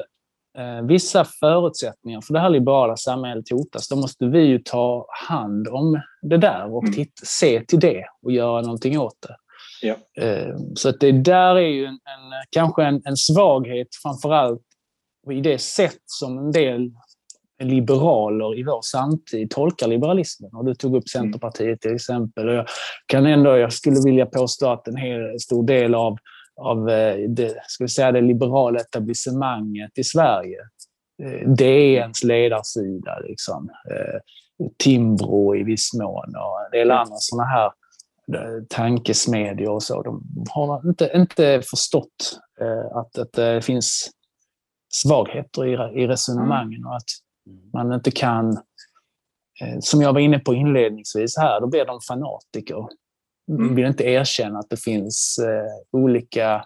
eh, 0.58 0.82
vissa 0.84 1.26
förutsättningar 1.26 2.22
för 2.22 2.34
det 2.34 2.40
här 2.40 2.50
liberala 2.50 2.98
samhället 2.98 3.52
hotas, 3.52 3.88
då 3.88 3.96
måste 3.96 4.26
vi 4.26 4.42
ju 4.42 4.60
ta 4.60 5.06
hand 5.30 5.68
om 5.68 6.02
det 6.22 6.38
där 6.38 6.76
och 6.76 6.84
mm. 6.84 7.06
se 7.24 7.66
till 7.66 7.80
det 7.80 8.06
och 8.22 8.32
göra 8.32 8.62
någonting 8.62 9.00
åt 9.00 9.18
det. 9.28 9.36
Ja. 9.82 10.24
Eh, 10.24 10.56
så 10.76 10.90
att 10.90 11.00
det 11.00 11.12
där 11.12 11.56
är 11.56 11.70
ju 11.70 11.86
en, 11.86 11.94
en 11.94 12.46
kanske 12.50 12.84
en, 12.84 13.02
en 13.06 13.18
svaghet 13.18 13.88
framförallt 14.04 14.62
i 15.32 15.42
det 15.42 15.58
sätt 15.58 16.02
som 16.06 16.38
en 16.38 16.52
del 16.52 16.92
liberaler 17.64 18.60
i 18.60 18.64
vår 18.64 18.82
samtid 18.82 19.52
tolkar 19.52 19.88
liberalismen. 19.88 20.52
Och 20.54 20.66
du 20.66 20.76
tog 20.76 20.96
upp 20.96 21.04
mm. 21.16 21.26
Centerpartiet 21.26 21.82
till 21.82 21.96
exempel. 21.96 22.50
Och 22.50 22.56
jag, 22.56 22.66
kan 23.06 23.26
ändå, 23.26 23.58
jag 23.58 23.74
skulle 23.74 24.00
vilja 24.06 24.26
påstå 24.26 24.70
att 24.70 24.88
en 24.88 24.96
hel 24.96 25.40
stor 25.40 25.68
del 25.68 25.96
av, 25.96 26.18
av 26.60 26.90
eh, 26.90 27.30
det, 27.30 27.56
ska 27.68 27.84
vi 27.84 27.88
säga, 27.88 28.12
det 28.12 28.22
liberala 28.22 28.80
etablissemanget 28.80 29.98
i 29.98 30.04
Sverige, 30.04 30.60
eh, 31.24 31.50
DNs 31.50 32.24
ledarsida. 32.24 33.20
Liksom. 33.20 33.70
Eh, 33.92 34.20
Timbro 34.78 35.56
i 35.56 35.64
viss 35.64 35.94
mån 35.94 36.36
och 36.36 36.66
en 36.66 36.72
del 36.72 36.92
andra 36.92 37.16
sådana 37.20 37.50
här 37.50 37.72
tankesmedjor 38.70 39.72
och 39.72 39.84
så. 39.84 40.04
De 40.04 40.24
har 40.50 40.90
inte, 40.90 41.12
inte 41.16 41.62
förstått 41.70 42.40
att, 42.94 43.18
att 43.18 43.34
det 43.34 43.62
finns 43.62 44.10
svagheter 44.94 45.66
i, 45.66 46.02
i 46.04 46.08
resonemangen 46.08 46.86
och 46.86 46.96
att 46.96 47.10
man 47.74 47.94
inte 47.94 48.12
kan, 48.12 48.58
som 49.80 50.02
jag 50.02 50.14
var 50.14 50.20
inne 50.20 50.40
på 50.40 50.54
inledningsvis 50.54 51.38
här, 51.38 51.62
då 51.62 51.68
blir 51.68 51.86
de 51.86 52.00
fanatiker. 52.08 52.88
Mm. 53.50 53.76
vill 53.76 53.86
inte 53.86 54.04
erkänna 54.04 54.60
att 54.60 54.70
det 54.70 54.84
finns 54.84 55.40
eh, 55.40 56.00
olika 56.00 56.66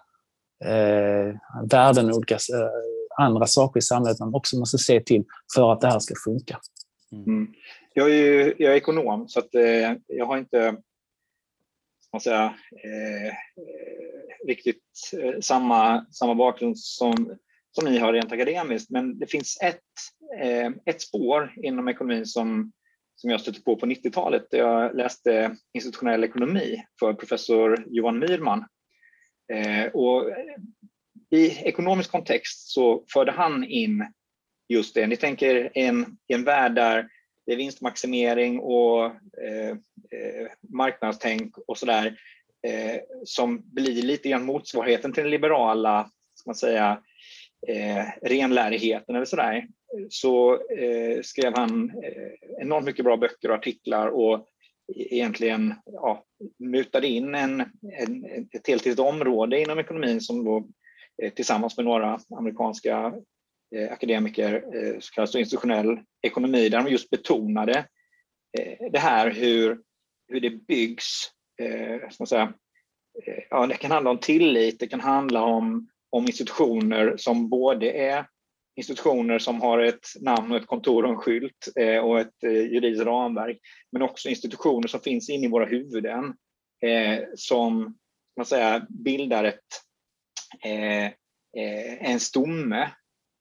eh, 0.65 1.35
värden 1.71 2.09
och 2.09 2.17
olika 2.17 2.35
eh, 2.35 3.25
andra 3.25 3.47
saker 3.47 3.77
i 3.77 3.81
samhället 3.81 4.19
man 4.19 4.35
också 4.35 4.57
måste 4.57 4.77
se 4.77 4.99
till 4.99 5.23
för 5.55 5.73
att 5.73 5.81
det 5.81 5.87
här 5.87 5.99
ska 5.99 6.13
funka. 6.23 6.59
Mm. 7.11 7.25
mm. 7.25 7.53
Jag, 7.93 8.09
är 8.09 8.15
ju, 8.15 8.53
jag 8.57 8.71
är 8.71 8.77
ekonom, 8.77 9.29
så 9.29 9.39
att, 9.39 9.55
eh, 9.55 9.93
jag 10.07 10.25
har 10.25 10.37
inte 10.37 10.75
man 12.11 12.21
säga, 12.21 12.45
eh, 12.83 13.33
riktigt 14.47 14.83
samma, 15.41 16.05
samma 16.11 16.35
bakgrund 16.35 16.79
som 16.79 17.37
som 17.75 17.85
ni 17.85 17.97
har 17.97 18.13
rent 18.13 18.31
akademiskt, 18.31 18.89
men 18.89 19.19
det 19.19 19.27
finns 19.27 19.57
ett, 19.61 19.81
eh, 20.41 20.71
ett 20.85 21.01
spår 21.01 21.53
inom 21.63 21.87
ekonomin 21.87 22.25
som, 22.25 22.71
som 23.23 23.29
jag 23.29 23.41
stötte 23.41 23.61
på 23.61 23.75
på 23.75 23.85
90-talet. 23.85 24.47
där 24.51 24.57
Jag 24.57 24.95
läste 24.95 25.55
institutionell 25.73 26.23
ekonomi 26.23 26.83
för 26.99 27.13
professor 27.13 27.85
Johan 27.87 28.19
Myrman. 28.19 28.65
Eh, 29.53 29.85
och 29.85 30.29
I 31.29 31.47
ekonomisk 31.47 32.11
kontext 32.11 32.71
så 32.71 33.05
förde 33.13 33.31
han 33.31 33.63
in 33.63 34.07
just 34.69 34.95
det. 34.95 35.07
Ni 35.07 35.15
tänker 35.15 35.71
en, 35.73 36.17
en 36.27 36.43
värld 36.43 36.75
där 36.75 37.09
det 37.45 37.53
är 37.53 37.57
vinstmaximering 37.57 38.59
och 38.59 39.05
eh, 39.43 39.69
eh, 40.11 40.47
marknadstänk 40.69 41.57
och 41.67 41.77
sådär 41.77 42.17
eh, 42.67 43.01
som 43.25 43.61
blir 43.73 44.01
lite 44.01 44.29
grann 44.29 44.45
motsvarigheten 44.45 45.13
till 45.13 45.23
den 45.23 45.31
liberala 45.31 46.09
ska 46.33 46.49
man 46.49 46.55
säga, 46.55 47.01
eh, 47.67 48.05
renlärigheten 48.21 49.15
eller 49.15 49.25
sådär, 49.25 49.67
så 50.09 50.53
eh, 50.53 51.21
skrev 51.21 51.53
han 51.55 51.89
eh, 51.89 52.61
enormt 52.61 52.85
mycket 52.85 53.05
bra 53.05 53.17
böcker 53.17 53.49
och 53.49 53.55
artiklar 53.55 54.07
och 54.07 54.47
egentligen 54.95 55.73
ja, 55.85 56.23
mutade 56.59 57.07
in 57.07 57.35
en, 57.35 57.61
en, 57.99 58.25
ett 58.51 58.67
helt, 58.67 58.85
helt 58.85 58.99
område 58.99 59.61
inom 59.61 59.79
ekonomin 59.79 60.21
som 60.21 60.43
då 60.45 60.67
eh, 61.23 61.33
tillsammans 61.33 61.77
med 61.77 61.85
några 61.85 62.19
amerikanska 62.35 63.13
eh, 63.75 63.91
akademiker, 63.91 64.53
eh, 64.53 64.99
så 64.99 65.13
kallad 65.13 65.35
institutionell 65.35 65.99
ekonomi, 66.21 66.69
där 66.69 66.83
de 66.83 66.91
just 66.91 67.09
betonade 67.09 67.85
eh, 68.59 68.91
det 68.91 68.99
här 68.99 69.31
hur, 69.31 69.79
hur 70.27 70.39
det 70.39 70.49
byggs, 70.49 71.31
eh, 71.61 72.09
ska 72.09 72.21
man 72.21 72.27
säga, 72.27 72.53
eh, 73.25 73.43
ja, 73.49 73.67
det 73.67 73.75
kan 73.75 73.91
handla 73.91 74.11
om 74.11 74.19
tillit, 74.19 74.79
det 74.79 74.87
kan 74.87 75.01
handla 75.01 75.43
om 75.43 75.89
om 76.13 76.23
institutioner 76.23 77.17
som 77.17 77.49
både 77.49 77.91
är 77.91 78.25
institutioner 78.75 79.39
som 79.39 79.61
har 79.61 79.79
ett 79.79 80.07
namn 80.21 80.51
och 80.51 80.57
ett 80.57 80.67
kontor 80.67 81.03
och 81.03 81.09
en 81.09 81.17
skylt 81.17 81.67
eh, 81.75 81.97
och 81.97 82.19
ett 82.19 82.43
eh, 82.43 82.51
juridiskt 82.51 83.05
ramverk, 83.05 83.57
men 83.91 84.01
också 84.01 84.29
institutioner 84.29 84.87
som 84.87 84.99
finns 84.99 85.29
inne 85.29 85.45
i 85.45 85.49
våra 85.49 85.65
huvuden 85.65 86.33
eh, 86.85 87.23
som 87.35 87.97
man 88.37 88.45
säga, 88.45 88.85
bildar 88.89 89.43
ett, 89.43 89.59
eh, 90.63 91.05
eh, 91.05 92.11
en 92.11 92.19
stomme 92.19 92.81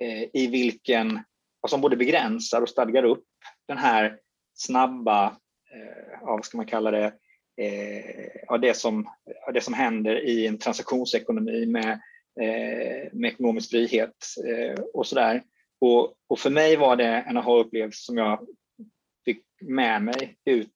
eh, 0.03 0.23
i 0.33 0.47
vilken, 0.47 1.21
som 1.69 1.81
både 1.81 1.97
begränsar 1.97 2.63
och 2.63 2.69
stadgar 2.69 3.05
upp 3.05 3.27
den 3.69 3.79
här 3.79 4.19
snabba, 4.55 5.27
eh, 5.75 6.13
ja, 6.21 6.27
vad 6.27 6.45
ska 6.45 6.57
man 6.57 6.67
kalla 6.67 6.91
det, 6.91 7.13
eh, 7.57 8.59
det, 8.61 8.77
som, 8.77 9.07
av 9.47 9.53
det 9.53 9.61
som 9.61 9.75
händer 9.75 10.27
i 10.29 10.47
en 10.47 10.59
transaktionsekonomi 10.59 11.67
med, 11.67 12.01
Eh, 12.41 13.09
med 13.13 13.33
ekonomisk 13.33 13.71
frihet 13.71 14.17
eh, 14.49 14.81
och 14.95 15.07
sådär. 15.07 15.43
Och, 15.81 16.15
och 16.29 16.39
för 16.39 16.51
mig 16.51 16.77
var 16.77 16.97
det 16.97 17.07
en 17.07 17.37
aha-upplevelse 17.37 18.03
som 18.03 18.17
jag 18.17 18.47
fick 19.25 19.45
med 19.61 20.03
mig 20.03 20.37
ut 20.45 20.71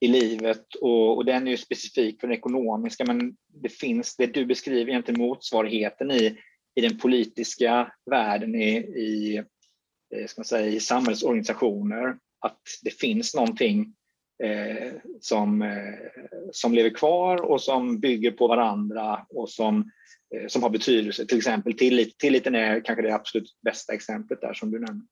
i 0.00 0.08
livet 0.08 0.74
och, 0.74 1.16
och, 1.16 1.24
den 1.24 1.46
är 1.46 1.50
ju 1.50 1.56
specifik 1.56 2.20
för 2.20 2.28
den 2.28 2.36
ekonomiska 2.36 3.04
men 3.04 3.36
det 3.48 3.68
finns, 3.68 4.16
det 4.16 4.26
du 4.26 4.46
beskriver 4.46 4.90
egentligen 4.90 5.20
motsvarigheten 5.20 6.10
i, 6.10 6.38
i 6.74 6.80
den 6.80 6.98
politiska 6.98 7.92
världen, 8.10 8.54
i, 8.54 8.76
i, 8.78 9.36
eh, 10.14 10.26
ska 10.26 10.40
man 10.40 10.44
säga, 10.44 10.66
i 10.66 10.80
samhällsorganisationer, 10.80 12.16
att 12.40 12.60
det 12.82 12.90
finns 12.90 13.34
någonting 13.34 13.94
eh, 14.42 14.92
som, 15.20 15.62
eh, 15.62 15.94
som 16.52 16.74
lever 16.74 16.90
kvar 16.90 17.42
och 17.42 17.60
som 17.60 18.00
bygger 18.00 18.30
på 18.30 18.48
varandra 18.48 19.26
och 19.28 19.50
som, 19.50 19.90
Eh, 20.32 20.46
som 20.46 20.62
har 20.62 20.70
betydelse. 20.70 21.26
Till 21.26 21.38
exempel 21.38 21.72
tillit, 21.72 22.18
tilliten 22.18 22.54
är 22.54 22.80
kanske 22.84 23.02
det 23.02 23.14
absolut 23.14 23.58
bästa 23.64 23.92
exemplet 23.92 24.40
där 24.40 24.54
som 24.54 24.70
du 24.70 24.78
nämnde. 24.78 25.06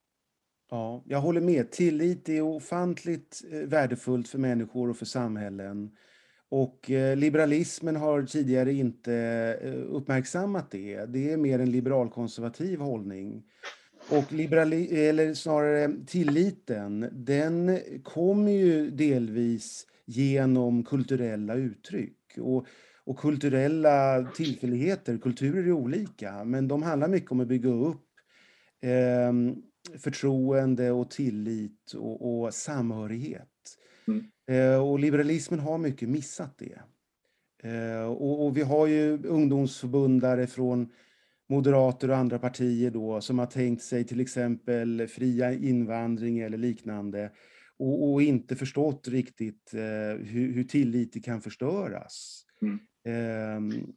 Ja, 0.70 1.04
jag 1.06 1.20
håller 1.20 1.40
med. 1.40 1.70
Tillit 1.70 2.28
är 2.28 2.40
ofantligt 2.40 3.40
eh, 3.52 3.58
värdefullt 3.58 4.28
för 4.28 4.38
människor 4.38 4.90
och 4.90 4.96
för 4.96 5.06
samhällen. 5.06 5.90
Och 6.48 6.90
eh, 6.90 7.16
liberalismen 7.16 7.96
har 7.96 8.22
tidigare 8.22 8.72
inte 8.72 9.58
uppmärksammat 9.88 10.70
det. 10.70 11.04
Det 11.04 11.32
är 11.32 11.36
mer 11.36 11.58
en 11.58 11.70
liberalkonservativ 11.70 12.80
hållning. 12.80 13.42
Och 14.10 14.32
liberali 14.32 15.06
eller 15.08 15.34
snarare 15.34 15.90
tilliten, 16.06 17.08
den 17.12 17.78
kommer 18.02 18.52
ju 18.52 18.90
delvis 18.90 19.86
genom 20.04 20.84
kulturella 20.84 21.54
uttryck. 21.54 22.16
Och, 22.38 22.66
och 23.10 23.18
kulturella 23.18 24.24
tillfälligheter, 24.34 25.18
kulturer 25.18 25.62
är 25.62 25.72
olika, 25.72 26.44
men 26.44 26.68
de 26.68 26.82
handlar 26.82 27.08
mycket 27.08 27.30
om 27.30 27.40
att 27.40 27.48
bygga 27.48 27.70
upp 27.70 28.06
eh, 28.80 29.32
förtroende 29.98 30.90
och 30.90 31.10
tillit 31.10 31.92
och, 31.92 32.42
och 32.42 32.54
samhörighet. 32.54 33.48
Mm. 34.08 34.24
Eh, 34.50 34.88
och 34.88 34.98
liberalismen 34.98 35.60
har 35.60 35.78
mycket 35.78 36.08
missat 36.08 36.58
det. 36.58 36.80
Eh, 37.68 38.04
och, 38.04 38.46
och, 38.46 38.56
vi 38.56 38.62
har 38.62 38.86
ju 38.86 39.26
ungdomsförbundare 39.26 40.46
från 40.46 40.88
moderater 41.48 42.10
och 42.10 42.16
andra 42.16 42.38
partier 42.38 42.90
då 42.90 43.20
som 43.20 43.38
har 43.38 43.46
tänkt 43.46 43.82
sig 43.82 44.04
till 44.04 44.20
exempel 44.20 45.06
fria 45.06 45.52
invandring 45.52 46.38
eller 46.38 46.58
liknande 46.58 47.30
och, 47.78 48.12
och 48.12 48.22
inte 48.22 48.56
förstått 48.56 49.08
riktigt 49.08 49.74
eh, 49.74 50.26
hur, 50.26 50.52
hur 50.52 50.64
tillit 50.64 51.24
kan 51.24 51.40
förstöras. 51.40 52.44
Mm. 52.62 52.78
Ehm, 53.08 53.92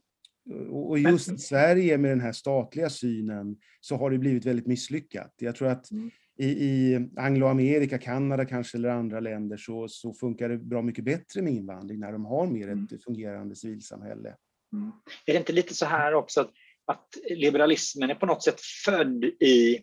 och 0.71 0.99
just 0.99 1.31
i 1.31 1.37
Sverige 1.37 1.97
med 1.97 2.11
den 2.11 2.21
här 2.21 2.31
statliga 2.31 2.89
synen 2.89 3.55
så 3.79 3.95
har 3.95 4.11
det 4.11 4.17
blivit 4.17 4.45
väldigt 4.45 4.67
misslyckat. 4.67 5.33
Jag 5.37 5.55
tror 5.55 5.67
att 5.67 5.91
mm. 5.91 6.11
i, 6.37 6.45
i 6.45 7.09
Angloamerika, 7.17 7.97
Kanada 7.97 8.45
kanske 8.45 8.77
eller 8.77 8.89
andra 8.89 9.19
länder 9.19 9.57
så, 9.57 9.87
så 9.87 10.13
funkar 10.13 10.49
det 10.49 10.57
bra 10.57 10.81
mycket 10.81 11.05
bättre 11.05 11.41
med 11.41 11.53
invandring 11.53 11.99
när 11.99 12.11
de 12.11 12.25
har 12.25 12.47
mer 12.47 12.67
mm. 12.67 12.87
ett 12.91 13.03
fungerande 13.03 13.55
civilsamhälle. 13.55 14.35
Mm. 14.73 14.91
Är 15.25 15.33
det 15.33 15.39
inte 15.39 15.53
lite 15.53 15.73
så 15.73 15.85
här 15.85 16.13
också 16.13 16.41
att, 16.41 16.51
att 16.85 17.07
liberalismen 17.29 18.09
är 18.09 18.15
på 18.15 18.25
något 18.25 18.43
sätt 18.43 18.61
född 18.85 19.23
i 19.23 19.75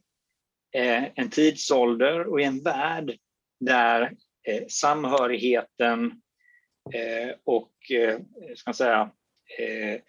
eh, 0.76 1.04
en 1.14 1.30
tidsålder 1.30 2.26
och 2.26 2.40
i 2.40 2.44
en 2.44 2.62
värld 2.62 3.16
där 3.60 4.02
eh, 4.48 4.62
samhörigheten 4.68 6.20
eh, 6.94 7.34
och 7.44 7.72
eh, 7.90 8.20
ska 8.56 8.72
säga, 8.72 9.10
eh, 9.58 9.92
eh, 9.92 10.00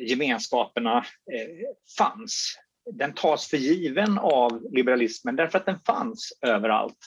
gemenskaperna 0.00 0.98
eh, 1.32 1.66
fanns. 1.98 2.58
Den 2.92 3.14
tas 3.14 3.50
för 3.50 3.56
given 3.56 4.18
av 4.18 4.66
liberalismen 4.72 5.36
därför 5.36 5.58
att 5.58 5.66
den 5.66 5.80
fanns 5.86 6.38
överallt. 6.46 6.98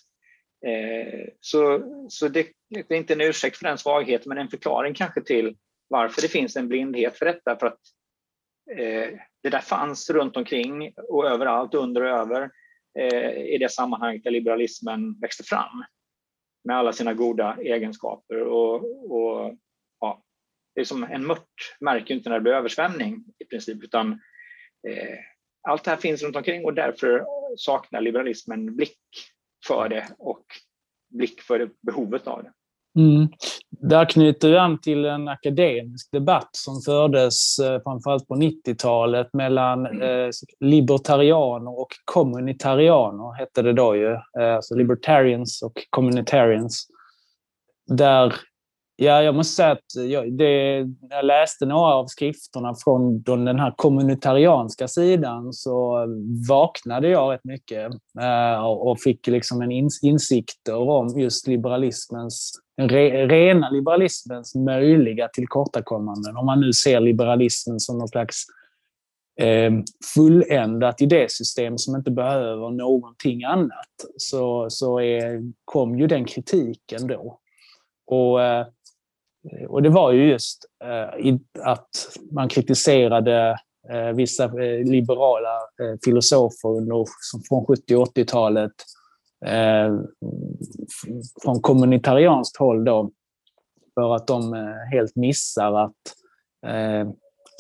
Eh, 0.66 1.30
så, 1.40 1.82
så 2.10 2.28
det, 2.28 2.48
det 2.70 2.92
är 2.92 2.98
inte 2.98 3.14
en 3.14 3.22
ursäkt 3.22 3.58
för 3.58 3.66
den 3.66 3.78
svagheten 3.78 4.30
men 4.30 4.38
en 4.38 4.50
förklaring 4.50 4.94
kanske 4.94 5.22
till 5.22 5.56
varför 5.88 6.22
det 6.22 6.28
finns 6.28 6.56
en 6.56 6.68
blindhet 6.68 7.18
för 7.18 7.26
detta. 7.26 7.58
För 7.60 7.68
att 7.68 7.80
eh, 8.72 9.20
det 9.44 9.50
där 9.50 9.60
fanns 9.60 10.10
runt 10.10 10.38
omkring 10.38 10.94
och 10.98 11.30
överallt, 11.30 11.74
under 11.74 12.02
och 12.02 12.20
över 12.20 12.50
eh, 13.00 13.32
i 13.32 13.58
det 13.58 13.72
sammanhang 13.72 14.22
där 14.24 14.32
liberalismen 14.32 15.20
växte 15.20 15.44
fram 15.44 15.84
med 16.66 16.78
alla 16.78 16.94
sina 16.94 17.14
goda 17.14 17.58
egenskaper. 17.62 18.42
Och, 18.42 18.76
och 19.12 19.56
det 20.76 20.82
är 20.82 20.86
som 20.86 21.04
en 21.04 21.28
mört 21.28 21.76
märker 21.80 22.14
inte 22.14 22.30
när 22.30 22.36
det 22.36 22.42
blir 22.42 22.54
översvämning 22.54 23.26
i 23.40 23.46
princip, 23.46 23.84
utan 23.84 24.12
eh, 24.88 25.18
allt 25.68 25.84
det 25.84 25.92
här 25.92 25.98
finns 25.98 26.24
runt 26.24 26.36
omkring 26.36 26.66
och 26.66 26.74
därför 26.74 27.26
saknar 27.58 28.02
liberalismen 28.02 28.76
blick 28.76 29.00
för 29.68 29.90
det 29.90 30.08
och 30.18 30.46
blick 31.10 31.42
för 31.42 31.72
behovet 31.82 32.28
av 32.28 32.44
det. 32.44 32.54
Mm. 32.96 33.28
Där 33.70 34.06
knyter 34.06 34.50
vi 34.50 34.58
an 34.58 34.82
till 34.82 35.06
en 35.06 35.28
akademisk 35.28 36.12
debatt 36.12 36.50
som 36.52 36.82
fördes 36.82 37.60
eh, 37.60 37.82
framförallt 37.84 38.28
på 38.28 38.36
90-talet 38.36 39.34
mellan 39.34 39.86
mm. 39.86 40.02
eh, 40.02 40.30
libertarianer 40.60 41.80
och 41.80 41.90
kommunitarianer, 42.06 43.34
hette 43.34 43.62
det 43.62 43.74
då 43.74 43.96
ju. 43.96 44.12
Eh, 44.12 44.56
alltså 44.56 44.76
libertarians 44.76 45.62
och 45.62 45.74
communitarians. 45.90 46.88
Där 47.88 48.34
Ja, 48.98 49.22
jag 49.22 49.36
måste 49.36 49.56
säga 49.56 49.72
att 49.72 50.10
jag, 50.10 50.34
det, 50.34 50.84
när 50.84 51.16
jag 51.16 51.26
läste 51.26 51.66
några 51.66 51.94
av 51.94 52.06
skrifterna 52.06 52.76
från 52.84 53.24
den 53.24 53.60
här 53.60 53.74
kommunitarianska 53.78 54.88
sidan 54.88 55.54
så 55.54 56.06
vaknade 56.50 57.08
jag 57.08 57.34
rätt 57.34 57.44
mycket 57.44 57.92
eh, 58.22 58.66
och 58.66 59.00
fick 59.00 59.28
liksom 59.28 59.62
en 59.62 59.72
ins 59.72 60.04
insikter 60.04 60.76
om 60.76 61.20
just 61.20 61.48
liberalismens, 61.48 62.52
den 62.78 62.90
re, 62.90 63.28
rena 63.28 63.70
liberalismens 63.70 64.56
möjliga 64.56 65.28
tillkortakommanden. 65.28 66.38
Om 66.38 66.46
man 66.46 66.60
nu 66.60 66.74
ser 66.74 67.00
liberalismen 67.00 67.80
som 67.80 67.98
någon 67.98 68.08
slags 68.08 68.44
eh, 69.42 69.72
fulländat 70.16 71.02
idésystem 71.02 71.78
som 71.78 71.96
inte 71.96 72.12
behöver 72.12 72.70
någonting 72.70 73.44
annat, 73.44 73.96
så, 74.18 74.70
så 74.70 75.00
är, 75.00 75.42
kom 75.66 76.00
ju 76.00 76.08
den 76.08 76.26
kritiken 76.26 77.08
då. 77.08 77.40
Och 78.08 78.42
Eh, 78.42 78.68
Eh, 79.52 79.68
och 79.68 79.82
det 79.82 79.90
var 79.90 80.12
ju 80.12 80.30
just 80.30 80.66
eh, 80.84 81.36
att 81.64 81.90
man 82.32 82.50
kritiserade 82.50 83.58
eh, 83.90 84.12
vissa 84.16 84.48
liberala 84.84 85.60
filosofer 86.06 86.70
under, 86.70 87.06
från 87.50 87.66
70 87.66 87.96
och 87.96 88.08
80-talet 88.08 88.72
från 91.44 91.62
kommunitarianskt 91.62 92.58
håll 92.58 92.86
då, 92.86 93.12
för 93.94 94.16
att 94.16 94.28
de 94.28 94.54
helt 94.92 95.16
missar 95.16 95.74
att 95.74 95.94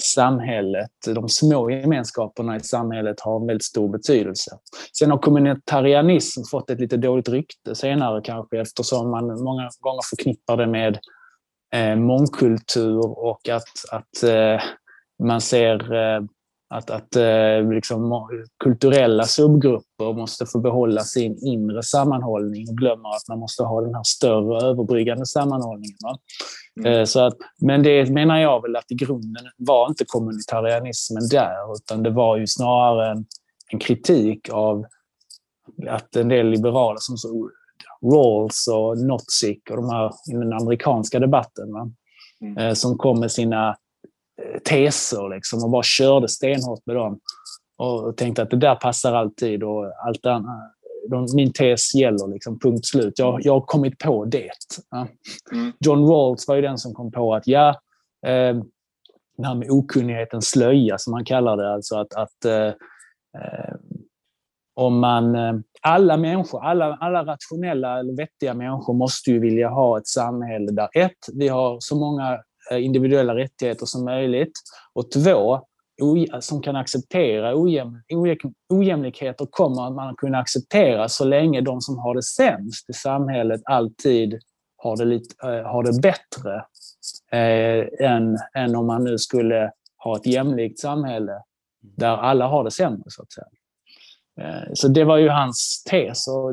samhället, 0.01 0.91
de 1.05 1.29
små 1.29 1.69
gemenskaperna 1.69 2.55
i 2.55 2.59
samhället 2.59 3.19
har 3.19 3.39
en 3.39 3.47
väldigt 3.47 3.63
stor 3.63 3.89
betydelse. 3.89 4.57
Sen 4.97 5.11
har 5.11 5.17
kommunitarianism 5.17 6.41
fått 6.51 6.69
ett 6.69 6.79
lite 6.79 6.97
dåligt 6.97 7.29
rykte 7.29 7.75
senare 7.75 8.21
kanske 8.23 8.59
eftersom 8.61 9.11
man 9.11 9.27
många 9.27 9.69
gånger 9.79 10.09
förknippar 10.09 10.57
det 10.57 10.67
med 10.67 10.99
eh, 11.75 11.95
mångkultur 11.95 13.19
och 13.19 13.49
att, 13.49 13.63
att 13.91 14.23
eh, 14.23 14.61
man 15.23 15.41
ser 15.41 15.93
eh, 15.93 16.21
att, 16.69 16.89
att 16.89 17.15
eh, 17.15 17.69
liksom, 17.69 18.27
kulturella 18.63 19.23
subgrupper 19.23 20.13
måste 20.13 20.45
få 20.45 20.59
behålla 20.59 21.01
sin 21.01 21.37
inre 21.45 21.83
sammanhållning 21.83 22.69
och 22.69 22.77
glömmer 22.77 23.09
att 23.09 23.27
man 23.29 23.39
måste 23.39 23.63
ha 23.63 23.81
den 23.81 23.95
här 23.95 24.03
större 24.03 24.69
överbryggande 24.69 25.25
sammanhållningen. 25.25 25.97
Mm. 26.79 26.93
Eh, 26.93 27.05
så 27.05 27.19
att, 27.19 27.33
men 27.61 27.83
det 27.83 28.09
menar 28.09 28.39
jag 28.39 28.61
väl 28.61 28.75
att 28.75 28.91
i 28.91 28.95
grunden 28.95 29.43
var 29.57 29.87
inte 29.89 30.05
kommunitarianismen 30.07 31.27
där, 31.31 31.73
utan 31.73 32.03
det 32.03 32.09
var 32.09 32.37
ju 32.37 32.47
snarare 32.47 33.11
en, 33.11 33.25
en 33.71 33.79
kritik 33.79 34.49
av 34.49 34.85
att 35.89 36.15
en 36.15 36.29
del 36.29 36.47
liberaler 36.47 36.99
som 36.99 37.17
så 37.17 37.49
Rawls 38.13 38.67
och 38.67 38.97
Nozick 38.97 39.69
och 39.69 39.75
de 39.75 39.89
här 39.89 40.11
i 40.31 40.33
den 40.33 40.53
amerikanska 40.53 41.19
debatten. 41.19 41.69
Mm. 42.41 42.57
Eh, 42.57 42.73
som 42.73 42.97
kom 42.97 43.19
med 43.19 43.31
sina 43.31 43.69
eh, 44.41 44.59
teser 44.59 45.29
liksom, 45.29 45.63
och 45.63 45.69
bara 45.69 45.83
körde 45.83 46.27
stenhårt 46.27 46.85
med 46.85 46.95
dem. 46.95 47.19
Och 47.77 48.17
tänkte 48.17 48.41
att 48.41 48.49
det 48.49 48.57
där 48.57 48.75
passar 48.75 49.13
alltid 49.13 49.63
och 49.63 49.85
allt 50.07 50.25
annat. 50.25 50.71
min 51.35 51.53
tes 51.53 51.95
gäller, 51.95 52.27
liksom, 52.27 52.59
punkt 52.59 52.85
slut. 52.85 53.19
Jag, 53.19 53.39
jag 53.43 53.53
har 53.53 53.61
kommit 53.61 53.97
på 53.97 54.25
det. 54.25 54.51
Mm. 55.51 55.73
John 55.79 56.07
Rawls 56.07 56.47
var 56.47 56.55
ju 56.55 56.61
den 56.61 56.77
som 56.77 56.93
kom 56.93 57.11
på 57.11 57.35
att 57.35 57.47
ja, 57.47 57.69
eh, 58.27 58.55
det 59.37 59.47
här 59.47 59.55
med 59.55 59.71
okunnighetens 59.71 60.45
slöja 60.45 60.97
som 60.97 61.13
han 61.13 61.25
kallar 61.25 61.57
det, 61.57 61.73
alltså 61.73 61.95
att, 61.95 62.13
att 62.13 62.45
eh, 62.45 62.67
eh 63.37 63.75
om 64.75 64.99
man, 64.99 65.35
eh, 65.35 65.53
alla 65.81 66.17
människor, 66.17 66.63
alla, 66.63 66.97
alla 67.01 67.25
rationella 67.25 67.99
eller 67.99 68.17
vettiga 68.17 68.53
människor 68.53 68.93
måste 68.93 69.31
ju 69.31 69.39
vilja 69.39 69.69
ha 69.69 69.97
ett 69.97 70.07
samhälle 70.07 70.71
där 70.71 70.89
ett, 70.93 71.11
vi 71.33 71.47
har 71.47 71.77
så 71.79 71.95
många 71.95 72.39
eh, 72.71 72.85
individuella 72.85 73.35
rättigheter 73.35 73.85
som 73.85 74.05
möjligt 74.05 74.53
och 74.93 75.11
två, 75.11 75.61
som 76.39 76.61
kan 76.61 76.75
acceptera 76.75 77.61
ojäm, 77.61 78.01
ojämlikheter 78.69 79.47
kommer 79.49 79.91
man 79.91 80.15
kunna 80.15 80.37
acceptera 80.37 81.09
så 81.09 81.25
länge 81.25 81.61
de 81.61 81.81
som 81.81 81.97
har 81.97 82.15
det 82.15 82.23
sämst 82.23 82.89
i 82.89 82.93
samhället 82.93 83.61
alltid 83.65 84.39
har 84.77 84.97
det, 84.97 85.05
lite, 85.05 85.47
eh, 85.47 85.63
har 85.63 85.83
det 85.83 86.01
bättre 86.01 86.65
eh, 87.31 88.09
än, 88.11 88.37
än 88.55 88.75
om 88.75 88.87
man 88.87 89.03
nu 89.03 89.17
skulle 89.17 89.71
ha 89.97 90.15
ett 90.15 90.25
jämlikt 90.25 90.79
samhälle 90.79 91.41
där 91.81 92.17
alla 92.17 92.47
har 92.47 92.63
det 92.63 92.71
sämre, 92.71 93.03
så 93.07 93.21
att 93.21 93.31
säga. 93.31 93.47
Eh, 94.41 94.73
så 94.73 94.87
det 94.87 95.03
var 95.03 95.17
ju 95.17 95.29
hans 95.29 95.83
tes 95.89 96.27
och 96.27 96.51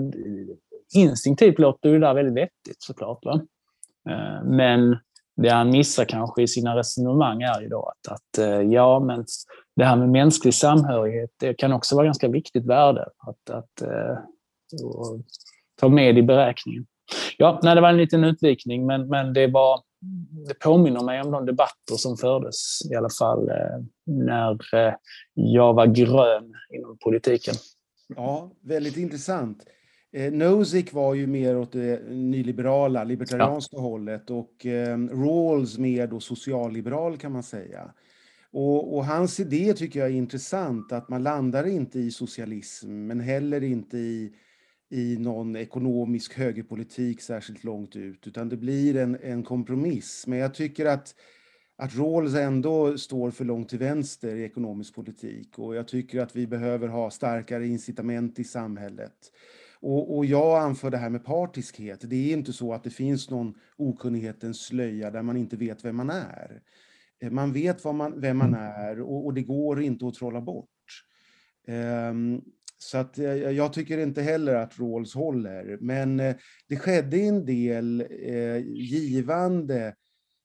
instinktivt 0.94 1.58
låter 1.58 1.92
det 1.92 1.98
där 1.98 2.14
väldigt 2.14 2.34
vettigt 2.34 2.82
såklart. 2.82 3.24
Va? 3.24 3.40
Eh, 4.10 4.44
men 4.44 4.96
det 5.36 5.48
han 5.48 5.70
missar 5.70 6.04
kanske 6.04 6.42
i 6.42 6.48
sina 6.48 6.76
resonemang 6.76 7.42
är 7.42 7.60
ju 7.60 7.68
då 7.68 7.82
att, 7.82 8.12
att 8.12 8.38
eh, 8.38 8.60
ja, 8.60 9.00
men 9.00 9.24
det 9.76 9.84
här 9.84 9.96
med 9.96 10.08
mänsklig 10.08 10.54
samhörighet, 10.54 11.30
det 11.40 11.54
kan 11.54 11.72
också 11.72 11.96
vara 11.96 12.04
ganska 12.04 12.28
viktigt 12.28 12.66
värde 12.66 13.02
att, 13.02 13.50
att, 13.50 13.82
att 13.82 15.24
ta 15.80 15.88
med 15.88 16.18
i 16.18 16.22
beräkningen. 16.22 16.86
Ja, 17.38 17.60
nej, 17.62 17.74
det 17.74 17.80
var 17.80 17.88
en 17.88 17.96
liten 17.96 18.24
utvikning, 18.24 18.86
men, 18.86 19.08
men 19.08 19.32
det, 19.32 19.46
var, 19.46 19.80
det 20.48 20.54
påminner 20.54 21.04
mig 21.04 21.20
om 21.20 21.30
de 21.30 21.46
debatter 21.46 21.94
som 21.96 22.16
fördes 22.16 22.90
i 22.92 22.94
alla 22.94 23.10
fall 23.18 23.50
när 24.06 24.58
jag 25.34 25.74
var 25.74 25.86
grön 25.86 26.54
inom 26.70 26.98
politiken. 27.04 27.54
Ja, 28.16 28.50
väldigt 28.60 28.96
intressant. 28.96 29.66
Eh, 30.12 30.32
Nozick 30.32 30.92
var 30.92 31.14
ju 31.14 31.26
mer 31.26 31.56
åt 31.56 31.72
det 31.72 32.02
nyliberala, 32.10 33.04
libertarianska 33.04 33.76
ja. 33.76 33.82
hållet 33.82 34.30
och 34.30 34.66
eh, 34.66 34.98
Rawls 34.98 35.78
mer 35.78 36.06
då 36.06 36.20
socialliberal 36.20 37.18
kan 37.18 37.32
man 37.32 37.42
säga. 37.42 37.92
Och, 38.52 38.96
och, 38.96 39.04
hans 39.04 39.40
idé 39.40 39.74
tycker 39.74 40.00
jag 40.00 40.08
är 40.08 40.14
intressant, 40.14 40.92
att 40.92 41.08
man 41.08 41.22
landar 41.22 41.66
inte 41.66 41.98
i 41.98 42.10
socialism 42.10 43.06
men 43.06 43.20
heller 43.20 43.62
inte 43.62 43.98
i, 43.98 44.32
i 44.90 45.16
någon 45.18 45.56
ekonomisk 45.56 46.38
högerpolitik 46.38 47.20
särskilt 47.20 47.64
långt 47.64 47.96
ut, 47.96 48.26
utan 48.26 48.48
det 48.48 48.56
blir 48.56 48.96
en, 48.96 49.18
en 49.22 49.42
kompromiss. 49.42 50.24
Men 50.26 50.38
jag 50.38 50.54
tycker 50.54 50.86
att 50.86 51.14
att 51.82 51.96
Rawls 51.96 52.34
ändå 52.34 52.98
står 52.98 53.30
för 53.30 53.44
långt 53.44 53.68
till 53.68 53.78
vänster 53.78 54.36
i 54.36 54.44
ekonomisk 54.44 54.94
politik 54.94 55.58
och 55.58 55.76
jag 55.76 55.88
tycker 55.88 56.20
att 56.20 56.36
vi 56.36 56.46
behöver 56.46 56.88
ha 56.88 57.10
starkare 57.10 57.66
incitament 57.66 58.38
i 58.38 58.44
samhället. 58.44 59.12
Och, 59.80 60.16
och 60.16 60.24
jag 60.26 60.62
anför 60.62 60.90
det 60.90 60.96
här 60.96 61.10
med 61.10 61.24
partiskhet. 61.24 62.00
Det 62.02 62.16
är 62.16 62.32
inte 62.32 62.52
så 62.52 62.72
att 62.72 62.84
det 62.84 62.90
finns 62.90 63.30
någon 63.30 63.54
okunnighetens 63.76 64.60
slöja 64.60 65.10
där 65.10 65.22
man 65.22 65.36
inte 65.36 65.56
vet 65.56 65.84
vem 65.84 65.96
man 65.96 66.10
är. 66.10 66.60
Eh, 67.22 67.30
man 67.30 67.52
vet 67.52 67.84
man, 67.84 68.20
vem 68.20 68.38
man 68.38 68.54
mm. 68.54 68.60
är 68.60 69.00
och, 69.00 69.26
och, 69.26 69.34
det 69.34 69.42
går 69.42 69.82
inte 69.82 70.06
att 70.06 70.14
trolla 70.14 70.40
bort. 70.40 70.68
Um, 71.68 72.42
så 72.78 72.98
att 72.98 73.18
eh, 73.18 73.34
jag 73.34 73.72
tycker 73.72 73.98
inte 73.98 74.22
heller 74.22 74.54
att 74.54 74.78
Rawls 74.78 75.14
håller. 75.14 75.78
Men 75.80 76.20
eh, 76.20 76.36
det 76.68 76.76
skedde 76.76 77.16
en 77.16 77.44
del 77.44 78.00
eh, 78.00 78.58
givande 78.66 79.94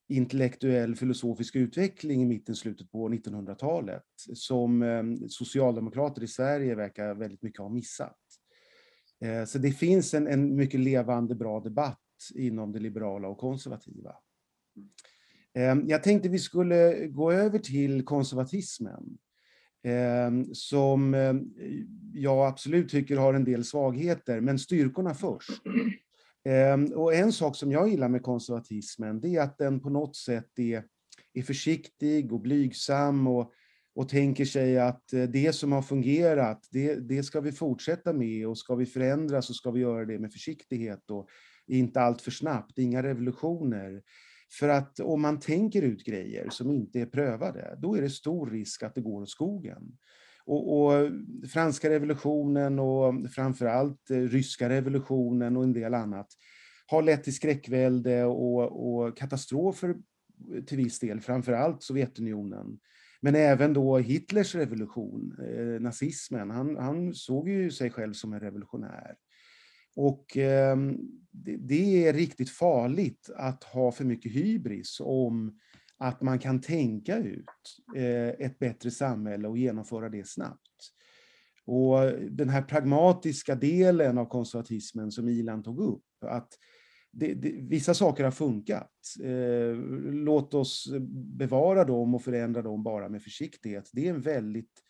intellektuell 0.08 0.96
filosofisk 0.96 1.56
utveckling 1.56 2.22
i 2.22 2.26
mitten, 2.26 2.56
slutet 2.56 2.92
på 2.92 3.10
1900-talet 3.10 4.04
som 4.34 4.82
ehm, 4.82 5.30
socialdemokrater 5.30 6.24
i 6.24 6.28
Sverige 6.28 6.76
verkar 6.76 7.16
väldigt 7.16 7.42
mycket 7.42 7.60
ha 7.60 7.70
missat. 7.70 8.18
Eh, 9.22 9.46
så 9.46 9.58
det 9.58 9.72
finns 9.72 10.14
en, 10.14 10.28
en 10.28 10.56
mycket 10.56 10.80
levande, 10.80 11.36
bra 11.36 11.60
debatt 11.60 12.00
inom 12.36 12.72
det 12.72 12.80
liberala 12.80 13.28
och 13.28 13.38
konservativa. 13.38 14.16
Ehm, 15.54 15.84
jag 15.88 16.04
tänkte 16.04 16.30
vi 16.30 16.40
skulle 16.40 17.08
gå 17.08 17.32
över 17.32 17.60
till 17.60 18.06
konservatismen 18.06 19.18
ehm, 19.84 20.46
som 20.54 21.16
jag 22.14 22.48
absolut 22.48 22.90
tycker 22.90 23.18
har 23.18 23.34
en 23.34 23.46
del 23.46 23.64
svagheter, 23.64 24.42
men 24.42 24.60
styrkorna 24.60 25.14
först. 25.14 25.62
Ehm, 26.48 26.86
och 26.86 27.14
en 27.14 27.32
sak 27.32 27.56
som 27.56 27.72
jag 27.72 27.90
gillar 27.90 28.10
med 28.10 28.24
konservatismen, 28.24 29.22
det 29.22 29.36
är 29.36 29.42
att 29.42 29.58
den 29.58 29.80
på 29.80 29.90
något 29.90 30.16
sätt 30.16 30.60
är, 30.60 30.84
är 31.34 31.42
försiktig 31.42 32.34
och 32.34 32.42
blygsam 32.42 33.28
och, 33.28 33.52
och 33.96 34.10
tänker 34.10 34.46
sig 34.46 34.80
att 34.80 35.14
eh, 35.14 35.24
det 35.24 35.54
som 35.54 35.72
har 35.72 35.82
fungerat, 35.82 36.68
det, 36.72 36.96
det 36.96 37.24
ska 37.24 37.42
vi 37.42 37.52
fortsätta 37.52 38.14
med 38.14 38.48
och 38.48 38.58
ska 38.58 38.76
vi 38.76 38.86
förändra 38.86 39.42
så 39.42 39.54
ska 39.54 39.72
vi 39.72 39.80
göra 39.80 40.06
det 40.06 40.20
med 40.20 40.32
försiktighet 40.32 41.12
och 41.12 41.28
inte 41.68 42.02
allt 42.02 42.22
för 42.22 42.32
snabbt, 42.32 42.78
inga 42.78 43.04
revolutioner. 43.04 44.02
För 44.60 44.70
att 44.70 45.00
om 45.00 45.22
man 45.22 45.40
tänker 45.40 45.82
ut 45.82 46.06
grejer 46.06 46.50
som 46.50 46.72
inte 46.72 47.00
är 47.00 47.06
prövade, 47.06 47.78
då 47.82 47.96
är 47.96 48.02
det 48.02 48.10
stor 48.10 48.50
risk 48.50 48.84
att 48.84 48.96
det 48.96 49.02
går 49.02 49.22
åt 49.22 49.30
skogen. 49.30 49.98
Och, 50.48 50.86
och, 50.86 51.10
franska 51.54 51.90
revolutionen 51.90 52.80
och 52.80 53.32
framförallt 53.32 54.10
eh, 54.10 54.18
ryska 54.18 54.70
revolutionen 54.70 55.58
och 55.58 55.64
en 55.64 55.74
del 55.74 55.94
annat 55.94 56.28
har 56.86 57.02
lett 57.02 57.24
till 57.24 57.36
skräckvälde 57.36 58.26
och, 58.26 58.88
och 58.88 59.18
katastrofer 59.18 59.96
till 60.66 60.78
viss 60.78 61.00
del, 61.00 61.22
framförallt 61.22 61.84
Sovjetunionen. 61.84 62.80
Men 63.22 63.36
även 63.36 63.74
då 63.74 63.98
Hitlers 63.98 64.56
revolution, 64.56 65.36
eh, 65.42 65.82
nazismen, 65.82 66.50
han, 66.50 66.76
han, 66.78 67.14
såg 67.14 67.50
ju 67.50 67.72
sig 67.72 67.90
själv 67.90 68.14
som 68.14 68.34
en 68.34 68.40
revolutionär. 68.40 69.16
Och 69.96 70.38
eh, 70.38 70.78
det, 71.32 71.58
det, 71.58 72.08
är 72.08 72.14
riktigt 72.14 72.50
farligt 72.50 73.30
att 73.36 73.64
ha 73.64 73.92
för 73.92 74.06
mycket 74.06 74.32
hybris 74.32 74.98
om 75.00 75.60
att 75.98 76.22
man 76.22 76.40
kan 76.40 76.62
tänka 76.62 77.18
ut 77.18 77.46
eh, 77.96 78.28
ett 78.28 78.60
bättre 78.60 78.92
samhälle 78.92 79.48
och 79.48 79.58
genomföra 79.58 80.10
det 80.10 80.28
snabbt. 80.28 80.62
Och 81.66 82.00
den 82.32 82.50
här 82.50 82.62
pragmatiska 82.62 83.56
delen 83.56 84.18
av 84.18 84.26
konservatismen 84.26 85.12
som 85.12 85.30
Ilan 85.30 85.64
tog 85.64 85.80
upp, 85.80 86.04
att 86.22 86.54
det, 87.12 87.34
det, 87.34 87.52
vissa 87.52 87.94
saker 87.94 88.24
har 88.24 88.32
funkat. 88.32 88.92
Eh, 89.24 89.76
låt 90.12 90.54
oss 90.54 90.88
bevara 91.38 91.84
dem 91.84 92.16
och 92.16 92.24
förändra 92.24 92.62
dem 92.62 92.84
bara 92.84 93.10
med 93.10 93.24
försiktighet. 93.24 93.90
Det 93.94 94.08
är 94.08 94.14
en 94.14 94.22
väldigt 94.22 94.84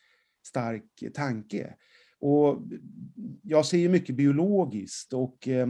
stark 0.47 1.03
tanke. 1.13 1.75
Och 2.19 2.61
jag 3.41 3.65
ser 3.65 3.77
ju 3.77 3.89
mycket 3.89 4.15
biologiskt 4.15 5.13
och 5.13 5.47
eh, 5.47 5.67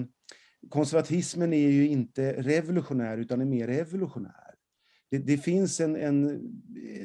konservatismen 0.69 1.53
är 1.53 1.69
ju 1.69 1.87
inte 1.87 2.33
revolutionär 2.33 3.17
utan 3.17 3.41
är 3.41 3.45
mer 3.45 3.67
evolutionär 3.67 4.46
det, 5.09 5.17
det 5.17 5.37
finns 5.37 5.79
en, 5.79 5.95
en, 5.95 6.41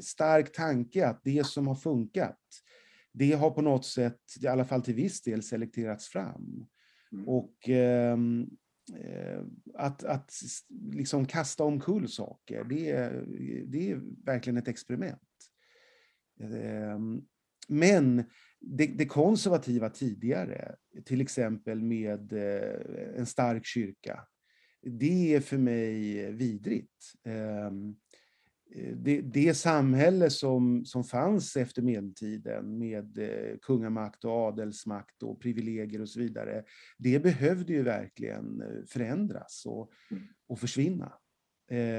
stark 0.03 0.53
tanke 0.53 1.07
att 1.07 1.21
det 1.25 1.47
som 1.47 1.67
har 1.67 1.75
funkat, 1.75 2.39
det 3.13 3.33
har 3.33 3.51
på 3.51 3.63
något 3.63 3.85
sätt, 3.85 4.21
i 4.41 4.47
alla 4.47 4.65
fall 4.65 4.83
till 4.83 4.95
viss 4.95 5.23
del, 5.23 5.43
selekterats 5.43 6.09
fram. 6.09 6.67
Mm. 7.13 7.29
Och 7.29 7.69
ehm, 7.69 8.47
eh, 8.97 9.41
att, 9.75 10.05
att 10.05 10.33
liksom 10.93 11.27
kasta 11.27 11.65
omkull 11.65 12.09
saker, 12.09 12.65
det 12.65 12.91
är, 12.91 13.25
det 13.67 13.91
är 13.91 14.25
verkligen 14.25 14.57
ett 14.57 14.69
experiment. 14.69 15.21
Eh, 16.41 16.99
men 17.69 18.25
det, 18.61 18.87
det, 18.87 19.07
konservativa 19.07 19.91
tidigare, 19.91 20.75
till 21.05 21.21
exempel 21.21 21.83
med 21.83 22.33
eh, 22.33 23.19
en 23.19 23.27
stark 23.27 23.67
kyrka, 23.67 24.27
det 24.83 25.35
är 25.35 25.41
för 25.41 25.59
mig 25.59 26.33
vidrigt. 26.33 27.13
Ehm, 27.25 27.97
eh, 28.75 28.97
det, 28.97 29.21
det 29.21 29.55
samhälle 29.55 30.31
som, 30.31 30.85
som 30.85 31.05
fanns 31.05 31.57
efter 31.57 31.83
medeltiden 31.83 32.79
med 32.79 33.19
eh, 33.19 33.59
kungamakt 33.63 34.25
och 34.25 34.31
adelsmakt 34.31 35.23
och 35.23 35.41
privilegier 35.41 36.01
och 36.01 36.09
så 36.09 36.21
vidare, 36.21 36.65
det 36.99 37.19
behövde 37.19 37.73
ju 37.73 37.83
verkligen 37.83 38.63
eh, 38.63 38.85
förändras 38.89 39.63
och, 39.67 39.91
mm. 40.11 40.23
och 40.47 40.59
försvinna. 40.59 41.13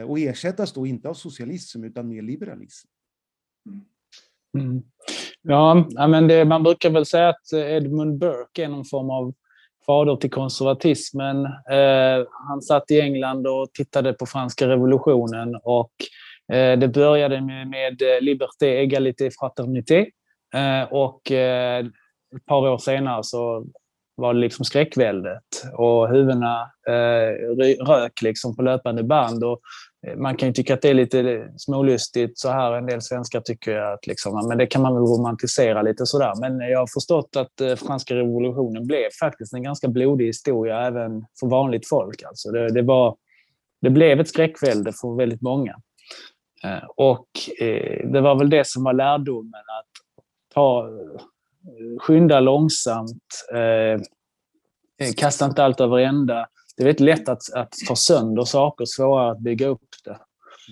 Och 0.07 0.19
ersättas 0.19 0.73
då 0.73 0.87
inte 0.87 1.09
av 1.09 1.13
socialism 1.13 1.83
utan 1.83 2.07
med 2.07 2.23
liberalism. 2.23 2.87
Mm. 4.57 4.83
Ja, 5.41 5.87
men 6.07 6.27
det, 6.27 6.45
man 6.45 6.63
brukar 6.63 6.89
väl 6.89 7.05
säga 7.05 7.29
att 7.29 7.53
Edmund 7.53 8.17
Burke 8.17 8.63
är 8.63 8.67
någon 8.67 8.85
form 8.85 9.09
av 9.09 9.33
fader 9.85 10.15
till 10.15 10.31
konservatismen. 10.31 11.45
Eh, 11.45 12.25
han 12.47 12.61
satt 12.61 12.91
i 12.91 13.01
England 13.01 13.47
och 13.47 13.73
tittade 13.73 14.13
på 14.13 14.25
franska 14.25 14.67
revolutionen 14.67 15.55
och 15.63 15.91
eh, 16.53 16.79
det 16.79 16.87
började 16.87 17.41
med, 17.41 17.67
med 17.67 18.01
eh, 18.01 18.21
liberté, 18.21 18.67
égalité, 18.67 19.29
fraternité. 19.39 20.05
Eh, 20.55 20.93
och 20.93 21.31
eh, 21.31 21.85
ett 22.35 22.45
par 22.45 22.69
år 22.69 22.77
senare 22.77 23.23
så 23.23 23.65
var 24.15 24.33
det 24.33 24.39
liksom 24.39 24.65
skräckväldet 24.65 25.43
och 25.73 26.09
huvudena 26.09 26.61
eh, 26.87 27.55
rök 27.85 28.21
liksom 28.21 28.55
på 28.55 28.61
löpande 28.61 29.03
band. 29.03 29.43
Och 29.43 29.59
Eh, 30.07 30.15
man 30.15 30.37
kan 30.37 30.49
ju 30.49 30.53
tycka 30.53 30.73
att 30.73 30.81
det 30.81 30.89
är 30.89 30.93
lite 30.93 31.49
smålustigt 31.57 32.39
så 32.39 32.49
här. 32.49 32.73
En 32.73 32.85
del 32.85 33.01
svenskar 33.01 33.41
tycker 33.41 33.77
att 33.77 34.07
liksom, 34.07 34.47
men 34.47 34.57
det 34.57 34.67
kan 34.67 34.81
man 34.81 34.93
väl 34.93 35.03
romantisera 35.03 35.81
lite 35.81 36.05
sådär. 36.05 36.33
Men 36.39 36.59
jag 36.59 36.79
har 36.79 36.87
förstått 36.87 37.35
att 37.35 37.61
eh, 37.61 37.75
franska 37.75 38.15
revolutionen 38.15 38.87
blev 38.87 39.09
faktiskt 39.19 39.53
en 39.53 39.63
ganska 39.63 39.87
blodig 39.87 40.25
historia 40.25 40.81
även 40.81 41.25
för 41.39 41.47
vanligt 41.47 41.89
folk. 41.89 42.23
Alltså 42.23 42.51
det, 42.51 42.73
det 42.73 42.81
var, 42.81 43.15
det 43.81 43.89
blev 43.89 44.19
ett 44.19 44.27
skräckvälde 44.27 44.93
för 45.01 45.17
väldigt 45.17 45.41
många. 45.41 45.75
Eh, 46.63 46.83
och 46.95 47.27
det 48.13 48.21
var 48.21 48.35
väl 48.35 48.49
det 48.49 48.67
som 48.67 48.83
var 48.83 48.93
lärdomen 48.93 49.63
att 49.79 49.89
ta 50.53 50.89
skynda 51.99 52.39
långsamt, 52.39 53.45
kasta 55.17 55.45
inte 55.45 55.63
allt 55.63 55.81
över 55.81 55.97
ända. 55.97 56.47
Det 56.77 56.83
är 56.83 56.85
väldigt 56.85 56.99
lätt 56.99 57.29
att, 57.29 57.53
att 57.53 57.73
ta 57.87 57.95
sönder 57.95 58.43
saker, 58.43 58.85
svårare 58.85 59.31
att 59.31 59.39
bygga 59.39 59.67
upp 59.67 59.87
det. 60.05 60.17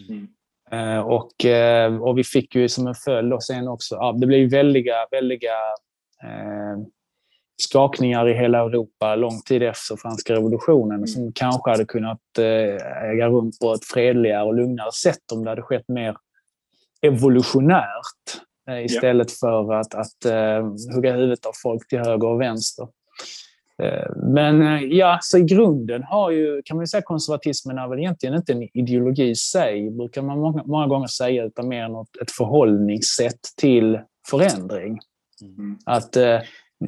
Mm. 0.09 0.27
Eh, 0.71 0.99
och, 0.99 1.45
eh, 1.45 2.01
och 2.01 2.17
vi 2.17 2.23
fick 2.23 2.55
ju 2.55 2.69
som 2.69 2.87
en 2.87 2.95
följd 2.95 3.33
och 3.33 3.43
sen 3.43 3.67
också, 3.67 3.95
ja, 3.95 4.11
det 4.11 4.27
blev 4.27 4.49
väldiga, 4.49 4.95
väldiga 5.11 5.55
eh, 6.23 6.83
skakningar 7.57 8.29
i 8.29 8.33
hela 8.33 8.59
Europa 8.59 9.15
lång 9.15 9.41
tid 9.41 9.63
efter 9.63 9.95
franska 9.95 10.33
revolutionen 10.33 10.97
mm. 10.97 11.07
som 11.07 11.31
kanske 11.33 11.71
hade 11.71 11.85
kunnat 11.85 12.37
eh, 12.37 13.05
äga 13.09 13.27
rum 13.27 13.51
på 13.61 13.73
ett 13.73 13.85
fredligare 13.85 14.43
och 14.43 14.55
lugnare 14.55 14.91
sätt 14.91 15.31
om 15.33 15.43
det 15.43 15.49
hade 15.49 15.61
skett 15.61 15.87
mer 15.87 16.15
evolutionärt. 17.01 18.41
Istället 18.85 19.27
ja. 19.29 19.35
för 19.39 19.73
att, 19.73 19.95
att 19.95 20.33
hugga 20.95 21.13
huvudet 21.13 21.45
av 21.45 21.51
folk 21.63 21.87
till 21.87 21.99
höger 21.99 22.27
och 22.27 22.41
vänster. 22.41 22.87
Uh, 23.81 24.25
men 24.33 24.61
uh, 24.61 24.83
ja, 24.83 25.19
så 25.21 25.37
i 25.37 25.41
grunden 25.41 26.03
har 26.03 26.31
ju, 26.31 26.61
kan 26.65 26.77
man 26.77 26.87
säga 26.87 27.01
konservatismen 27.01 27.77
är 27.77 27.87
väl 27.87 27.99
egentligen 27.99 28.35
inte 28.35 28.53
en 28.53 28.63
ideologi 28.73 29.29
i 29.29 29.35
sig, 29.35 29.89
brukar 29.91 30.21
man 30.21 30.39
många, 30.39 30.63
många 30.63 30.87
gånger 30.87 31.07
säga, 31.07 31.45
utan 31.45 31.67
mer 31.67 31.87
något, 31.87 32.17
ett 32.21 32.31
förhållningssätt 32.31 33.39
till 33.57 33.99
förändring. 34.29 34.99
Mm. 35.41 35.77
Att 35.85 36.17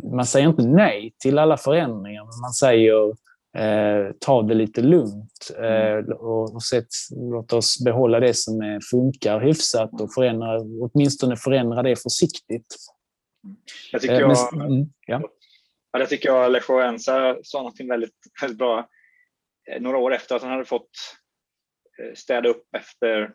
man 0.04 0.26
säger 0.26 0.50
inte 0.50 0.68
nej 0.68 1.14
till 1.20 1.40
alla 1.40 1.58
förändringar, 1.58 2.24
men 2.24 2.42
man 2.42 2.54
säger 2.54 3.14
Eh, 3.58 4.12
ta 4.20 4.42
det 4.42 4.54
lite 4.54 4.82
lugnt 4.82 5.52
mm. 5.58 6.10
eh, 6.10 6.16
och, 6.16 6.56
och 6.56 6.64
sett, 6.64 6.88
låt 7.16 7.54
oss 7.54 7.84
behålla 7.84 8.20
det 8.20 8.34
som 8.34 8.62
är, 8.62 8.80
funkar 8.92 9.40
hyfsat 9.40 10.02
och 10.02 10.14
förändra, 10.14 10.60
åtminstone 10.82 11.36
förändra 11.36 11.84
det 11.84 11.96
försiktigt. 11.96 12.76
Jag 13.92 14.02
tycker, 14.02 14.14
eh, 14.14 14.20
jag, 14.20 14.54
mm, 14.54 14.90
ja 15.08 15.22
jag 16.00 16.10
tycker 16.10 16.30
jag 16.30 16.52
Lech 16.52 16.70
Ensa 16.70 17.38
sa 17.44 17.64
något 17.64 17.80
väldigt, 17.80 18.16
väldigt 18.42 18.58
bra 18.58 18.90
eh, 19.70 19.82
några 19.82 19.98
år 19.98 20.14
efter 20.14 20.36
att 20.36 20.42
han 20.42 20.52
hade 20.52 20.66
fått 20.66 20.90
eh, 22.00 22.14
städa 22.16 22.50
upp 22.50 22.76
efter 22.76 23.34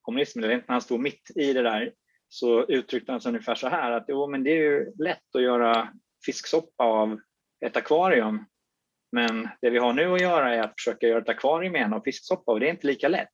kommunismen, 0.00 0.44
eller 0.44 0.56
när 0.56 0.64
han 0.66 0.80
stod 0.80 1.00
mitt 1.00 1.30
i 1.34 1.52
det 1.52 1.62
där, 1.62 1.92
så 2.28 2.66
uttryckte 2.66 3.12
han 3.12 3.20
sig 3.20 3.28
ungefär 3.28 3.54
så 3.54 3.68
här 3.68 3.92
att 3.92 4.04
jo, 4.08 4.26
men 4.26 4.44
det 4.44 4.50
är 4.50 4.62
ju 4.62 4.92
lätt 4.98 5.34
att 5.34 5.42
göra 5.42 5.92
fisksoppa 6.26 6.84
av 6.84 7.20
ett 7.66 7.76
akvarium 7.76 8.44
men 9.12 9.48
det 9.60 9.70
vi 9.70 9.78
har 9.78 9.92
nu 9.92 10.12
att 10.12 10.20
göra 10.20 10.54
är 10.54 10.60
att 10.60 10.74
försöka 10.80 11.06
göra 11.06 11.22
ett 11.22 11.28
akvarium 11.28 11.76
igen 11.76 11.92
av 11.92 12.00
fisksoppa 12.00 12.52
och 12.52 12.60
det 12.60 12.66
är 12.66 12.70
inte 12.70 12.86
lika 12.86 13.08
lätt. 13.08 13.28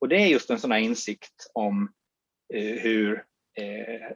Och 0.00 0.08
det 0.08 0.16
är 0.16 0.26
just 0.26 0.50
en 0.50 0.58
sån 0.58 0.72
här 0.72 0.78
insikt 0.78 1.50
om 1.54 1.92
eh, 2.54 2.76
hur, 2.80 3.24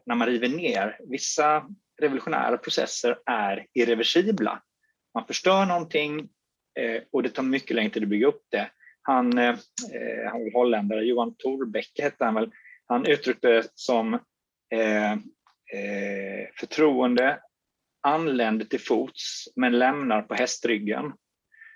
när 0.06 0.14
man 0.14 0.26
river 0.26 0.48
ner, 0.48 0.98
vissa 1.08 1.68
revolutionära 2.00 2.56
processer 2.58 3.18
är 3.26 3.66
irreversibla. 3.74 4.62
Man 5.14 5.26
förstör 5.26 5.66
någonting 5.66 6.28
eh, 6.78 7.02
och 7.12 7.22
det 7.22 7.28
tar 7.28 7.42
mycket 7.42 7.76
längre 7.76 7.90
tid 7.90 8.02
att 8.02 8.08
bygga 8.08 8.26
upp 8.26 8.42
det. 8.50 8.70
Han, 9.02 9.38
eh, 9.38 9.54
han 10.30 10.40
var 10.40 10.52
holländare, 10.52 11.04
Johan 11.04 11.34
Thorbecke 11.34 12.02
hette 12.02 12.24
han 12.24 12.34
väl, 12.34 12.50
han 12.86 13.06
uttryckte 13.06 13.48
det 13.48 13.68
som 13.74 14.14
eh, 14.74 15.12
eh, 15.12 16.48
förtroende 16.60 17.38
anländer 18.02 18.66
till 18.66 18.80
fots 18.80 19.44
men 19.56 19.78
lämnar 19.78 20.22
på 20.22 20.34
hästryggen. 20.34 21.12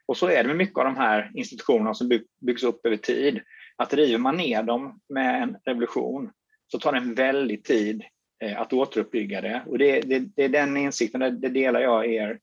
Och 0.06 0.16
så 0.16 0.28
är 0.28 0.42
det 0.42 0.48
med 0.48 0.56
mycket 0.56 0.78
av 0.78 0.84
de 0.84 0.96
här 0.96 1.30
institutionerna 1.34 1.94
som 1.94 2.20
byggs 2.40 2.62
upp 2.62 2.86
över 2.86 2.96
tid. 2.96 3.40
Att 3.76 3.94
river 3.94 4.18
man 4.18 4.36
ner 4.36 4.62
dem 4.62 5.00
med 5.08 5.42
en 5.42 5.56
revolution 5.64 6.30
så 6.66 6.78
tar 6.78 6.92
det 6.92 6.98
en 6.98 7.14
väldig 7.14 7.64
tid 7.64 8.02
Eh, 8.42 8.60
att 8.60 8.72
återuppbygga 8.72 9.40
det. 9.40 9.62
Och 9.66 9.78
det, 9.78 10.00
det, 10.00 10.18
det 10.18 10.44
är 10.44 10.48
den 10.48 10.76
insikten, 10.76 11.40
det, 11.40 11.48
delar 11.48 11.80
jag 11.80 12.06
er 12.06 12.40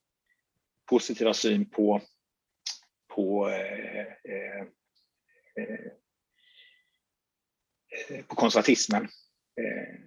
positiva 0.89 1.33
syn 1.33 1.69
på, 1.69 2.01
på, 3.15 3.49
eh, 3.49 4.01
eh, 4.01 4.61
eh 5.59 5.91
på 8.27 8.35
konservatismen. 8.35 9.03
Eh, 9.61 9.99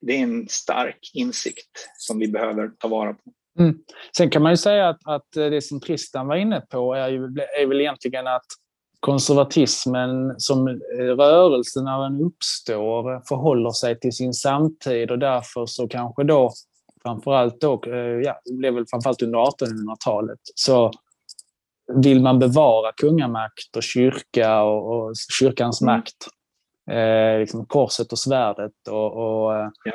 det 0.00 0.12
är 0.12 0.22
en 0.22 0.48
stark 0.48 1.10
insikt 1.14 1.88
som 1.96 2.18
vi 2.18 2.28
behöver 2.28 2.68
ta 2.68 2.88
vara 2.88 3.14
på. 3.14 3.32
Mm. 3.58 3.78
Sen 4.16 4.30
kan 4.30 4.42
man 4.42 4.52
ju 4.52 4.56
säga 4.56 4.88
att, 4.88 5.00
att 5.04 5.32
det 5.32 5.62
som 5.62 5.80
Tristan 5.80 6.26
var 6.26 6.36
inne 6.36 6.60
på 6.60 6.94
är, 6.94 7.08
ju, 7.08 7.24
är 7.60 7.66
väl 7.66 7.80
egentligen 7.80 8.26
att 8.26 8.46
konservatismen 9.04 10.34
som 10.38 10.68
rörelse 11.16 11.82
när 11.82 12.02
den 12.02 12.20
uppstår 12.20 13.22
förhåller 13.28 13.70
sig 13.70 14.00
till 14.00 14.12
sin 14.12 14.32
samtid 14.32 15.10
och 15.10 15.18
därför 15.18 15.66
så 15.66 15.88
kanske 15.88 16.24
då 16.24 16.50
framförallt 17.02 17.60
då, 17.60 17.82
eh, 17.86 17.94
ja, 17.96 18.40
det 18.44 18.52
blev 18.52 18.74
väl 18.74 18.86
framförallt 18.90 19.22
under 19.22 19.38
1800-talet, 19.38 20.38
så 20.54 20.90
vill 22.02 22.22
man 22.22 22.38
bevara 22.38 22.92
kungamakt 22.92 23.76
och 23.76 23.82
kyrka 23.82 24.62
och, 24.62 24.96
och 24.96 25.12
kyrkans 25.40 25.82
mm. 25.82 25.94
makt 25.94 26.16
eh, 26.90 27.40
liksom 27.40 27.66
korset 27.66 28.12
och 28.12 28.18
svärdet 28.18 28.88
och, 28.88 29.12
och 29.16 29.56
eh, 29.56 29.68
ja. 29.84 29.94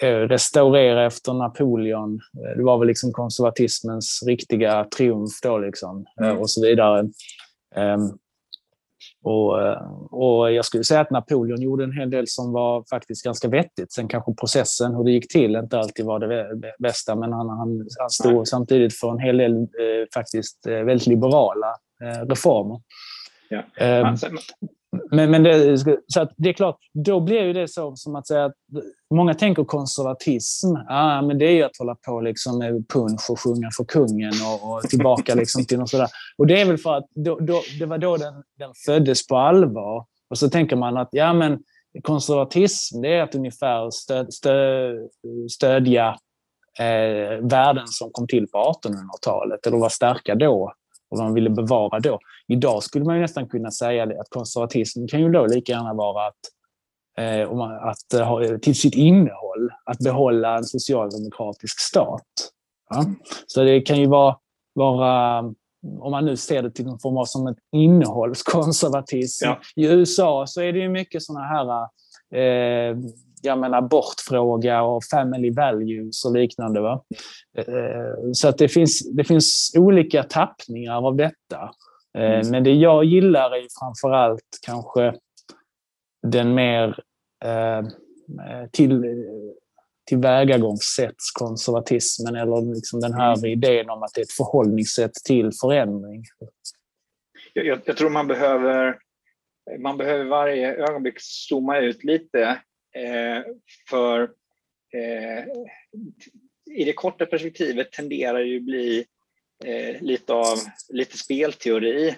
Eh, 0.00 0.28
restaurera 0.28 1.06
efter 1.06 1.32
Napoleon. 1.32 2.14
Eh, 2.14 2.56
det 2.56 2.64
var 2.64 2.78
väl 2.78 2.88
liksom 2.88 3.12
konservatismens 3.12 4.22
riktiga 4.26 4.84
triumf 4.96 5.40
då 5.42 5.58
liksom, 5.58 6.06
eh, 6.20 6.28
mm. 6.28 6.38
och 6.38 6.50
så 6.50 6.62
vidare. 6.62 7.00
Um, 7.76 8.18
och, 9.24 9.58
och, 10.10 10.52
jag 10.52 10.64
skulle 10.64 10.84
säga 10.84 11.00
att 11.00 11.10
Napoleon 11.10 11.60
gjorde 11.60 11.84
en 11.84 11.92
hel 11.92 12.10
del 12.10 12.28
som 12.28 12.52
var 12.52 12.84
faktiskt 12.90 13.24
ganska 13.24 13.48
vettigt. 13.48 13.92
Sen 13.92 14.08
kanske 14.08 14.34
processen, 14.34 14.94
hur 14.94 15.04
det 15.04 15.10
gick 15.10 15.32
till, 15.32 15.56
inte 15.56 15.78
alltid 15.78 16.06
var 16.06 16.18
det 16.18 16.72
bästa, 16.78 17.16
men 17.16 17.32
han, 17.32 17.48
han, 17.48 17.86
han 17.98 18.10
stod 18.10 18.34
Nej. 18.34 18.46
samtidigt 18.46 18.94
för 18.94 19.10
en 19.10 19.18
hel 19.18 19.36
del 19.36 19.52
eh, 19.52 19.66
faktiskt 20.14 20.66
väldigt 20.66 21.06
liberala 21.06 21.74
eh, 22.02 22.26
reformer. 22.28 22.80
Ja. 23.48 23.62
Um, 24.00 24.16
men, 25.12 25.30
men 25.30 25.42
det, 25.42 25.78
så 26.06 26.20
att 26.20 26.32
det 26.36 26.48
är 26.48 26.52
klart, 26.52 26.78
då 26.92 27.20
blir 27.20 27.42
ju 27.42 27.52
det 27.52 27.68
så 27.68 27.96
som 27.96 28.16
att 28.16 28.26
säga 28.26 28.44
att 28.44 28.54
många 29.14 29.34
tänker 29.34 29.64
konservatism. 29.64 30.66
Ah, 30.88 31.22
men 31.22 31.38
det 31.38 31.44
är 31.44 31.52
ju 31.52 31.62
att 31.62 31.76
hålla 31.78 31.94
på 31.94 32.20
liksom 32.20 32.58
med 32.58 32.88
punsch 32.88 33.30
och 33.30 33.40
sjunga 33.40 33.68
för 33.76 33.84
kungen 33.84 34.32
och, 34.46 34.72
och 34.72 34.82
tillbaka 34.82 35.34
liksom 35.34 35.64
till 35.64 35.78
något 35.78 35.90
sådär. 35.90 36.08
Och 36.38 36.46
det 36.46 36.60
är 36.60 36.66
väl 36.66 36.78
för 36.78 36.94
att 36.94 37.06
då, 37.14 37.38
då, 37.40 37.62
det 37.78 37.86
var 37.86 37.98
då 37.98 38.16
den, 38.16 38.34
den 38.58 38.72
föddes 38.86 39.26
på 39.26 39.36
allvar. 39.36 40.04
Och 40.30 40.38
så 40.38 40.50
tänker 40.50 40.76
man 40.76 40.96
att 40.96 41.08
ja, 41.12 41.32
men 41.32 41.58
konservatism 42.02 43.00
det 43.00 43.14
är 43.14 43.22
att 43.22 43.34
ungefär 43.34 43.90
stöd, 43.90 44.34
stöd, 44.34 44.96
stödja 45.50 46.16
eh, 46.78 47.46
värden 47.48 47.86
som 47.86 48.10
kom 48.12 48.26
till 48.26 48.46
på 48.48 48.58
1800-talet 48.58 49.66
eller 49.66 49.78
var 49.78 49.88
starka 49.88 50.34
då 50.34 50.72
och 51.12 51.18
vad 51.18 51.26
man 51.26 51.34
ville 51.34 51.50
bevara 51.50 52.00
då. 52.00 52.18
Idag 52.52 52.82
skulle 52.82 53.04
man 53.04 53.20
nästan 53.20 53.48
kunna 53.48 53.70
säga 53.70 54.04
att 54.04 54.28
konservatism 54.28 55.06
kan 55.06 55.20
ju 55.20 55.28
då 55.28 55.46
lika 55.46 55.72
gärna 55.72 55.94
vara 55.94 56.26
att, 56.26 56.40
eh, 57.18 57.50
att 57.82 58.14
eh, 58.14 58.26
ha, 58.26 58.58
till 58.58 58.74
sitt 58.74 58.94
innehåll, 58.94 59.70
att 59.84 59.98
behålla 59.98 60.56
en 60.56 60.64
socialdemokratisk 60.64 61.80
stat. 61.80 62.50
Ja? 62.90 63.04
Så 63.46 63.62
det 63.62 63.80
kan 63.80 64.00
ju 64.00 64.06
vara, 64.06 64.36
vara, 64.74 65.38
om 66.00 66.10
man 66.10 66.24
nu 66.24 66.36
ser 66.36 66.62
det 66.62 66.70
till 66.70 66.86
någon 66.86 67.00
form 67.00 67.16
av 67.16 67.24
som 67.24 67.46
ett 67.46 67.58
innehållskonservatism. 67.72 69.44
Ja. 69.44 69.60
I 69.76 69.86
USA 69.86 70.46
så 70.46 70.60
är 70.60 70.72
det 70.72 70.78
ju 70.78 70.88
mycket 70.88 71.22
sådana 71.22 71.46
här 71.46 71.88
eh, 72.34 72.96
jag 73.42 73.58
menar 73.58 73.78
abortfråga 73.78 74.82
och 74.82 75.04
family 75.04 75.50
values 75.50 76.24
och 76.24 76.32
liknande. 76.32 76.80
Va? 76.80 77.02
Eh, 77.58 78.32
så 78.32 78.48
att 78.48 78.58
det 78.58 78.68
finns, 78.68 79.10
det 79.12 79.24
finns 79.24 79.72
olika 79.78 80.22
tappningar 80.22 81.06
av 81.06 81.16
detta. 81.16 81.70
Eh, 82.18 82.34
mm. 82.34 82.50
Men 82.50 82.64
det 82.64 82.72
jag 82.72 83.04
gillar 83.04 83.56
är 83.56 83.66
framför 83.80 84.10
allt 84.10 84.58
kanske 84.66 85.14
den 86.26 86.54
mer 86.54 86.98
eh, 87.44 87.82
till, 88.70 89.24
tillvägagångssättskonservatismen 90.08 92.36
eller 92.36 92.74
liksom 92.74 93.00
den 93.00 93.14
här 93.14 93.38
mm. 93.38 93.50
idén 93.50 93.90
om 93.90 94.02
att 94.02 94.14
det 94.14 94.20
är 94.20 94.24
ett 94.24 94.32
förhållningssätt 94.32 95.14
till 95.14 95.50
förändring. 95.60 96.24
Jag, 97.52 97.66
jag, 97.66 97.80
jag 97.84 97.96
tror 97.96 98.10
man 98.10 98.26
behöver, 98.26 98.98
man 99.78 99.96
behöver 99.96 100.24
varje 100.24 100.74
ögonblick 100.74 101.16
zooma 101.18 101.78
ut 101.78 102.04
lite 102.04 102.58
Eh, 102.94 103.42
för 103.90 104.22
eh, 104.94 105.44
i 106.78 106.84
det 106.84 106.92
korta 106.92 107.26
perspektivet 107.26 107.92
tenderar 107.92 108.40
ju 108.40 108.60
bli 108.60 109.04
eh, 109.64 110.02
lite 110.02 110.32
av 110.32 110.58
lite 110.88 111.18
spelteori. 111.18 112.08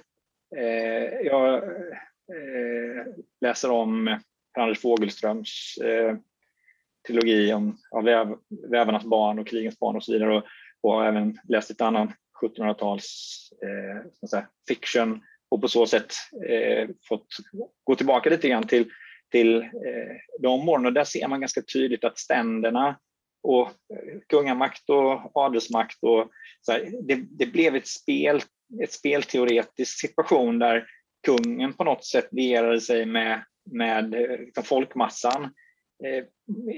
Eh, 0.56 1.26
jag 1.26 1.54
eh, 1.54 3.06
läser 3.40 3.70
om 3.70 4.18
Anders 4.58 4.80
Fogelströms 4.80 5.78
eh, 5.84 6.16
trilogi 7.06 7.52
om 7.52 7.78
ja, 7.90 8.00
väv, 8.00 8.36
vävarnas 8.70 9.04
barn 9.04 9.38
och 9.38 9.46
krigens 9.46 9.78
barn 9.78 9.96
och 9.96 10.04
så 10.04 10.12
vidare 10.12 10.36
och, 10.36 10.44
och 10.80 11.06
även 11.06 11.38
läst 11.48 11.70
ett 11.70 11.80
annan 11.80 12.12
1700-tals 12.42 13.38
eh, 13.62 14.44
fiction 14.68 15.22
och 15.48 15.60
på 15.60 15.68
så 15.68 15.86
sätt 15.86 16.12
eh, 16.48 16.88
fått 17.08 17.26
gå 17.84 17.94
tillbaka 17.94 18.30
lite 18.30 18.48
grann 18.48 18.66
till, 18.66 18.90
till 19.30 19.56
eh, 19.56 20.16
de 20.40 20.68
åren 20.68 20.86
och 20.86 20.92
där 20.92 21.04
ser 21.04 21.28
man 21.28 21.40
ganska 21.40 21.62
tydligt 21.62 22.04
att 22.04 22.18
ständerna 22.18 22.98
och 23.44 23.66
eh, 23.68 24.20
kungamakt 24.28 24.90
och 24.90 25.30
adelsmakt 25.34 25.98
och 26.02 26.30
så 26.60 26.72
här, 26.72 26.90
det, 27.02 27.14
det, 27.30 27.46
blev 27.46 27.76
ett 27.76 27.86
spel, 27.86 28.40
ett 28.82 28.92
spelteoretisk 28.92 30.00
situation 30.00 30.58
där 30.58 30.86
kungen 31.26 31.72
på 31.72 31.84
något 31.84 32.04
sätt 32.04 32.28
lierade 32.30 32.80
sig 32.80 33.06
med, 33.06 33.44
med 33.70 34.14
eh, 34.14 34.38
liksom 34.38 34.64
folkmassan 34.64 35.42
eh, 36.04 36.24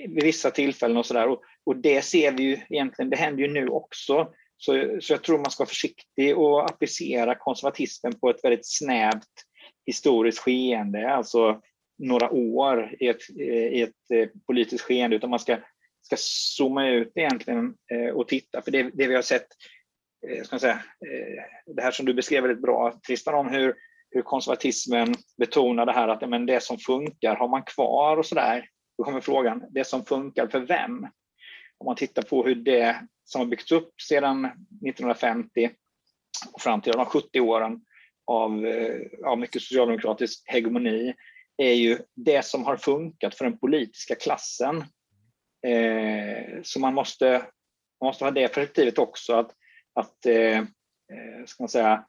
vid 0.08 0.24
vissa 0.24 0.50
tillfällen 0.50 0.96
och 0.96 1.06
sådär. 1.06 1.28
Och, 1.28 1.42
och 1.64 1.76
det 1.76 2.02
ser 2.02 2.32
vi 2.32 2.42
ju 2.42 2.58
egentligen, 2.68 3.10
det 3.10 3.16
händer 3.16 3.42
ju 3.42 3.52
nu 3.52 3.68
också. 3.68 4.32
Så, 4.56 4.98
så 5.00 5.12
jag 5.12 5.22
tror 5.22 5.38
man 5.38 5.50
ska 5.50 5.62
vara 5.62 5.68
försiktig 5.68 6.38
och 6.38 6.70
applicera 6.70 7.34
konservatismen 7.34 8.18
på 8.20 8.30
ett 8.30 8.44
väldigt 8.44 8.66
snävt 8.66 9.28
historiskt 9.86 10.38
skeende, 10.38 11.10
alltså 11.10 11.60
några 11.98 12.30
år 12.30 12.96
i 13.00 13.08
ett, 13.08 13.22
eh, 13.40 13.66
i 13.66 13.82
ett 13.82 14.30
politiskt 14.46 14.84
skeende, 14.84 15.16
utan 15.16 15.30
man 15.30 15.38
ska 15.38 15.56
ska 16.06 16.16
zooma 16.18 16.88
ut 16.88 17.12
egentligen 17.14 17.74
eh, 17.92 18.14
och 18.14 18.28
titta. 18.28 18.62
För 18.62 18.70
det, 18.70 18.82
det 18.82 19.06
vi 19.06 19.14
har 19.14 19.22
sett, 19.22 19.46
eh, 20.28 20.44
ska 20.44 20.58
säga, 20.58 20.82
eh, 21.06 21.74
det 21.74 21.82
här 21.82 21.90
som 21.90 22.06
du 22.06 22.14
beskrev 22.14 22.42
väldigt 22.42 22.62
bra 22.62 23.00
Tristan, 23.06 23.34
om 23.34 23.48
hur, 23.48 23.74
hur 24.10 24.22
konservatismen 24.22 25.14
betonar 25.38 25.86
det 25.86 25.92
här 25.92 26.08
att 26.08 26.28
men 26.28 26.46
det 26.46 26.62
som 26.62 26.78
funkar 26.78 27.36
har 27.36 27.48
man 27.48 27.62
kvar 27.62 28.16
och 28.16 28.26
sådär. 28.26 28.68
Då 28.98 29.04
kommer 29.04 29.20
frågan, 29.20 29.62
det 29.70 29.84
som 29.84 30.04
funkar 30.04 30.46
för 30.46 30.60
vem? 30.60 31.02
Om 31.78 31.84
man 31.84 31.96
tittar 31.96 32.22
på 32.22 32.44
hur 32.44 32.54
det 32.54 32.96
som 33.24 33.40
har 33.40 33.46
byggts 33.46 33.72
upp 33.72 34.00
sedan 34.00 34.44
1950 34.44 35.70
och 36.52 36.60
fram 36.60 36.80
till 36.80 36.92
de 36.92 37.06
70 37.06 37.40
åren 37.40 37.80
av, 38.26 38.66
av 39.26 39.38
mycket 39.38 39.62
socialdemokratisk 39.62 40.42
hegemoni 40.46 41.14
är 41.56 41.72
ju 41.72 41.98
det 42.14 42.44
som 42.44 42.64
har 42.64 42.76
funkat 42.76 43.34
för 43.34 43.44
den 43.44 43.58
politiska 43.58 44.14
klassen 44.14 44.84
Eh, 45.66 46.62
så 46.62 46.80
man 46.80 46.94
måste, 46.94 47.30
man 48.00 48.08
måste 48.08 48.24
ha 48.24 48.30
det 48.30 48.48
perspektivet 48.48 48.98
också 48.98 49.34
att, 49.34 49.50
att 49.94 50.26
eh, 50.26 50.58
eh 50.58 51.44
ska 51.46 51.62
man 51.62 51.68
säga, 51.68 52.04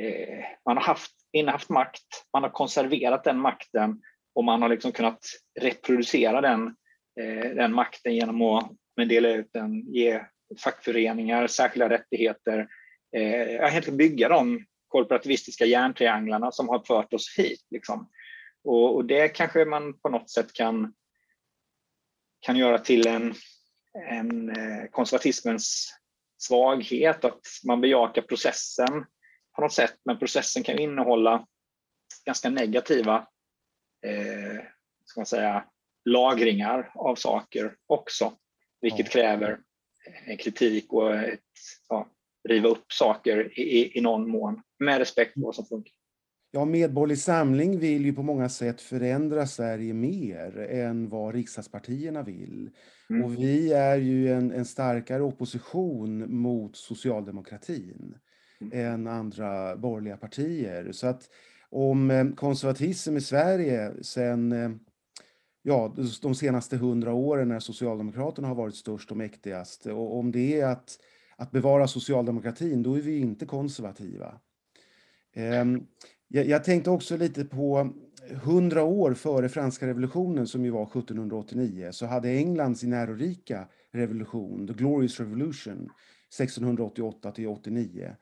eh, 0.00 0.44
man 0.66 0.76
har 0.76 0.84
haft, 0.84 1.12
innehaft 1.32 1.68
makt, 1.68 2.26
man 2.32 2.42
har 2.42 2.50
konserverat 2.50 3.24
den 3.24 3.38
makten 3.38 4.02
och 4.34 4.44
man 4.44 4.62
har 4.62 4.68
liksom 4.68 4.92
kunnat 4.92 5.18
reproducera 5.60 6.40
den, 6.40 6.66
eh, 7.20 7.50
den 7.50 7.74
makten 7.74 8.14
genom 8.14 8.42
att 8.42 8.70
dela 9.08 9.28
ut 9.28 9.50
den, 9.52 9.92
ge 9.92 10.20
fackföreningar 10.58 11.46
särskilda 11.46 11.88
rättigheter, 11.88 12.68
eh, 13.16 13.60
helt 13.60 13.74
enkelt 13.74 13.96
bygga 13.96 14.28
de 14.28 14.64
korporativistiska 14.88 15.64
järntrianglarna 15.64 16.52
som 16.52 16.68
har 16.68 16.82
fört 16.86 17.12
oss 17.12 17.34
hit. 17.38 17.66
Liksom. 17.70 18.10
Och, 18.64 18.94
och, 18.94 19.04
det 19.04 19.28
kanske 19.28 19.64
man 19.64 19.98
på 20.00 20.08
något 20.08 20.30
sätt 20.30 20.52
kan 20.52 20.94
kan 22.40 22.56
göra 22.56 22.78
till 22.78 23.06
en, 23.06 23.34
en 24.08 24.50
eh, 24.50 24.86
konservatismens 24.90 25.94
svaghet, 26.38 27.24
att 27.24 27.46
man 27.64 27.80
bejakar 27.80 28.22
processen 28.22 29.06
på 29.56 29.62
något 29.62 29.72
sätt, 29.72 29.94
men 30.04 30.18
processen 30.18 30.62
kan 30.62 30.78
innehålla 30.78 31.46
ganska 32.24 32.50
negativa 32.50 33.26
eh, 34.06 34.64
ska 35.04 35.20
man 35.20 35.26
säga, 35.26 35.64
lagringar 36.04 36.92
av 36.94 37.14
saker 37.14 37.76
också, 37.86 38.32
vilket 38.80 39.06
ja. 39.06 39.12
kräver 39.12 39.58
en 40.26 40.36
kritik 40.36 40.92
och 40.92 41.14
ett, 41.14 41.40
ja, 41.88 42.08
riva 42.48 42.68
upp 42.68 42.92
saker 42.92 43.58
i, 43.58 43.98
i 43.98 44.00
någon 44.00 44.30
mån 44.30 44.62
med 44.78 44.98
respekt 44.98 45.34
för 45.34 45.40
vad 45.40 45.54
som 45.54 45.66
funkar. 45.66 45.92
Ja, 46.52 46.64
Medborgerlig 46.64 47.18
Samling 47.18 47.78
vill 47.78 48.04
ju 48.04 48.12
på 48.12 48.22
många 48.22 48.48
sätt 48.48 48.80
förändra 48.80 49.46
Sverige 49.46 49.94
mer 49.94 50.58
än 50.58 51.08
vad 51.08 51.34
riksdagspartierna 51.34 52.22
vill. 52.22 52.70
Mm. 53.10 53.24
Och 53.24 53.34
vi 53.34 53.72
är 53.72 53.96
ju 53.96 54.32
en, 54.32 54.52
en 54.52 54.64
starkare 54.64 55.22
opposition 55.22 56.34
mot 56.40 56.76
socialdemokratin 56.76 58.14
mm. 58.60 58.86
än 58.86 59.06
andra 59.06 59.76
borgerliga 59.76 60.16
partier. 60.16 60.92
Så 60.92 61.06
att 61.06 61.28
om 61.70 62.10
eh, 62.10 62.28
konservatism 62.28 63.16
i 63.16 63.20
Sverige 63.20 63.92
sen 64.02 64.52
eh, 64.52 64.70
ja, 65.62 65.94
de 66.22 66.34
senaste 66.34 66.76
hundra 66.76 67.12
åren 67.12 67.48
när 67.48 67.60
Socialdemokraterna 67.60 68.48
har 68.48 68.54
varit 68.54 68.76
störst 68.76 69.10
och 69.10 69.16
mäktigast, 69.16 69.86
och 69.86 70.18
om 70.18 70.32
det 70.32 70.60
är 70.60 70.66
att, 70.66 70.98
att 71.36 71.50
bevara 71.50 71.88
socialdemokratin, 71.88 72.82
då 72.82 72.94
är 72.94 73.02
vi 73.02 73.18
inte 73.18 73.46
konservativa. 73.46 74.40
Jag, 76.32 76.46
jag 76.46 76.64
tänkte 76.64 76.90
också 76.90 77.16
lite 77.16 77.44
på 77.44 77.92
hundra 78.42 78.82
år 78.82 79.14
före 79.14 79.48
franska 79.48 79.86
revolutionen 79.86 80.46
som 80.46 80.64
ju 80.64 80.70
var 80.70 80.82
1789 80.82 81.88
så 81.92 82.06
hade 82.06 82.30
England 82.30 82.78
sin 82.78 82.92
ärorika 82.92 83.68
revolution, 83.92 84.66
the 84.66 84.72
Glorious 84.72 85.20
Revolution, 85.20 85.88
1688 86.40 87.32
till 87.32 87.48
89. 87.48 88.16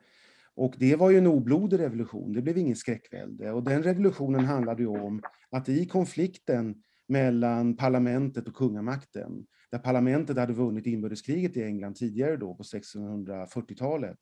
Och 0.55 0.75
det 0.77 0.95
var 0.95 1.09
ju 1.09 1.17
en 1.17 1.27
oblodig 1.27 1.79
revolution, 1.79 2.33
det 2.33 2.41
blev 2.41 2.57
ingen 2.57 2.75
skräckvälde. 2.75 3.51
Och 3.51 3.63
den 3.63 3.83
revolutionen 3.83 4.45
handlade 4.45 4.81
ju 4.81 4.87
om 4.87 5.21
att 5.51 5.69
i 5.69 5.85
konflikten 5.85 6.75
mellan 7.07 7.77
parlamentet 7.77 8.47
och 8.47 8.55
kungamakten, 8.55 9.45
där 9.71 9.79
parlamentet 9.79 10.37
hade 10.37 10.53
vunnit 10.53 10.85
inbördeskriget 10.85 11.57
i 11.57 11.63
England 11.63 11.95
tidigare 11.95 12.37
då 12.37 12.55
på 12.55 12.63
1640-talet, 12.63 14.17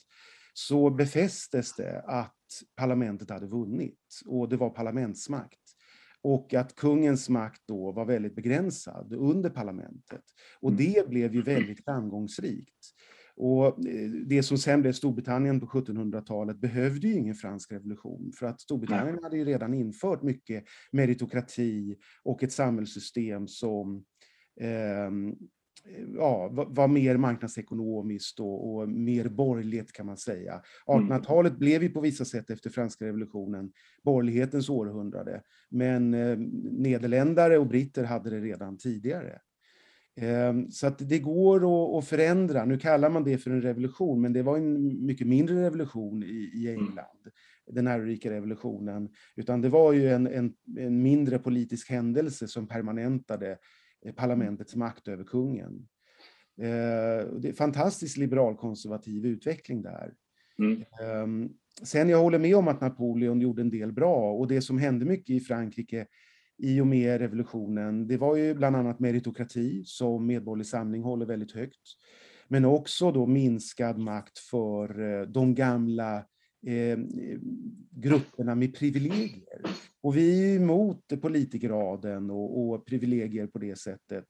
så 0.59 0.89
befästes 0.89 1.75
det 1.75 2.01
att 2.07 2.33
parlamentet 2.75 3.29
hade 3.29 3.47
vunnit 3.47 4.21
och 4.25 4.49
det 4.49 4.57
var 4.57 4.69
parlamentsmakt. 4.69 5.59
Och 6.21 6.53
att 6.53 6.75
kungens 6.75 7.29
makt 7.29 7.61
då 7.67 7.91
var 7.91 8.05
väldigt 8.05 8.35
begränsad 8.35 9.13
under 9.13 9.49
parlamentet. 9.49 10.23
Och 10.59 10.71
mm. 10.71 10.77
det 10.77 11.09
blev 11.09 11.35
ju 11.35 11.41
väldigt 11.41 11.83
framgångsrikt. 11.83 12.85
Och 13.35 13.65
eh, 13.87 14.09
det 14.25 14.43
som 14.43 14.57
sen 14.57 14.81
blev 14.81 14.93
Storbritannien 14.93 15.59
på 15.59 15.65
1700-talet 15.65 16.57
behövde 16.57 17.07
ju 17.07 17.13
ingen 17.13 17.35
fransk 17.35 17.71
revolution 17.71 18.31
för 18.39 18.45
att 18.45 18.61
Storbritannien 18.61 19.23
hade 19.23 19.37
ju 19.37 19.45
redan 19.45 19.73
infört 19.73 20.23
mycket 20.23 20.63
meritokrati 20.91 21.95
och 22.23 22.43
ett 22.43 22.51
samhällssystem 22.51 23.47
som 23.47 24.05
eh, 24.61 25.11
ja, 26.15 26.49
var 26.69 26.87
mer 26.87 27.17
marknadsekonomiskt 27.17 28.39
och, 28.39 28.75
och, 28.75 28.89
mer 28.89 29.29
borgerligt 29.29 29.91
kan 29.91 30.05
man 30.05 30.17
säga. 30.17 30.61
1800-talet 30.87 31.51
mm. 31.51 31.59
blev 31.59 31.83
ju 31.83 31.89
på 31.89 32.01
vissa 32.01 32.25
sätt 32.25 32.49
efter 32.49 32.69
franska 32.69 33.05
revolutionen 33.05 33.71
borgerlighetens 34.03 34.69
århundrade. 34.69 35.41
Men 35.69 36.13
eh, 36.13 36.37
nederländare 36.71 37.57
och 37.57 37.67
britter 37.67 38.03
hade 38.03 38.29
det 38.29 38.39
redan 38.39 38.77
tidigare. 38.77 39.39
Eh, 40.15 40.53
så 40.69 40.87
att 40.87 41.09
det 41.09 41.19
går 41.19 41.97
att, 41.97 42.07
förändra. 42.07 42.65
Nu 42.65 42.77
kallar 42.77 43.09
man 43.09 43.23
det 43.23 43.37
för 43.37 43.51
en 43.51 43.61
revolution, 43.61 44.21
men 44.21 44.33
det 44.33 44.43
var 44.43 44.57
en 44.57 45.05
mycket 45.05 45.27
mindre 45.27 45.63
revolution 45.65 46.23
i, 46.23 46.67
mm. 46.67 46.79
England. 46.79 47.31
Den 47.71 47.87
ärorika 47.87 48.29
revolutionen. 48.29 49.09
Utan 49.35 49.61
det 49.61 49.69
var 49.69 49.93
ju 49.93 50.09
en, 50.09 50.27
en, 50.27 50.53
en 50.77 51.01
mindre 51.01 51.39
politisk 51.39 51.89
händelse 51.89 52.47
som 52.47 52.67
permanentade 52.67 53.57
parlamentets 54.11 54.75
makt 54.75 55.07
över 55.07 55.23
kungen. 55.23 55.87
Eh, 56.61 57.27
det 57.39 57.49
är 57.49 57.53
fantastiskt 57.53 58.17
liberalkonservativ 58.17 59.25
utveckling 59.25 59.81
där. 59.81 60.13
Mm. 60.59 60.83
Ehm, 61.01 61.49
sen 61.83 62.09
jag 62.09 62.21
håller 62.21 62.39
med 62.39 62.55
om 62.55 62.67
att 62.67 62.81
Napoleon 62.81 63.41
gjorde 63.41 63.61
en 63.61 63.69
del 63.69 63.91
bra 63.91 64.33
och 64.33 64.47
det 64.47 64.61
som 64.61 64.77
hände 64.77 65.05
mycket 65.05 65.29
i 65.29 65.39
Frankrike 65.39 66.07
i 66.57 66.81
och 66.81 66.87
med 66.87 67.19
revolutionen, 67.19 68.07
det 68.07 68.17
var 68.17 68.35
ju 68.35 68.53
bland 68.53 68.75
annat 68.75 68.99
meritokrati 68.99 69.83
som 69.85 70.25
Medborgerlig 70.25 70.67
Samling 70.67 71.03
håller 71.03 71.25
väldigt 71.25 71.51
högt. 71.51 71.81
Men 72.47 72.65
också 72.65 73.11
då 73.11 73.25
minskad 73.25 73.97
makt 73.97 74.39
för 74.39 75.01
eh, 75.01 75.27
de 75.27 75.55
gamla 75.55 76.23
eh, 76.67 76.97
grupperna 77.91 78.55
med 78.55 78.75
privilegier. 78.75 79.61
Och 80.01 80.17
vi 80.17 80.51
är 80.51 80.55
emot 80.55 81.21
politikeraden 81.21 82.29
och, 82.29 82.59
och 82.59 82.85
privilegier 82.85 83.47
på 83.47 83.59
det 83.59 83.79
sättet. 83.79 84.25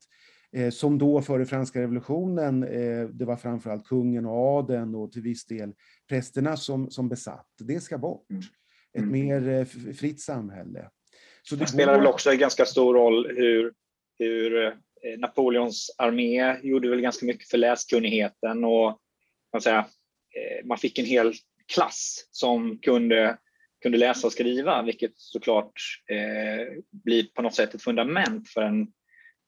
Eh, 0.55 0.69
som 0.69 0.97
då 0.97 1.21
före 1.21 1.45
franska 1.45 1.81
revolutionen, 1.81 2.63
eh, 2.63 3.07
det 3.09 3.25
var 3.25 3.35
framförallt 3.35 3.87
kungen 3.87 4.25
och 4.25 4.57
adeln 4.59 4.95
och 4.95 5.11
till 5.11 5.21
viss 5.21 5.45
del 5.45 5.73
prästerna 6.09 6.57
som, 6.57 6.91
som 6.91 7.09
besatt. 7.09 7.49
Det 7.59 7.79
ska 7.79 7.97
bort. 7.97 8.29
Mm. 8.29 8.43
Ett 8.93 9.01
mm. 9.01 9.11
mer 9.11 9.49
eh, 9.49 9.93
fritt 9.93 10.21
samhälle. 10.21 10.89
Så 11.43 11.55
det, 11.55 11.61
det 11.61 11.67
spelar 11.67 11.93
går... 11.93 11.99
väl 11.99 12.07
också 12.07 12.31
en 12.31 12.37
ganska 12.37 12.65
stor 12.65 12.93
roll 12.93 13.27
hur, 13.35 13.73
hur 14.19 14.77
Napoleons 15.17 15.95
armé 15.97 16.59
gjorde 16.61 16.89
väl 16.89 17.01
ganska 17.01 17.25
mycket 17.25 17.49
för 17.49 17.57
läskunnigheten 17.57 18.63
och 18.63 18.99
man, 19.53 19.61
säga, 19.61 19.85
man 20.65 20.77
fick 20.77 20.99
en 20.99 21.05
hel 21.05 21.33
klass 21.73 22.27
som 22.31 22.79
kunde, 22.79 23.37
kunde 23.81 23.97
läsa 23.97 24.27
och 24.27 24.33
skriva, 24.33 24.83
vilket 24.83 25.11
såklart 25.15 25.73
eh, 26.11 26.67
blir 26.91 27.27
på 27.35 27.41
något 27.41 27.55
sätt 27.55 27.73
ett 27.73 27.81
fundament 27.81 28.49
för 28.49 28.61
en 28.61 28.87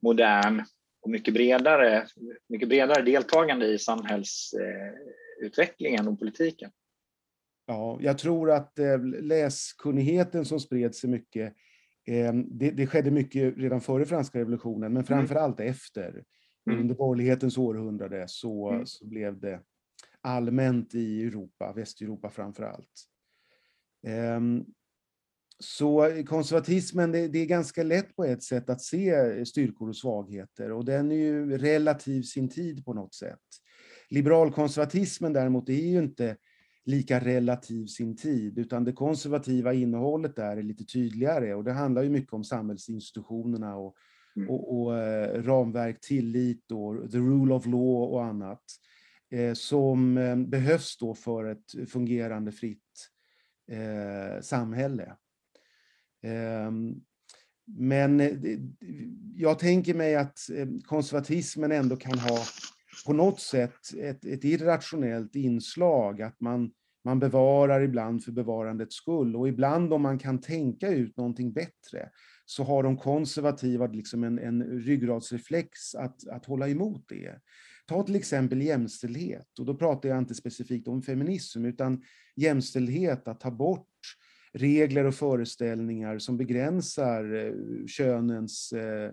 modern 0.02 0.64
och 1.02 1.10
mycket 1.10 1.34
bredare, 1.34 2.08
mycket 2.50 2.70
bredare 2.70 3.02
deltagande 3.02 3.66
i 3.66 3.80
samhällsutvecklingen 3.80 6.08
och 6.08 6.20
politiken. 6.20 6.72
Ja, 7.66 7.98
jag 8.02 8.18
tror 8.18 8.52
att 8.52 8.80
eh, 8.80 9.04
läskunnigheten 9.04 10.46
som 10.46 10.60
spred 10.60 10.96
sig 10.96 11.10
mycket, 11.10 11.54
eh, 12.08 12.34
det, 12.34 12.72
det, 12.72 12.88
skedde 12.88 13.12
mycket 13.12 13.58
redan 13.58 13.82
före 13.82 14.06
franska 14.06 14.40
revolutionen, 14.40 14.94
men 14.94 15.04
framför 15.04 15.36
mm. 15.36 15.44
allt 15.44 15.60
efter. 15.60 16.24
Mm. 16.70 16.80
Under 16.80 16.96
borgerlighetens 16.96 17.58
århundrade 17.58 18.26
så, 18.28 18.70
mm. 18.70 18.86
så 18.86 19.08
blev 19.08 19.40
det 19.40 19.62
allmänt 20.22 20.96
i 20.96 21.24
Europa, 21.24 21.74
Västeuropa 21.74 22.30
framför 22.30 22.64
allt. 22.64 23.06
Ehm, 24.08 24.66
så 25.60 26.24
konservatismen, 26.26 27.12
det, 27.12 27.20
är 27.20 27.46
ganska 27.46 27.84
lätt 27.84 28.16
på 28.16 28.26
ett 28.26 28.44
sätt 28.44 28.70
att 28.70 28.82
se 28.82 29.46
styrkor 29.46 29.90
och 29.90 29.96
svagheter 29.96 30.72
och 30.72 30.86
den 30.86 31.12
är 31.12 31.16
ju 31.16 31.58
relativ 31.58 32.22
sin 32.22 32.50
tid 32.50 32.86
på 32.86 32.94
något 32.94 33.14
sätt. 33.14 33.40
Liberalkonservatismen 34.10 35.34
däremot 35.34 35.70
är 35.70 35.74
ju 35.74 36.00
inte 36.00 36.38
lika 36.86 37.20
relativ 37.20 37.86
sin 37.86 38.18
tid, 38.18 38.58
utan 38.60 38.84
det 38.84 38.94
konservativa 38.94 39.74
innehållet 39.74 40.36
där 40.36 40.58
är 40.58 40.64
lite 40.64 40.86
tydligare 40.86 41.56
och 41.56 41.64
det 41.64 41.74
handlar 41.74 42.04
ju 42.04 42.10
mycket 42.10 42.34
om 42.34 42.44
samhällsinstitutionerna 42.44 43.76
och, 43.76 43.96
mm. 44.36 44.50
och, 44.50 44.82
och 44.82 44.98
eh, 44.98 45.44
ramverk, 45.44 46.02
tillit 46.02 46.72
och 46.72 47.12
the 47.12 47.18
rule 47.18 47.54
of 47.54 47.66
law 47.66 48.14
och 48.14 48.26
annat 48.26 48.64
Eh, 49.32 49.54
som 49.54 50.18
eh, 50.18 50.36
behövs 50.36 50.98
då 50.98 51.16
för 51.16 51.46
ett 51.46 51.90
fungerande 51.92 52.52
fritt 52.52 53.10
eh, 53.72 54.42
samhälle. 54.42 55.16
Ehm, 56.24 56.96
men 57.78 58.22
jag 59.36 59.60
tänker 59.60 59.94
mig 59.94 60.16
att 60.16 60.40
konservatismen 60.86 61.72
ändå 61.72 61.96
kan 61.96 62.20
ha 62.20 62.40
på 63.06 63.14
något 63.14 63.40
sätt 63.40 63.94
ett, 63.98 64.26
ett 64.26 64.44
irrationellt 64.44 65.36
inslag, 65.36 66.22
att 66.22 66.42
man, 66.42 66.72
man 67.04 67.20
bevarar 67.20 67.82
ibland 67.82 68.24
för 68.24 68.32
bevarandets 68.32 68.96
skull 68.96 69.36
och 69.36 69.48
ibland 69.48 69.94
om 69.94 70.02
man 70.02 70.20
kan 70.20 70.42
tänka 70.42 70.90
ut 70.90 71.18
någonting 71.18 71.54
bättre 71.54 72.10
så 72.46 72.64
har 72.64 72.84
de 72.84 72.98
konservativa 72.98 73.88
liksom 73.88 74.24
en, 74.24 74.40
en 74.40 74.64
ryggradsreflex 74.64 75.96
att, 75.96 76.28
att 76.28 76.46
hålla 76.46 76.70
emot 76.70 77.06
det. 77.10 77.40
Ta 77.90 78.04
till 78.04 78.16
exempel 78.16 78.62
jämställdhet, 78.62 79.60
och 79.60 79.66
då 79.66 79.76
pratar 79.76 80.10
jag 80.10 80.18
inte 80.18 80.36
specifikt 80.36 80.88
om 80.88 81.02
feminism, 81.02 81.66
utan 81.66 82.04
jämställdhet, 82.36 83.28
att 83.28 83.40
ta 83.40 83.52
bort 83.52 83.88
regler 84.54 85.06
och 85.06 85.16
föreställningar 85.16 86.20
som 86.20 86.38
begränsar 86.38 87.36
eh, 87.36 87.54
könens 87.88 88.72
eh, 88.72 89.12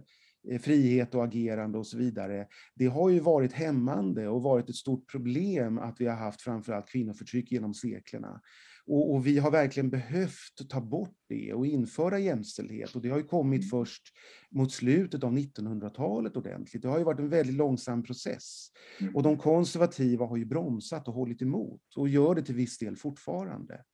eh, 0.51 0.61
frihet 0.61 1.14
och 1.14 1.24
agerande 1.24 1.79
och 1.79 1.87
så 1.87 1.99
vidare. 1.99 2.47
Det 2.74 2.87
har 2.87 3.11
ju 3.11 3.20
varit 3.20 3.53
hämmande 3.53 4.29
och 4.29 4.43
varit 4.43 4.68
ett 4.68 4.77
stort 4.77 5.11
problem 5.11 5.79
att 5.79 6.01
vi 6.01 6.07
har 6.07 6.16
haft 6.16 6.43
framförallt 6.43 6.89
kvinnoförtryck 6.89 7.53
genom 7.53 7.74
seklerna. 7.74 8.41
Och, 8.87 9.14
och, 9.14 9.26
vi 9.26 9.39
har 9.39 9.51
verkligen 9.51 9.91
behövt 9.91 10.68
ta 10.68 10.80
bort 10.80 11.16
det 11.28 11.53
och 11.53 11.66
införa 11.66 12.18
jämställdhet. 12.18 12.95
Och 12.95 13.03
det 13.03 13.09
har 13.09 13.18
ju 13.18 13.24
kommit 13.24 13.61
mm. 13.61 13.70
först 13.70 14.03
mot 14.51 14.72
slutet 14.72 15.24
av 15.24 15.32
1900-talet 15.32 16.37
ordentligt. 16.37 16.82
Det 16.82 16.89
har 16.89 16.99
ju 16.99 17.05
varit 17.05 17.20
en 17.20 17.28
väldigt 17.28 17.57
långsam 17.57 18.03
process. 18.03 18.68
Och 19.14 19.22
de 19.22 19.28
mm. 19.28 19.39
konservativa 19.39 20.26
har 20.26 20.37
ju 20.37 20.45
bromsat 20.45 21.09
och 21.09 21.14
hållit 21.14 21.43
emot 21.43 21.80
och 21.97 22.09
gör 22.09 22.34
det 22.34 22.43
till 22.43 22.55
viss 22.55 22.78
del 22.78 22.97
fortfarande. 22.97 23.84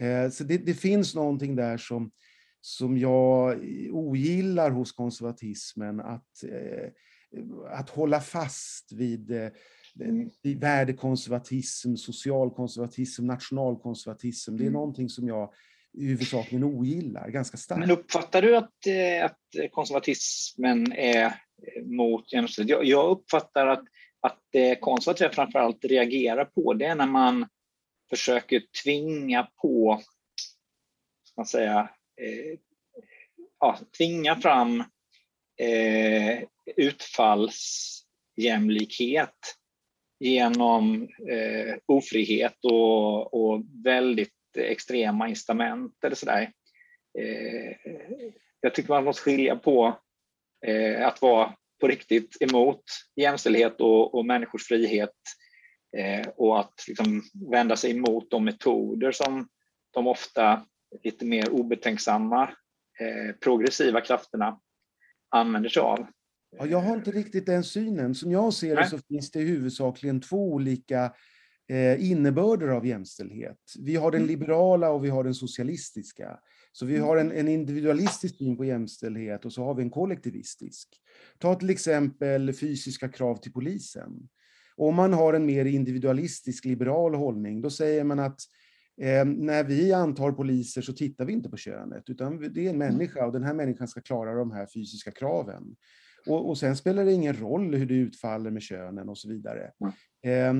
Eh, 0.00 0.30
så 0.30 0.44
det, 0.44 0.58
det, 0.58 0.74
finns 0.74 1.14
någonting 1.14 1.56
där 1.56 1.76
som, 1.76 2.10
som 2.60 2.98
jag 2.98 3.60
ogillar 3.90 4.70
hos 4.70 4.92
konservatismen, 4.92 6.00
att, 6.00 6.44
eh, 6.44 6.90
att 7.70 7.90
hålla 7.90 8.20
fast 8.20 8.92
vid 8.92 9.30
eh, 9.30 9.38
mm. 9.38 9.52
Värdekonservatism, 10.42 11.96
socialkonservatism, 11.96 13.26
nationalkonservatism. 13.26 14.56
Det 14.56 14.62
är 14.62 14.66
mm. 14.66 14.72
någonting 14.72 15.08
som 15.08 15.28
jag 15.28 15.52
huvudsakligen 15.98 16.64
ogillar, 16.64 17.28
ganska 17.28 17.56
starkt. 17.56 17.80
Men 17.80 17.90
uppfattar 17.90 18.42
du 18.42 18.56
att, 18.56 18.72
att 19.22 19.38
konservatismen 19.72 20.92
är 20.92 21.34
mot 21.82 22.32
jämställdhet? 22.32 22.78
Jag, 22.78 22.84
jag 22.84 23.10
uppfattar 23.10 23.66
att, 23.66 23.84
att 24.20 24.40
konservativa 24.80 25.30
framförallt 25.30 25.84
reagerar 25.84 26.44
på 26.44 26.74
det 26.74 26.94
när 26.94 27.06
man 27.06 27.46
försöker 28.10 28.62
tvinga 28.84 29.48
på, 29.62 30.02
ska 31.24 31.40
man 31.40 31.46
säga, 31.46 31.90
eh, 32.20 32.58
ja, 33.60 33.78
tvinga 33.96 34.36
fram 34.36 34.80
eh, 35.60 36.42
utfallsjämlikhet 36.76 39.34
genom 40.24 41.08
eh, 41.30 41.74
ofrihet 41.86 42.64
och, 42.64 43.34
och 43.34 43.62
väldigt 43.84 44.30
extrema 44.56 45.28
incitament 45.28 46.04
eller 46.04 46.16
sådär. 46.16 46.52
Eh, 47.18 47.92
jag 48.60 48.74
tycker 48.74 48.88
man 48.88 49.04
måste 49.04 49.22
skilja 49.22 49.56
på 49.56 49.98
eh, 50.66 51.06
att 51.06 51.22
vara 51.22 51.54
på 51.80 51.88
riktigt 51.88 52.36
emot 52.42 52.82
jämställdhet 53.16 53.80
och, 53.80 54.14
och 54.14 54.26
människors 54.26 54.68
frihet 54.68 55.12
Eh, 55.96 56.28
och 56.36 56.60
att 56.60 56.84
liksom 56.88 57.22
vända 57.50 57.76
sig 57.76 57.90
emot 57.90 58.30
de 58.30 58.44
metoder 58.44 59.12
som 59.12 59.48
de 59.90 60.06
ofta 60.06 60.66
lite 61.02 61.24
mer 61.24 61.50
obetänksamma 61.50 62.42
eh, 63.00 63.36
progressiva 63.40 64.00
krafterna 64.00 64.60
använder 65.30 65.68
sig 65.68 65.82
av. 65.82 66.06
Ja, 66.58 66.66
jag 66.66 66.78
har 66.78 66.96
inte 66.96 67.10
riktigt 67.10 67.46
den 67.46 67.64
synen. 67.64 68.14
Som 68.14 68.32
jag 68.32 68.52
ser 68.52 68.76
det 68.76 68.86
så 68.86 68.98
finns 68.98 69.30
det 69.30 69.40
huvudsakligen 69.40 70.20
två 70.20 70.52
olika 70.52 71.12
eh, 71.68 72.10
innebörder 72.10 72.68
av 72.68 72.86
jämställdhet. 72.86 73.58
Vi 73.78 73.96
har 73.96 74.10
den 74.10 74.22
mm. 74.22 74.28
liberala 74.28 74.90
och 74.90 75.04
vi 75.04 75.08
har 75.08 75.24
den 75.24 75.34
socialistiska. 75.34 76.38
Så 76.72 76.86
vi 76.86 76.98
har 76.98 77.16
en, 77.16 77.32
en, 77.32 77.48
individualistisk 77.48 78.38
syn 78.38 78.56
på 78.56 78.64
jämställdhet 78.64 79.44
och 79.44 79.52
så 79.52 79.64
har 79.64 79.74
vi 79.74 79.82
en 79.82 79.90
kollektivistisk. 79.90 80.88
Ta 81.38 81.54
till 81.54 81.70
exempel 81.70 82.52
fysiska 82.52 83.08
krav 83.08 83.36
till 83.36 83.52
polisen. 83.52 84.28
Om 84.76 84.94
man 84.94 85.12
har 85.12 85.34
en 85.34 85.46
mer 85.46 85.64
individualistisk 85.64 86.64
liberal 86.64 87.14
hållning, 87.14 87.62
då 87.62 87.70
säger 87.70 88.04
man 88.04 88.18
att 88.18 88.40
eh, 89.00 89.24
när 89.24 89.64
vi 89.64 89.92
antar 89.92 90.32
poliser 90.32 90.82
så 90.82 90.92
tittar 90.92 91.24
vi 91.24 91.32
inte 91.32 91.50
på 91.50 91.56
könet, 91.56 92.10
utan 92.10 92.40
det 92.40 92.66
är 92.66 92.70
en 92.70 92.74
mm. 92.74 92.78
människa 92.78 93.26
och 93.26 93.32
den 93.32 93.44
här 93.44 93.54
människan 93.54 93.88
ska 93.88 94.00
klara 94.00 94.34
de 94.34 94.50
här 94.50 94.66
fysiska 94.74 95.10
kraven. 95.10 95.76
Och, 96.26 96.48
och 96.48 96.58
sen 96.58 96.76
spelar 96.76 97.04
det 97.04 97.12
ingen 97.12 97.36
roll 97.36 97.74
hur 97.74 97.86
det 97.86 97.94
utfaller 97.94 98.50
med 98.50 98.62
könen 98.62 99.08
och 99.08 99.18
så 99.18 99.28
vidare. 99.28 99.70
Eh, 100.26 100.52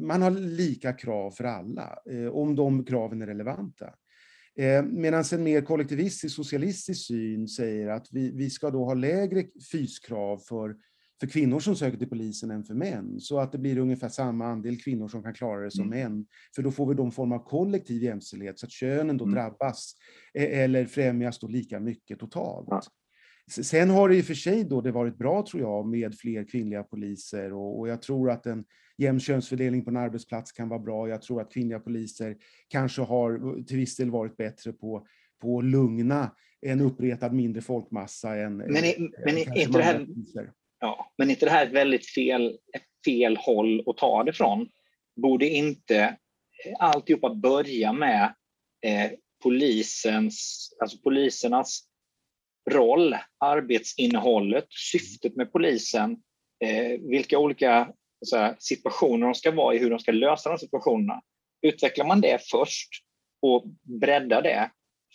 man 0.00 0.22
har 0.22 0.30
lika 0.30 0.92
krav 0.92 1.30
för 1.30 1.44
alla, 1.44 1.98
eh, 2.10 2.26
om 2.26 2.56
de 2.56 2.84
kraven 2.84 3.22
är 3.22 3.26
relevanta. 3.26 3.94
Eh, 4.58 4.82
Medan 4.82 5.24
en 5.32 5.42
mer 5.42 5.60
kollektivistisk 5.60 6.36
socialistisk 6.36 7.06
syn 7.06 7.48
säger 7.48 7.88
att 7.88 8.08
vi, 8.10 8.30
vi 8.30 8.50
ska 8.50 8.70
då 8.70 8.84
ha 8.84 8.94
lägre 8.94 9.44
fyskrav 9.72 10.38
för 10.38 10.76
för 11.20 11.26
kvinnor 11.26 11.60
som 11.60 11.76
söker 11.76 11.98
till 11.98 12.08
polisen 12.08 12.50
än 12.50 12.64
för 12.64 12.74
män, 12.74 13.20
så 13.20 13.38
att 13.38 13.52
det 13.52 13.58
blir 13.58 13.78
ungefär 13.78 14.08
samma 14.08 14.46
andel 14.46 14.80
kvinnor 14.80 15.08
som 15.08 15.22
kan 15.22 15.34
klara 15.34 15.64
det 15.64 15.70
som 15.70 15.86
mm. 15.86 15.98
män. 15.98 16.26
För 16.54 16.62
då 16.62 16.70
får 16.70 16.86
vi 16.86 16.94
någon 16.94 17.12
form 17.12 17.32
av 17.32 17.38
kollektiv 17.38 18.02
jämställdhet, 18.02 18.58
så 18.58 18.66
att 18.66 18.72
könen 18.72 19.16
då 19.16 19.24
mm. 19.24 19.34
drabbas 19.34 19.94
eh, 20.34 20.58
eller 20.60 20.86
främjas 20.86 21.38
då 21.38 21.48
lika 21.48 21.80
mycket 21.80 22.18
totalt. 22.18 22.68
Sen 23.50 23.90
har 23.90 24.08
det 24.08 24.16
i 24.16 24.20
och 24.20 24.24
för 24.24 24.34
sig 24.34 24.64
då 24.64 24.80
det 24.80 24.92
varit 24.92 25.18
bra, 25.18 25.46
tror 25.46 25.62
jag, 25.62 25.86
med 25.86 26.14
fler 26.18 26.44
kvinnliga 26.44 26.82
poliser 26.82 27.52
och, 27.52 27.78
och 27.78 27.88
jag 27.88 28.02
tror 28.02 28.30
att 28.30 28.46
en 28.46 28.64
jämn 28.98 29.20
könsfördelning 29.20 29.84
på 29.84 29.90
en 29.90 29.96
arbetsplats 29.96 30.52
kan 30.52 30.68
vara 30.68 30.80
bra. 30.80 31.08
Jag 31.08 31.22
tror 31.22 31.40
att 31.40 31.52
kvinnliga 31.52 31.80
poliser 31.80 32.36
kanske 32.68 33.02
har 33.02 33.62
till 33.62 33.76
viss 33.76 33.96
del 33.96 34.10
varit 34.10 34.36
bättre 34.36 34.72
på, 34.72 35.06
på 35.42 35.58
att 35.58 35.64
lugna 35.64 36.30
en 36.60 36.80
uppretad 36.80 37.32
mindre 37.32 37.62
folkmassa 37.62 38.36
än... 38.36 38.56
Men, 38.56 38.76
är, 38.76 39.24
men 39.24 39.38
är 39.38 39.58
inte 39.58 39.78
det 39.78 39.84
här... 39.84 40.06
Ja, 40.80 41.12
men 41.18 41.30
inte 41.30 41.46
det 41.46 41.50
här 41.50 41.66
ett 41.66 41.72
väldigt 41.72 42.06
fel, 42.06 42.58
fel 43.04 43.36
håll 43.36 43.82
att 43.86 43.96
ta 43.96 44.24
det 44.24 44.32
från? 44.32 44.68
Borde 45.20 45.48
inte 45.48 45.98
eh, 45.98 46.74
alltihopa 46.78 47.34
börja 47.34 47.92
med 47.92 48.34
eh, 48.86 49.10
polisens, 49.42 50.68
alltså 50.80 50.98
polisernas 50.98 51.85
roll, 52.70 53.16
arbetsinnehållet, 53.38 54.66
syftet 54.70 55.36
med 55.36 55.52
polisen, 55.52 56.16
eh, 56.64 57.00
vilka 57.00 57.38
olika 57.38 57.92
här, 58.32 58.56
situationer 58.58 59.26
de 59.26 59.34
ska 59.34 59.50
vara 59.50 59.74
i, 59.74 59.78
hur 59.78 59.90
de 59.90 59.98
ska 59.98 60.12
lösa 60.12 60.50
de 60.50 60.58
situationerna. 60.58 61.22
Utvecklar 61.62 62.06
man 62.06 62.20
det 62.20 62.50
först 62.50 62.88
och 63.42 63.64
breddar 64.00 64.42
det 64.42 64.70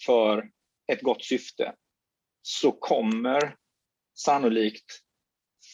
för 0.06 0.50
ett 0.92 1.02
gott 1.02 1.24
syfte 1.24 1.74
så 2.42 2.72
kommer 2.72 3.56
sannolikt 4.18 4.86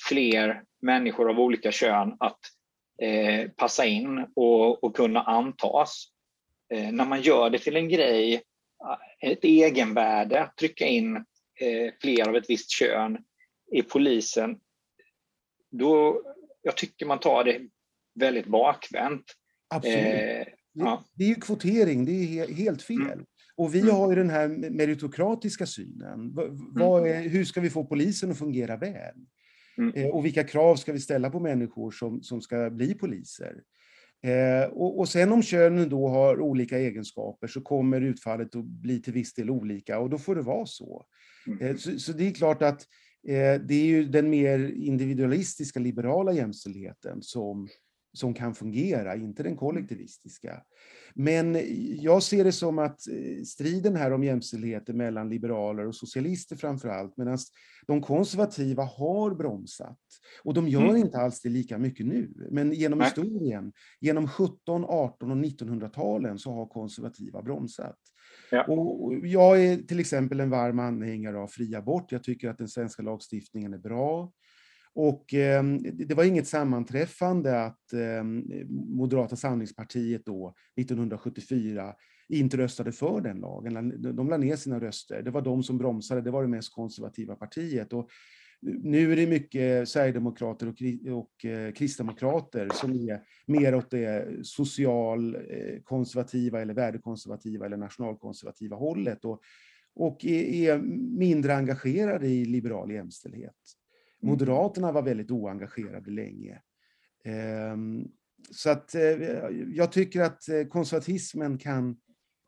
fler 0.10 0.64
människor 0.82 1.30
av 1.30 1.40
olika 1.40 1.72
kön 1.72 2.18
att 2.20 2.40
eh, 3.02 3.50
passa 3.50 3.86
in 3.86 4.26
och, 4.36 4.84
och 4.84 4.96
kunna 4.96 5.22
antas. 5.22 6.08
Eh, 6.74 6.92
när 6.92 7.06
man 7.06 7.22
gör 7.22 7.50
det 7.50 7.60
till 7.60 7.76
en 7.76 7.90
grej, 7.90 8.42
ett 9.22 9.44
egenvärde, 9.44 10.42
att 10.42 10.58
trycka 10.58 10.86
in 10.86 11.26
fler 12.02 12.30
av 12.30 12.36
ett 12.36 12.50
visst 12.50 12.70
kön 12.70 13.18
i 13.72 13.82
polisen, 13.82 14.60
då 15.72 16.22
jag 16.62 16.78
tycker 16.78 17.06
man 17.06 17.20
tar 17.20 17.44
det 17.44 17.62
väldigt 18.20 18.46
bakvänt. 18.46 19.24
Absolut. 19.68 19.98
Eh, 19.98 20.44
ja. 20.74 21.04
det, 21.14 21.24
är 21.24 21.28
ju 21.28 21.36
kvotering, 21.36 22.06
det 22.06 22.12
är 22.12 22.54
helt 22.54 22.82
fel. 22.82 23.02
Mm. 23.02 23.26
Och 23.56 23.76
vi 23.76 23.80
mm. 23.80 23.96
har 23.96 24.10
ju 24.10 24.16
den 24.16 24.30
här 24.30 24.48
meritokratiska 24.70 25.66
synen. 25.66 26.36
Vad 26.76 27.08
är, 27.08 27.22
hur 27.22 27.46
ska 27.46 27.62
vi 27.62 27.70
få 27.70 27.86
polisen 27.86 28.32
att 28.32 28.38
fungera 28.38 28.78
väl? 28.78 29.16
Mm. 29.78 29.94
Eh, 29.96 30.10
och 30.10 30.26
vilka 30.26 30.44
krav 30.44 30.76
ska 30.76 30.94
vi 30.94 31.00
ställa 31.00 31.30
på 31.30 31.40
människor 31.40 31.92
som, 31.92 32.24
som 32.24 32.42
ska 32.42 32.70
bli 32.70 32.94
poliser? 32.94 33.64
Eh, 34.24 34.70
och, 34.70 35.00
och 35.00 35.10
sen 35.10 35.32
om 35.32 35.44
könen 35.44 35.90
då 35.90 36.08
har 36.08 36.42
olika 36.42 36.78
egenskaper 36.78 37.48
så 37.48 37.62
kommer 37.62 38.02
utfallet 38.02 38.56
att 38.56 38.66
bli 38.66 39.02
till 39.02 39.14
viss 39.14 39.34
del 39.34 39.50
olika 39.50 40.00
och 40.00 40.10
då 40.10 40.18
får 40.18 40.36
det 40.36 40.42
vara 40.42 40.66
så. 40.66 41.06
Mm. 41.48 41.62
Eh, 41.62 41.76
så, 41.76 42.00
så, 42.00 42.12
det 42.12 42.28
är 42.28 42.32
klart 42.32 42.62
att 42.62 42.82
eh, 43.28 43.62
det 43.62 43.74
är 43.74 43.86
ju 43.86 44.06
den 44.06 44.30
mer 44.30 44.60
individualistiska 44.76 45.80
liberala 45.80 46.34
jämställdheten 46.34 47.22
som, 47.22 47.68
som 48.18 48.34
kan 48.34 48.56
fungera, 48.56 49.16
inte 49.16 49.44
den 49.44 49.58
kollektivistiska. 49.58 50.62
Men 51.14 51.58
jag 52.02 52.24
ser 52.24 52.44
det 52.44 52.52
som 52.52 52.80
att 52.80 53.08
eh, 53.08 53.44
striden 53.44 53.96
här 53.96 54.14
om 54.14 54.24
jämställdheten 54.24 54.98
mellan 54.98 55.30
liberaler 55.30 55.88
och 55.88 55.96
socialister 55.96 56.56
framför 56.56 56.90
allt, 56.90 57.18
medan 57.18 57.38
de 57.88 58.02
konservativa 58.02 58.84
har 58.84 59.36
bromsat. 59.36 60.00
Och 60.44 60.54
de 60.54 60.68
gör 60.68 60.90
mm. 60.90 60.98
inte 60.98 61.18
alls 61.18 61.42
det 61.42 61.50
lika 61.50 61.78
mycket 61.78 62.06
nu. 62.06 62.48
Men 62.52 62.74
genom 62.74 63.00
Nej. 63.00 63.08
historien, 63.08 63.74
genom 64.00 64.28
17, 64.28 64.86
18 64.86 65.32
och 65.32 65.38
1900-talen 65.38 66.40
så 66.40 66.52
har 66.52 66.66
konservativa 66.66 67.42
bromsat. 67.42 67.98
Ja. 68.52 68.64
Och 68.64 69.14
jag 69.28 69.66
är 69.66 69.78
till 69.78 70.00
exempel 70.00 70.40
en 70.40 70.50
varm 70.50 70.80
anhängare 70.80 71.38
av 71.38 71.48
fri 71.48 71.76
abort. 71.76 72.12
Jag 72.12 72.24
tycker 72.24 72.50
att 72.50 72.58
den 72.58 72.68
svenska 72.68 73.04
lagstiftningen 73.04 73.74
är 73.74 73.78
bra. 73.78 74.32
Och 75.00 75.34
eh, 75.34 75.64
det 75.94 76.14
var 76.14 76.24
inget 76.24 76.48
sammanträffande 76.48 77.66
att 77.66 77.94
eh, 77.94 78.24
Moderata 78.70 79.36
samlingspartiet 79.36 80.26
då 80.26 80.54
1974 80.82 81.94
inte 82.30 82.58
röstade 82.58 82.92
för 82.92 83.22
den 83.22 83.40
lagen. 83.40 84.02
De 84.16 84.30
lade 84.30 84.46
ner 84.46 84.56
sina 84.56 84.80
röster. 84.80 85.22
Det 85.22 85.32
var 85.32 85.42
de 85.42 85.64
som 85.64 85.78
bromsade. 85.78 86.22
Det 86.22 86.32
var 86.32 86.42
det 86.42 86.48
mest 86.48 86.74
konservativa 86.74 87.36
partiet. 87.36 87.94
Och 87.94 88.10
nu 88.62 89.12
är 89.12 89.16
det 89.16 89.28
mycket 89.28 89.90
sverigedemokrater 89.90 90.68
och, 90.68 90.76
och 91.18 91.46
eh, 91.46 91.72
kristdemokrater 91.72 92.70
som 92.74 92.92
är 92.92 93.22
mer 93.46 93.76
åt 93.76 93.92
det 93.92 94.46
socialkonservativa 94.46 96.58
eh, 96.58 96.62
eller 96.62 96.74
värdekonservativa 96.74 97.66
eller 97.66 97.78
nationalkonservativa 97.78 98.76
hållet 98.76 99.26
och, 99.26 99.42
och 99.96 100.26
är, 100.26 100.44
är 100.44 100.78
mindre 101.18 101.56
engagerade 101.56 102.28
i 102.28 102.46
liberal 102.46 102.92
jämställdhet. 102.92 103.56
Mm. 104.24 104.32
Moderaterna 104.32 104.92
var 104.92 105.02
väldigt 105.02 105.32
oengagerade 105.32 106.12
länge. 106.12 106.62
Ehm, 107.26 108.08
så 108.52 108.70
att 108.70 108.96
eh, 108.96 109.02
jag 109.74 109.92
tycker 109.92 110.22
att 110.22 110.50
eh, 110.50 110.64
konservatismen 110.64 111.58
kan, 111.58 111.98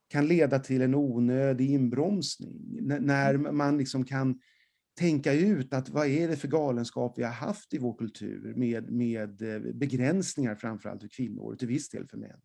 kan 0.09 0.27
leda 0.27 0.59
till 0.59 0.81
en 0.81 0.95
onödig 0.95 1.69
inbromsning. 1.69 2.77
När 2.81 3.33
mm. 3.33 3.57
man 3.57 3.77
liksom 3.77 4.05
kan 4.05 4.39
tänka 4.99 5.33
ut 5.33 5.73
att 5.73 5.89
vad 5.89 6.07
är 6.07 6.27
det 6.27 6.35
för 6.35 6.47
galenskap 6.47 7.13
vi 7.17 7.23
har 7.23 7.31
haft 7.31 7.73
i 7.73 7.77
vår 7.77 7.97
kultur 7.97 8.53
med, 8.55 8.91
med 8.91 9.41
eh, 9.41 9.73
begränsningar 9.73 10.55
framförallt 10.55 11.01
för 11.01 11.09
kvinnor 11.09 11.53
och 11.53 11.59
till 11.59 11.67
viss 11.67 11.89
del 11.89 12.07
för 12.07 12.17
män. 12.17 12.39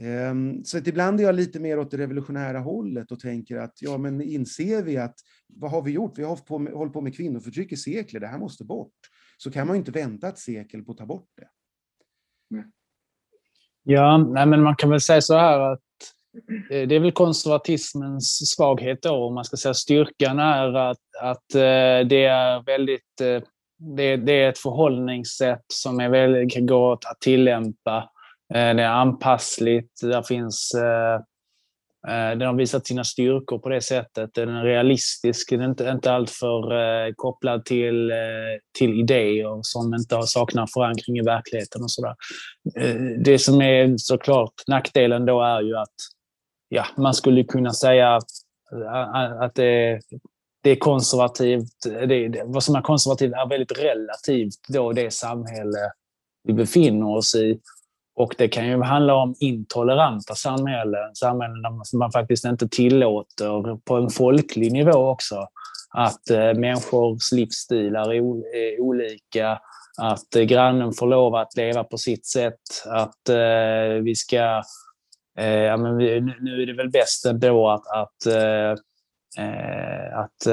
Ehm, 0.00 0.64
så 0.64 0.78
att 0.78 0.86
ibland 0.86 1.20
är 1.20 1.24
jag 1.24 1.34
lite 1.34 1.60
mer 1.60 1.78
åt 1.78 1.90
det 1.90 1.98
revolutionära 1.98 2.58
hållet 2.58 3.12
och 3.12 3.20
tänker 3.20 3.56
att 3.56 3.82
ja, 3.82 3.98
men 3.98 4.22
inser 4.22 4.82
vi 4.82 4.96
att 4.96 5.14
vad 5.48 5.70
har 5.70 5.82
vi 5.82 5.90
gjort? 5.90 6.18
Vi 6.18 6.22
har 6.22 6.28
hållit 6.28 6.46
på 6.46 6.58
med, 6.58 6.72
hållit 6.72 6.92
på 6.92 7.00
med 7.00 7.16
kvinnoförtryck 7.16 7.72
i 7.72 7.76
sekler, 7.76 8.20
det 8.20 8.26
här 8.26 8.38
måste 8.38 8.64
bort. 8.64 8.94
Så 9.38 9.50
kan 9.50 9.66
man 9.66 9.76
ju 9.76 9.78
inte 9.78 9.90
vänta 9.90 10.28
ett 10.28 10.38
sekel 10.38 10.82
på 10.82 10.92
att 10.92 10.98
ta 10.98 11.06
bort 11.06 11.28
det. 11.36 11.48
Ja, 13.82 14.18
nej, 14.18 14.46
men 14.46 14.62
man 14.62 14.76
kan 14.76 14.90
väl 14.90 15.00
säga 15.00 15.20
så 15.20 15.36
här 15.36 15.60
att 15.60 15.80
det 16.68 16.94
är 16.94 17.00
väl 17.00 17.12
konservatismens 17.12 18.50
svaghet 18.56 19.02
då, 19.02 19.14
om 19.14 19.34
man 19.34 19.44
ska 19.44 19.56
säga 19.56 19.74
styrkan 19.74 20.38
är 20.38 20.74
att, 20.74 20.98
att 21.20 21.54
eh, 21.54 22.08
det 22.08 22.24
är 22.24 22.62
väldigt 22.62 23.20
eh, 23.20 23.42
det, 23.96 24.16
det 24.16 24.32
är 24.32 24.48
ett 24.48 24.58
förhållningssätt 24.58 25.64
som 25.72 26.00
är 26.00 26.08
väldigt, 26.08 26.52
kan 26.52 26.66
gå 26.66 26.92
att 26.92 27.20
tillämpa 27.20 27.96
Eh, 27.96 28.17
Eh, 28.54 28.74
det 28.74 28.82
är 28.82 28.88
anpassligt. 28.88 30.00
Där 30.02 30.22
finns, 30.22 30.74
eh, 30.74 31.14
eh, 32.12 32.38
den 32.38 32.46
har 32.48 32.54
visat 32.54 32.86
sina 32.86 33.04
styrkor 33.04 33.58
på 33.58 33.68
det 33.68 33.80
sättet. 33.80 34.34
Den 34.34 34.48
är 34.48 34.64
realistisk. 34.64 35.50
Den 35.50 35.60
är 35.60 35.64
inte, 35.64 35.88
inte 35.88 36.12
alltför 36.12 37.12
kopplad 37.16 37.64
till, 37.64 38.12
till 38.78 39.00
idéer 39.00 39.58
som 39.62 39.94
inte 39.94 40.16
har 40.16 40.22
saknar 40.22 40.66
förankring 40.74 41.18
i 41.18 41.22
verkligheten 41.22 41.82
och 41.82 41.90
sådär. 41.90 42.14
Det 43.24 43.38
som 43.38 43.62
är 43.62 43.94
såklart 43.96 44.52
nackdelen 44.66 45.26
då 45.26 45.42
är 45.42 45.60
ju 45.60 45.76
att 45.76 45.94
ja, 46.68 46.86
man 46.96 47.14
skulle 47.14 47.44
kunna 47.44 47.72
säga 47.72 48.16
att, 48.16 48.30
att 49.40 49.54
det, 49.54 50.00
det 50.62 50.70
är 50.70 50.76
konservativt. 50.76 51.72
Det, 52.08 52.42
vad 52.44 52.62
som 52.62 52.74
är 52.74 52.82
konservativt 52.82 53.32
är 53.32 53.48
väldigt 53.48 53.78
relativt 53.78 54.68
då 54.68 54.92
det 54.92 55.10
samhälle 55.10 55.92
vi 56.44 56.52
befinner 56.52 57.16
oss 57.16 57.34
i. 57.34 57.60
Och 58.18 58.34
det 58.38 58.48
kan 58.48 58.66
ju 58.66 58.82
handla 58.82 59.14
om 59.14 59.34
intoleranta 59.40 60.34
samhällen, 60.34 61.14
samhällen 61.14 61.62
där 61.62 61.98
man 61.98 62.12
faktiskt 62.12 62.44
inte 62.44 62.68
tillåter, 62.68 63.76
på 63.84 63.96
en 63.96 64.10
folklig 64.10 64.72
nivå 64.72 65.10
också, 65.10 65.48
att 65.90 66.30
eh, 66.30 66.54
människors 66.54 67.32
livsstilar 67.32 68.12
är, 68.12 68.14
är 68.14 68.78
eh, 68.78 68.80
olika, 68.80 69.58
att 70.00 70.36
eh, 70.36 70.42
grannen 70.42 70.92
får 70.92 71.06
lov 71.06 71.34
att 71.34 71.56
leva 71.56 71.84
på 71.84 71.98
sitt 71.98 72.26
sätt, 72.26 72.60
att 72.86 73.28
eh, 73.28 74.02
vi 74.02 74.14
ska... 74.14 74.62
Eh, 75.38 75.48
ja, 75.48 75.76
men 75.76 75.96
vi, 75.96 76.20
nu 76.20 76.62
är 76.62 76.66
det 76.66 76.76
väl 76.76 76.90
bäst 76.90 77.26
ändå 77.26 77.68
att, 77.70 77.86
att, 77.86 78.26
eh, 78.26 78.72
att 80.18 80.46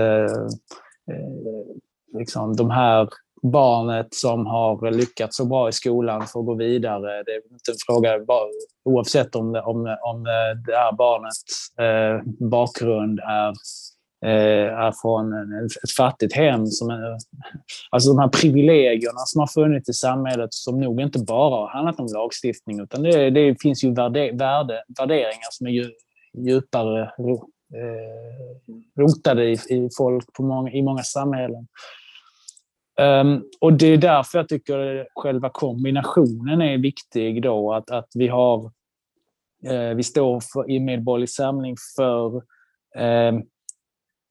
liksom 2.18 2.56
de 2.56 2.70
här 2.70 3.10
barnet 3.52 4.14
som 4.14 4.46
har 4.46 4.92
lyckats 4.92 5.38
så 5.38 5.46
bra 5.46 5.70
i 5.70 5.72
skolan 5.72 6.28
får 6.28 6.44
gå 6.44 6.56
vidare. 6.56 7.24
Det 7.24 7.32
är 7.32 7.54
inte 7.54 7.72
en 7.72 7.78
fråga 7.88 8.20
oavsett 8.86 9.36
om, 9.36 9.56
om, 9.56 9.98
om 10.02 10.26
eh, 10.26 10.58
det 10.68 10.76
här 10.76 10.96
barnets 10.96 11.42
eh, 11.80 12.22
bakgrund 12.50 13.20
är, 13.20 13.50
eh, 14.26 14.80
är 14.80 14.94
från 15.02 15.34
ett 15.84 15.92
fattigt 15.98 16.36
hem. 16.36 16.66
Som 16.66 16.90
är, 16.90 17.18
alltså 17.92 18.10
de 18.10 18.20
här 18.20 18.28
privilegierna 18.28 19.20
som 19.26 19.40
har 19.40 19.48
funnits 19.48 19.90
i 19.90 19.94
samhället 19.94 20.54
som 20.54 20.80
nog 20.80 21.02
inte 21.02 21.20
bara 21.20 21.56
har 21.56 21.68
handlat 21.68 22.00
om 22.00 22.08
lagstiftning 22.14 22.80
utan 22.80 23.04
det, 23.04 23.30
det 23.30 23.62
finns 23.62 23.84
ju 23.84 23.94
värde, 23.94 24.32
värde, 24.34 24.84
värderingar 25.00 25.52
som 25.52 25.68
är 25.68 25.72
ju, 25.72 25.92
djupare 26.38 27.02
eh, 27.02 27.10
rotade 29.00 29.46
i, 29.46 29.54
i 29.54 29.90
folk 29.98 30.34
på 30.34 30.44
många, 30.44 30.72
i 30.72 30.82
många 30.82 31.04
samhällen. 31.04 31.68
Um, 33.02 33.44
och 33.60 33.74
det 33.74 33.88
är 33.88 33.98
därför 33.98 34.40
jag 34.40 34.50
tycker 34.50 35.08
själva 35.16 35.50
kombinationen 35.50 36.62
är 36.62 36.78
viktig 36.78 37.44
då, 37.44 37.74
att, 37.74 37.92
att 37.92 38.10
vi 38.16 38.28
har 38.28 38.72
eh, 39.66 39.96
vi 39.96 40.04
står 40.04 40.40
för, 40.40 40.72
i 40.72 40.80
Medborgerlig 40.80 41.30
Samling 41.30 41.76
för 41.96 42.42
ehm, 42.96 43.42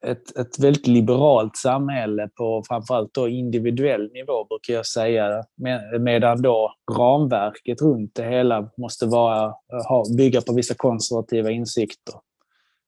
ett, 0.07 0.37
ett 0.39 0.59
väldigt 0.59 0.87
liberalt 0.87 1.57
samhälle 1.57 2.29
på 2.37 2.63
framförallt 2.69 3.15
då 3.15 3.29
individuell 3.29 4.13
nivå, 4.13 4.45
brukar 4.45 4.75
jag 4.75 4.87
säga. 4.87 5.45
Med, 5.57 6.01
medan 6.01 6.43
då 6.43 6.75
ramverket 6.99 7.83
runt 7.83 8.15
det 8.15 8.25
hela 8.25 8.71
måste 8.77 9.07
vara, 9.07 9.45
eh, 9.47 9.89
ha, 9.89 10.05
bygga 10.17 10.41
på 10.41 10.55
vissa 10.55 10.75
konservativa 10.75 11.51
insikter. 11.51 12.15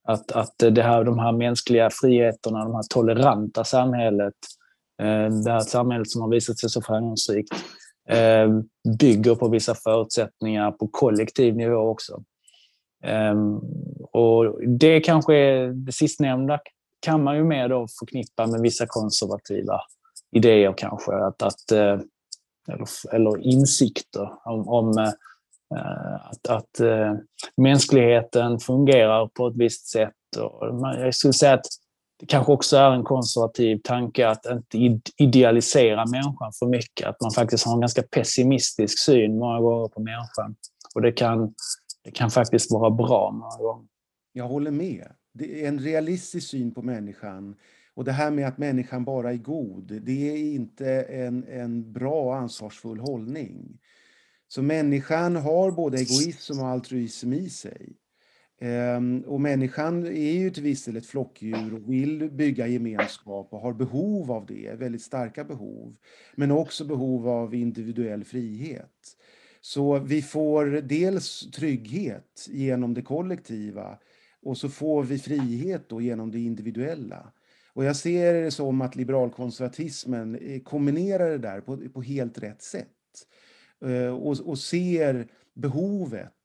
Att, 0.09 0.33
att 0.33 0.55
det 0.59 0.83
här, 0.83 1.05
de 1.05 1.19
här 1.19 1.33
mänskliga 1.33 1.91
friheterna, 1.93 2.65
de 2.65 2.75
här 2.75 2.87
toleranta 2.91 3.65
samhället, 3.65 4.35
Eh, 4.39 4.66
Eh, 5.03 5.31
det 5.45 5.51
här 5.51 5.61
samhället 5.61 6.11
som 6.11 6.23
har 6.23 6.29
visat 6.29 6.59
sig 6.59 6.71
så 6.71 6.83
framgångsrikt 6.83 7.55
eh, 8.09 8.49
bygger 8.99 9.35
på 9.35 9.49
vissa 9.49 9.75
förutsättningar 9.75 10.71
på 10.71 10.89
kollektiv 10.89 11.57
nivå 11.57 11.77
också. 11.77 12.23
Ehm, 13.05 13.57
och 14.13 14.69
det 14.79 15.01
kanske 15.01 15.35
är 15.35 15.69
det 15.69 15.93
sistnämnda 15.93 16.61
kan 17.01 17.25
man 17.25 17.37
ju 17.37 17.45
mer 17.45 17.69
då 17.69 17.87
förknippa 17.99 18.47
med 18.47 18.61
vissa 18.61 18.87
konservativa 18.87 19.81
idéer 20.37 20.75
kanske. 20.77 21.13
Att, 21.13 21.43
att, 21.43 21.73
eh, 21.73 22.01
eller, 22.69 23.15
eller 23.15 23.47
insikter 23.47 24.31
om, 24.45 24.69
om 24.69 25.15
att, 25.71 26.47
att 26.49 26.81
mänskligheten 27.57 28.59
fungerar 28.59 29.27
på 29.27 29.47
ett 29.47 29.57
visst 29.57 29.87
sätt. 29.87 30.13
Och 30.39 30.67
jag 30.83 31.15
skulle 31.15 31.33
säga 31.33 31.55
att 31.55 31.67
det 32.19 32.27
kanske 32.27 32.53
också 32.53 32.77
är 32.77 32.91
en 32.91 33.05
konservativ 33.05 33.81
tanke 33.85 34.29
att 34.29 34.75
inte 34.75 35.11
idealisera 35.17 36.07
människan 36.07 36.53
för 36.59 36.67
mycket. 36.67 37.07
Att 37.07 37.21
man 37.21 37.31
faktiskt 37.31 37.67
har 37.67 37.75
en 37.75 37.81
ganska 37.81 38.03
pessimistisk 38.03 38.99
syn 38.99 39.39
många 39.39 39.61
gånger 39.61 39.89
på 39.89 40.01
människan. 40.01 40.57
Och 40.95 41.03
det 41.03 41.13
kan, 41.13 41.55
det 42.05 42.11
kan 42.11 42.31
faktiskt 42.31 42.73
vara 42.73 42.91
bra 42.91 43.31
många 43.31 43.57
gånger. 43.57 43.89
Jag 44.33 44.49
håller 44.49 44.71
med. 44.71 45.13
Det 45.35 45.65
är 45.65 45.69
en 45.69 45.79
realistisk 45.79 46.49
syn 46.49 46.75
på 46.75 46.83
människan. 46.83 47.57
Och 47.95 48.05
det 48.05 48.13
här 48.13 48.31
med 48.31 48.49
att 48.49 48.59
människan 48.59 49.05
bara 49.05 49.33
är 49.33 49.37
god, 49.37 50.03
det 50.03 50.31
är 50.31 50.55
inte 50.55 51.03
en, 51.03 51.45
en 51.45 51.93
bra 51.93 52.37
ansvarsfull 52.37 53.01
hållning. 53.01 53.79
Så 54.49 54.63
människan 54.63 55.37
har 55.37 55.71
både 55.71 55.99
egoism 55.99 56.61
och 56.61 56.67
altruism 56.67 57.33
i 57.33 57.51
sig. 57.51 57.97
Ehm, 58.59 59.21
och 59.27 59.41
människan 59.41 60.07
är 60.07 60.33
ju 60.33 60.51
till 60.51 60.63
viss 60.63 60.85
del 60.85 60.97
ett 60.97 61.07
flockdjur 61.07 61.75
och 61.75 61.93
vill 61.93 62.31
bygga 62.31 62.67
gemenskap 62.67 63.49
och 63.53 63.61
har 63.61 63.73
behov 63.73 64.33
av 64.33 64.47
det, 64.47 64.75
väldigt 64.75 65.03
starka 65.03 65.45
behov. 65.45 65.97
Men 66.35 66.51
också 66.51 66.85
behov 66.85 67.29
av 67.29 67.55
individuell 67.55 68.25
frihet. 68.25 69.17
Så 69.61 69.99
vi 69.99 70.23
får 70.23 70.67
dels 70.67 71.51
trygghet 71.51 72.47
genom 72.49 72.95
det 72.95 73.03
kollektiva 73.03 73.99
och 74.43 74.59
så 74.59 74.69
får 74.69 75.03
vi 75.03 75.19
frihet 75.19 75.89
då 75.89 76.01
genom 76.01 76.31
det 76.31 76.41
individuella. 76.41 77.33
Och 77.73 77.85
jag 77.85 77.97
ser 77.97 78.35
det 78.35 78.51
som 78.51 78.81
att 78.81 78.97
liberalkonservatismen 78.97 80.37
eh, 80.37 80.61
kombinerar 80.61 81.31
det 81.31 81.39
där 81.39 81.61
på, 81.61 81.77
på 81.95 82.03
helt 82.03 82.39
rätt 82.39 82.63
sätt. 82.63 82.89
Ehm, 83.85 84.15
och, 84.15 84.41
och 84.41 84.59
ser 84.59 85.29
behovet 85.55 86.36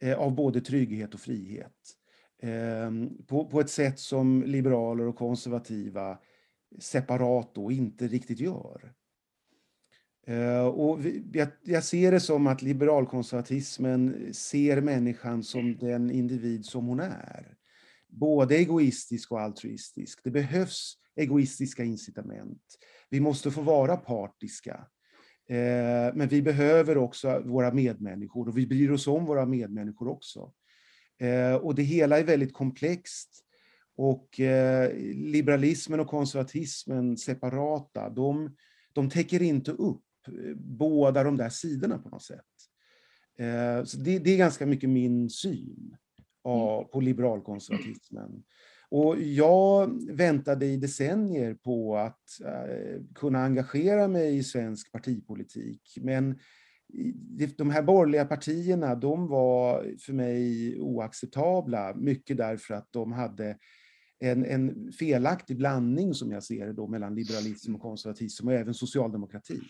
Eh, 0.00 0.18
av 0.18 0.34
både 0.34 0.60
trygghet 0.60 1.14
och 1.14 1.20
frihet. 1.20 1.72
Ehm, 2.42 3.10
på, 3.26 3.46
på 3.46 3.60
ett 3.60 3.70
sätt 3.70 3.98
som 3.98 4.42
liberaler 4.42 5.06
och 5.06 5.16
konservativa 5.16 6.18
separat 6.78 7.54
då 7.54 7.72
inte 7.72 8.08
riktigt 8.08 8.40
gör. 8.40 8.92
Eh, 10.26 10.66
och 10.66 11.00
jag, 11.32 11.48
jag 11.62 11.84
ser 11.84 12.12
det 12.12 12.20
som 12.20 12.46
att 12.46 12.62
liberalkonservatismen 12.62 14.34
ser 14.34 14.80
människan 14.80 15.42
som 15.42 15.76
den 15.76 16.10
individ 16.10 16.64
som 16.64 16.86
hon 16.86 17.00
är 17.00 17.56
både 18.08 18.56
egoistisk 18.56 19.32
och 19.32 19.40
altruistisk. 19.40 20.20
Det 20.24 20.30
behövs 20.30 20.94
egoistiska 21.16 21.84
incitament. 21.84 22.62
Vi 23.10 23.20
måste 23.20 23.50
få 23.50 23.62
vara 23.62 23.96
partiska. 23.96 24.86
Eh, 25.48 26.14
men 26.14 26.28
vi 26.28 26.42
behöver 26.42 26.98
också 26.98 27.42
våra 27.44 27.72
medmänniskor 27.72 28.48
och 28.48 28.58
vi 28.58 28.66
bryr 28.66 28.90
oss 28.90 29.06
om 29.06 29.24
våra 29.24 29.46
medmänniskor 29.46 30.08
också. 30.08 30.52
Eh, 31.18 31.54
och 31.54 31.74
det 31.74 31.82
hela 31.82 32.18
är 32.18 32.24
väldigt 32.24 32.52
komplext. 32.52 33.42
Och 33.96 34.40
eh, 34.40 34.92
liberalismen 35.14 36.00
och 36.00 36.08
konservatismen 36.08 37.16
separata, 37.16 38.10
de, 38.10 38.56
de 38.92 39.10
täcker 39.10 39.42
inte 39.42 39.72
upp 39.72 40.02
båda 40.56 41.22
de 41.22 41.36
där 41.36 41.48
sidorna 41.48 41.98
på 41.98 42.08
något 42.08 42.22
sätt. 42.22 42.44
Så 43.84 43.96
det, 43.96 44.18
det 44.18 44.30
är 44.30 44.36
ganska 44.36 44.66
mycket 44.66 44.90
min 44.90 45.30
syn. 45.30 45.96
Mm. 46.46 46.88
på 46.92 47.00
liberalkonservatismen. 47.00 48.44
Och 48.88 49.20
jag 49.20 50.02
väntade 50.12 50.66
i 50.66 50.76
decennier 50.76 51.54
på 51.54 51.96
att 51.96 52.40
eh, 52.44 53.02
kunna 53.14 53.44
engagera 53.44 54.08
mig 54.08 54.36
i 54.36 54.42
svensk 54.42 54.92
partipolitik. 54.92 55.98
Men 56.00 56.38
de 57.56 57.70
här 57.70 57.82
borgerliga 57.82 58.24
partierna, 58.24 58.94
de 58.94 59.28
var 59.28 59.94
för 59.98 60.12
mig 60.12 60.80
oacceptabla. 60.80 61.94
Mycket 61.94 62.36
därför 62.36 62.74
att 62.74 62.92
de 62.92 63.12
hade 63.12 63.58
en, 64.18 64.44
en 64.44 64.92
felaktig 64.92 65.56
blandning, 65.56 66.14
som 66.14 66.30
jag 66.30 66.42
ser 66.42 66.66
det, 66.66 66.72
då, 66.72 66.86
mellan 66.86 67.14
liberalism 67.14 67.74
och 67.74 67.80
konservatism 67.80 68.48
och 68.48 68.54
även 68.54 68.74
socialdemokrati. 68.74 69.60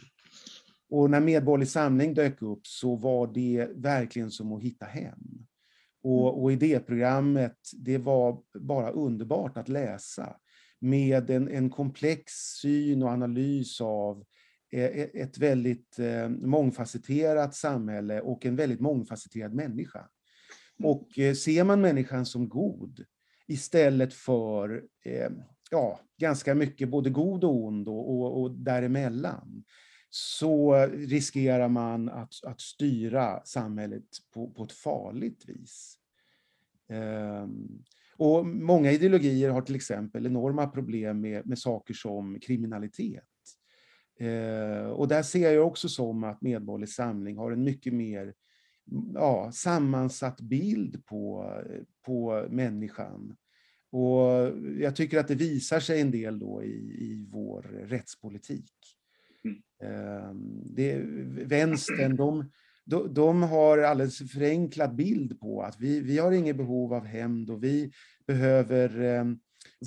Och 0.90 1.10
när 1.10 1.20
Medborgerlig 1.20 1.68
Samling 1.68 2.14
dök 2.14 2.42
upp 2.42 2.66
så 2.66 2.96
var 2.96 3.26
det 3.34 3.68
verkligen 3.76 4.30
som 4.30 4.52
att 4.52 4.62
hitta 4.62 4.86
hem. 4.86 5.45
Och, 6.06 6.28
mm. 6.28 6.42
och 6.42 6.52
idéprogrammet, 6.52 7.58
det 7.72 7.98
var 7.98 8.42
bara 8.58 8.90
underbart 8.90 9.56
att 9.56 9.68
läsa 9.68 10.36
med 10.80 11.30
en, 11.30 11.48
en 11.48 11.70
komplex 11.70 12.32
syn 12.62 13.02
och 13.02 13.08
analys 13.08 13.80
av 13.80 14.24
e, 14.72 14.80
e, 14.80 15.22
ett 15.22 15.38
väldigt 15.38 15.98
eh, 15.98 16.28
mångfacetterat 16.28 17.54
samhälle 17.54 18.20
och 18.20 18.46
en 18.46 18.56
väldigt 18.56 18.80
mångfacetterad 18.80 19.54
människa. 19.54 19.98
Mm. 20.78 20.90
Och 20.90 21.18
eh, 21.18 21.34
ser 21.34 21.64
man 21.64 21.80
människan 21.80 22.26
som 22.26 22.48
god 22.48 23.04
istället 23.46 24.14
för 24.14 24.82
eh, 25.04 25.30
ja, 25.70 26.00
ganska 26.18 26.54
mycket 26.54 26.88
både 26.88 27.10
god 27.10 27.44
och 27.44 27.64
ond 27.64 27.88
och, 27.88 28.10
och, 28.10 28.40
och 28.40 28.50
däremellan, 28.50 29.64
så 30.10 30.86
riskerar 30.86 31.68
man 31.68 32.08
att, 32.08 32.34
att 32.44 32.60
styra 32.60 33.44
samhället 33.44 34.04
på, 34.34 34.50
på 34.50 34.64
ett 34.64 34.72
farligt 34.72 35.48
vis. 35.48 35.98
Um, 36.88 37.84
och 38.16 38.46
många 38.46 38.92
ideologier 38.92 39.50
har 39.50 39.62
till 39.62 39.74
exempel 39.74 40.26
enorma 40.26 40.66
problem 40.66 41.20
med, 41.20 41.46
med 41.46 41.58
saker 41.58 41.94
som 41.94 42.40
kriminalitet. 42.40 43.24
Uh, 44.20 44.88
och 44.88 45.08
där 45.08 45.22
ser 45.22 45.52
jag 45.52 45.66
också 45.66 45.88
som 45.88 46.24
att 46.24 46.42
Medborgerlig 46.42 46.88
Samling 46.88 47.36
har 47.36 47.52
en 47.52 47.64
mycket 47.64 47.92
mer 47.92 48.34
ja, 49.14 49.50
sammansatt 49.52 50.40
bild 50.40 51.06
på, 51.06 51.52
på 52.06 52.46
människan. 52.50 53.36
Och 53.90 54.52
jag 54.78 54.96
tycker 54.96 55.18
att 55.18 55.28
det 55.28 55.34
visar 55.34 55.80
sig 55.80 56.00
en 56.00 56.10
del 56.10 56.38
då 56.38 56.62
i, 56.64 56.76
i 56.98 57.26
vår 57.30 57.62
rättspolitik. 57.62 58.95
Mm. 59.46 59.62
Det, 60.64 60.98
vänstern, 61.46 62.16
de, 62.16 62.50
de, 62.84 63.14
de 63.14 63.42
har 63.42 63.78
alldeles 63.78 64.32
förenklad 64.32 64.94
bild 64.94 65.40
på 65.40 65.62
att 65.62 65.80
vi, 65.80 66.00
vi 66.00 66.18
har 66.18 66.32
inget 66.32 66.56
behov 66.56 66.94
av 66.94 67.04
hämnd 67.04 67.50
och 67.50 67.64
vi 67.64 67.92
behöver 68.26 69.00
eh, 69.02 69.24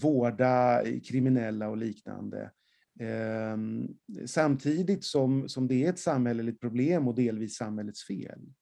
vårda 0.01 0.83
kriminella 1.03 1.69
och 1.69 1.77
liknande. 1.77 2.51
Eh, 2.99 3.57
samtidigt 4.25 5.03
som, 5.03 5.49
som 5.49 5.67
det 5.67 5.85
är 5.85 5.89
ett 5.89 5.99
samhälleligt 5.99 6.61
problem 6.61 7.07
och 7.07 7.15
delvis 7.15 7.55
samhällets 7.55 8.07
fel. 8.07 8.53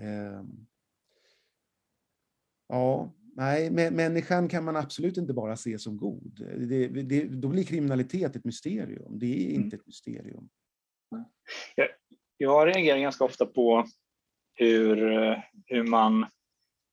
Eh, 0.00 0.42
ja, 2.68 3.14
Nej, 3.38 3.70
människan 3.70 4.48
kan 4.48 4.64
man 4.64 4.76
absolut 4.76 5.16
inte 5.16 5.32
bara 5.32 5.56
se 5.56 5.78
som 5.78 5.96
god. 5.96 6.32
Det, 6.68 6.88
det, 6.88 7.24
då 7.24 7.48
blir 7.48 7.64
kriminalitet 7.64 8.36
ett 8.36 8.44
mysterium. 8.44 9.18
Det 9.18 9.26
är 9.26 9.50
inte 9.50 9.76
ett 9.76 9.86
mysterium. 9.86 10.48
Jag, 11.74 11.88
jag 12.36 12.68
reagerar 12.68 12.98
ganska 12.98 13.24
ofta 13.24 13.46
på 13.46 13.86
hur, 14.54 14.96
hur 15.66 15.82
man 15.82 16.26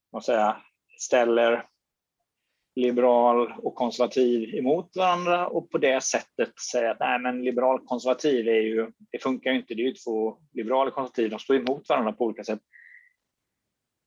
vad 0.10 0.24
säga, 0.24 0.58
ställer 1.00 1.68
liberal 2.76 3.54
och 3.58 3.76
konservativ 3.76 4.56
emot 4.56 4.96
varandra 4.96 5.48
och 5.48 5.70
på 5.70 5.78
det 5.78 6.04
sättet 6.04 6.60
säger 6.72 6.90
att 6.90 7.00
nej, 7.00 7.20
men 7.20 7.44
liberal 7.44 7.80
och 7.80 7.88
konservativ 7.88 8.48
är 8.48 8.62
ju, 8.62 8.92
det 9.12 9.24
funkar 9.24 9.52
ju 9.52 9.58
inte, 9.58 9.74
det 9.74 9.82
är 9.82 9.88
ju 9.88 9.94
två 9.94 10.38
liberala 10.54 10.88
och 10.88 10.94
konservativ, 10.94 11.30
de 11.30 11.40
står 11.40 11.56
emot 11.56 11.90
varandra 11.90 12.12
på 12.12 12.26
olika 12.26 12.44
sätt. 12.44 12.62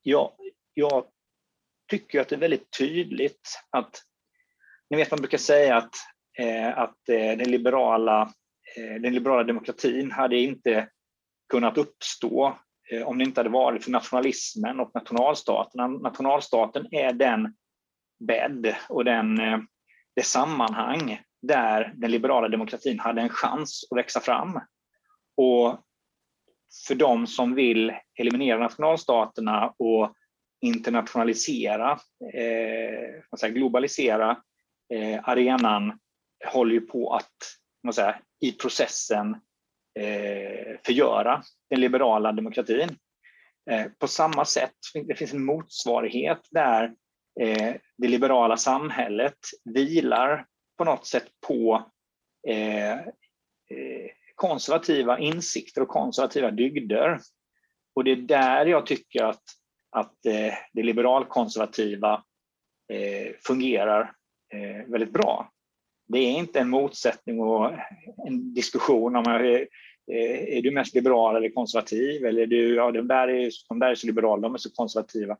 Jag, 0.02 0.32
jag 0.74 1.06
tycker 1.88 2.20
att 2.20 2.28
det 2.28 2.34
är 2.34 2.40
väldigt 2.40 2.78
tydligt 2.78 3.60
att, 3.70 4.02
ni 4.90 4.96
vet 4.96 5.10
man 5.10 5.20
brukar 5.20 5.38
säga 5.38 5.76
att, 5.76 5.94
eh, 6.38 6.78
att 6.78 7.08
eh, 7.08 7.36
den, 7.36 7.50
liberala, 7.50 8.22
eh, 8.76 9.00
den 9.00 9.14
liberala 9.14 9.44
demokratin 9.44 10.12
hade 10.12 10.36
inte 10.36 10.88
kunnat 11.48 11.78
uppstå 11.78 12.58
eh, 12.90 13.02
om 13.02 13.18
det 13.18 13.24
inte 13.24 13.40
hade 13.40 13.50
varit 13.50 13.84
för 13.84 13.90
nationalismen 13.90 14.80
och 14.80 14.90
nationalstaten. 14.94 15.92
Nationalstaten 15.92 16.94
är 16.94 17.12
den 17.12 17.54
bädd 18.18 18.76
och 18.88 19.04
den, 19.04 19.40
eh, 19.40 19.58
det 20.16 20.22
sammanhang 20.22 21.20
där 21.42 21.92
den 21.96 22.10
liberala 22.10 22.48
demokratin 22.48 23.00
hade 23.00 23.20
en 23.20 23.28
chans 23.28 23.88
att 23.90 23.98
växa 23.98 24.20
fram. 24.20 24.60
Och 25.36 25.84
för 26.88 26.94
de 26.94 27.26
som 27.26 27.54
vill 27.54 27.92
eliminera 28.20 28.58
nationalstaterna 28.58 29.74
och 29.78 30.14
internationalisera, 30.60 31.98
eh, 32.34 33.48
globalisera 33.48 34.36
eh, 34.94 35.20
arenan 35.28 35.98
håller 36.46 36.74
ju 36.74 36.80
på 36.80 37.14
att 37.14 37.32
man 37.82 37.92
säger, 37.92 38.20
i 38.40 38.52
processen 38.52 39.30
eh, 39.98 40.78
förgöra 40.86 41.42
den 41.70 41.80
liberala 41.80 42.32
demokratin. 42.32 42.96
Eh, 43.70 43.86
på 43.98 44.08
samma 44.08 44.44
sätt, 44.44 44.74
det 45.06 45.14
finns 45.14 45.34
en 45.34 45.44
motsvarighet 45.44 46.40
där 46.50 46.84
eh, 47.40 47.74
det 47.96 48.08
liberala 48.08 48.56
samhället 48.56 49.38
vilar 49.64 50.46
på 50.78 50.84
något 50.84 51.06
sätt 51.06 51.26
på 51.46 51.90
eh, 52.48 52.92
eh 52.92 54.10
konservativa 54.34 55.18
insikter 55.18 55.80
och 55.80 55.88
konservativa 55.88 56.50
dygder. 56.50 57.20
Och 57.94 58.04
det 58.04 58.10
är 58.10 58.16
där 58.16 58.66
jag 58.66 58.86
tycker 58.86 59.24
att 59.24 59.42
att 59.90 60.26
eh, 60.26 60.54
det 60.72 60.82
liberalkonservativa 60.82 62.24
eh, 62.92 63.34
fungerar 63.46 64.12
eh, 64.54 64.90
väldigt 64.90 65.12
bra. 65.12 65.52
Det 66.08 66.18
är 66.18 66.32
inte 66.32 66.60
en 66.60 66.68
motsättning 66.68 67.40
och 67.40 67.72
en 68.26 68.54
diskussion 68.54 69.16
om 69.16 69.26
är, 69.26 69.68
är 70.48 70.62
du 70.62 70.70
mest 70.70 70.94
liberal 70.94 71.36
eller 71.36 71.50
konservativ 71.50 72.24
eller 72.24 72.42
är 72.42 72.46
du, 72.46 72.74
ja, 72.74 72.90
de, 72.90 73.08
där 73.08 73.28
är, 73.28 73.50
de 73.68 73.78
där 73.78 73.90
är 73.90 73.94
så 73.94 74.06
liberala, 74.06 74.42
de 74.42 74.54
är 74.54 74.58
så 74.58 74.70
konservativa. 74.70 75.36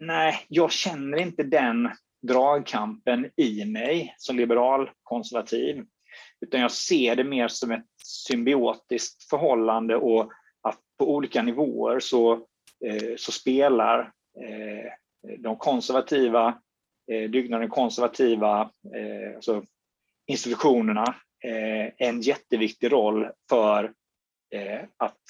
Nej, 0.00 0.44
jag 0.48 0.72
känner 0.72 1.18
inte 1.18 1.42
den 1.42 1.90
dragkampen 2.22 3.30
i 3.36 3.64
mig 3.64 4.14
som 4.18 4.36
liberal 4.36 4.90
konservativ, 5.02 5.84
utan 6.40 6.60
jag 6.60 6.72
ser 6.72 7.16
det 7.16 7.24
mer 7.24 7.48
som 7.48 7.70
ett 7.70 7.86
symbiotiskt 8.04 9.28
förhållande 9.30 9.96
och 9.96 10.32
att 10.62 10.78
på 10.98 11.14
olika 11.14 11.42
nivåer 11.42 12.00
så, 12.00 12.46
Eh, 12.84 13.16
så 13.16 13.32
spelar 13.32 14.00
eh, 14.40 14.92
de 15.38 15.56
konservativa 15.56 16.58
eh, 17.12 17.30
dygnaden 17.30 17.68
konservativa 17.68 18.70
alltså 19.34 19.62
institutionerna 20.26 21.16
en 21.96 22.20
jätteviktig 22.20 22.92
roll 22.92 23.28
för 23.48 23.92
att 24.96 25.20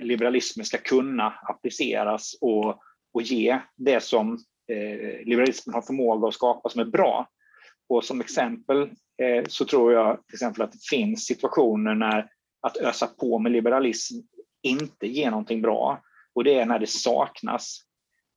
liberalismen 0.00 0.66
ska 0.66 0.78
kunna 0.78 1.34
appliceras 1.42 2.36
och, 2.40 2.82
och 3.14 3.22
ge 3.22 3.60
det 3.76 4.02
som 4.02 4.38
liberalismen 5.24 5.74
har 5.74 5.82
förmåga 5.82 6.28
att 6.28 6.34
skapa 6.34 6.68
som 6.68 6.80
är 6.80 6.84
bra. 6.84 7.28
Och 7.88 8.04
som 8.04 8.20
exempel 8.20 8.90
så 9.48 9.64
tror 9.64 9.92
jag 9.92 10.26
till 10.26 10.34
exempel 10.34 10.62
att 10.62 10.72
det 10.72 10.86
finns 10.90 11.24
situationer 11.24 11.94
när 11.94 12.30
att 12.60 12.76
ösa 12.76 13.06
på 13.06 13.38
med 13.38 13.52
liberalism 13.52 14.14
inte 14.62 15.06
ger 15.06 15.30
någonting 15.30 15.62
bra. 15.62 16.02
Och 16.34 16.44
det 16.44 16.58
är 16.58 16.66
när 16.66 16.78
det 16.78 16.86
saknas 16.86 17.78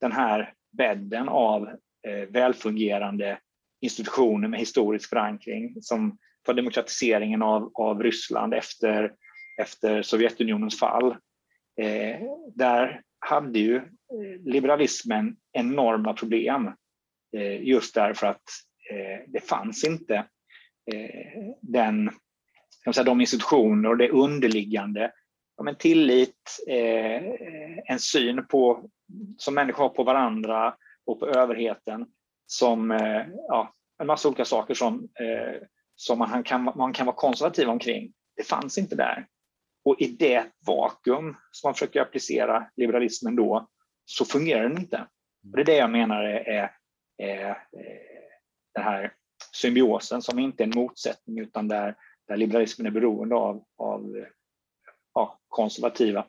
den 0.00 0.12
här 0.12 0.52
bädden 0.72 1.28
av 1.28 1.68
eh, 2.08 2.28
välfungerande 2.28 3.38
institutioner 3.80 4.48
med 4.48 4.60
historisk 4.60 5.08
förankring 5.08 5.82
som 5.82 6.18
för 6.46 6.54
demokratiseringen 6.54 7.42
av, 7.42 7.70
av 7.74 8.02
Ryssland 8.02 8.54
efter, 8.54 9.12
efter 9.60 10.02
Sovjetunionens 10.02 10.78
fall. 10.78 11.16
Eh, 11.80 12.20
där 12.54 13.02
hade 13.18 13.58
ju 13.58 13.76
eh, 13.76 14.40
liberalismen 14.44 15.36
enorma 15.52 16.14
problem 16.14 16.70
eh, 17.36 17.62
just 17.62 17.94
därför 17.94 18.26
att 18.26 18.42
eh, 18.90 19.24
det 19.26 19.40
fanns 19.40 19.84
inte 19.84 20.14
eh, 20.92 21.54
den, 21.60 22.10
säga, 22.94 23.04
de 23.04 23.20
institutioner 23.20 23.88
och 23.88 23.96
det 23.96 24.10
underliggande 24.10 25.12
ja, 25.56 25.62
men 25.62 25.76
tillit, 25.76 26.64
eh, 26.68 27.22
en 27.84 27.98
syn 27.98 28.46
på, 28.46 28.90
som 29.38 29.54
människor 29.54 29.82
har 29.82 29.88
på 29.88 30.04
varandra 30.04 30.76
och 31.06 31.20
på 31.20 31.26
överheten 31.26 32.06
som 32.46 32.90
eh, 32.90 33.26
ja, 33.48 33.74
en 33.98 34.06
massa 34.06 34.28
olika 34.28 34.44
saker 34.44 34.74
som, 34.74 35.08
eh, 35.20 35.62
som 35.94 36.18
man, 36.18 36.42
kan, 36.42 36.64
man 36.64 36.92
kan 36.92 37.06
vara 37.06 37.16
konservativ 37.16 37.68
omkring. 37.68 38.12
Det 38.36 38.42
fanns 38.42 38.78
inte 38.78 38.96
där. 38.96 39.26
Och 39.84 40.00
i 40.00 40.06
det 40.06 40.44
vakuum 40.66 41.36
som 41.50 41.68
man 41.68 41.74
försöker 41.74 42.00
applicera 42.00 42.70
liberalismen 42.76 43.36
då 43.36 43.68
så 44.04 44.24
fungerar 44.24 44.62
den 44.62 44.78
inte. 44.78 45.06
Och 45.52 45.56
det 45.56 45.62
är 45.62 45.64
det 45.64 45.76
jag 45.76 45.90
menar 45.90 46.24
är, 46.24 46.48
är, 46.48 46.70
är 47.18 47.50
eh, 47.50 47.56
den 48.74 48.84
här 48.84 49.12
symbiosen 49.52 50.22
som 50.22 50.38
inte 50.38 50.62
är 50.62 50.66
en 50.66 50.72
motsättning 50.74 51.38
utan 51.38 51.68
där, 51.68 51.94
där 52.28 52.36
liberalismen 52.36 52.86
är 52.86 52.90
beroende 52.90 53.34
av, 53.34 53.64
av 53.78 54.26
ja, 55.16 55.38
konservativa 55.48 56.24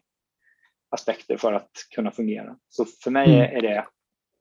aspekter 0.90 1.38
för 1.38 1.54
att 1.54 1.72
kunna 1.96 2.12
fungera. 2.12 2.56
Så 2.70 2.86
för 3.04 3.12
mig 3.12 3.36
mm. 3.36 3.58
är 3.58 3.62
det 3.62 3.86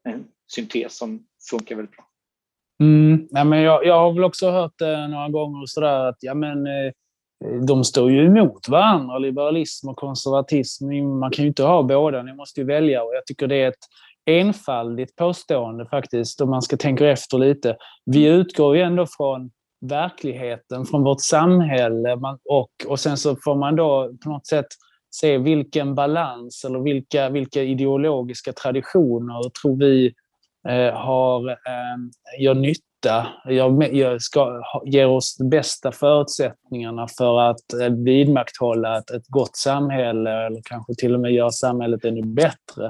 en 0.09 0.25
syntes 0.53 0.99
som 0.99 1.27
funkar 1.51 1.77
väldigt 1.77 1.97
bra. 1.97 2.05
Mm, 2.81 3.29
ja, 3.31 3.45
men 3.45 3.61
jag, 3.61 3.87
jag 3.87 4.01
har 4.01 4.13
väl 4.13 4.25
också 4.25 4.51
hört 4.51 4.81
eh, 4.81 5.09
några 5.09 5.29
gånger 5.29 5.67
sådär 5.67 6.09
att 6.09 6.17
ja, 6.21 6.35
men, 6.35 6.67
eh, 6.67 6.93
de 7.67 7.85
står 7.85 8.11
ju 8.11 8.27
emot 8.27 8.69
varandra, 8.69 9.19
liberalism 9.19 9.89
och 9.89 9.97
konservatism. 9.97 10.89
Man 11.21 11.31
kan 11.31 11.43
ju 11.43 11.49
inte 11.49 11.63
ha 11.63 11.83
båda, 11.83 12.23
ni 12.23 12.35
måste 12.35 12.61
ju 12.61 12.67
välja. 12.67 13.03
Och 13.03 13.15
jag 13.15 13.27
tycker 13.27 13.47
det 13.47 13.63
är 13.63 13.69
ett 13.69 13.85
enfaldigt 14.31 15.17
påstående 15.17 15.87
faktiskt, 15.87 16.41
om 16.41 16.51
man 16.51 16.63
ska 16.63 16.77
tänka 16.77 17.11
efter 17.11 17.39
lite. 17.39 17.77
Vi 18.05 18.27
utgår 18.27 18.77
ju 18.77 18.83
ändå 18.83 19.07
från 19.07 19.51
verkligheten, 19.81 20.87
från 20.87 21.03
vårt 21.03 21.21
samhälle. 21.21 22.17
Man, 22.17 22.39
och, 22.45 22.71
och 22.87 23.01
sen 23.01 23.17
så 23.17 23.37
får 23.37 23.55
man 23.55 23.77
då 23.77 24.13
på 24.25 24.29
något 24.29 24.47
sätt 24.47 24.67
se 25.11 25.39
vilken 25.39 25.95
balans 25.95 26.65
eller 26.65 26.79
vilka, 26.79 27.29
vilka 27.29 27.63
ideologiska 27.63 28.53
traditioner 28.53 29.51
tror 29.63 29.77
vi 29.77 30.15
eh, 30.69 30.95
har, 30.95 31.51
eh, 31.51 31.97
gör 32.41 32.55
nytta, 32.55 33.27
gör, 33.49 33.83
gör, 33.93 34.19
ska, 34.19 34.63
ger 34.85 35.07
oss 35.07 35.37
de 35.37 35.49
bästa 35.49 35.93
förutsättningarna 35.93 37.09
för 37.19 37.41
att 37.41 37.73
eh, 37.81 37.89
vidmakthålla 37.89 38.99
ett, 38.99 39.11
ett 39.11 39.27
gott 39.29 39.57
samhälle 39.57 40.47
eller 40.47 40.61
kanske 40.65 40.95
till 40.95 41.15
och 41.15 41.21
med 41.21 41.33
göra 41.33 41.51
samhället 41.51 42.05
ännu 42.05 42.23
bättre. 42.23 42.87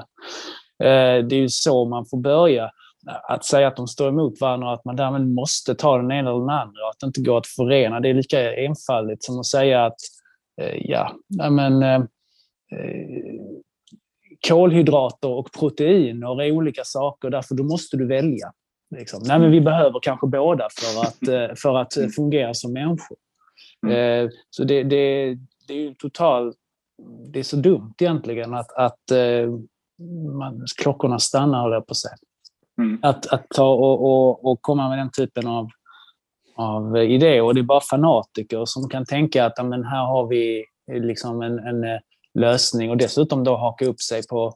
Eh, 0.83 1.25
det 1.25 1.35
är 1.35 1.39
ju 1.39 1.49
så 1.49 1.85
man 1.85 2.05
får 2.05 2.17
börja 2.17 2.71
att 3.07 3.45
säga 3.45 3.67
att 3.67 3.75
de 3.75 3.87
står 3.87 4.09
emot 4.09 4.41
varandra 4.41 4.67
och 4.67 4.73
att 4.73 4.85
man 4.85 4.95
därmed 4.95 5.27
måste 5.27 5.75
ta 5.75 5.97
den 5.97 6.11
ena 6.11 6.29
eller 6.29 6.39
den 6.39 6.49
andra 6.49 6.83
och 6.83 6.89
att 6.89 6.99
det 6.99 7.07
inte 7.07 7.21
går 7.21 7.37
att 7.37 7.47
förena, 7.47 7.99
det 7.99 8.09
är 8.09 8.13
lika 8.13 8.55
enfaldigt 8.55 9.23
som 9.23 9.39
att 9.39 9.45
säga 9.45 9.85
att 9.85 9.97
eh, 10.61 10.77
ja, 10.89 11.15
men, 11.49 11.83
eh, 11.83 11.95
eh, 12.71 13.41
kolhydrater 14.47 15.29
och 15.29 15.51
proteiner 15.59 16.41
är 16.41 16.51
olika 16.51 16.83
saker, 16.83 17.29
därför 17.29 17.55
då 17.55 17.63
måste 17.63 17.97
du 17.97 18.07
välja. 18.07 18.51
Liksom. 18.95 19.21
Nej, 19.25 19.39
men 19.39 19.51
vi 19.51 19.61
behöver 19.61 19.99
kanske 19.99 20.27
båda 20.27 20.67
för 20.79 21.01
att, 21.01 21.59
för 21.59 21.77
att 21.77 21.93
fungera 22.15 22.53
som 22.53 22.73
människor. 22.73 23.17
Mm. 23.87 24.29
Så 24.49 24.63
det, 24.63 24.83
det, 24.83 25.35
det 25.67 25.73
är 25.73 25.77
ju 25.77 25.93
totalt... 25.93 26.55
Det 27.33 27.39
är 27.39 27.43
så 27.43 27.55
dumt 27.55 27.93
egentligen 28.01 28.53
att, 28.53 28.73
att 28.73 28.99
man, 30.37 30.65
klockorna 30.81 31.19
stannar, 31.19 31.61
höll 31.61 31.71
jag 31.71 31.87
på 31.87 31.91
att 31.91 31.97
säga. 31.97 32.15
Mm. 32.77 32.99
Att, 33.01 33.27
att 33.27 33.45
ta 33.49 33.69
och, 33.69 34.05
och, 34.05 34.45
och, 34.45 34.61
komma 34.61 34.89
med 34.89 34.97
den 34.97 35.11
typen 35.11 35.47
av, 35.47 35.69
av 36.55 36.97
idéer. 36.97 37.41
Och 37.41 37.55
det 37.55 37.61
är 37.61 37.63
bara 37.63 37.81
fanatiker 37.81 38.65
som 38.65 38.89
kan 38.89 39.05
tänka 39.05 39.45
att 39.45 39.65
men 39.65 39.83
här 39.83 40.05
har 40.05 40.27
vi 40.27 40.65
liksom 40.91 41.41
en, 41.41 41.59
en 41.59 41.83
eh, 41.83 41.99
lösning 42.33 42.89
och 42.89 42.97
dessutom 42.97 43.43
då 43.43 43.55
haka 43.55 43.85
upp 43.85 44.01
sig 44.01 44.27
på, 44.27 44.53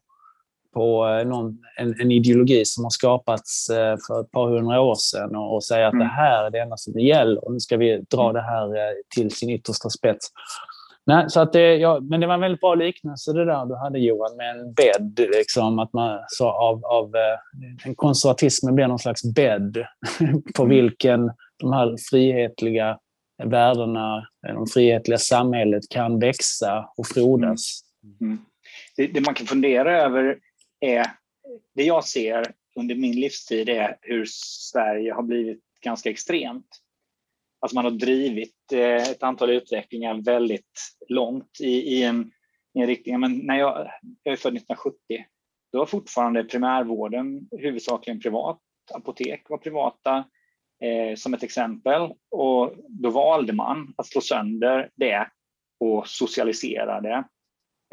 på 0.73 1.07
eh, 1.07 1.27
någon, 1.27 1.57
en, 1.80 2.02
en, 2.02 2.11
ideologi 2.11 2.65
som 2.65 2.84
har 2.84 2.89
skapats 2.89 3.69
eh, 3.69 3.98
för 4.07 4.22
ett 4.22 4.31
par 4.31 4.49
hundra 4.49 4.81
år 4.81 4.95
sedan 4.95 5.35
och, 5.35 5.56
och 5.56 5.64
säga 5.64 5.88
att 5.88 5.93
mm. 5.93 6.07
det 6.07 6.14
här 6.14 6.43
är 6.43 6.49
det 6.49 6.60
enda 6.60 6.77
som 6.77 6.99
gäller 6.99 7.45
och 7.45 7.53
nu 7.53 7.60
ska 7.60 7.77
vi 7.77 7.98
dra 7.98 8.23
mm. 8.23 8.34
det 8.34 8.41
här 8.41 8.93
till 9.15 9.31
sin 9.31 9.49
yttersta 9.49 9.89
spets. 9.89 10.27
Nej, 11.06 11.26
så 11.30 11.40
att 11.40 11.53
det, 11.53 11.76
ja, 11.76 11.99
men 11.99 12.19
det 12.19 12.28
var 12.28 12.34
en 12.34 12.41
väldigt 12.41 12.61
bra 12.61 12.76
liknelse 12.76 13.34
det 13.34 13.45
där 13.45 13.65
du 13.65 13.76
hade 13.76 13.99
Johan 13.99 14.38
med 14.38 14.60
en 14.60 14.73
bädd. 14.73 15.30
Liksom, 15.36 15.80
att 15.80 15.94
man, 15.94 16.19
så 16.28 16.48
av, 16.49 16.86
av, 16.86 17.11
en 17.86 17.95
konservatismen 17.95 18.76
blir 18.76 18.88
någon 18.88 18.99
slags 18.99 19.34
bädd 19.34 19.86
på 20.56 20.64
mm. 20.64 20.76
vilken 20.76 21.32
de 21.60 21.73
här 21.73 21.95
frihetliga 22.10 22.99
värdena, 23.44 24.28
det 24.41 24.72
frihetliga 24.73 25.18
samhället 25.18 25.84
kan 25.90 26.19
växa 26.19 26.90
och 26.98 27.07
frodas. 27.07 27.82
Mm. 28.03 28.18
Mm. 28.22 28.45
Det, 28.98 29.07
det, 29.07 29.22
man 29.22 29.34
kan 29.34 29.48
fundera 29.48 30.02
över 30.02 30.38
är, 30.80 31.06
det 31.76 31.84
jag 31.84 32.03
ser 32.03 32.53
under 32.76 32.95
min 32.95 33.19
livstid 33.19 33.69
är 33.69 33.98
hur 34.02 34.26
Sverige 34.72 35.14
har 35.14 35.23
blivit 35.23 35.60
ganska 35.84 36.10
extremt. 36.10 36.68
Alltså 37.62 37.76
man 37.76 37.86
har 37.86 37.92
drivit 37.92 38.72
eh, 38.74 39.10
ett 39.12 39.24
antal 39.24 39.50
utvecklingar 39.50 40.22
väldigt 40.26 40.80
långt 41.08 41.62
i, 41.62 41.98
i, 41.98 42.04
en, 42.04 42.32
i 42.74 42.82
en 42.82 42.88
riktning. 42.88 43.20
Men 43.20 43.38
när 43.38 43.56
jag, 43.56 43.92
jag 44.24 44.32
är 44.32 44.38
född 44.38 44.56
1970, 44.56 44.98
då 45.72 45.80
var 45.80 45.86
fortfarande 45.86 46.44
primärvården 46.44 47.48
huvudsakligen 47.60 48.20
privat. 48.20 48.60
Apotek 48.94 49.50
var 49.50 49.58
privata, 49.58 50.18
eh, 50.84 51.16
som 51.16 51.34
ett 51.34 51.44
exempel. 51.44 52.02
Och 52.32 52.76
då 52.90 53.10
valde 53.10 53.54
man 53.54 53.94
att 53.98 54.08
slå 54.08 54.22
sönder 54.22 54.90
det 54.96 55.28
och 55.80 56.08
socialisera 56.08 57.02
det. 57.02 57.24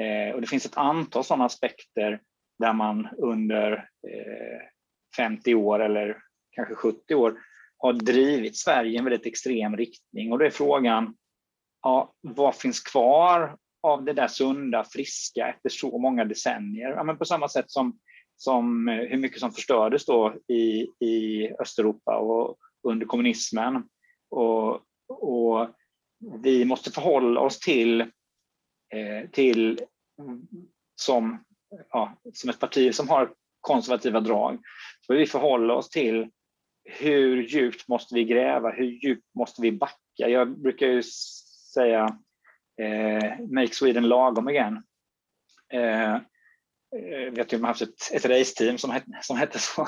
Eh, 0.04 0.34
och 0.34 0.40
det 0.40 0.46
finns 0.46 0.66
ett 0.66 0.76
antal 0.76 1.24
sådana 1.24 1.44
aspekter 1.44 2.20
där 2.58 2.72
man 2.72 3.08
under 3.18 3.72
eh, 4.08 4.60
50 5.16 5.54
år 5.54 5.80
eller 5.80 6.16
kanske 6.50 6.74
70 6.74 7.14
år 7.14 7.38
har 7.78 7.92
drivit 7.92 8.56
Sverige 8.56 8.90
i 8.92 8.96
en 8.96 9.04
väldigt 9.04 9.26
extrem 9.26 9.76
riktning. 9.76 10.32
Och 10.32 10.38
då 10.38 10.44
är 10.44 10.50
frågan, 10.50 11.16
ja, 11.82 12.14
vad 12.20 12.54
finns 12.54 12.80
kvar 12.80 13.56
av 13.82 14.04
det 14.04 14.12
där 14.12 14.28
sunda, 14.28 14.84
friska 14.84 15.48
efter 15.48 15.68
så 15.68 15.98
många 15.98 16.24
decennier? 16.24 16.90
Ja, 16.90 17.02
men 17.04 17.18
på 17.18 17.24
samma 17.24 17.48
sätt 17.48 17.70
som, 17.70 17.98
som 18.36 18.88
eh, 18.88 18.94
hur 18.94 19.18
mycket 19.18 19.40
som 19.40 19.52
förstördes 19.52 20.06
då 20.06 20.34
i, 20.48 20.86
i 21.06 21.48
Östeuropa 21.60 22.16
och 22.16 22.56
under 22.88 23.06
kommunismen. 23.06 23.88
Och, 24.30 24.80
och 25.08 25.68
vi 26.42 26.64
måste 26.64 26.90
förhålla 26.90 27.40
oss 27.40 27.58
till, 27.58 28.00
eh, 28.00 29.30
till 29.32 29.80
som, 30.94 31.44
ja, 31.90 32.18
som 32.32 32.50
ett 32.50 32.60
parti 32.60 32.94
som 32.94 33.08
har 33.08 33.32
konservativa 33.60 34.20
drag, 34.20 34.58
så 35.00 35.14
vi 35.14 35.26
förhålla 35.26 35.74
oss 35.74 35.90
till 35.90 36.30
hur 36.88 37.42
djupt 37.42 37.88
måste 37.88 38.14
vi 38.14 38.24
gräva? 38.24 38.70
Hur 38.70 38.84
djupt 38.84 39.34
måste 39.34 39.62
vi 39.62 39.72
backa? 39.72 40.28
Jag 40.28 40.58
brukar 40.58 40.86
ju 40.86 41.02
säga 41.74 42.18
eh, 42.82 43.40
Make 43.50 43.74
Sweden 43.74 44.08
lagom 44.08 44.48
igen. 44.48 44.82
Eh, 45.72 46.14
eh 46.14 47.32
vet 47.32 47.52
ju, 47.52 47.56
man 47.56 47.64
har 47.64 47.68
haft 47.68 47.82
ett, 47.82 48.12
ett 48.12 48.24
raceteam 48.24 48.78
som, 48.78 48.90
het, 48.90 49.04
som 49.22 49.36
hette 49.36 49.58
så 49.58 49.82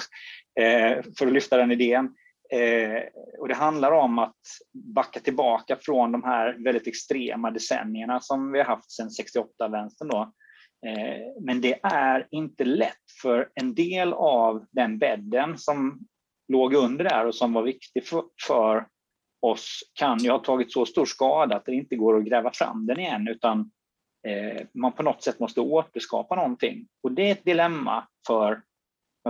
eh, 0.60 1.02
för 1.18 1.26
att 1.26 1.32
lyfta 1.32 1.56
den 1.56 1.72
idén. 1.72 2.14
Eh, 2.52 3.02
och 3.38 3.48
det 3.48 3.54
handlar 3.54 3.92
om 3.92 4.18
att 4.18 4.40
backa 4.94 5.20
tillbaka 5.20 5.76
från 5.76 6.12
de 6.12 6.24
här 6.24 6.64
väldigt 6.64 6.86
extrema 6.86 7.50
decennierna 7.50 8.20
som 8.20 8.52
vi 8.52 8.58
har 8.58 8.66
haft 8.66 8.90
sedan 8.90 9.08
68-vänstern. 9.08 10.08
Då. 10.08 10.32
Eh, 10.86 11.44
men 11.44 11.60
det 11.60 11.80
är 11.82 12.26
inte 12.30 12.64
lätt 12.64 13.10
för 13.22 13.48
en 13.54 13.74
del 13.74 14.12
av 14.12 14.66
den 14.70 14.98
bädden 14.98 15.58
som 15.58 15.98
låg 16.50 16.74
under 16.74 17.04
där 17.04 17.26
och 17.26 17.34
som 17.34 17.52
var 17.52 17.62
viktig 17.62 18.06
för, 18.06 18.24
för 18.46 18.86
oss 19.40 19.80
kan 19.94 20.18
ju 20.18 20.30
ha 20.30 20.38
tagit 20.38 20.72
så 20.72 20.86
stor 20.86 21.04
skada 21.04 21.56
att 21.56 21.66
det 21.66 21.74
inte 21.74 21.96
går 21.96 22.18
att 22.18 22.24
gräva 22.24 22.50
fram 22.52 22.86
den 22.86 23.00
igen 23.00 23.28
utan 23.28 23.70
eh, 24.26 24.66
man 24.72 24.92
på 24.92 25.02
något 25.02 25.22
sätt 25.22 25.40
måste 25.40 25.60
återskapa 25.60 26.36
någonting. 26.36 26.88
Och 27.02 27.12
det 27.12 27.28
är 27.28 27.32
ett 27.32 27.44
dilemma 27.44 28.08
för 28.26 28.62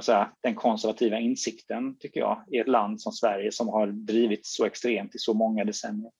säga, 0.03 0.33
den 0.41 0.55
konservativa 0.55 1.19
insikten, 1.19 1.99
tycker 1.99 2.21
jag, 2.21 2.45
i 2.51 2.59
ett 2.59 2.69
land 2.69 3.01
som 3.01 3.13
Sverige 3.13 3.53
som 3.53 3.69
har 3.69 3.87
drivits 3.87 4.57
så 4.57 4.65
extremt 4.65 5.15
i 5.15 5.19
så 5.19 5.35
många 5.35 5.65
decennier. 5.65 6.13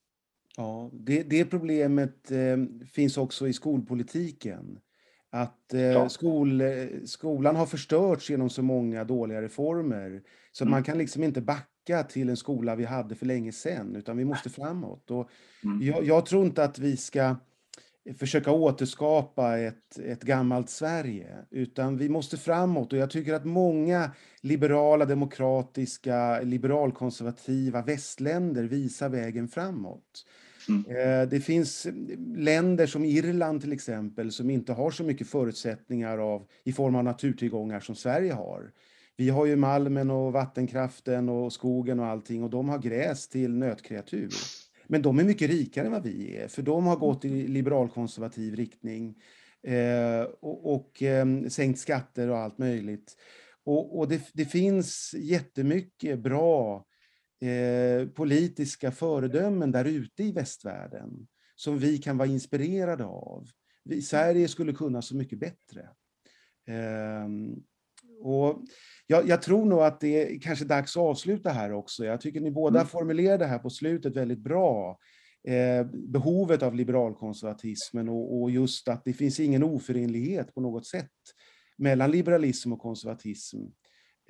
Ja, 0.56 0.90
det, 0.93 1.22
det 1.22 1.44
problemet 1.44 2.31
eh, 2.31 2.86
finns 2.93 3.16
också 3.16 3.48
i 3.48 3.52
skolpolitiken. 3.52 4.81
Att 5.31 5.74
eh, 5.74 6.09
skol, 6.09 6.62
skolan 7.05 7.57
har 7.57 7.66
förstörts 7.66 8.31
genom 8.31 8.51
så 8.51 8.62
många 8.62 9.05
dåliga 9.05 9.43
reformer. 9.43 10.23
Så 10.52 10.65
mm. 10.65 10.70
man 10.70 10.82
kan 10.82 10.98
liksom 10.98 11.24
inte 11.24 11.40
backa 11.40 12.02
till 12.02 12.28
en 12.28 12.36
skola 12.36 12.74
vi 12.74 12.85
hade 12.85 13.15
för 13.15 13.27
länge 13.27 13.52
sedan, 13.52 13.97
utan 13.97 14.16
vi 14.16 14.24
måste 14.24 14.51
framåt. 14.51 15.11
Och 15.11 15.31
mm. 15.65 15.82
jag, 15.82 16.05
jag, 16.05 16.27
tror 16.27 16.47
inte 16.47 16.65
att 16.65 16.78
vi 16.78 16.97
ska 16.97 17.36
försöka 18.19 18.52
återskapa 18.52 19.59
ett, 19.59 19.98
ett 19.98 20.23
gammalt 20.23 20.70
Sverige, 20.70 21.36
utan 21.51 21.97
vi 21.97 22.09
måste 22.09 22.36
framåt. 22.36 22.93
Och 22.93 22.98
jag 22.98 23.11
tycker 23.11 23.35
att 23.35 23.44
många 23.44 24.11
liberala, 24.40 25.05
demokratiska, 25.05 26.40
liberalkonservativa 26.40 27.82
västländer 27.82 28.65
visar 28.65 29.09
vägen 29.09 29.48
framåt. 29.48 30.24
Mm. 30.68 30.84
Eh, 30.96 31.28
det 31.28 31.40
finns 31.40 31.86
eh, 31.86 31.92
länder 32.36 32.86
som 32.86 33.04
Irland 33.04 33.60
till 33.60 33.72
exempel 33.72 34.32
som 34.32 34.50
inte 34.50 34.72
har 34.72 34.90
så 34.90 35.04
mycket 35.04 35.26
förutsättningar 35.26 36.18
av, 36.18 36.46
i 36.64 36.72
form 36.72 36.94
av 36.94 37.04
naturtillgångar 37.04 37.80
som 37.80 37.94
Sverige 37.94 38.32
har. 38.32 38.72
Vi 39.16 39.28
har 39.30 39.46
ju 39.46 39.56
malmen 39.56 40.10
och 40.10 40.32
vattenkraften 40.32 41.28
och 41.28 41.52
skogen 41.52 42.00
och 42.00 42.06
allting 42.06 42.42
och 42.44 42.50
de 42.50 42.68
har 42.68 42.78
gräs 42.78 43.28
till 43.28 43.54
nötkreatur. 43.54 44.30
Men 44.86 45.02
de 45.02 45.18
är 45.18 45.24
mycket 45.24 45.50
rikare 45.50 45.86
än 45.86 45.92
vad 45.92 46.02
vi 46.02 46.36
är, 46.36 46.48
för 46.48 46.62
de 46.62 46.86
har 46.86 46.96
gått 46.96 47.24
i 47.24 47.48
liberalkonservativ 47.48 48.56
riktning 48.56 49.14
eh, 49.62 50.22
och, 50.40 50.74
och 50.74 51.02
eh, 51.02 51.26
sänkt 51.48 51.80
skatter 51.80 52.28
och 52.28 52.38
allt 52.38 52.58
möjligt. 52.58 53.16
Och, 53.64 53.98
och 53.98 54.08
det, 54.08 54.20
det, 54.32 54.44
finns 54.44 55.14
jättemycket 55.18 56.18
bra 56.18 56.84
eh, 57.40 58.08
politiska 58.08 58.90
föredömen 58.90 59.72
där 59.72 59.84
ute 59.84 60.22
i 60.22 60.32
västvärlden 60.32 61.26
som 61.56 61.78
vi 61.78 61.98
kan 61.98 62.18
vara 62.18 62.28
inspirerade 62.28 63.04
av. 63.04 63.46
Vi, 63.84 64.02
Sverige 64.02 64.48
skulle 64.48 64.72
kunna 64.72 65.02
så 65.02 65.16
mycket 65.16 65.38
bättre. 65.38 65.80
Eh, 66.68 67.28
och 68.22 68.62
jag, 69.06 69.28
jag, 69.28 69.42
tror 69.42 69.64
nog 69.64 69.82
att 69.82 70.00
det 70.00 70.34
är 70.34 70.40
kanske 70.40 70.64
dags 70.64 70.96
att 70.96 71.02
avsluta 71.02 71.50
här 71.50 71.72
också. 71.72 72.04
Jag 72.04 72.20
tycker 72.20 72.40
ni 72.40 72.50
båda 72.50 72.78
mm. 72.78 72.88
formulerade 72.88 73.46
här 73.46 73.58
på 73.58 73.70
slutet 73.70 74.16
väldigt 74.16 74.38
bra. 74.38 74.98
Eh, 75.48 75.86
behovet 75.92 76.62
av 76.62 76.74
liberalkonservatismen 76.74 78.08
och, 78.08 78.40
och, 78.40 78.50
just 78.50 78.88
att 78.88 79.04
det 79.04 79.12
finns 79.12 79.40
ingen 79.40 79.62
oförenlighet 79.62 80.54
på 80.54 80.60
något 80.60 80.86
sätt 80.86 81.10
mellan 81.76 82.10
liberalism 82.10 82.72
och 82.72 82.80
konservatism. 82.80 83.58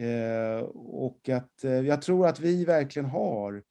Eh, 0.01 0.63
och 0.75 1.29
att 1.29 1.65
eh, 1.65 1.73
jag 1.73 2.03
tror 2.03 2.27
att 2.27 2.41
vi 2.41 2.65
verkligen 2.65 3.09
har 3.09 3.63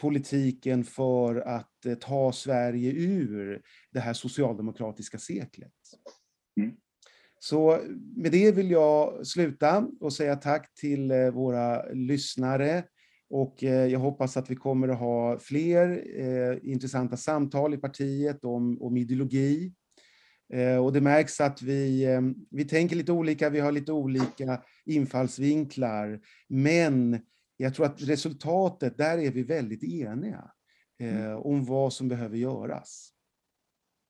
politiken 0.00 0.84
för 0.84 1.36
att 1.36 1.86
eh, 1.86 1.94
ta 1.94 2.32
Sverige 2.32 2.92
ur 2.92 3.62
det 3.90 4.00
här 4.00 4.12
socialdemokratiska 4.12 5.18
seklet. 5.18 5.72
Mm. 6.60 6.76
Så 7.38 7.80
med 8.16 8.32
det 8.32 8.52
vill 8.52 8.70
jag 8.70 9.26
sluta 9.26 9.88
och 10.00 10.12
säga 10.12 10.36
tack 10.36 10.74
till 10.74 11.10
eh, 11.10 11.30
våra 11.30 11.92
lyssnare. 11.92 12.84
Och 13.30 13.64
eh, 13.64 13.86
jag 13.86 14.00
hoppas 14.00 14.36
att 14.36 14.50
vi 14.50 14.56
kommer 14.56 14.88
att 14.88 14.98
ha 14.98 15.38
fler 15.38 16.04
eh, 16.20 16.70
intressanta 16.70 17.16
samtal 17.16 17.74
i 17.74 17.76
partiet 17.76 18.44
om, 18.44 18.82
om 18.82 18.96
ideologi. 18.96 19.72
Och 20.82 20.92
det 20.92 21.00
märks 21.00 21.40
att 21.40 21.62
vi, 21.62 22.06
vi 22.50 22.64
tänker 22.64 22.96
lite 22.96 23.12
olika, 23.12 23.50
vi 23.50 23.60
har 23.60 23.72
lite 23.72 23.92
olika 23.92 24.62
infallsvinklar. 24.86 26.20
Men 26.48 27.20
jag 27.56 27.74
tror 27.74 27.86
att 27.86 28.02
resultatet, 28.02 28.98
där 28.98 29.18
är 29.18 29.30
vi 29.30 29.42
väldigt 29.42 29.84
eniga 29.84 30.50
mm. 31.00 31.36
om 31.36 31.64
vad 31.64 31.92
som 31.92 32.08
behöver 32.08 32.36
göras. 32.36 33.12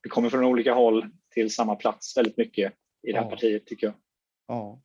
Vi 0.02 0.10
kommer 0.10 0.30
från 0.30 0.44
olika 0.44 0.74
håll 0.74 1.10
till 1.30 1.54
samma 1.54 1.76
plats 1.76 2.16
väldigt 2.16 2.36
mycket 2.36 2.72
i 3.02 3.12
det 3.12 3.18
här 3.18 3.24
ja. 3.24 3.30
partiet 3.30 3.66
tycker 3.66 3.86
jag. 3.86 3.94
Ja. 4.46 4.82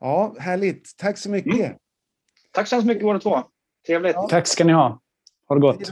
ja, 0.00 0.36
härligt. 0.38 0.96
Tack 0.96 1.18
så 1.18 1.30
mycket. 1.30 1.54
Mm. 1.54 1.76
Tack 2.50 2.68
så 2.68 2.74
hemskt 2.74 2.86
mycket 2.86 3.02
båda 3.02 3.20
två. 3.20 3.42
Trevligt. 3.86 4.14
Ja. 4.14 4.28
Tack 4.28 4.46
ska 4.46 4.64
ni 4.64 4.72
ha. 4.72 5.02
Ha 5.48 5.54
det 5.54 5.60
gott. 5.60 5.90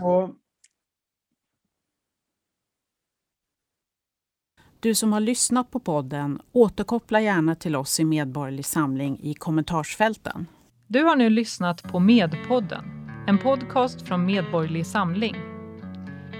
Du 4.82 4.94
som 4.94 5.12
har 5.12 5.20
lyssnat 5.20 5.70
på 5.70 5.80
podden, 5.80 6.40
återkoppla 6.52 7.20
gärna 7.20 7.54
till 7.54 7.76
oss 7.76 8.00
i 8.00 8.04
Medborgerlig 8.04 8.64
Samling 8.64 9.20
i 9.22 9.34
kommentarsfälten. 9.34 10.46
Du 10.86 11.04
har 11.04 11.16
nu 11.16 11.30
lyssnat 11.30 11.82
på 11.82 11.98
Medpodden, 11.98 12.84
en 13.26 13.38
podcast 13.38 14.02
från 14.02 14.24
Medborgerlig 14.26 14.86
Samling. 14.86 15.36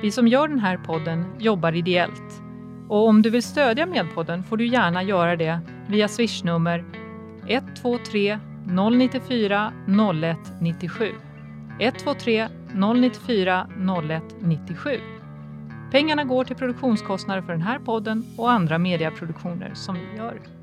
Vi 0.02 0.10
som 0.10 0.28
gör 0.28 0.48
den 0.48 0.58
här 0.58 0.76
podden 0.76 1.24
jobbar 1.38 1.72
ideellt 1.72 2.42
och 2.88 3.08
om 3.08 3.22
du 3.22 3.30
vill 3.30 3.42
stödja 3.42 3.86
Medpodden 3.86 4.44
får 4.44 4.56
du 4.56 4.66
gärna 4.66 5.02
göra 5.02 5.36
det 5.36 5.60
via 5.88 6.08
swishnummer 6.08 6.84
123 7.46 8.38
094 8.66 9.72
0197. 9.86 11.12
123 11.78 12.48
094 12.74 13.66
0197. 13.76 15.19
Pengarna 15.90 16.24
går 16.24 16.44
till 16.44 16.56
produktionskostnader 16.56 17.42
för 17.42 17.52
den 17.52 17.62
här 17.62 17.78
podden 17.78 18.24
och 18.36 18.50
andra 18.50 18.78
mediaproduktioner 18.78 19.74
som 19.74 19.94
vi 19.94 20.16
gör. 20.16 20.59